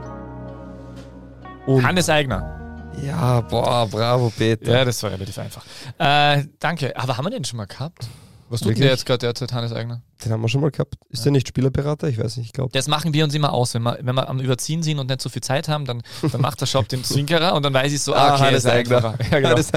und 1.67 1.85
Hannes 1.85 2.09
Eigner. 2.09 2.64
Ja, 3.03 3.41
boah, 3.41 3.87
bravo, 3.89 4.33
Peter. 4.37 4.73
Ja, 4.73 4.85
das 4.85 5.03
war 5.03 5.11
relativ 5.11 5.39
einfach. 5.39 5.65
Äh, 5.99 6.45
danke. 6.59 6.97
Aber 6.97 7.17
haben 7.17 7.25
wir 7.25 7.31
den 7.31 7.45
schon 7.45 7.57
mal 7.57 7.67
gehabt? 7.67 8.09
Was 8.51 8.61
tut 8.61 8.79
der 8.79 8.91
jetzt 8.91 9.07
gerade 9.07 9.19
derzeit, 9.19 9.53
Hannes 9.53 9.73
Eigner? 9.73 10.03
Den 10.25 10.31
haben 10.31 10.41
wir 10.41 10.49
schon 10.49 10.61
mal 10.61 10.71
gehabt. 10.71 10.95
Ist 11.09 11.21
ja. 11.21 11.25
der 11.25 11.33
nicht 11.33 11.49
Spielerberater? 11.49 12.09
Ich 12.09 12.19
weiß 12.19 12.37
nicht, 12.37 12.47
ich 12.47 12.53
glaube. 12.53 12.71
Das 12.73 12.87
machen 12.89 13.13
wir 13.13 13.25
uns 13.25 13.35
immer 13.35 13.53
aus. 13.53 13.75
Wenn 13.75 13.83
wir, 13.83 13.99
wenn 14.01 14.15
wir 14.15 14.29
am 14.29 14.39
Überziehen 14.39 14.83
sind 14.83 14.99
und 14.99 15.09
nicht 15.09 15.21
so 15.21 15.29
viel 15.29 15.43
Zeit 15.43 15.69
haben, 15.69 15.87
dann, 15.87 16.03
dann 16.31 16.41
macht 16.41 16.61
der 16.61 16.67
Shop 16.67 16.89
den 16.89 17.03
Zwinkerer 17.03 17.55
und 17.55 17.65
dann 17.65 17.75
weiß 17.75 17.93
ich 17.93 18.01
so, 18.01 18.15
ah, 18.15 18.35
okay, 18.35 18.45
Hannes 18.45 18.67
Eigner. 18.67 19.17
Ja, 19.31 19.41
genau. 19.41 19.55
das, 19.55 19.71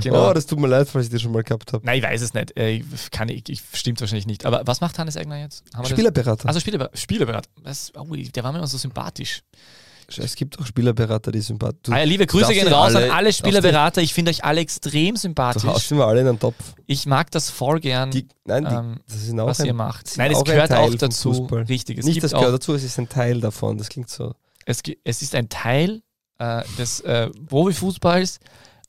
genau. 0.00 0.30
Oh, 0.30 0.32
das 0.32 0.46
tut 0.46 0.60
mir 0.60 0.68
leid, 0.68 0.88
falls 0.88 1.06
ich 1.06 1.10
den 1.10 1.20
schon 1.20 1.32
mal 1.32 1.42
gehabt 1.42 1.72
habe. 1.72 1.84
Nein, 1.84 1.98
ich 1.98 2.04
weiß 2.04 2.22
es 2.22 2.34
nicht. 2.34 2.56
Äh, 2.56 2.84
kann 3.10 3.28
ich, 3.28 3.48
ich, 3.48 3.62
stimmt 3.72 4.00
wahrscheinlich 4.00 4.26
nicht. 4.26 4.46
Aber 4.46 4.62
was 4.66 4.80
macht 4.80 4.98
Hannes 4.98 5.16
Eigner 5.16 5.40
jetzt? 5.40 5.64
Spielerberater. 5.84 6.46
Also 6.46 6.60
Spielerberater. 6.60 6.96
Spielerberater. 6.96 7.48
Das, 7.64 7.92
oh, 7.96 8.04
der 8.14 8.44
war 8.44 8.52
mir 8.52 8.58
immer 8.58 8.68
so 8.68 8.78
sympathisch. 8.78 9.42
Es 10.18 10.34
gibt 10.34 10.58
auch 10.58 10.66
Spielerberater, 10.66 11.32
die 11.32 11.40
sympathisch 11.40 11.80
sind. 11.86 11.94
Ah, 11.94 12.02
liebe 12.02 12.26
Grüße 12.26 12.52
gehen 12.52 12.68
raus 12.68 12.94
alle, 12.94 13.06
an 13.06 13.16
alle 13.16 13.32
Spielerberater. 13.32 14.02
Ich 14.02 14.14
finde 14.14 14.30
euch 14.30 14.44
alle 14.44 14.60
extrem 14.60 15.16
sympathisch. 15.16 15.62
Du 15.62 15.68
hast 15.68 15.90
immer 15.90 16.06
alle 16.06 16.20
in 16.20 16.26
den 16.26 16.38
Topf. 16.38 16.74
Ich 16.86 17.06
mag 17.06 17.30
das 17.30 17.50
voll 17.50 17.80
gern, 17.80 18.10
die, 18.10 18.26
nein, 18.44 18.64
die, 18.64 18.74
ähm, 18.74 19.00
das 19.06 19.22
ist 19.22 19.38
auch 19.38 19.46
was 19.46 19.60
ein, 19.60 19.66
ihr 19.66 19.74
macht. 19.74 20.16
Nein, 20.16 20.32
es 20.32 20.44
gehört 20.44 20.72
auch 20.72 20.94
dazu. 20.94 21.30
Richtig. 21.50 21.98
Es 21.98 22.06
Nicht 22.06 22.22
das 22.22 22.32
gehört 22.32 22.54
dazu, 22.54 22.74
es 22.74 22.84
ist 22.84 22.98
ein 22.98 23.08
Teil 23.08 23.40
davon. 23.40 23.78
Das 23.78 23.88
klingt 23.88 24.08
so. 24.08 24.34
Es, 24.64 24.82
es 25.04 25.22
ist 25.22 25.34
ein 25.34 25.48
Teil 25.48 26.02
äh, 26.38 26.62
des 26.78 27.00
äh, 27.00 27.30
Profifußballs. 27.48 28.40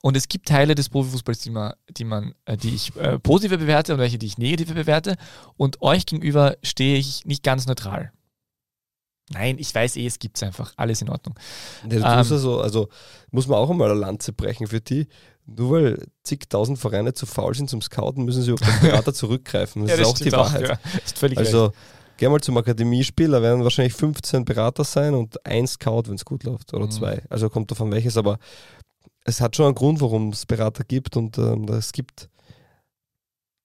Und 0.06 0.18
es 0.18 0.28
gibt 0.28 0.50
Teile 0.50 0.76
des 0.76 0.90
Profifußballs, 0.90 1.40
die 1.40 1.50
man, 1.50 1.74
die, 1.90 2.04
man, 2.04 2.34
äh, 2.44 2.58
die 2.58 2.76
ich 2.76 2.94
äh, 2.98 3.20
positiv 3.20 3.58
bewerte 3.58 3.94
und 3.94 4.00
welche, 4.00 4.18
die 4.18 4.26
ich 4.26 4.38
negativ 4.38 4.74
bewerte. 4.74 5.16
Und 5.56 5.82
euch 5.82 6.06
gegenüber 6.06 6.58
stehe 6.62 6.98
ich 6.98 7.26
nicht 7.26 7.42
ganz 7.42 7.68
neutral. 7.68 8.12
Nein, 9.34 9.58
ich 9.60 9.74
weiß 9.74 9.96
eh, 9.98 10.06
es 10.06 10.20
gibt 10.20 10.38
es 10.38 10.44
einfach. 10.44 10.74
Alles 10.78 11.02
in 11.02 11.10
Ordnung. 11.10 11.36
Ja, 11.90 12.20
ähm, 12.20 12.24
so, 12.24 12.60
also 12.60 12.90
muss 13.32 13.48
man 13.48 13.58
auch 13.58 13.70
einmal 13.70 13.92
eine 13.92 14.00
Lanze 14.00 14.34
brechen 14.34 14.68
für 14.68 14.82
die. 14.82 15.08
Nur 15.46 15.72
weil 15.72 16.08
zigtausend 16.24 16.80
Vereine 16.80 17.14
zu 17.14 17.26
faul 17.26 17.54
sind 17.54 17.70
zum 17.70 17.82
Scouten, 17.82 18.24
müssen 18.24 18.44
sie 18.44 18.54
auf 18.54 18.62
den 18.62 18.80
Berater 18.80 19.14
zurückgreifen. 19.14 19.82
Das, 19.82 19.92
ja, 19.92 19.98
das 19.98 20.08
ist 20.08 20.14
auch 20.14 20.20
die 20.20 20.32
Wahrheit. 20.32 20.66
Auch, 20.66 20.70
ja. 20.70 20.80
ist 21.06 21.20
völlig 21.20 21.38
also 21.38 21.66
recht. 21.66 21.78
geh 22.18 22.30
mal 22.30 22.40
zum 22.40 22.58
Akademiespiel, 22.58 23.30
da 23.30 23.42
werden 23.42 23.64
wahrscheinlich 23.64 23.94
15 23.94 24.46
Berater 24.46 24.86
sein 24.86 25.14
und 25.14 25.46
ein 25.46 25.68
Scout, 25.68 26.04
wenn 26.08 26.16
es 26.16 26.24
gut 26.24 26.44
läuft, 26.44 26.74
oder 26.74 26.86
mhm. 26.86 26.92
zwei. 26.92 27.24
Also 27.30 27.50
kommt 27.50 27.72
davon 27.72 27.92
welches, 27.92 28.16
aber 28.16 28.40
es 29.26 29.42
hat 29.42 29.56
schon 29.56 29.66
einen 29.66 29.76
Grund, 29.76 30.00
warum 30.00 30.30
es 30.30 30.46
Berater 30.46 30.86
gibt 30.86 31.18
und 31.18 31.38
ähm, 31.38 31.68
es 31.70 31.92
gibt 31.92 32.30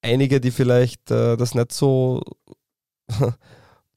einige, 0.03 0.41
die 0.41 0.51
vielleicht 0.51 1.11
äh, 1.11 1.37
das 1.37 1.55
nicht 1.55 1.73
so 1.73 2.23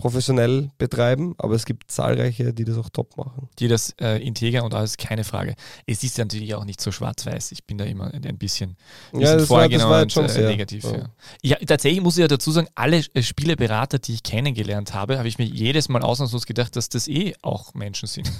professionell 0.01 0.71
betreiben, 0.77 1.35
aber 1.37 1.55
es 1.55 1.65
gibt 1.65 1.91
zahlreiche, 1.91 2.53
die 2.53 2.65
das 2.65 2.77
auch 2.77 2.89
top 2.89 3.17
machen. 3.17 3.49
Die 3.59 3.67
das 3.67 3.95
äh, 4.01 4.21
integer 4.25 4.63
und 4.63 4.73
alles, 4.73 4.97
keine 4.97 5.23
Frage. 5.23 5.55
Es 5.85 6.03
ist 6.03 6.17
natürlich 6.17 6.53
auch 6.55 6.65
nicht 6.65 6.81
so 6.81 6.91
schwarz-weiß. 6.91 7.51
Ich 7.51 7.65
bin 7.65 7.77
da 7.77 7.85
immer 7.85 8.05
ein 8.13 8.21
bisschen, 8.21 8.31
ein 8.31 8.37
bisschen 8.37 8.75
ja, 9.13 9.35
das 9.35 9.49
war, 9.49 9.69
das 9.69 9.83
war 9.83 10.01
und, 10.01 10.35
äh, 10.35 10.47
negativ. 10.47 10.83
Ja. 10.83 10.97
Ja. 10.97 11.07
ja. 11.41 11.57
tatsächlich 11.65 12.01
muss 12.01 12.17
ich 12.17 12.21
ja 12.21 12.27
dazu 12.27 12.51
sagen, 12.51 12.67
alle 12.75 13.03
äh, 13.13 13.21
Spieleberater, 13.21 13.99
die 13.99 14.13
ich 14.13 14.23
kennengelernt 14.23 14.93
habe, 14.93 15.17
habe 15.17 15.27
ich 15.27 15.37
mir 15.37 15.45
jedes 15.45 15.87
Mal 15.87 16.01
ausnahmslos 16.01 16.45
gedacht, 16.45 16.75
dass 16.75 16.89
das 16.89 17.07
eh 17.07 17.35
auch 17.41 17.73
Menschen 17.73 18.07
sind. 18.07 18.31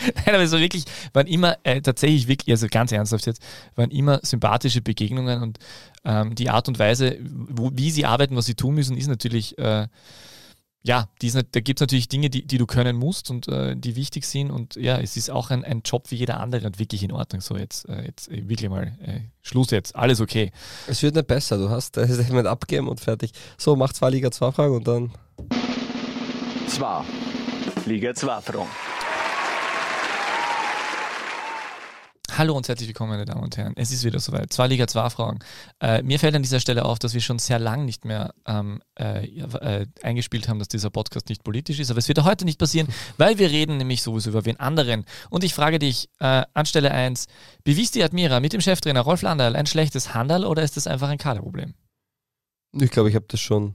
Nein, 0.26 0.34
aber 0.34 0.46
so 0.46 0.58
wirklich, 0.58 0.84
waren 1.12 1.26
immer 1.26 1.56
äh, 1.62 1.80
tatsächlich 1.80 2.28
wirklich, 2.28 2.52
also 2.52 2.66
ganz 2.70 2.92
ernsthaft 2.92 3.26
jetzt, 3.26 3.42
waren 3.76 3.90
immer 3.90 4.20
sympathische 4.22 4.80
Begegnungen 4.80 5.42
und 5.42 5.58
ähm, 6.04 6.34
die 6.34 6.50
Art 6.50 6.68
und 6.68 6.78
Weise, 6.78 7.18
wo, 7.22 7.70
wie 7.74 7.90
sie 7.90 8.06
arbeiten, 8.06 8.36
was 8.36 8.46
sie 8.46 8.54
tun 8.54 8.74
müssen, 8.74 8.96
ist 8.96 9.08
natürlich, 9.08 9.58
äh, 9.58 9.86
ja, 10.82 11.08
ist, 11.20 11.36
da 11.36 11.60
gibt 11.60 11.78
es 11.78 11.82
natürlich 11.82 12.08
Dinge, 12.08 12.30
die, 12.30 12.46
die 12.46 12.56
du 12.56 12.66
können 12.66 12.96
musst 12.96 13.30
und 13.30 13.48
äh, 13.48 13.76
die 13.76 13.96
wichtig 13.96 14.24
sind 14.24 14.50
und 14.50 14.76
ja, 14.76 14.98
es 14.98 15.16
ist 15.16 15.30
auch 15.30 15.50
ein, 15.50 15.62
ein 15.62 15.82
Job 15.84 16.10
wie 16.10 16.16
jeder 16.16 16.40
andere 16.40 16.66
und 16.66 16.78
wirklich 16.78 17.02
in 17.02 17.12
Ordnung. 17.12 17.42
So, 17.42 17.56
jetzt, 17.56 17.86
äh, 17.88 18.06
jetzt 18.06 18.30
äh, 18.30 18.48
wirklich 18.48 18.70
mal 18.70 18.96
äh, 19.02 19.20
Schluss 19.42 19.70
jetzt, 19.72 19.94
alles 19.94 20.22
okay. 20.22 20.52
Es 20.86 21.02
wird 21.02 21.16
nicht 21.16 21.26
besser, 21.26 21.58
du 21.58 21.68
hast 21.68 21.98
das 21.98 22.26
jemand 22.26 22.46
abgeben 22.46 22.88
und 22.88 22.98
fertig. 22.98 23.32
So, 23.58 23.76
mach 23.76 23.92
zwei 23.92 24.08
Liga 24.10 24.30
2 24.30 24.52
Fragen 24.52 24.74
und 24.74 24.88
dann. 24.88 25.12
Zwei. 26.66 27.02
Liga 27.84 28.14
2 28.14 28.40
Fragen. 28.40 28.68
Hallo 32.40 32.56
und 32.56 32.66
herzlich 32.66 32.88
willkommen, 32.88 33.10
meine 33.10 33.26
Damen 33.26 33.42
und 33.42 33.54
Herren. 33.58 33.74
Es 33.76 33.92
ist 33.92 34.02
wieder 34.02 34.18
soweit. 34.18 34.50
Zwei 34.50 34.66
Liga, 34.66 34.86
zwei 34.86 35.10
Fragen. 35.10 35.40
Äh, 35.78 36.02
mir 36.02 36.18
fällt 36.18 36.34
an 36.34 36.40
dieser 36.42 36.58
Stelle 36.58 36.86
auf, 36.86 36.98
dass 36.98 37.12
wir 37.12 37.20
schon 37.20 37.38
sehr 37.38 37.58
lang 37.58 37.84
nicht 37.84 38.06
mehr 38.06 38.32
ähm, 38.46 38.80
äh, 38.98 39.26
äh, 39.26 39.86
eingespielt 40.02 40.48
haben, 40.48 40.58
dass 40.58 40.68
dieser 40.68 40.88
Podcast 40.88 41.28
nicht 41.28 41.44
politisch 41.44 41.78
ist. 41.80 41.90
Aber 41.90 41.98
es 41.98 42.08
wird 42.08 42.24
heute 42.24 42.46
nicht 42.46 42.58
passieren, 42.58 42.88
weil 43.18 43.38
wir 43.38 43.50
reden 43.50 43.76
nämlich 43.76 44.00
sowieso 44.00 44.30
über 44.30 44.46
wen 44.46 44.58
anderen. 44.58 45.04
Und 45.28 45.44
ich 45.44 45.52
frage 45.52 45.78
dich, 45.78 46.08
äh, 46.18 46.44
anstelle 46.54 46.92
1, 46.92 47.26
bewies 47.62 47.90
die 47.90 48.02
Admira 48.02 48.40
mit 48.40 48.54
dem 48.54 48.62
Cheftrainer 48.62 49.02
Rolf 49.02 49.20
Landal 49.20 49.54
ein 49.54 49.66
schlechtes 49.66 50.14
Handel 50.14 50.46
oder 50.46 50.62
ist 50.62 50.78
das 50.78 50.86
einfach 50.86 51.10
ein 51.10 51.18
Kaderproblem? 51.18 51.74
Ich 52.72 52.90
glaube, 52.90 53.10
ich 53.10 53.16
habe 53.16 53.26
das 53.28 53.40
schon 53.40 53.74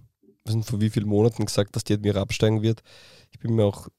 vor 0.64 0.82
wie 0.82 0.90
vielen 0.90 1.08
Monaten 1.08 1.46
gesagt, 1.46 1.76
dass 1.76 1.84
die 1.84 1.94
Admira 1.94 2.20
absteigen 2.20 2.64
wird. 2.64 2.82
Ich 3.30 3.38
bin 3.38 3.54
mir 3.54 3.66
auch 3.66 3.90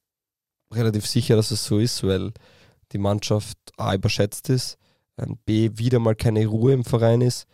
relativ 0.73 1.07
sicher, 1.07 1.37
dass 1.37 1.53
es 1.53 1.65
so 1.65 1.79
ist, 1.79 2.03
weil 2.03 2.33
die 2.93 2.99
Mannschaft 2.99 3.59
A 3.77 3.95
überschätzt 3.95 4.49
ist, 4.49 4.79
ähm, 5.19 5.39
B 5.45 5.71
wieder 5.75 5.99
mal 5.99 6.15
keine 6.15 6.47
Ruhe 6.47 6.73
im 6.73 6.85
Verein 6.85 7.21
ist 7.21 7.47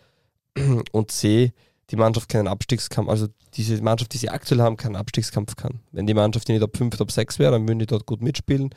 und 0.92 1.10
C 1.10 1.52
die 1.90 1.96
Mannschaft 1.96 2.28
keinen 2.28 2.48
Abstiegskampf, 2.48 3.08
also 3.08 3.26
diese 3.54 3.80
Mannschaft, 3.82 4.14
die 4.14 4.18
sie 4.18 4.30
aktuell 4.30 4.62
haben, 4.62 4.78
keinen 4.78 4.96
Abstiegskampf 4.96 5.56
kann. 5.56 5.80
Wenn 5.90 6.06
die 6.06 6.14
Mannschaft 6.14 6.48
in 6.48 6.54
die 6.54 6.60
Top 6.60 6.76
5, 6.76 6.96
Top 6.96 7.12
6 7.12 7.38
wäre, 7.38 7.52
dann 7.52 7.68
würden 7.68 7.80
die 7.80 7.86
dort 7.86 8.06
gut 8.06 8.22
mitspielen. 8.22 8.70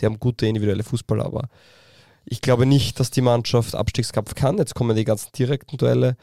Die 0.00 0.06
haben 0.06 0.18
gute 0.18 0.46
individuelle 0.46 0.82
Fußballer, 0.82 1.26
aber 1.26 1.48
ich 2.24 2.40
glaube 2.40 2.64
nicht, 2.64 2.98
dass 2.98 3.10
die 3.10 3.20
Mannschaft 3.20 3.74
Abstiegskampf 3.74 4.34
kann. 4.34 4.56
Jetzt 4.56 4.74
kommen 4.74 4.96
die 4.96 5.04
ganzen 5.04 5.32
direkten 5.32 5.76
Duelle 5.76 6.16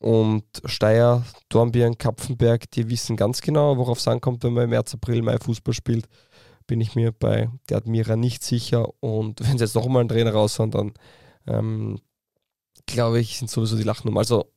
und 0.00 0.44
Steyr, 0.66 1.24
Dornbirn, 1.48 1.96
Kapfenberg, 1.96 2.70
die 2.72 2.90
wissen 2.90 3.16
ganz 3.16 3.40
genau, 3.40 3.76
worauf 3.76 3.98
es 3.98 4.08
ankommt, 4.08 4.44
wenn 4.44 4.52
man 4.52 4.64
im 4.64 4.70
März, 4.70 4.94
April, 4.94 5.22
Mai 5.22 5.38
Fußball 5.38 5.74
spielt 5.74 6.06
bin 6.70 6.80
ich 6.80 6.94
mir 6.94 7.10
bei 7.10 7.50
der 7.68 7.78
Admira 7.78 8.14
nicht 8.14 8.44
sicher. 8.44 8.88
Und 9.02 9.40
wenn 9.40 9.58
sie 9.58 9.64
jetzt 9.64 9.74
nochmal 9.74 10.00
einen 10.00 10.08
Trainer 10.08 10.30
raushauen, 10.30 10.70
dann 10.70 10.94
ähm, 11.48 11.98
glaube 12.86 13.18
ich, 13.18 13.38
sind 13.38 13.50
sowieso 13.50 13.76
die 13.76 13.82
Lachen 13.82 14.08
um. 14.08 14.16
Also 14.16 14.52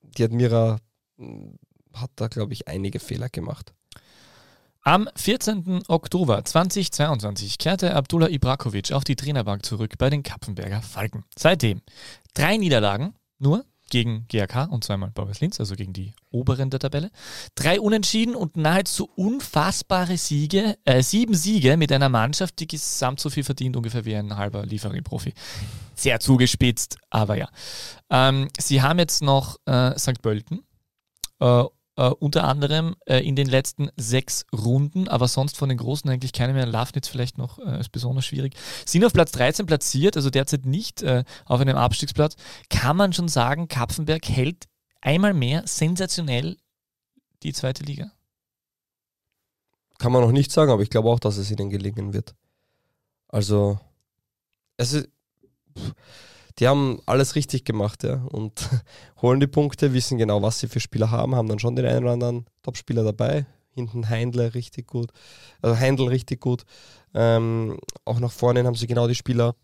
die 0.00 0.22
Admira 0.22 0.78
hm, 1.18 1.58
hat 1.92 2.12
da, 2.14 2.28
glaube 2.28 2.52
ich, 2.52 2.68
einige 2.68 3.00
Fehler 3.00 3.28
gemacht. 3.28 3.74
Am 4.82 5.08
14. 5.16 5.82
Oktober 5.88 6.44
2022 6.44 7.58
kehrte 7.58 7.96
Abdullah 7.96 8.28
Ibrakovic 8.28 8.92
auf 8.92 9.02
die 9.02 9.16
Trainerbank 9.16 9.66
zurück 9.66 9.94
bei 9.98 10.10
den 10.10 10.22
Kapfenberger 10.22 10.82
Falken. 10.82 11.24
Seitdem 11.36 11.82
drei 12.34 12.58
Niederlagen, 12.58 13.14
nur 13.40 13.64
gegen 13.90 14.26
GAK 14.28 14.70
und 14.70 14.84
zweimal 14.84 15.10
Boris 15.10 15.40
Linz, 15.40 15.60
also 15.60 15.74
gegen 15.74 15.92
die 15.92 16.14
oberen 16.30 16.70
der 16.70 16.80
Tabelle. 16.80 17.10
Drei 17.54 17.80
Unentschieden 17.80 18.34
und 18.34 18.56
nahezu 18.56 19.08
unfassbare 19.14 20.16
Siege, 20.16 20.76
äh, 20.84 21.02
sieben 21.02 21.34
Siege 21.34 21.76
mit 21.76 21.92
einer 21.92 22.08
Mannschaft, 22.08 22.58
die 22.60 22.66
gesamt 22.66 23.20
so 23.20 23.30
viel 23.30 23.44
verdient, 23.44 23.76
ungefähr 23.76 24.04
wie 24.04 24.16
ein 24.16 24.36
halber 24.36 24.64
Liefering-Profi. 24.64 25.32
Sehr 25.94 26.18
zugespitzt, 26.20 26.98
aber 27.10 27.36
ja. 27.36 27.48
Ähm, 28.10 28.48
sie 28.58 28.82
haben 28.82 28.98
jetzt 28.98 29.22
noch 29.22 29.58
äh, 29.66 29.98
St. 29.98 30.20
Pölten 30.22 30.64
äh, 31.40 31.64
Uh, 31.96 32.12
unter 32.18 32.42
anderem 32.42 32.96
uh, 33.08 33.12
in 33.12 33.36
den 33.36 33.46
letzten 33.46 33.88
sechs 33.96 34.46
Runden, 34.52 35.06
aber 35.06 35.28
sonst 35.28 35.56
von 35.56 35.68
den 35.68 35.78
Großen 35.78 36.10
eigentlich 36.10 36.32
keine 36.32 36.52
mehr. 36.52 36.66
Lafnitz 36.66 37.06
vielleicht 37.06 37.38
noch 37.38 37.58
uh, 37.58 37.78
ist 37.78 37.92
besonders 37.92 38.26
schwierig. 38.26 38.56
Sind 38.84 39.04
auf 39.04 39.12
Platz 39.12 39.30
13 39.30 39.64
platziert, 39.64 40.16
also 40.16 40.28
derzeit 40.28 40.66
nicht 40.66 41.04
auf 41.44 41.60
einem 41.60 41.76
Abstiegsplatz. 41.76 42.34
Kann 42.68 42.96
man 42.96 43.12
schon 43.12 43.28
sagen, 43.28 43.68
Kapfenberg 43.68 44.28
hält 44.28 44.64
einmal 45.02 45.34
mehr 45.34 45.62
sensationell 45.66 46.56
die 47.44 47.52
zweite 47.52 47.84
Liga? 47.84 48.10
Kann 49.98 50.10
man 50.10 50.22
noch 50.22 50.32
nicht 50.32 50.50
sagen, 50.50 50.72
aber 50.72 50.82
ich 50.82 50.90
glaube 50.90 51.10
auch, 51.10 51.20
dass 51.20 51.36
es 51.36 51.50
ihnen 51.50 51.70
gelingen 51.70 52.12
wird. 52.12 52.34
Also, 53.28 53.78
es 54.76 54.94
ist. 54.94 55.08
Pff 55.78 55.94
die 56.58 56.68
haben 56.68 57.00
alles 57.06 57.34
richtig 57.34 57.64
gemacht, 57.64 58.04
ja. 58.04 58.22
Und 58.30 58.68
holen 59.22 59.40
die 59.40 59.46
Punkte, 59.46 59.92
wissen 59.92 60.18
genau, 60.18 60.42
was 60.42 60.60
sie 60.60 60.68
für 60.68 60.80
Spieler 60.80 61.10
haben, 61.10 61.34
haben 61.34 61.48
dann 61.48 61.58
schon 61.58 61.76
den 61.76 61.86
einen 61.86 62.04
oder 62.04 62.12
anderen 62.12 62.46
Topspieler 62.62 63.04
dabei. 63.04 63.46
Hinten 63.70 64.08
Heindle 64.08 64.54
richtig 64.54 64.86
gut, 64.86 65.10
also 65.60 65.76
Heindl 65.76 66.06
richtig 66.06 66.40
gut. 66.40 66.62
Ähm, 67.12 67.78
auch 68.04 68.20
nach 68.20 68.30
vorne 68.30 68.64
haben 68.64 68.76
sie 68.76 68.86
genau 68.86 69.08
die 69.08 69.16
Spieler, 69.16 69.56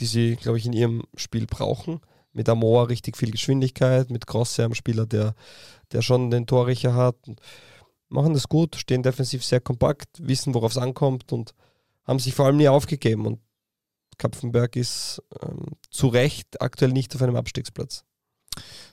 die 0.00 0.06
sie, 0.06 0.36
glaube 0.36 0.58
ich, 0.58 0.66
in 0.66 0.74
ihrem 0.74 1.02
Spiel 1.16 1.46
brauchen. 1.46 2.00
Mit 2.32 2.48
Amor 2.48 2.88
richtig 2.88 3.16
viel 3.16 3.30
Geschwindigkeit, 3.30 4.10
mit 4.10 4.26
Grosse 4.26 4.64
am 4.64 4.74
Spieler, 4.74 5.06
der, 5.06 5.34
der 5.92 6.02
schon 6.02 6.30
den 6.30 6.46
Torricher 6.46 6.94
hat. 6.94 7.16
Machen 8.08 8.34
das 8.34 8.48
gut, 8.48 8.76
stehen 8.76 9.02
defensiv 9.02 9.44
sehr 9.44 9.60
kompakt, 9.60 10.08
wissen, 10.20 10.52
worauf 10.52 10.72
es 10.72 10.78
ankommt 10.78 11.32
und 11.32 11.54
haben 12.04 12.18
sich 12.18 12.34
vor 12.34 12.46
allem 12.46 12.58
nie 12.58 12.68
aufgegeben. 12.68 13.24
Und 13.24 13.40
Kapfenberg 14.18 14.76
ist 14.76 15.22
ähm, 15.42 15.66
zu 15.90 16.08
Recht 16.08 16.60
aktuell 16.60 16.92
nicht 16.92 17.14
auf 17.14 17.22
einem 17.22 17.36
Abstiegsplatz. 17.36 18.04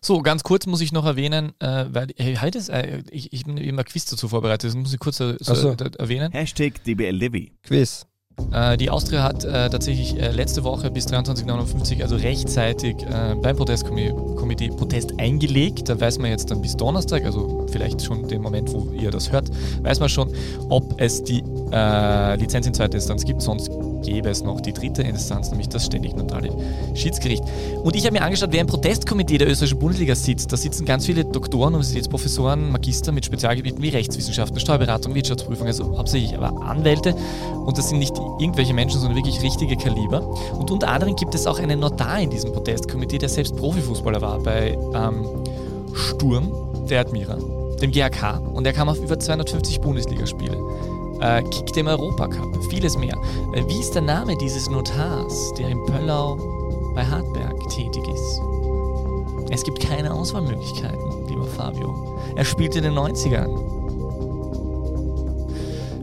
So, 0.01 0.21
ganz 0.21 0.43
kurz 0.43 0.65
muss 0.65 0.81
ich 0.81 0.91
noch 0.91 1.05
erwähnen, 1.05 1.53
äh, 1.59 1.85
weil 1.89 2.07
hey, 2.17 2.35
heute 2.41 2.57
ist, 2.57 2.69
äh, 2.69 3.03
ich, 3.11 3.31
ich 3.33 3.45
bin 3.45 3.57
immer 3.57 3.83
Quiz 3.83 4.05
dazu 4.05 4.27
vorbereitet, 4.27 4.69
das 4.69 4.75
muss 4.75 4.93
ich 4.93 4.99
kurz 4.99 5.17
so, 5.17 5.35
so. 5.39 5.75
erwähnen. 5.99 6.31
Hashtag 6.31 6.83
DBLDevi. 6.83 7.51
Quiz. 7.63 8.07
Äh, 8.51 8.77
die 8.77 8.89
Austria 8.89 9.23
hat 9.23 9.43
äh, 9.43 9.69
tatsächlich 9.69 10.19
äh, 10.19 10.31
letzte 10.31 10.63
Woche 10.63 10.91
bis 10.91 11.07
23.59 11.07 12.01
also 12.01 12.15
rechtzeitig 12.15 12.97
äh, 13.03 13.35
beim 13.35 13.55
Protestkomitee 13.55 14.69
Protest 14.69 15.19
eingelegt. 15.19 15.89
Da 15.89 15.99
weiß 15.99 16.19
man 16.19 16.29
jetzt 16.29 16.51
dann 16.51 16.61
bis 16.61 16.75
Donnerstag, 16.75 17.25
also 17.25 17.67
vielleicht 17.71 18.01
schon 18.01 18.27
den 18.27 18.41
Moment, 18.41 18.71
wo 18.73 18.91
ihr 18.93 19.11
das 19.11 19.31
hört, 19.31 19.49
weiß 19.83 19.99
man 19.99 20.09
schon, 20.09 20.29
ob 20.69 20.99
es 20.99 21.23
die 21.23 21.43
äh, 21.71 22.35
Lizenz 22.35 22.67
in 22.67 22.73
zweiter 22.73 22.95
Instanz 22.95 23.25
gibt. 23.25 23.41
Sonst 23.41 23.71
gäbe 24.03 24.29
es 24.29 24.43
noch 24.43 24.61
die 24.61 24.73
dritte 24.73 25.03
Instanz, 25.03 25.49
nämlich 25.49 25.69
das 25.69 25.85
ständig 25.85 26.15
neutrale 26.15 26.49
Schiedsgericht. 26.93 27.43
Und 27.83 27.95
ich 27.95 28.05
habe 28.05 28.13
mir 28.13 28.23
angeschaut, 28.23 28.49
wer 28.51 28.61
im 28.61 28.67
Protestkomitee 28.67 29.37
der 29.37 29.47
österreichischen 29.47 29.79
Bundesliga 29.79 30.15
sitzt. 30.15 30.51
Da 30.51 30.57
sitzen 30.57 30.85
ganz 30.85 31.05
viele 31.05 31.25
Doktoren, 31.25 31.73
Universitätsprofessoren, 31.73 32.71
Magister 32.71 33.11
mit 33.11 33.25
Spezialgebieten 33.25 33.81
wie 33.81 33.89
Rechtswissenschaften, 33.89 34.59
Steuerberatung, 34.59 35.15
Wirtschaftsprüfung, 35.15 35.67
also 35.67 35.97
hauptsächlich 35.97 36.37
aber 36.37 36.61
Anwälte. 36.61 37.15
Und 37.65 37.77
das 37.77 37.89
sind 37.89 37.99
nicht 37.99 38.15
irgendwelche 38.39 38.73
Menschen, 38.73 38.99
sondern 38.99 39.17
wirklich 39.17 39.41
richtige 39.41 39.75
Kaliber. 39.75 40.27
Und 40.57 40.71
unter 40.71 40.87
anderem 40.89 41.15
gibt 41.15 41.35
es 41.35 41.47
auch 41.47 41.59
einen 41.59 41.79
Notar 41.79 42.19
in 42.19 42.29
diesem 42.29 42.51
Protestkomitee, 42.51 43.17
der 43.17 43.29
selbst 43.29 43.55
Profifußballer 43.55 44.21
war 44.21 44.39
bei 44.39 44.77
ähm, 44.93 45.25
Sturm, 45.93 46.51
der 46.89 47.01
Admira, 47.01 47.37
dem 47.81 47.91
GAK. 47.91 48.41
Und 48.53 48.65
er 48.65 48.73
kam 48.73 48.89
auf 48.89 48.99
über 48.99 49.19
250 49.19 49.81
Bundesligaspiele 49.81 50.57
äh, 51.21 51.43
kickt 51.43 51.77
im 51.77 51.87
Europacup, 51.87 52.63
vieles 52.69 52.97
mehr. 52.97 53.15
Äh, 53.53 53.63
wie 53.67 53.79
ist 53.79 53.93
der 53.93 54.01
Name 54.01 54.35
dieses 54.37 54.69
Notars, 54.69 55.53
der 55.53 55.69
in 55.69 55.85
Pöllau 55.85 56.35
bei 56.95 57.05
Hartberg 57.05 57.69
tätig 57.69 58.03
ist? 58.07 58.41
Es 59.49 59.63
gibt 59.63 59.79
keine 59.79 60.13
Auswahlmöglichkeiten, 60.13 61.27
lieber 61.27 61.45
Fabio. 61.45 62.17
Er 62.35 62.45
spielt 62.45 62.75
in 62.75 62.83
den 62.83 62.93
90ern. 62.93 63.80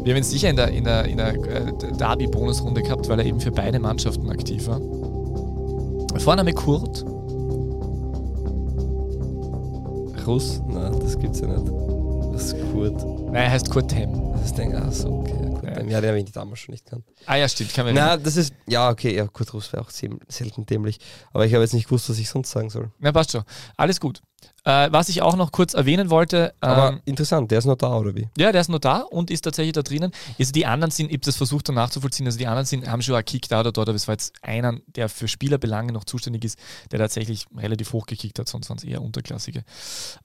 Wir 0.08 0.14
haben 0.14 0.22
ihn 0.22 0.24
sicher 0.24 0.48
in 0.48 0.56
der, 0.56 0.68
in 0.68 0.84
der, 0.84 1.04
in 1.04 1.18
der 1.18 1.34
äh, 1.34 1.92
Derby-Bonusrunde 1.98 2.82
gehabt, 2.82 3.10
weil 3.10 3.18
er 3.18 3.26
eben 3.26 3.42
für 3.42 3.52
beide 3.52 3.78
Mannschaften 3.78 4.30
aktiv 4.30 4.66
war. 4.66 4.80
Vorname 6.18 6.54
Kurt. 6.54 7.04
Russ? 10.26 10.62
Nein, 10.66 10.98
das 10.98 11.18
gibt's 11.18 11.40
ja 11.40 11.48
nicht. 11.48 11.70
Das 12.32 12.44
ist 12.44 12.56
Kurt. 12.72 13.04
Nein, 13.26 13.34
er 13.34 13.50
heißt 13.50 13.68
Kurt 13.68 13.94
Hem. 13.94 14.32
Das 14.32 14.54
denke 14.54 14.80
ah, 14.80 14.90
so, 14.90 15.10
okay. 15.10 15.34
Ja. 15.62 15.82
ja, 15.82 16.00
den 16.00 16.08
habe 16.08 16.18
ich 16.18 16.32
damals 16.32 16.60
schon 16.60 16.72
nicht 16.72 16.86
gekannt. 16.86 17.04
Ah 17.26 17.36
ja, 17.36 17.46
stimmt. 17.46 17.74
Kann 17.74 17.84
man 17.84 17.94
Na, 17.94 18.16
das 18.16 18.38
ist, 18.38 18.54
ja, 18.66 18.88
okay, 18.88 19.14
ja, 19.14 19.26
Kurt 19.26 19.52
Russ 19.52 19.70
wäre 19.74 19.82
auch 19.82 19.90
selten 19.90 20.64
dämlich. 20.64 21.00
Aber 21.34 21.44
ich 21.44 21.52
habe 21.52 21.62
jetzt 21.62 21.74
nicht 21.74 21.84
gewusst, 21.84 22.08
was 22.08 22.18
ich 22.18 22.30
sonst 22.30 22.50
sagen 22.50 22.70
soll. 22.70 22.90
Na, 22.98 23.12
passt 23.12 23.32
schon. 23.32 23.42
Alles 23.76 24.00
gut. 24.00 24.22
Äh, 24.68 24.92
was 24.92 25.08
ich 25.08 25.22
auch 25.22 25.34
noch 25.34 25.50
kurz 25.50 25.72
erwähnen 25.72 26.10
wollte. 26.10 26.52
Ähm, 26.60 26.68
Aber 26.68 27.00
interessant, 27.06 27.50
der 27.50 27.60
ist 27.60 27.64
noch 27.64 27.76
da, 27.76 27.96
oder 27.96 28.14
wie? 28.14 28.28
Ja, 28.36 28.52
der 28.52 28.60
ist 28.60 28.68
noch 28.68 28.78
da 28.78 28.98
und 28.98 29.30
ist 29.30 29.40
tatsächlich 29.40 29.72
da 29.72 29.80
drinnen. 29.80 30.12
Also 30.38 30.52
die 30.52 30.66
anderen 30.66 30.90
sind, 30.90 31.06
ich 31.06 31.14
habe 31.14 31.24
das 31.24 31.36
versucht 31.36 31.70
dann 31.70 31.76
nachzuvollziehen, 31.76 32.26
also 32.26 32.38
die 32.38 32.46
anderen 32.46 32.66
sind, 32.66 32.86
haben 32.86 33.00
schon 33.00 33.14
einen 33.14 33.24
Kick 33.24 33.48
da 33.48 33.60
oder 33.60 33.72
dort, 33.72 33.88
aber 33.88 33.96
es 33.96 34.06
war 34.08 34.12
jetzt 34.12 34.34
einer, 34.42 34.76
der 34.86 35.08
für 35.08 35.26
Spielerbelange 35.26 35.90
noch 35.94 36.04
zuständig 36.04 36.44
ist, 36.44 36.58
der 36.90 36.98
tatsächlich 36.98 37.46
relativ 37.56 37.94
hoch 37.94 38.04
gekickt 38.04 38.38
hat, 38.38 38.46
sonst 38.46 38.68
waren 38.68 38.76
es 38.76 38.84
eher 38.84 39.00
unterklassige 39.00 39.64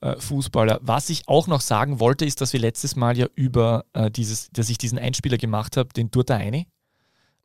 äh, 0.01 0.19
Fußballer. 0.19 0.79
Was 0.81 1.09
ich 1.09 1.25
auch 1.29 1.47
noch 1.47 1.61
sagen 1.61 2.01
wollte, 2.01 2.25
ist, 2.25 2.41
dass 2.41 2.51
wir 2.51 2.59
letztes 2.59 2.97
Mal 2.97 3.17
ja 3.17 3.27
über 3.35 3.85
äh, 3.93 4.11
dieses, 4.11 4.49
dass 4.51 4.69
ich 4.69 4.77
diesen 4.77 4.99
Einspieler 4.99 5.37
gemacht 5.37 5.77
habe, 5.77 5.87
den 5.95 6.11
Durta 6.11 6.35
eine 6.35 6.65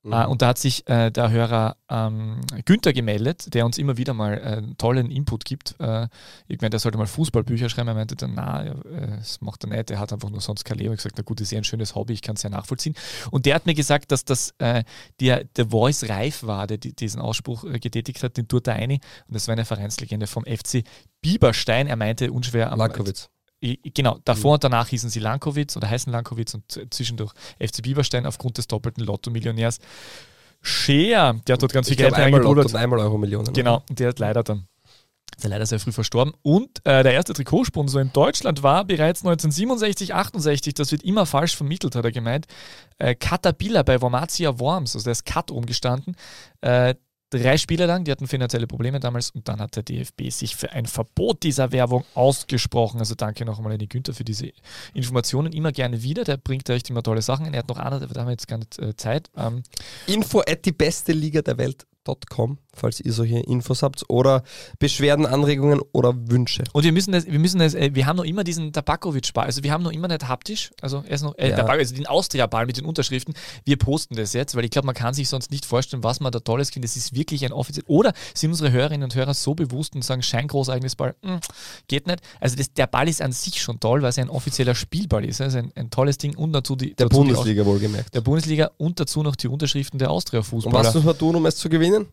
Mhm. 0.02 0.12
Äh, 0.12 0.26
und 0.26 0.42
da 0.42 0.48
hat 0.48 0.58
sich 0.58 0.88
äh, 0.88 1.10
der 1.10 1.30
Hörer 1.30 1.76
ähm, 1.88 2.40
Günther 2.64 2.92
gemeldet, 2.92 3.52
der 3.54 3.66
uns 3.66 3.78
immer 3.78 3.96
wieder 3.96 4.14
mal 4.14 4.34
äh, 4.34 4.74
tollen 4.76 5.10
Input 5.10 5.44
gibt. 5.44 5.74
Äh, 5.80 6.08
ich 6.46 6.60
meine, 6.60 6.70
der 6.70 6.80
sollte 6.80 6.98
mal 6.98 7.06
Fußballbücher 7.06 7.68
schreiben. 7.68 7.88
Er 7.88 7.94
meinte 7.94 8.14
dann, 8.14 8.34
na, 8.34 8.64
äh, 8.64 9.16
das 9.16 9.40
macht 9.40 9.64
er 9.64 9.70
nicht. 9.70 9.90
Er 9.90 9.98
hat 9.98 10.12
einfach 10.12 10.30
nur 10.30 10.40
sonst 10.40 10.64
kein 10.64 10.78
Leben. 10.78 10.92
Ich 10.92 10.98
gesagt, 10.98 11.16
na 11.16 11.22
gut, 11.22 11.40
das 11.40 11.48
ist 11.48 11.52
ja 11.52 11.58
ein 11.58 11.64
schönes 11.64 11.94
Hobby, 11.94 12.12
ich 12.12 12.22
kann 12.22 12.36
es 12.36 12.42
ja 12.42 12.50
nachvollziehen. 12.50 12.94
Und 13.30 13.46
der 13.46 13.54
hat 13.54 13.66
mir 13.66 13.74
gesagt, 13.74 14.12
dass 14.12 14.24
das 14.24 14.54
äh, 14.58 14.84
der, 15.20 15.44
der 15.44 15.66
Voice 15.70 16.08
reif 16.08 16.44
war, 16.44 16.66
der 16.66 16.78
diesen 16.78 17.20
Ausspruch 17.20 17.64
äh, 17.64 17.78
getätigt 17.78 18.22
hat, 18.22 18.36
den 18.36 18.46
tut 18.46 18.66
er 18.68 18.74
eine. 18.74 18.94
Und 18.94 19.34
das 19.34 19.48
war 19.48 19.52
eine 19.52 19.64
Vereinslegende 19.64 20.26
vom 20.26 20.44
FC 20.44 20.84
Bieberstein. 21.20 21.88
Er 21.88 21.96
meinte 21.96 22.30
unschwer 22.32 22.72
am 22.72 22.78
Lankowitz. 22.78 23.30
Genau, 23.60 24.18
davor 24.24 24.52
mhm. 24.52 24.54
und 24.54 24.64
danach 24.64 24.88
hießen 24.88 25.10
sie 25.10 25.18
Lankowitz 25.18 25.76
oder 25.76 25.90
heißen 25.90 26.12
Lankowitz 26.12 26.54
und 26.54 26.64
zwischendurch 26.90 27.32
FC 27.58 27.82
Bieberstein 27.82 28.24
aufgrund 28.26 28.58
des 28.58 28.68
doppelten 28.68 29.04
Lotto-Millionärs. 29.04 29.78
Shea, 30.60 31.32
der 31.46 31.52
hat 31.54 31.62
dort 31.62 31.72
ganz 31.72 31.88
viel 31.88 31.96
Geld 31.96 32.14
einmal 32.14 32.42
und 32.42 32.74
einmal 32.74 32.98
Euro 33.00 33.18
Millionen. 33.18 33.52
Genau, 33.52 33.82
der 33.90 34.08
hat 34.08 34.18
leider 34.18 34.42
dann 34.42 34.68
ist 35.36 35.44
ja 35.44 35.50
leider 35.50 35.66
sehr 35.66 35.78
früh 35.78 35.92
verstorben. 35.92 36.34
Und 36.42 36.84
äh, 36.84 37.04
der 37.04 37.12
erste 37.12 37.32
Trikotsponsor 37.32 38.00
in 38.00 38.12
Deutschland 38.12 38.64
war 38.64 38.84
bereits 38.84 39.20
1967, 39.20 40.12
68, 40.12 40.74
das 40.74 40.90
wird 40.90 41.04
immer 41.04 41.26
falsch 41.26 41.54
vermittelt, 41.54 41.94
hat 41.94 42.04
er 42.04 42.10
gemeint. 42.10 42.46
Äh, 42.98 43.14
Caterpillar 43.14 43.84
bei 43.84 44.00
Wormatia 44.00 44.58
Worms, 44.58 44.96
also 44.96 45.04
der 45.04 45.12
ist 45.12 45.24
Cut 45.24 45.52
rumgestanden. 45.52 46.16
Äh, 46.60 46.96
drei 47.30 47.56
Spiele 47.58 47.86
lang, 47.86 48.04
die 48.04 48.10
hatten 48.10 48.26
finanzielle 48.26 48.66
Probleme 48.66 49.00
damals 49.00 49.30
und 49.30 49.48
dann 49.48 49.60
hat 49.60 49.76
der 49.76 49.82
DFB 49.82 50.30
sich 50.30 50.56
für 50.56 50.72
ein 50.72 50.86
Verbot 50.86 51.42
dieser 51.42 51.72
Werbung 51.72 52.04
ausgesprochen. 52.14 52.98
Also 53.00 53.14
danke 53.14 53.44
noch 53.44 53.58
einmal 53.58 53.72
an 53.72 53.78
die 53.78 53.88
Günther 53.88 54.14
für 54.14 54.24
diese 54.24 54.52
Informationen. 54.94 55.52
Immer 55.52 55.72
gerne 55.72 56.02
wieder, 56.02 56.24
der 56.24 56.36
bringt 56.36 56.68
echt 56.68 56.90
immer 56.90 57.02
tolle 57.02 57.22
Sachen. 57.22 57.52
Er 57.52 57.60
hat 57.60 57.68
noch 57.68 57.78
eine, 57.78 58.00
da 58.00 58.20
haben 58.20 58.26
wir 58.26 58.32
jetzt 58.32 58.48
gar 58.48 58.58
nicht 58.58 58.78
äh, 58.78 58.96
Zeit. 58.96 59.30
Ähm, 59.36 59.62
Info 60.06 60.40
at 60.40 60.64
die 60.64 60.72
beste 60.72 61.12
Liga 61.12 61.42
der 61.42 61.58
Welt 61.58 61.86
podcast.com, 62.08 62.58
falls 62.78 63.00
ihr 63.00 63.12
solche 63.12 63.38
Infos 63.40 63.82
habt 63.82 64.04
oder 64.08 64.42
Beschwerden, 64.78 65.26
Anregungen 65.26 65.80
oder 65.92 66.14
Wünsche. 66.28 66.64
Und 66.72 66.84
wir 66.84 66.92
müssen 66.92 67.12
das, 67.12 67.26
wir 67.26 67.38
müssen 67.38 67.58
das, 67.58 67.74
äh, 67.74 67.90
wir 67.94 68.06
haben 68.06 68.16
noch 68.16 68.24
immer 68.24 68.44
diesen 68.44 68.72
Tabakovic-Ball, 68.72 69.46
also 69.46 69.62
wir 69.62 69.72
haben 69.72 69.82
noch 69.82 69.92
immer 69.92 70.08
nicht 70.08 70.26
haptisch, 70.28 70.70
also 70.80 71.02
er 71.06 71.14
ist 71.14 71.22
noch, 71.22 71.36
äh, 71.38 71.50
ja. 71.50 71.56
Tabak, 71.56 71.78
also 71.78 71.94
den 71.94 72.06
Austria-Ball 72.06 72.66
mit 72.66 72.76
den 72.76 72.84
Unterschriften. 72.84 73.34
Wir 73.64 73.76
posten 73.76 74.16
das 74.16 74.32
jetzt, 74.32 74.54
weil 74.54 74.64
ich 74.64 74.70
glaube, 74.70 74.86
man 74.86 74.94
kann 74.94 75.14
sich 75.14 75.28
sonst 75.28 75.50
nicht 75.50 75.64
vorstellen, 75.64 76.04
was 76.04 76.20
man 76.20 76.32
da 76.32 76.40
Tolles 76.40 76.70
findet. 76.70 76.90
Das 76.90 76.96
ist 76.96 77.14
wirklich 77.14 77.44
ein 77.44 77.52
offiziell, 77.52 77.84
oder 77.86 78.12
sind 78.34 78.50
unsere 78.50 78.72
Hörerinnen 78.72 79.04
und 79.04 79.14
Hörer 79.14 79.34
so 79.34 79.54
bewusst 79.54 79.94
und 79.94 80.04
sagen, 80.04 80.22
scheingroßeigenes 80.22 80.96
Ball, 80.96 81.14
mh, 81.22 81.34
hm, 81.34 81.40
geht 81.88 82.06
nicht. 82.06 82.20
Also 82.40 82.56
das, 82.56 82.72
der 82.72 82.86
Ball 82.86 83.08
ist 83.08 83.22
an 83.22 83.32
sich 83.32 83.60
schon 83.60 83.80
toll, 83.80 84.02
weil 84.02 84.10
es 84.10 84.18
ein 84.18 84.30
offizieller 84.30 84.74
Spielball 84.74 85.24
ist. 85.24 85.40
Also 85.40 85.58
ein, 85.58 85.72
ein 85.74 85.90
tolles 85.90 86.18
Ding 86.18 86.36
und 86.36 86.52
dazu 86.52 86.76
die. 86.76 86.94
Der 86.94 87.08
dazu 87.08 87.20
Bundesliga 87.20 87.62
die, 87.62 87.68
wohlgemerkt. 87.68 88.14
Der 88.14 88.20
Bundesliga 88.20 88.70
und 88.76 89.00
dazu 89.00 89.22
noch 89.22 89.36
die 89.36 89.48
Unterschriften 89.48 89.98
der 89.98 90.10
Austria-Fußballer. 90.10 90.78
Und 90.78 90.86
was 90.86 90.94
muss 90.94 91.04
man 91.04 91.18
tun, 91.18 91.36
um 91.36 91.46
es 91.46 91.56
zu 91.56 91.68
gewinnen? 91.68 92.06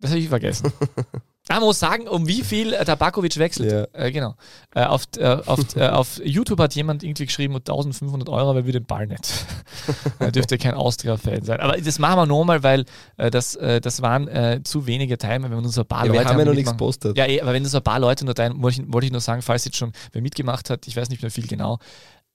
Das 0.00 0.10
habe 0.10 0.20
ich 0.20 0.28
vergessen. 0.28 0.72
Ah, 1.48 1.54
man 1.54 1.64
muss 1.64 1.80
sagen, 1.80 2.06
um 2.06 2.28
wie 2.28 2.42
viel 2.42 2.74
äh, 2.74 2.84
Tabakovic 2.84 3.36
wechselt. 3.36 3.72
Ja. 3.72 3.86
Äh, 4.04 4.12
genau. 4.12 4.36
Äh, 4.72 4.84
auf, 4.84 5.02
äh, 5.16 5.24
auf, 5.24 5.58
äh, 5.76 5.88
auf 5.88 6.20
YouTube 6.24 6.60
hat 6.60 6.76
jemand 6.76 7.02
irgendwie 7.02 7.26
geschrieben, 7.26 7.56
1500 7.56 8.28
Euro, 8.28 8.50
aber 8.50 8.66
wir 8.66 8.72
den 8.72 8.84
Ball 8.84 9.08
nicht. 9.08 9.46
er 10.20 10.30
dürfte 10.30 10.58
kein 10.58 10.74
Austria-Fan 10.74 11.42
sein. 11.42 11.58
Aber 11.58 11.76
das 11.76 11.98
machen 11.98 12.18
wir 12.18 12.26
nochmal, 12.26 12.62
weil 12.62 12.84
äh, 13.16 13.32
das, 13.32 13.58
das 13.60 14.00
waren 14.00 14.64
zu 14.64 14.86
wenige 14.86 15.18
Teilnehmer, 15.18 15.50
wenn 15.56 15.64
wir 15.64 15.68
so 15.70 15.80
ein 15.80 15.88
paar 15.88 16.06
ja, 16.06 16.12
Leute 16.12 16.24
Wir 16.24 16.28
haben 16.28 16.38
ja 16.38 16.44
noch 16.44 16.54
nichts 16.54 16.76
postet. 16.76 17.18
Ja, 17.18 17.26
eh, 17.26 17.40
aber 17.40 17.52
wenn 17.52 17.64
so 17.64 17.78
ein 17.78 17.82
paar 17.82 17.98
Leute 17.98 18.24
nur 18.24 18.34
teilen, 18.34 18.62
wollte 18.62 18.82
ich, 18.82 18.92
wollte 18.92 19.06
ich 19.06 19.12
nur 19.12 19.20
sagen, 19.20 19.42
falls 19.42 19.64
jetzt 19.64 19.76
schon 19.76 19.92
wer 20.12 20.22
mitgemacht 20.22 20.70
hat, 20.70 20.86
ich 20.86 20.96
weiß 20.96 21.08
nicht 21.08 21.22
mehr 21.22 21.32
viel 21.32 21.48
genau, 21.48 21.78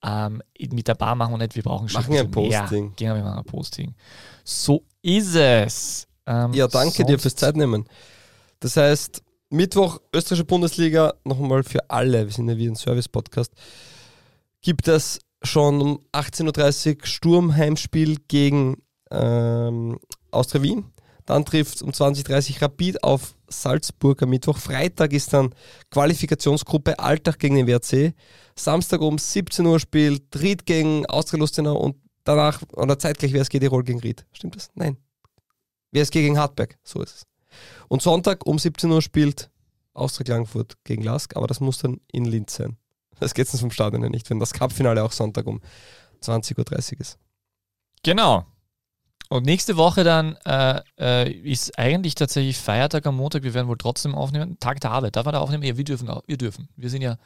ähm, 0.03 0.41
mit 0.71 0.87
der 0.89 0.95
Bar 0.95 1.15
machen 1.15 1.33
wir 1.33 1.37
nicht, 1.37 1.55
wir 1.55 1.63
brauchen 1.63 1.87
schon 1.87 2.01
machen 2.01 2.17
ein 2.17 2.31
Posting. 2.31 2.85
Mehr. 2.85 2.93
Genau, 2.97 3.15
wir 3.15 3.23
machen 3.23 3.39
ein 3.39 3.45
Posting. 3.45 3.95
So 4.43 4.83
ist 5.01 5.35
es. 5.35 6.07
Ähm, 6.27 6.53
ja, 6.53 6.67
danke 6.67 7.05
dir 7.05 7.19
fürs 7.19 7.35
Zeitnehmen. 7.35 7.85
Das 8.59 8.77
heißt, 8.77 9.21
Mittwoch, 9.49 9.99
österreichische 10.13 10.45
Bundesliga, 10.45 11.13
nochmal 11.23 11.63
für 11.63 11.89
alle, 11.89 12.25
wir 12.25 12.33
sind 12.33 12.49
ja 12.49 12.57
wie 12.57 12.67
ein 12.67 12.75
Service-Podcast, 12.75 13.51
gibt 14.61 14.87
es 14.87 15.19
schon 15.43 15.81
um 15.81 15.99
18.30 16.13 16.97
Uhr 16.97 17.05
Sturmheimspiel 17.05 18.17
gegen 18.27 18.81
ähm, 19.11 19.99
Austria 20.31 20.63
Wien. 20.63 20.85
Dann 21.25 21.45
trifft 21.45 21.75
es 21.75 21.81
um 21.81 21.89
20.30 21.89 22.55
Uhr 22.55 22.61
Rapid 22.63 23.03
auf 23.03 23.35
Salzburg 23.47 24.21
am 24.21 24.29
Mittwoch. 24.29 24.57
Freitag 24.57 25.13
ist 25.13 25.33
dann 25.33 25.53
Qualifikationsgruppe 25.89 26.99
Alltag 26.99 27.39
gegen 27.39 27.55
den 27.55 27.67
WRC. 27.67 28.13
Samstag 28.55 29.01
um 29.01 29.17
17 29.17 29.65
Uhr 29.65 29.79
spielt 29.79 30.23
Ried 30.39 30.65
gegen 30.65 31.05
Austria 31.07 31.39
Lustenau 31.39 31.77
und 31.77 31.97
danach 32.23 32.61
oder 32.73 32.99
zeitgleich 32.99 33.33
wäre 33.33 33.41
es 33.41 33.49
GD 33.49 33.67
Roll 33.67 33.83
gegen 33.83 33.99
Ried. 33.99 34.25
Stimmt 34.33 34.55
das? 34.55 34.69
Nein. 34.75 34.97
WSG 35.91 36.21
gegen 36.21 36.37
Hartberg, 36.37 36.77
so 36.83 37.01
ist 37.01 37.15
es. 37.15 37.23
Und 37.87 38.01
Sonntag 38.01 38.45
um 38.45 38.59
17 38.59 38.91
Uhr 38.91 39.01
spielt 39.01 39.49
Austria 39.93 40.25
Klagenfurt 40.25 40.75
gegen 40.83 41.03
Lask, 41.03 41.35
aber 41.35 41.47
das 41.47 41.61
muss 41.61 41.77
dann 41.77 42.01
in 42.11 42.25
Linz 42.25 42.55
sein. 42.55 42.77
Das 43.19 43.33
geht 43.33 43.49
uns 43.51 43.61
vom 43.61 43.71
Stadion 43.71 44.03
ja 44.03 44.09
nicht, 44.09 44.29
wenn 44.29 44.39
das 44.39 44.53
Cupfinale 44.53 45.03
auch 45.03 45.13
Sonntag 45.13 45.47
um 45.47 45.61
20.30 46.21 46.93
Uhr 46.93 46.99
ist. 46.99 47.17
Genau. 48.03 48.45
Und 49.29 49.45
nächste 49.45 49.75
Woche 49.75 50.03
dann 50.03 50.35
äh, 50.45 50.81
äh, 50.99 51.31
ist 51.31 51.79
eigentlich 51.79 52.13
tatsächlich 52.15 52.57
Feiertag 52.57 53.05
am 53.07 53.17
Montag. 53.17 53.43
Wir 53.43 53.53
werden 53.53 53.67
wohl 53.67 53.77
trotzdem 53.77 54.13
aufnehmen. 54.13 54.59
Tag 54.59 54.79
der 54.81 54.91
Arbeit. 54.91 55.15
Darf 55.15 55.25
man 55.25 55.33
da 55.33 55.39
aufnehmen? 55.39 55.63
Ja, 55.63 55.77
wir 55.77 55.83
dürfen 55.83 56.09
auch. 56.09 56.21
Wir 56.27 56.37
dürfen. 56.37 56.69
Wir 56.75 56.89
sind 56.89 57.01
ja, 57.01 57.17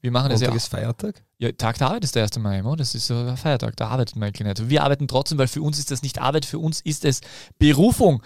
wir 0.00 0.10
machen 0.12 0.30
das 0.30 0.40
Montag 0.40 0.54
ja. 0.54 0.56
ist 0.56 0.68
Feiertag? 0.68 1.22
Ja, 1.38 1.50
Tag 1.52 1.78
der 1.78 1.88
Arbeit 1.88 2.04
ist 2.04 2.14
der 2.14 2.22
1. 2.22 2.38
Mai? 2.38 2.62
Das 2.76 2.94
ist 2.94 3.06
so 3.06 3.14
ein 3.14 3.36
Feiertag. 3.36 3.76
Da 3.76 3.88
arbeitet 3.88 4.16
Michael 4.16 4.46
nicht. 4.46 4.68
Wir 4.68 4.84
arbeiten 4.84 5.08
trotzdem, 5.08 5.38
weil 5.38 5.48
für 5.48 5.62
uns 5.62 5.78
ist 5.78 5.90
das 5.90 6.02
nicht 6.02 6.20
Arbeit, 6.20 6.44
für 6.44 6.58
uns 6.58 6.80
ist 6.80 7.04
es 7.04 7.20
Berufung. 7.58 8.22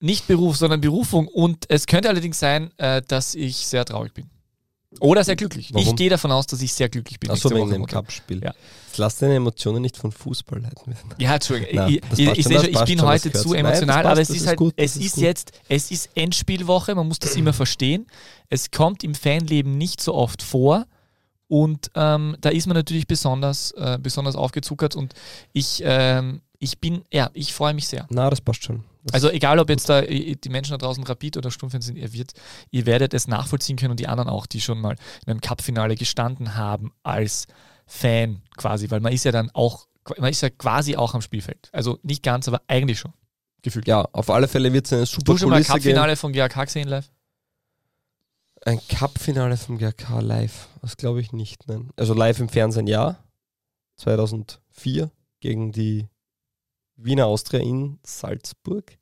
Nicht 0.00 0.28
Beruf, 0.28 0.56
sondern 0.56 0.80
Berufung. 0.80 1.26
Und 1.26 1.64
es 1.68 1.86
könnte 1.86 2.08
allerdings 2.08 2.38
sein, 2.38 2.70
äh, 2.78 3.02
dass 3.02 3.34
ich 3.34 3.66
sehr 3.66 3.84
traurig 3.84 4.14
bin. 4.14 4.30
Oder 5.00 5.22
sehr 5.22 5.36
glücklich. 5.36 5.72
Warum? 5.74 5.86
Ich 5.86 5.96
gehe 5.96 6.08
davon 6.08 6.32
aus, 6.32 6.46
dass 6.46 6.62
ich 6.62 6.72
sehr 6.72 6.88
glücklich 6.88 7.20
bin. 7.20 7.30
Achso, 7.30 7.50
wegen 7.50 7.70
dem 7.70 7.86
Cup-Spiel. 7.86 8.42
Ja. 8.42 8.54
Lass 8.96 9.18
deine 9.18 9.34
Emotionen 9.36 9.82
nicht 9.82 9.96
von 9.96 10.10
Fußball 10.10 10.60
leiten. 10.60 10.96
Ja, 11.18 11.34
Entschuldigung. 11.34 11.74
Nein, 11.76 12.00
ich, 12.12 12.18
ich, 12.18 12.38
ich, 12.38 12.44
schon, 12.44 12.64
ich 12.64 12.84
bin 12.84 13.02
heute 13.02 13.30
zu 13.32 13.52
emotional, 13.52 14.02
Nein, 14.02 14.06
aber 14.06 14.20
es 14.20 14.30
ist, 14.30 14.46
halt, 14.46 14.56
gut, 14.58 14.72
es 14.76 14.96
ist, 14.96 15.04
ist 15.04 15.16
jetzt, 15.18 15.52
es 15.68 15.90
ist 15.90 16.10
Endspielwoche, 16.14 16.94
man 16.94 17.06
muss 17.06 17.18
das 17.18 17.36
immer 17.36 17.52
verstehen. 17.52 18.06
Es 18.48 18.70
kommt 18.70 19.04
im 19.04 19.14
Fanleben 19.14 19.76
nicht 19.76 20.00
so 20.00 20.14
oft 20.14 20.42
vor. 20.42 20.86
Und 21.48 21.90
ähm, 21.94 22.36
da 22.40 22.50
ist 22.50 22.66
man 22.66 22.76
natürlich 22.76 23.06
besonders, 23.06 23.72
äh, 23.72 23.98
besonders 24.00 24.36
aufgezuckert 24.36 24.96
und 24.96 25.14
ich, 25.52 25.82
ähm, 25.84 26.42
ich 26.58 26.78
bin, 26.78 27.02
ja, 27.10 27.30
ich 27.32 27.54
freue 27.54 27.72
mich 27.72 27.88
sehr. 27.88 28.06
Na, 28.10 28.28
das 28.28 28.40
passt 28.40 28.64
schon. 28.64 28.84
Also 29.12 29.30
egal, 29.30 29.58
ob 29.58 29.70
jetzt 29.70 29.88
da 29.88 30.02
die 30.02 30.38
Menschen 30.48 30.72
da 30.72 30.78
draußen 30.78 31.04
Rapid 31.04 31.36
oder 31.36 31.50
Stumpfen 31.50 31.80
sind, 31.80 31.96
ihr, 31.96 32.12
wird, 32.12 32.32
ihr 32.70 32.86
werdet 32.86 33.14
es 33.14 33.28
nachvollziehen 33.28 33.76
können 33.76 33.92
und 33.92 34.00
die 34.00 34.08
anderen 34.08 34.28
auch, 34.28 34.46
die 34.46 34.60
schon 34.60 34.80
mal 34.80 34.96
in 35.24 35.30
einem 35.30 35.40
Cup-Finale 35.40 35.94
gestanden 35.94 36.56
haben 36.56 36.92
als 37.02 37.46
Fan 37.86 38.42
quasi, 38.56 38.90
weil 38.90 39.00
man 39.00 39.12
ist 39.12 39.24
ja 39.24 39.32
dann 39.32 39.50
auch, 39.54 39.86
man 40.18 40.30
ist 40.30 40.42
ja 40.42 40.50
quasi 40.50 40.96
auch 40.96 41.14
am 41.14 41.22
Spielfeld. 41.22 41.70
Also 41.72 41.98
nicht 42.02 42.22
ganz, 42.22 42.48
aber 42.48 42.62
eigentlich 42.68 42.98
schon. 42.98 43.12
Gefühlt. 43.62 43.88
Ja, 43.88 44.02
auf 44.12 44.30
alle 44.30 44.46
Fälle 44.46 44.72
wird 44.72 44.86
es 44.86 44.92
eine 44.92 45.06
super 45.06 45.32
Du 45.32 45.38
schon 45.38 45.50
mal 45.50 45.62
Cup-Finale 45.62 46.16
von 46.16 46.32
GAK 46.32 46.66
gesehen 46.66 46.88
live? 46.88 47.10
Ein 48.64 48.80
Cup-Finale 48.88 49.56
vom 49.56 49.78
GAK 49.78 50.20
live? 50.20 50.68
Das 50.82 50.96
glaube 50.96 51.20
ich 51.20 51.32
nicht, 51.32 51.66
nein. 51.66 51.90
Also 51.96 52.14
live 52.14 52.38
im 52.40 52.48
Fernsehen 52.48 52.86
ja. 52.86 53.18
2004 53.96 55.10
gegen 55.40 55.72
die 55.72 56.06
Wiener 56.98 57.26
Austria 57.26 57.60
in 57.60 57.98
Salzburg. 58.02 58.98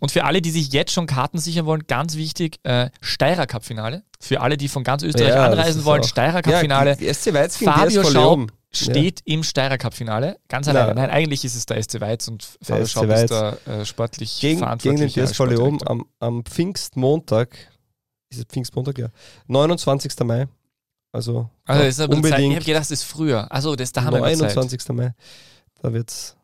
Und 0.00 0.10
für 0.10 0.24
alle, 0.24 0.42
die 0.42 0.50
sich 0.50 0.72
jetzt 0.72 0.90
schon 0.90 1.06
Karten 1.06 1.38
sichern 1.38 1.64
wollen, 1.64 1.86
ganz 1.86 2.16
wichtig, 2.16 2.58
äh, 2.64 2.90
Steirer 3.00 3.46
Cup 3.46 3.64
Finale. 3.64 4.02
Für 4.18 4.40
alle, 4.40 4.56
die 4.56 4.66
von 4.66 4.82
ganz 4.82 5.04
Österreich 5.04 5.28
ja, 5.28 5.46
anreisen 5.46 5.84
wollen, 5.84 6.02
Steirer 6.02 6.42
Cup 6.42 6.58
Finale. 6.58 6.96
Ja, 6.98 7.14
SC 7.14 7.32
Weiz 7.32 7.56
Fabio 7.56 8.02
Schaub 8.02 8.50
steht 8.72 9.20
ja. 9.20 9.34
im 9.34 9.44
Steirer 9.44 9.78
Cup 9.78 9.94
Finale. 9.94 10.40
Ganz 10.48 10.66
alleine. 10.66 10.94
Nein, 10.96 11.10
eigentlich 11.10 11.44
ist 11.44 11.54
es 11.54 11.66
der 11.66 11.80
SC 11.80 12.00
Weiz 12.00 12.26
und 12.26 12.42
Fabio 12.62 12.86
Schaub 12.86 13.08
ist 13.10 13.30
da 13.30 13.56
äh, 13.66 13.84
sportlich 13.84 14.40
gegen, 14.40 14.58
verantwortlich. 14.58 15.14
Gegen 15.14 15.26
den 15.26 15.32
TSV 15.32 15.44
Leoben 15.44 15.78
am, 15.86 16.04
am 16.18 16.44
Pfingstmontag, 16.44 17.50
ist 18.28 18.38
es 18.38 18.44
Pfingstmontag, 18.46 18.98
ja, 18.98 19.08
29. 19.46 20.18
Mai. 20.24 20.48
Also, 21.12 21.48
also 21.64 21.84
ist 21.84 22.00
unbedingt. 22.00 22.28
Zeit. 22.28 22.40
Ich 22.40 22.54
habe 22.56 22.64
gedacht, 22.64 22.80
das 22.80 22.90
ist 22.90 23.04
früher. 23.04 23.46
Also 23.52 23.76
das 23.76 23.92
da 23.92 24.02
haben 24.02 24.18
29. 24.18 24.88
Mai. 24.88 25.14
Da 25.80 25.92
wird's 25.92 26.36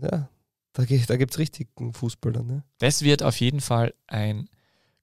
ja, 0.00 0.28
da, 0.72 0.84
da 0.84 1.16
gibt 1.16 1.32
es 1.32 1.38
richtigen 1.38 1.92
Fußball 1.92 2.32
dann. 2.32 2.46
Ne? 2.46 2.64
Das 2.78 3.02
wird 3.02 3.22
auf 3.22 3.40
jeden 3.40 3.60
Fall 3.60 3.94
ein 4.06 4.48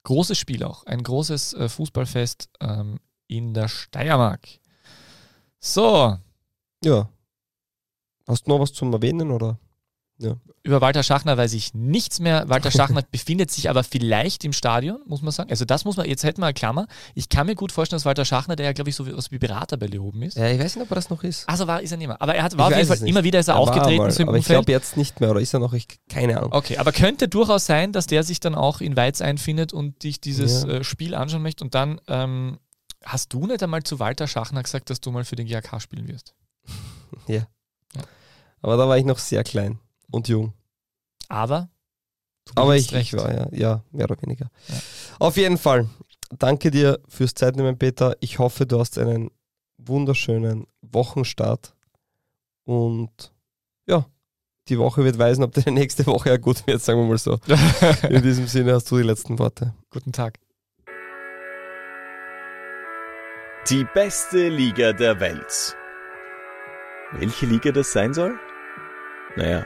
großes 0.03 0.37
Spiel 0.37 0.63
auch, 0.63 0.85
ein 0.85 1.03
großes 1.03 1.53
äh, 1.53 1.69
Fußballfest 1.69 2.49
ähm, 2.59 2.99
in 3.27 3.53
der 3.53 3.67
Steiermark. 3.67 4.47
So. 5.59 6.17
Ja. 6.83 7.09
Hast 8.27 8.45
du 8.45 8.51
noch 8.51 8.59
was 8.59 8.73
zum 8.73 8.93
Erwähnen 8.93 9.31
oder? 9.31 9.57
Ja. 10.19 10.35
Über 10.61 10.79
Walter 10.79 11.03
Schachner 11.03 11.37
weiß 11.37 11.53
ich 11.53 11.73
nichts 11.73 12.19
mehr. 12.19 12.47
Walter 12.47 12.71
Schachner 12.71 13.01
befindet 13.11 13.51
sich 13.51 13.69
aber 13.69 13.83
vielleicht 13.83 14.45
im 14.45 14.53
Stadion, 14.53 14.99
muss 15.05 15.21
man 15.21 15.31
sagen. 15.31 15.49
Also 15.49 15.65
das 15.65 15.85
muss 15.85 15.97
man, 15.97 16.07
jetzt 16.07 16.23
hätten 16.23 16.41
wir 16.41 16.45
eine 16.45 16.53
Klammer. 16.53 16.87
Ich 17.15 17.29
kann 17.29 17.47
mir 17.47 17.55
gut 17.55 17.71
vorstellen, 17.71 17.97
dass 17.97 18.05
Walter 18.05 18.23
Schachner, 18.23 18.55
der 18.55 18.67
ja 18.67 18.73
glaube 18.73 18.89
ich 18.89 18.95
so 18.95 19.05
wie, 19.05 19.37
Berater 19.37 19.77
bei 19.77 19.87
Leoben 19.87 20.21
ist. 20.21 20.37
Ja, 20.37 20.47
ich 20.49 20.59
weiß 20.59 20.75
nicht, 20.75 20.83
ob 20.83 20.91
er 20.91 20.95
das 20.95 21.09
noch 21.09 21.23
ist. 21.23 21.49
Also 21.49 21.67
war, 21.67 21.81
ist 21.81 21.91
er 21.91 21.97
nicht 21.97 22.07
mehr. 22.07 22.21
Aber 22.21 22.35
er 22.35 22.43
hat, 22.43 22.57
war 22.57 22.67
auf 22.67 22.75
jeden 22.75 22.87
Fall, 22.87 23.07
immer 23.07 23.23
wieder 23.23 23.39
ist 23.39 23.47
er, 23.47 23.55
er 23.55 23.59
aufgetreten. 23.59 23.97
Mal, 23.97 24.27
aber 24.27 24.37
ich 24.37 24.45
glaube 24.45 24.71
jetzt 24.71 24.97
nicht 24.97 25.19
mehr 25.19 25.31
oder 25.31 25.41
ist 25.41 25.53
er 25.53 25.59
noch, 25.59 25.73
ich, 25.73 25.87
keine 26.09 26.37
Ahnung. 26.37 26.53
Okay, 26.53 26.77
aber 26.77 26.91
könnte 26.91 27.27
durchaus 27.27 27.65
sein, 27.65 27.91
dass 27.91 28.07
der 28.07 28.23
sich 28.23 28.39
dann 28.39 28.55
auch 28.55 28.81
in 28.81 28.95
Weiz 28.95 29.21
einfindet 29.21 29.73
und 29.73 30.03
dich 30.03 30.21
dieses 30.21 30.63
ja. 30.63 30.69
äh, 30.69 30.83
Spiel 30.83 31.15
anschauen 31.15 31.41
möchte 31.41 31.63
und 31.63 31.75
dann 31.75 31.99
ähm, 32.07 32.59
hast 33.03 33.33
du 33.33 33.47
nicht 33.47 33.63
einmal 33.63 33.83
zu 33.83 33.99
Walter 33.99 34.27
Schachner 34.27 34.63
gesagt, 34.63 34.89
dass 34.89 35.01
du 35.01 35.11
mal 35.11 35.25
für 35.25 35.35
den 35.35 35.47
GAK 35.47 35.81
spielen 35.81 36.07
wirst? 36.07 36.35
ja. 37.27 37.35
ja. 37.95 38.03
Aber 38.61 38.77
da 38.77 38.87
war 38.87 38.97
ich 38.97 39.03
noch 39.03 39.17
sehr 39.17 39.43
klein 39.43 39.79
und 40.13 40.27
jung. 40.27 40.53
Aber 41.27 41.69
aber 42.55 42.75
ich, 42.75 42.91
ich, 42.93 43.13
war 43.13 43.33
ja, 43.33 43.47
ja, 43.51 43.83
mehr 43.91 44.05
oder 44.05 44.21
weniger. 44.21 44.49
Ja. 44.67 44.75
Auf 45.19 45.37
jeden 45.37 45.57
Fall, 45.57 45.87
danke 46.37 46.71
dir 46.71 46.99
fürs 47.07 47.33
Zeitnehmen, 47.33 47.77
Peter. 47.77 48.15
Ich 48.19 48.39
hoffe, 48.39 48.65
du 48.65 48.79
hast 48.79 48.97
einen 48.97 49.31
wunderschönen 49.77 50.67
Wochenstart 50.81 51.73
und 52.65 53.33
ja, 53.87 54.05
die 54.69 54.77
Woche 54.77 55.03
wird 55.03 55.17
weisen, 55.17 55.43
ob 55.43 55.53
deine 55.53 55.71
nächste 55.71 56.05
Woche 56.05 56.29
ja 56.29 56.37
gut 56.37 56.65
wird, 56.67 56.81
sagen 56.81 56.99
wir 56.99 57.07
mal 57.07 57.17
so. 57.17 57.39
In 58.09 58.21
diesem 58.21 58.47
Sinne 58.47 58.73
hast 58.73 58.89
du 58.91 58.97
die 58.97 59.03
letzten 59.03 59.39
Worte. 59.39 59.73
Guten 59.89 60.11
Tag. 60.11 60.39
Die 63.69 63.85
beste 63.93 64.49
Liga 64.49 64.91
der 64.91 65.19
Welt. 65.21 65.77
Welche 67.13 67.45
Liga 67.45 67.71
das 67.71 67.93
sein 67.93 68.13
soll? 68.13 68.37
Naja, 69.37 69.65